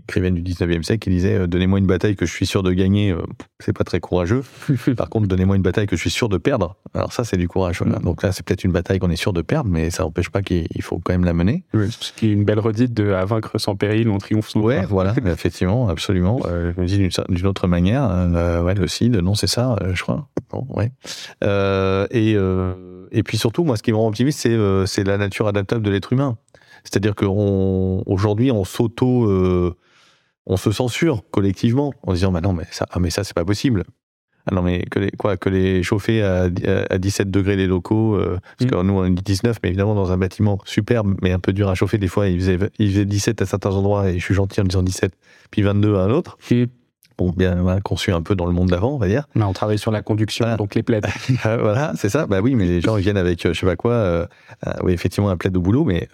écrivaine 0.07 0.35
du 0.35 0.41
19e 0.41 0.83
siècle 0.83 1.03
qui 1.03 1.09
disait 1.09 1.35
euh, 1.35 1.47
Donnez-moi 1.47 1.79
une 1.79 1.85
bataille 1.85 2.15
que 2.15 2.25
je 2.25 2.31
suis 2.31 2.45
sûr 2.45 2.63
de 2.63 2.71
gagner, 2.71 3.11
euh, 3.11 3.21
c'est 3.59 3.73
pas 3.73 3.83
très 3.83 3.99
courageux. 3.99 4.43
Par 4.97 5.09
contre, 5.09 5.27
donnez-moi 5.27 5.57
une 5.57 5.61
bataille 5.61 5.87
que 5.87 5.95
je 5.95 6.01
suis 6.01 6.09
sûr 6.09 6.29
de 6.29 6.37
perdre. 6.37 6.77
Alors, 6.93 7.11
ça, 7.11 7.23
c'est 7.23 7.37
du 7.37 7.47
courage. 7.47 7.81
Voilà. 7.81 7.99
Donc 7.99 8.23
là, 8.23 8.31
c'est 8.31 8.45
peut-être 8.45 8.63
une 8.63 8.71
bataille 8.71 8.99
qu'on 8.99 9.09
est 9.09 9.17
sûr 9.17 9.33
de 9.33 9.41
perdre, 9.41 9.69
mais 9.69 9.89
ça 9.89 10.03
n'empêche 10.03 10.29
pas 10.29 10.41
qu'il 10.41 10.81
faut 10.81 10.99
quand 10.99 11.13
même 11.13 11.25
la 11.25 11.33
mener. 11.33 11.63
Oui, 11.73 11.89
ce 11.91 12.13
qui 12.13 12.27
est 12.27 12.31
une 12.31 12.45
belle 12.45 12.59
redite 12.59 12.93
de 12.93 13.11
à 13.11 13.25
vaincre 13.25 13.57
sans 13.57 13.75
péril, 13.75 14.09
on 14.09 14.17
triomphe 14.17 14.49
sans 14.49 14.61
Ouais, 14.61 14.85
voilà, 14.85 15.13
effectivement, 15.25 15.89
absolument. 15.89 16.39
Euh, 16.45 16.73
je 16.75 16.81
me 16.81 16.87
dis 16.87 17.09
d'une 17.29 17.47
autre 17.47 17.67
manière, 17.67 18.07
euh, 18.09 18.63
ouais, 18.63 18.75
le 18.75 18.87
CID, 18.87 19.15
non, 19.17 19.35
c'est 19.35 19.47
ça, 19.47 19.75
euh, 19.81 19.93
je 19.93 20.01
crois. 20.01 20.27
Bon, 20.49 20.65
ouais. 20.69 20.91
Et, 22.11 22.35
et 23.11 23.23
puis 23.23 23.37
surtout, 23.37 23.63
moi, 23.63 23.77
ce 23.77 23.83
qui 23.83 23.91
me 23.91 23.97
rend 23.97 24.07
optimiste, 24.07 24.47
c'est 24.85 25.03
la 25.03 25.17
nature 25.17 25.47
adaptable 25.47 25.83
de 25.83 25.91
l'être 25.91 26.13
humain. 26.13 26.37
C'est-à-dire 26.83 27.15
qu'aujourd'hui, 27.15 28.51
on, 28.51 28.61
on 28.61 28.63
s'auto 28.63 29.75
on 30.47 30.57
se 30.57 30.71
censure 30.71 31.23
collectivement 31.29 31.93
en 32.03 32.13
disant 32.13 32.31
bah 32.31 32.41
non 32.41 32.53
mais 32.53 32.63
ça 32.71 32.85
ah 32.91 32.99
mais 32.99 33.09
ça 33.09 33.23
c'est 33.23 33.35
pas 33.35 33.45
possible 33.45 33.83
ah 34.49 34.55
non 34.55 34.61
mais 34.61 34.83
que 34.89 34.99
les 34.99 35.11
quoi 35.11 35.37
que 35.37 35.49
les 35.49 35.83
chauffer 35.83 36.23
à, 36.23 36.47
à 36.89 36.97
17 36.97 37.29
degrés 37.29 37.57
les 37.57 37.67
locaux 37.67 38.15
euh, 38.15 38.39
parce 38.57 38.71
mmh. 38.71 38.75
que 38.75 38.81
nous 38.81 38.93
on 38.93 39.09
dit 39.09 39.21
19 39.21 39.57
mais 39.61 39.69
évidemment 39.69 39.93
dans 39.93 40.11
un 40.11 40.17
bâtiment 40.17 40.59
superbe 40.65 41.15
mais 41.21 41.31
un 41.31 41.39
peu 41.39 41.53
dur 41.53 41.69
à 41.69 41.75
chauffer 41.75 41.97
des 41.97 42.07
fois 42.07 42.27
il 42.29 42.39
faisait 42.39 42.57
il 42.79 42.91
faisait 42.91 43.05
17 43.05 43.41
à 43.41 43.45
certains 43.45 43.71
endroits 43.71 44.09
et 44.09 44.19
je 44.19 44.23
suis 44.23 44.33
gentil 44.33 44.61
en 44.61 44.63
disant 44.63 44.83
17 44.83 45.13
puis 45.51 45.61
22 45.61 45.95
à 45.97 46.03
un 46.03 46.11
autre 46.11 46.37
mmh. 46.49 46.63
bon 47.17 47.31
bien 47.31 47.55
voilà, 47.55 47.81
conçu 47.81 48.13
un 48.13 48.21
peu 48.21 48.35
dans 48.35 48.45
le 48.45 48.53
monde 48.53 48.69
d'avant 48.69 48.93
on 48.93 48.97
va 48.97 49.09
dire 49.09 49.27
mais 49.35 49.43
on 49.43 49.53
travaille 49.53 49.79
sur 49.79 49.91
la 49.91 50.01
conduction 50.01 50.45
voilà. 50.45 50.55
donc 50.55 50.75
les 50.75 50.83
plaids 50.83 51.01
voilà 51.43 51.91
c'est 51.97 52.09
ça 52.09 52.25
bah 52.25 52.39
oui 52.39 52.55
mais 52.55 52.65
les 52.65 52.79
gens 52.79 52.95
ils 52.95 53.03
viennent 53.03 53.17
avec 53.17 53.45
euh, 53.45 53.53
je 53.53 53.59
sais 53.59 53.65
pas 53.65 53.75
quoi 53.75 53.91
euh, 53.91 54.25
euh, 54.65 54.71
oui 54.83 54.93
effectivement 54.93 55.29
un 55.29 55.35
plaid 55.35 55.55
au 55.57 55.61
boulot 55.61 55.83
mais 55.83 56.07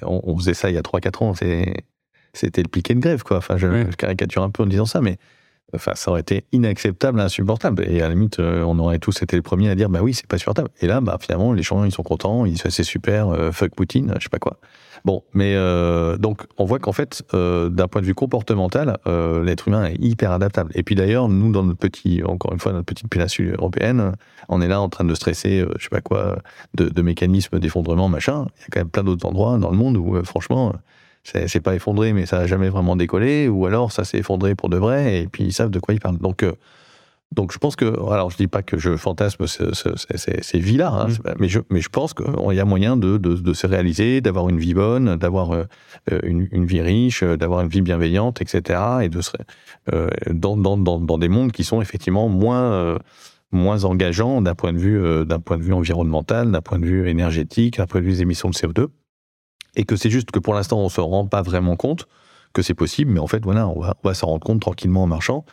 on, 0.00 0.22
on, 0.24 0.38
faisait 0.38 0.54
ça 0.54 0.70
il 0.70 0.74
y 0.74 0.78
a 0.78 0.82
3 0.82 1.00
4 1.00 1.22
ans 1.22 1.34
c'est 1.34 1.84
c'était 2.34 2.62
le 2.62 2.68
piquet 2.68 2.94
de 2.94 3.00
grève, 3.00 3.22
quoi. 3.22 3.38
Enfin, 3.38 3.56
je, 3.56 3.66
oui. 3.66 3.84
je, 3.90 3.96
caricature 3.96 4.42
un 4.42 4.50
peu 4.50 4.62
en 4.62 4.66
disant 4.66 4.86
ça, 4.86 5.00
mais 5.00 5.18
enfin, 5.74 5.92
ça 5.94 6.10
aurait 6.10 6.20
été 6.20 6.44
inacceptable, 6.52 7.20
insupportable. 7.20 7.84
Et 7.88 8.00
à 8.00 8.08
la 8.08 8.14
limite, 8.14 8.38
euh, 8.40 8.62
on 8.62 8.78
aurait 8.78 8.98
tous 8.98 9.22
été 9.22 9.36
les 9.36 9.42
premiers 9.42 9.70
à 9.70 9.74
dire, 9.74 9.88
bah 9.88 10.00
oui, 10.02 10.14
c'est 10.14 10.26
pas 10.26 10.38
supportable. 10.38 10.68
Et 10.80 10.86
là, 10.86 11.00
bah 11.00 11.16
finalement, 11.20 11.52
les 11.52 11.62
gens, 11.62 11.84
ils 11.84 11.92
sont 11.92 12.02
contents, 12.02 12.44
ils 12.44 12.52
disent, 12.52 12.64
c'est 12.68 12.84
super, 12.84 13.28
euh, 13.28 13.52
fuck 13.52 13.74
Poutine, 13.74 14.14
je 14.18 14.24
sais 14.24 14.28
pas 14.28 14.38
quoi. 14.38 14.58
Bon, 15.04 15.22
mais 15.34 15.54
euh, 15.54 16.16
donc, 16.16 16.46
on 16.56 16.64
voit 16.64 16.78
qu'en 16.78 16.92
fait, 16.92 17.22
euh, 17.34 17.68
d'un 17.68 17.88
point 17.88 18.00
de 18.00 18.06
vue 18.06 18.14
comportemental, 18.14 18.98
l'être 19.44 19.68
humain 19.68 19.84
est 19.84 19.96
hyper 20.00 20.32
adaptable. 20.32 20.72
Et 20.74 20.82
puis 20.82 20.94
d'ailleurs, 20.94 21.28
nous, 21.28 21.52
dans 21.52 21.62
notre 21.62 21.78
petit, 21.78 22.22
encore 22.24 22.52
une 22.52 22.58
fois, 22.58 22.72
notre 22.72 22.86
petite 22.86 23.08
péninsule 23.08 23.54
européenne, 23.58 24.12
on 24.48 24.62
est 24.62 24.68
là 24.68 24.80
en 24.80 24.88
train 24.88 25.04
de 25.04 25.14
stresser, 25.14 25.64
je 25.78 25.82
sais 25.82 25.90
pas 25.90 26.00
quoi, 26.00 26.38
de, 26.74 26.88
de 26.88 27.02
mécanismes 27.02 27.58
d'effondrement, 27.58 28.08
machin. 28.08 28.46
Il 28.56 28.60
y 28.60 28.64
a 28.64 28.66
quand 28.72 28.80
même 28.80 28.88
plein 28.88 29.04
d'autres 29.04 29.26
endroits 29.26 29.58
dans 29.58 29.70
le 29.70 29.76
monde 29.76 29.98
où, 29.98 30.24
franchement, 30.24 30.72
c'est 31.24 31.60
pas 31.60 31.74
effondré, 31.74 32.12
mais 32.12 32.26
ça 32.26 32.38
n'a 32.38 32.46
jamais 32.46 32.68
vraiment 32.68 32.96
décollé, 32.96 33.48
ou 33.48 33.66
alors 33.66 33.92
ça 33.92 34.04
s'est 34.04 34.18
effondré 34.18 34.54
pour 34.54 34.68
de 34.68 34.76
vrai, 34.76 35.22
et 35.22 35.26
puis 35.26 35.44
ils 35.44 35.52
savent 35.52 35.70
de 35.70 35.78
quoi 35.78 35.94
ils 35.94 36.00
parlent. 36.00 36.18
Donc, 36.18 36.42
euh, 36.42 36.52
donc 37.32 37.52
je 37.52 37.58
pense 37.58 37.74
que, 37.74 37.86
alors 38.12 38.30
je 38.30 38.36
dis 38.36 38.46
pas 38.46 38.62
que 38.62 38.78
je 38.78 38.96
fantasme 38.96 39.46
ce, 39.46 39.74
ce, 39.74 39.88
ces, 39.96 40.42
ces 40.42 40.58
vies-là, 40.58 40.90
hein, 40.90 41.08
mmh. 41.08 41.34
mais, 41.38 41.48
je, 41.48 41.60
mais 41.70 41.80
je 41.80 41.88
pense 41.88 42.14
qu'il 42.14 42.26
y 42.52 42.60
a 42.60 42.64
moyen 42.64 42.96
de, 42.96 43.16
de, 43.16 43.34
de 43.34 43.52
se 43.54 43.66
réaliser, 43.66 44.20
d'avoir 44.20 44.48
une 44.48 44.58
vie 44.58 44.74
bonne, 44.74 45.16
d'avoir 45.16 45.52
euh, 45.52 45.64
une, 46.22 46.46
une, 46.52 46.66
vie 46.66 46.82
riche, 46.82 47.24
d'avoir 47.24 47.62
une 47.62 47.68
vie 47.68 47.80
bienveillante, 47.80 48.40
etc., 48.40 48.80
et 49.02 49.08
de 49.08 49.20
se, 49.20 49.32
euh, 49.92 50.08
dans, 50.30 50.56
dans, 50.56 50.76
dans, 50.76 51.00
dans, 51.00 51.18
des 51.18 51.28
mondes 51.28 51.52
qui 51.52 51.64
sont 51.64 51.80
effectivement 51.80 52.28
moins 52.28 52.72
euh, 52.72 52.98
moins 53.50 53.84
engageants 53.84 54.42
d'un 54.42 54.54
point 54.54 54.72
de 54.72 54.78
vue 54.78 55.02
euh, 55.02 55.24
d'un 55.24 55.40
point 55.40 55.56
de 55.56 55.62
vue 55.62 55.72
environnemental, 55.72 56.50
d'un 56.50 56.60
point 56.60 56.78
de 56.78 56.86
vue 56.86 57.08
énergétique, 57.08 57.78
d'un 57.78 57.86
point 57.86 58.00
de 58.00 58.06
vue 58.06 58.12
des 58.12 58.22
émissions 58.22 58.50
de 58.50 58.54
CO2 58.54 58.88
et 59.76 59.84
que 59.84 59.96
c'est 59.96 60.10
juste 60.10 60.30
que 60.30 60.38
pour 60.38 60.54
l'instant 60.54 60.78
on 60.78 60.88
se 60.88 61.00
rend 61.00 61.26
pas 61.26 61.42
vraiment 61.42 61.76
compte 61.76 62.06
que 62.52 62.62
c'est 62.62 62.74
possible, 62.74 63.10
mais 63.10 63.20
en 63.20 63.26
fait 63.26 63.42
voilà, 63.42 63.66
on 63.68 63.80
va, 63.80 64.14
s'en 64.14 64.28
rendre 64.28 64.44
compte 64.44 64.60
tranquillement 64.60 65.02
en 65.02 65.06
marchant. 65.06 65.44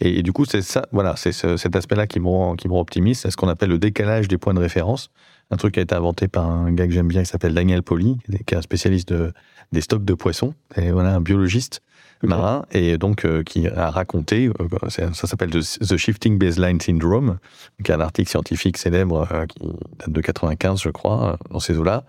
Et, 0.00 0.22
du 0.22 0.32
coup 0.32 0.44
c'est 0.44 0.62
ça, 0.62 0.86
voilà, 0.92 1.16
c'est 1.16 1.32
ce, 1.32 1.56
cet 1.56 1.74
aspect-là 1.74 2.06
qui 2.06 2.20
me 2.20 2.28
rend, 2.28 2.54
qui 2.54 2.68
me 2.68 2.74
rend 2.74 2.80
optimiste, 2.80 3.22
c'est 3.22 3.30
ce 3.30 3.36
qu'on 3.36 3.48
appelle 3.48 3.70
le 3.70 3.78
décalage 3.78 4.28
des 4.28 4.38
points 4.38 4.54
de 4.54 4.60
référence, 4.60 5.10
un 5.50 5.56
truc 5.56 5.74
qui 5.74 5.80
a 5.80 5.82
été 5.82 5.94
inventé 5.94 6.28
par 6.28 6.46
un 6.46 6.72
gars 6.72 6.86
que 6.86 6.92
j'aime 6.92 7.08
bien 7.08 7.22
qui 7.22 7.28
s'appelle 7.28 7.54
Daniel 7.54 7.82
Poli, 7.82 8.18
qui 8.46 8.54
est 8.54 8.58
un 8.58 8.62
spécialiste 8.62 9.12
de, 9.12 9.32
des 9.72 9.80
stocks 9.80 10.04
de 10.04 10.14
poissons, 10.14 10.54
et 10.76 10.90
voilà 10.90 11.14
un 11.14 11.20
biologiste 11.20 11.82
marin 12.22 12.64
et 12.72 12.98
donc 12.98 13.24
euh, 13.24 13.42
qui 13.42 13.66
a 13.66 13.90
raconté, 13.90 14.48
euh, 14.60 14.88
ça 14.88 15.26
s'appelle 15.26 15.50
The 15.50 15.96
Shifting 15.96 16.38
Baseline 16.38 16.80
Syndrome, 16.80 17.38
qui 17.84 17.90
est 17.90 17.94
un 17.94 18.00
article 18.00 18.30
scientifique 18.30 18.76
célèbre 18.76 19.26
euh, 19.32 19.46
qui 19.46 19.58
date 19.98 20.10
de 20.10 20.20
95, 20.20 20.80
je 20.82 20.90
crois, 20.90 21.38
dans 21.50 21.60
ces 21.60 21.78
eaux-là, 21.78 22.04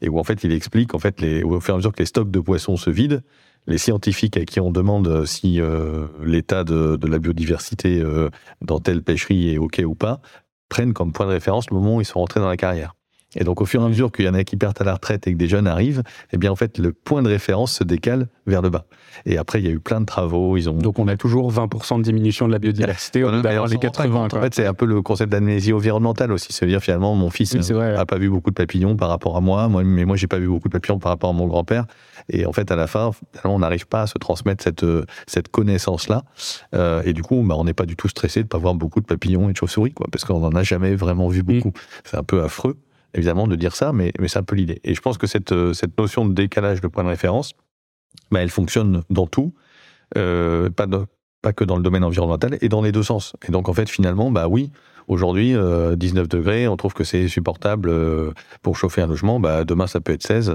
et 0.00 0.08
où 0.08 0.18
en 0.18 0.24
fait 0.24 0.44
il 0.44 0.52
explique 0.52 0.94
en 0.94 0.98
fait 0.98 1.20
les, 1.20 1.42
au 1.42 1.60
fur 1.60 1.72
et 1.72 1.74
à 1.74 1.76
mesure 1.78 1.92
que 1.92 2.00
les 2.00 2.06
stocks 2.06 2.30
de 2.30 2.40
poissons 2.40 2.76
se 2.76 2.90
vident, 2.90 3.20
les 3.66 3.78
scientifiques 3.78 4.36
à 4.36 4.44
qui 4.44 4.60
on 4.60 4.70
demande 4.70 5.24
si 5.26 5.60
euh, 5.60 6.06
l'état 6.22 6.64
de, 6.64 6.96
de, 6.96 7.06
la 7.06 7.18
biodiversité 7.18 8.00
euh, 8.00 8.30
dans 8.60 8.78
telle 8.78 9.02
pêcherie 9.02 9.54
est 9.54 9.58
ok 9.58 9.82
ou 9.86 9.94
pas 9.94 10.20
prennent 10.68 10.92
comme 10.92 11.12
point 11.12 11.26
de 11.26 11.32
référence 11.32 11.70
le 11.70 11.76
moment 11.76 11.96
où 11.96 12.00
ils 12.00 12.06
sont 12.06 12.18
rentrés 12.18 12.40
dans 12.40 12.48
la 12.48 12.56
carrière. 12.56 12.94
Et 13.36 13.44
donc, 13.44 13.60
au 13.60 13.66
fur 13.66 13.82
et 13.82 13.84
à 13.84 13.88
mesure 13.88 14.12
qu'il 14.12 14.24
y 14.24 14.28
en 14.28 14.34
a 14.34 14.44
qui 14.44 14.56
partent 14.56 14.80
à 14.80 14.84
la 14.84 14.94
retraite 14.94 15.26
et 15.26 15.32
que 15.32 15.38
des 15.38 15.48
jeunes 15.48 15.66
arrivent, 15.66 16.02
eh 16.32 16.36
bien, 16.36 16.50
en 16.52 16.56
fait, 16.56 16.78
le 16.78 16.92
point 16.92 17.22
de 17.22 17.28
référence 17.28 17.72
se 17.72 17.84
décale 17.84 18.28
vers 18.46 18.62
le 18.62 18.70
bas. 18.70 18.86
Et 19.26 19.38
après, 19.38 19.60
il 19.60 19.66
y 19.66 19.68
a 19.68 19.72
eu 19.72 19.80
plein 19.80 20.00
de 20.00 20.06
travaux. 20.06 20.56
Ils 20.56 20.68
ont... 20.68 20.74
Donc, 20.74 20.98
on 20.98 21.08
a 21.08 21.16
toujours 21.16 21.52
20% 21.52 21.98
de 21.98 22.02
diminution 22.02 22.46
de 22.46 22.52
la 22.52 22.58
biodiversité 22.58 23.24
on 23.24 23.40
d'ailleurs 23.40 23.66
les 23.66 23.78
80. 23.78 24.28
En 24.32 24.40
fait, 24.40 24.54
c'est 24.54 24.66
un 24.66 24.74
peu 24.74 24.86
le 24.86 25.02
concept 25.02 25.32
d'amnésie 25.32 25.72
environnementale 25.72 26.32
aussi. 26.32 26.52
C'est-à-dire, 26.52 26.80
finalement, 26.80 27.14
mon 27.14 27.30
fils 27.30 27.54
n'a 27.54 28.06
pas 28.06 28.18
vu 28.18 28.28
beaucoup 28.28 28.50
de 28.50 28.54
papillons 28.54 28.96
par 28.96 29.08
rapport 29.08 29.36
à 29.36 29.40
moi, 29.40 29.68
moi 29.68 29.82
mais 29.84 30.04
moi, 30.04 30.16
j'ai 30.16 30.26
pas 30.26 30.38
vu 30.38 30.48
beaucoup 30.48 30.68
de 30.68 30.72
papillons 30.72 30.98
par 30.98 31.10
rapport 31.10 31.30
à 31.30 31.32
mon 31.32 31.46
grand-père. 31.46 31.86
Et 32.28 32.46
en 32.46 32.52
fait, 32.52 32.70
à 32.70 32.76
la 32.76 32.86
fin, 32.86 33.10
on 33.44 33.58
n'arrive 33.58 33.86
pas 33.86 34.02
à 34.02 34.06
se 34.06 34.18
transmettre 34.18 34.62
cette, 34.64 34.86
cette 35.26 35.48
connaissance-là. 35.48 36.24
Euh, 36.74 37.02
et 37.04 37.12
du 37.12 37.22
coup, 37.22 37.42
bah, 37.42 37.54
on 37.56 37.64
n'est 37.64 37.74
pas 37.74 37.86
du 37.86 37.96
tout 37.96 38.08
stressé 38.08 38.42
de 38.42 38.48
pas 38.48 38.58
voir 38.58 38.74
beaucoup 38.74 39.00
de 39.00 39.06
papillons 39.06 39.48
et 39.48 39.52
de 39.52 39.56
chauves-souris, 39.56 39.92
quoi, 39.92 40.06
parce 40.10 40.24
qu'on 40.24 40.40
n'en 40.40 40.52
a 40.52 40.62
jamais 40.62 40.94
vraiment 40.94 41.28
vu 41.28 41.42
beaucoup. 41.42 41.68
Mm. 41.68 42.00
C'est 42.04 42.16
un 42.16 42.22
peu 42.22 42.42
affreux 42.42 42.76
évidemment, 43.14 43.46
de 43.46 43.56
dire 43.56 43.74
ça, 43.74 43.92
mais, 43.92 44.12
mais 44.18 44.28
c'est 44.28 44.38
un 44.38 44.42
peu 44.42 44.56
l'idée. 44.56 44.80
Et 44.84 44.94
je 44.94 45.00
pense 45.00 45.18
que 45.18 45.26
cette, 45.26 45.52
euh, 45.52 45.72
notion 45.98 46.26
de 46.26 46.34
décalage 46.34 46.80
de 46.80 46.88
point 46.88 47.04
de 47.04 47.08
référence, 47.08 47.54
bah, 48.30 48.42
elle 48.42 48.50
fonctionne 48.50 49.02
dans 49.10 49.26
tout, 49.26 49.54
euh, 50.16 50.68
pas, 50.70 51.52
que 51.52 51.64
dans 51.64 51.76
le 51.76 51.82
domaine 51.82 52.04
environnemental, 52.04 52.58
et 52.60 52.68
dans 52.68 52.82
les 52.82 52.92
deux 52.92 53.02
sens. 53.02 53.34
Et 53.46 53.52
donc, 53.52 53.68
en 53.68 53.74
fait, 53.74 53.88
finalement, 53.88 54.30
bah 54.30 54.48
oui, 54.48 54.70
aujourd'hui, 55.08 55.48
19 55.48 55.58
euh, 55.58 56.26
degrés, 56.26 56.68
on 56.68 56.76
trouve 56.76 56.94
que 56.94 57.04
c'est 57.04 57.28
supportable 57.28 57.92
pour 58.62 58.76
chauffer 58.76 59.02
un 59.02 59.06
logement. 59.06 59.40
Bah, 59.40 59.64
demain, 59.64 59.86
ça 59.86 60.00
peut 60.00 60.12
être 60.12 60.26
16. 60.26 60.54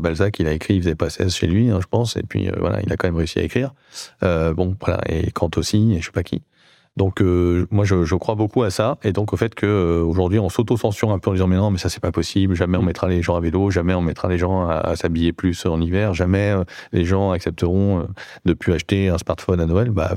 Balzac, 0.00 0.38
il 0.38 0.46
a 0.46 0.52
écrit, 0.52 0.76
il 0.76 0.82
faisait 0.82 0.94
pas 0.94 1.10
16 1.10 1.34
chez 1.34 1.46
lui, 1.46 1.70
hein, 1.70 1.78
je 1.82 1.86
pense, 1.86 2.16
et 2.16 2.22
puis 2.22 2.44
il 2.44 2.92
a 2.92 2.96
quand 2.96 3.08
même 3.08 3.16
réussi 3.16 3.38
à 3.38 3.42
écrire. 3.42 3.74
bon, 4.22 4.76
voilà, 4.80 5.00
et 5.08 5.30
Kant 5.30 5.50
aussi, 5.56 5.92
et 5.94 6.00
je 6.00 6.06
sais 6.06 6.12
pas 6.12 6.22
qui. 6.22 6.42
Donc 6.96 7.22
euh, 7.22 7.66
moi 7.70 7.84
je, 7.84 8.14
crois 8.16 8.34
beaucoup 8.34 8.62
à 8.62 8.70
ça. 8.70 8.98
Et 9.04 9.12
donc 9.12 9.32
au 9.32 9.36
fait 9.36 9.54
que 9.54 9.66
euh, 9.66 10.02
aujourd'hui 10.02 10.38
on 10.38 10.48
s'auto-censure 10.48 11.10
un 11.10 11.18
peu 11.18 11.30
en 11.30 11.32
disant 11.34 11.46
mais 11.46 11.56
non 11.56 11.70
mais 11.70 11.78
ça 11.78 11.88
c'est 11.88 12.00
pas 12.00 12.12
possible. 12.12 12.54
Jamais 12.54 12.78
on 12.78 12.82
mm. 12.82 12.86
mettra 12.86 13.08
les 13.08 13.22
gens 13.22 13.36
à 13.36 13.40
vélo. 13.40 13.70
Jamais 13.70 13.94
on 13.94 14.02
mettra 14.02 14.28
les 14.28 14.38
gens 14.38 14.68
à, 14.68 14.96
s'habiller 14.96 15.32
plus 15.32 15.64
en 15.66 15.80
hiver. 15.80 16.14
Jamais 16.14 16.50
euh, 16.50 16.64
les 16.92 17.04
gens 17.04 17.30
accepteront 17.30 18.08
de 18.44 18.52
plus 18.52 18.72
acheter 18.72 19.08
un 19.08 19.18
smartphone 19.18 19.60
à 19.60 19.66
Noël. 19.66 19.90
Bah 19.90 20.14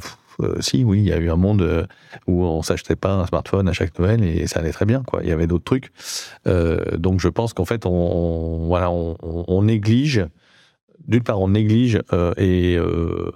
si 0.60 0.84
oui 0.84 0.98
il 1.02 1.06
y 1.06 1.14
a 1.14 1.18
eu 1.18 1.30
un 1.30 1.36
monde 1.36 1.88
où 2.26 2.44
on 2.44 2.64
s'achetait 2.64 2.96
pas 2.96 3.14
un 3.14 3.28
smartphone 3.28 3.70
à 3.70 3.74
chaque 3.74 3.98
Noël 4.00 4.24
et 4.24 4.48
ça 4.48 4.62
allait 4.62 4.72
très 4.72 4.86
bien 4.86 5.04
quoi. 5.04 5.22
Il 5.22 5.30
y 5.30 5.32
avait 5.32 5.46
d'autres 5.46 5.64
trucs. 5.64 5.92
Donc 6.46 7.20
je 7.20 7.30
pense 7.30 7.54
qu'en 7.54 7.66
fait 7.66 7.86
on, 7.86 8.66
voilà 8.66 8.90
on 8.92 9.62
néglige 9.62 10.26
d'une 11.08 11.24
part, 11.24 11.40
on 11.42 11.50
néglige 11.50 12.00
euh, 12.14 12.34
et, 12.38 12.78
euh, 12.78 13.32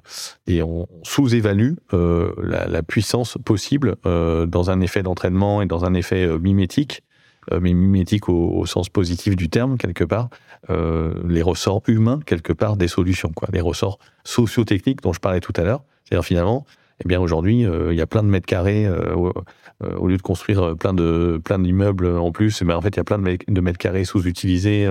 et 0.47 0.63
on 0.63 0.87
sous-évalue 1.03 1.73
euh, 1.93 2.31
la, 2.41 2.83
puissance 2.83 3.37
possible 3.43 3.95
dans 4.05 4.69
un 4.69 4.79
effet 4.81 5.03
d'entraînement 5.03 5.61
et 5.61 5.65
dans 5.65 5.83
un 5.83 5.93
effet 5.93 6.27
mimétique, 6.39 7.03
mais 7.51 7.73
mimétique 7.73 8.29
au, 8.29 8.65
sens 8.65 8.87
positif 8.87 9.35
du 9.35 9.49
terme, 9.49 9.77
quelque 9.77 10.03
part, 10.03 10.29
les 10.69 11.41
ressorts 11.41 11.81
humains, 11.87 12.19
quelque 12.25 12.53
part, 12.53 12.77
des 12.77 12.87
solutions, 12.87 13.31
quoi, 13.35 13.49
les 13.51 13.61
ressorts 13.61 13.99
socio-techniques 14.23 15.01
dont 15.01 15.11
je 15.11 15.19
parlais 15.19 15.41
tout 15.41 15.53
à 15.57 15.63
l'heure. 15.63 15.83
C'est-à-dire 16.05 16.23
finalement, 16.23 16.65
eh 17.03 17.07
bien 17.07 17.19
aujourd'hui, 17.19 17.65
il 17.65 17.95
y 17.95 18.01
a 18.01 18.07
plein 18.07 18.23
de 18.23 18.29
mètres 18.29 18.45
carrés 18.45 18.87
au, 18.89 20.07
lieu 20.07 20.17
de 20.17 20.21
construire 20.21 20.77
plein 20.77 20.93
de 20.93 21.41
plein 21.43 21.59
d'immeubles 21.59 22.07
en 22.07 22.31
plus. 22.31 22.61
Mais 22.61 22.73
en 22.73 22.81
fait, 22.81 22.89
il 22.89 22.97
y 22.97 23.01
a 23.01 23.03
plein 23.03 23.19
de 23.19 23.61
mètres 23.61 23.79
carrés 23.79 24.05
sous-utilisés 24.05 24.89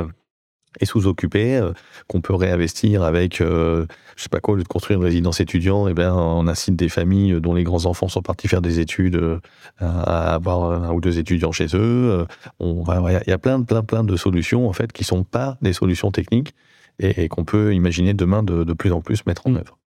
et 0.80 0.86
sous-occupé, 0.86 1.56
euh, 1.56 1.72
qu'on 2.08 2.20
peut 2.20 2.34
réinvestir 2.34 3.02
avec, 3.02 3.40
euh, 3.40 3.86
je 4.16 4.22
sais 4.24 4.28
pas 4.28 4.40
quoi, 4.40 4.54
au 4.54 4.56
lieu 4.56 4.62
de 4.62 4.68
construire 4.68 4.98
une 4.98 5.04
résidence 5.04 5.40
étudiante, 5.40 5.88
et 5.88 5.90
eh 5.92 5.94
bien, 5.94 6.14
on 6.14 6.46
incite 6.46 6.76
des 6.76 6.88
familles 6.88 7.40
dont 7.40 7.54
les 7.54 7.64
grands 7.64 7.86
enfants 7.86 8.08
sont 8.08 8.22
partis 8.22 8.48
faire 8.48 8.62
des 8.62 8.80
études 8.80 9.16
euh, 9.16 9.38
à 9.78 10.34
avoir 10.34 10.84
un 10.84 10.92
ou 10.92 11.00
deux 11.00 11.18
étudiants 11.18 11.52
chez 11.52 11.68
eux. 11.74 12.26
Il 12.60 13.22
y 13.26 13.32
a 13.32 13.38
plein, 13.38 13.62
plein, 13.62 13.82
plein 13.82 14.04
de 14.04 14.16
solutions 14.16 14.68
en 14.68 14.72
fait 14.72 14.92
qui 14.92 15.04
sont 15.04 15.24
pas 15.24 15.58
des 15.62 15.72
solutions 15.72 16.10
techniques 16.10 16.54
et, 16.98 17.28
qu'on 17.28 17.44
peut 17.44 17.74
imaginer 17.74 18.14
demain 18.14 18.42
de, 18.42 18.64
de, 18.64 18.72
plus 18.72 18.92
en 18.92 19.00
plus 19.00 19.26
mettre 19.26 19.46
en 19.46 19.50
mmh. 19.50 19.56
œuvre. 19.56 19.78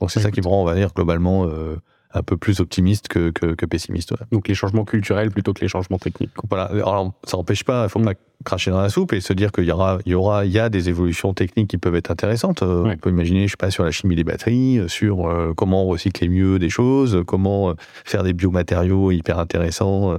Donc 0.00 0.10
c'est 0.10 0.20
ça 0.20 0.30
qui 0.30 0.40
me 0.40 0.48
rend, 0.48 0.62
on 0.62 0.64
va 0.64 0.74
dire, 0.74 0.92
globalement 0.94 1.48
un 2.12 2.22
peu 2.22 2.36
plus 2.36 2.60
optimiste 2.60 3.08
que, 3.08 3.30
que, 3.30 3.66
pessimiste. 3.66 4.14
Donc 4.32 4.48
les 4.48 4.54
changements 4.54 4.84
culturels 4.84 5.30
plutôt 5.30 5.52
que 5.52 5.60
les 5.60 5.68
changements 5.68 5.98
techniques. 5.98 6.32
Voilà. 6.48 6.64
Alors 6.64 7.12
ça 7.24 7.36
n'empêche 7.36 7.64
pas, 7.64 7.84
il 7.84 7.88
faut 7.88 8.00
pas 8.00 8.14
cracher 8.44 8.70
dans 8.70 8.80
la 8.80 8.88
soupe 8.88 9.12
et 9.12 9.20
se 9.20 9.32
dire 9.32 9.52
qu'il 9.52 9.64
y 9.64 9.72
aura, 9.72 9.98
il 10.06 10.12
y 10.12 10.14
aura, 10.14 10.44
il 10.44 10.52
y 10.52 10.58
a 10.58 10.68
des 10.68 10.88
évolutions 10.88 11.34
techniques 11.34 11.68
qui 11.68 11.78
peuvent 11.78 11.94
être 11.96 12.10
intéressantes. 12.10 12.62
Euh, 12.62 12.84
on 12.84 12.96
peut 12.96 13.10
imaginer, 13.10 13.46
je 13.46 13.52
sais 13.52 13.56
pas, 13.56 13.70
sur 13.70 13.84
la 13.84 13.90
chimie 13.90 14.16
des 14.16 14.24
batteries, 14.24 14.78
euh, 14.78 14.88
sur 14.88 15.28
euh, 15.28 15.52
comment 15.54 15.84
recycler 15.86 16.28
mieux 16.28 16.58
des 16.58 16.70
choses, 16.70 17.22
comment 17.26 17.74
faire 18.04 18.22
des 18.22 18.32
biomatériaux 18.32 19.10
hyper 19.10 19.38
intéressants, 19.38 20.16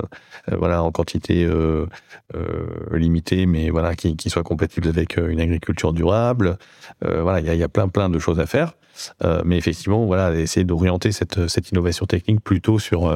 voilà, 0.52 0.84
en 0.84 0.92
quantité 0.92 1.48
limitée, 2.94 3.46
mais 3.46 3.70
voilà, 3.70 3.96
qui, 3.96 4.16
qui 4.16 4.30
soient 4.30 4.44
compatibles 4.44 4.88
avec 4.88 5.18
une 5.18 5.40
agriculture 5.40 5.94
durable. 5.94 6.58
voilà, 7.02 7.40
il 7.40 7.46
y 7.46 7.50
a, 7.50 7.56
y 7.56 7.64
a 7.64 7.70
plein, 7.70 7.88
plein 7.88 8.10
de 8.10 8.20
choses 8.20 8.40
à 8.40 8.46
faire. 8.46 8.74
Mais 9.46 9.58
effectivement, 9.58 10.06
voilà, 10.06 10.36
essayer 10.36 10.66
d'orienter 10.66 11.12
cette, 11.12 11.48
cette 11.48 11.72
innovation 11.72 12.06
technique 12.06 12.42
plutôt 12.42 12.80
sur, 12.80 13.12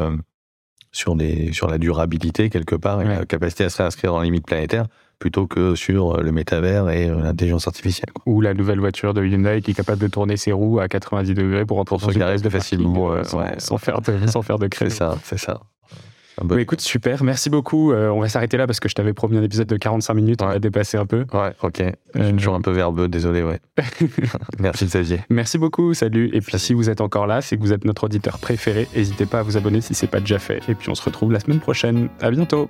sur, 0.92 1.16
des, 1.16 1.52
sur 1.54 1.68
la 1.68 1.78
durabilité 1.78 2.50
quelque 2.50 2.76
part 2.76 3.02
et 3.02 3.06
la 3.06 3.26
capacité 3.26 3.64
à 3.64 3.70
se 3.70 3.78
réinscrire 3.78 4.12
dans 4.12 4.20
les 4.20 4.26
limites 4.26 4.46
planétaires 4.46 4.88
plutôt 5.20 5.46
que 5.46 5.76
sur 5.76 6.22
le 6.22 6.32
métavers 6.32 6.90
et 6.90 7.08
l'intelligence 7.08 7.68
artificielle. 7.68 8.10
Ou 8.26 8.42
la 8.42 8.56
nouvelle 8.56 8.80
voiture 8.80 9.14
de 9.14 9.24
Hyundai 9.24 9.62
qui 9.62 9.72
est 9.72 9.74
capable 9.76 10.02
de 10.02 10.08
tourner 10.08 10.36
ses 10.36 10.52
roues 10.52 10.80
à 10.80 10.88
90 10.88 11.34
degrés 11.36 11.66
pour 11.66 11.78
entrer 11.78 11.98
dans 11.98 12.10
une 12.10 12.42
de 12.42 12.50
facilement, 12.50 13.14
euh, 13.14 13.24
sans, 13.60 13.78
faire 13.78 14.02
de, 14.02 14.28
sans 14.28 14.42
faire 14.42 14.58
de 14.58 14.68
C'est 14.76 14.90
ça, 14.90 15.18
c'est 15.24 15.38
ça. 15.38 15.62
Écoute, 16.58 16.82
super, 16.82 17.24
merci 17.24 17.50
beaucoup. 17.50 17.92
Euh, 17.92 18.10
on 18.10 18.22
va 18.22 18.30
s'arrêter 18.30 18.58
là 18.58 18.68
parce 18.68 18.80
que 18.80 18.90
je 18.90 18.96
t'avais 18.96 19.14
promis 19.14 19.38
un 19.38 19.44
épisode 19.44 19.68
de 19.68 19.78
45 19.78 20.14
minutes, 20.14 20.42
on 20.42 20.48
va 20.48 20.60
dépasser 20.60 20.98
un 20.98 21.06
peu. 21.06 21.26
Ouais, 21.34 21.52
ok. 21.62 21.84
Je 22.16 22.24
suis 22.24 22.34
toujours 22.34 22.56
un 22.56 22.62
peu 22.62 22.72
verbeux, 22.72 23.08
désolé, 23.08 23.44
ouais. 23.44 23.60
merci 24.60 24.86
Xavier. 24.86 25.22
Merci 25.30 25.58
beaucoup, 25.58 25.94
salut. 25.94 26.30
Et 26.34 26.42
puis 26.42 26.58
si 26.58 26.74
vous 26.74 26.90
êtes 26.90 27.02
encore 27.02 27.28
là, 27.28 27.42
c'est 27.42 27.58
que 27.58 27.62
vous 27.62 27.74
êtes 27.74 27.86
notre 27.86 28.06
auditeur 28.06 28.40
préféré. 28.40 28.88
N'hésitez 28.96 29.26
pas 29.26 29.40
à 29.40 29.44
vous 29.44 29.58
abonner 29.58 29.82
si 29.82 29.94
c'est 29.94 30.08
pas 30.08 30.20
déjà 30.20 30.40
fait. 30.40 30.62
Et 30.68 30.76
puis 30.76 30.90
on 30.90 30.96
se 30.96 31.04
retrouve 31.04 31.32
la 31.32 31.40
semaine 31.40 31.60
prochaine. 31.60 32.10
À 32.22 32.32
bientôt. 32.32 32.70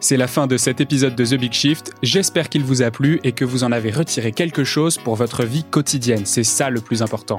C'est 0.00 0.16
la 0.16 0.28
fin 0.28 0.46
de 0.46 0.56
cet 0.56 0.80
épisode 0.80 1.16
de 1.16 1.24
The 1.24 1.34
Big 1.34 1.52
Shift. 1.52 1.92
J'espère 2.02 2.48
qu'il 2.48 2.62
vous 2.62 2.82
a 2.82 2.90
plu 2.90 3.18
et 3.24 3.32
que 3.32 3.44
vous 3.44 3.64
en 3.64 3.72
avez 3.72 3.90
retiré 3.90 4.30
quelque 4.30 4.62
chose 4.62 4.96
pour 4.96 5.16
votre 5.16 5.44
vie 5.44 5.64
quotidienne. 5.64 6.24
C'est 6.24 6.44
ça 6.44 6.70
le 6.70 6.80
plus 6.80 7.02
important. 7.02 7.38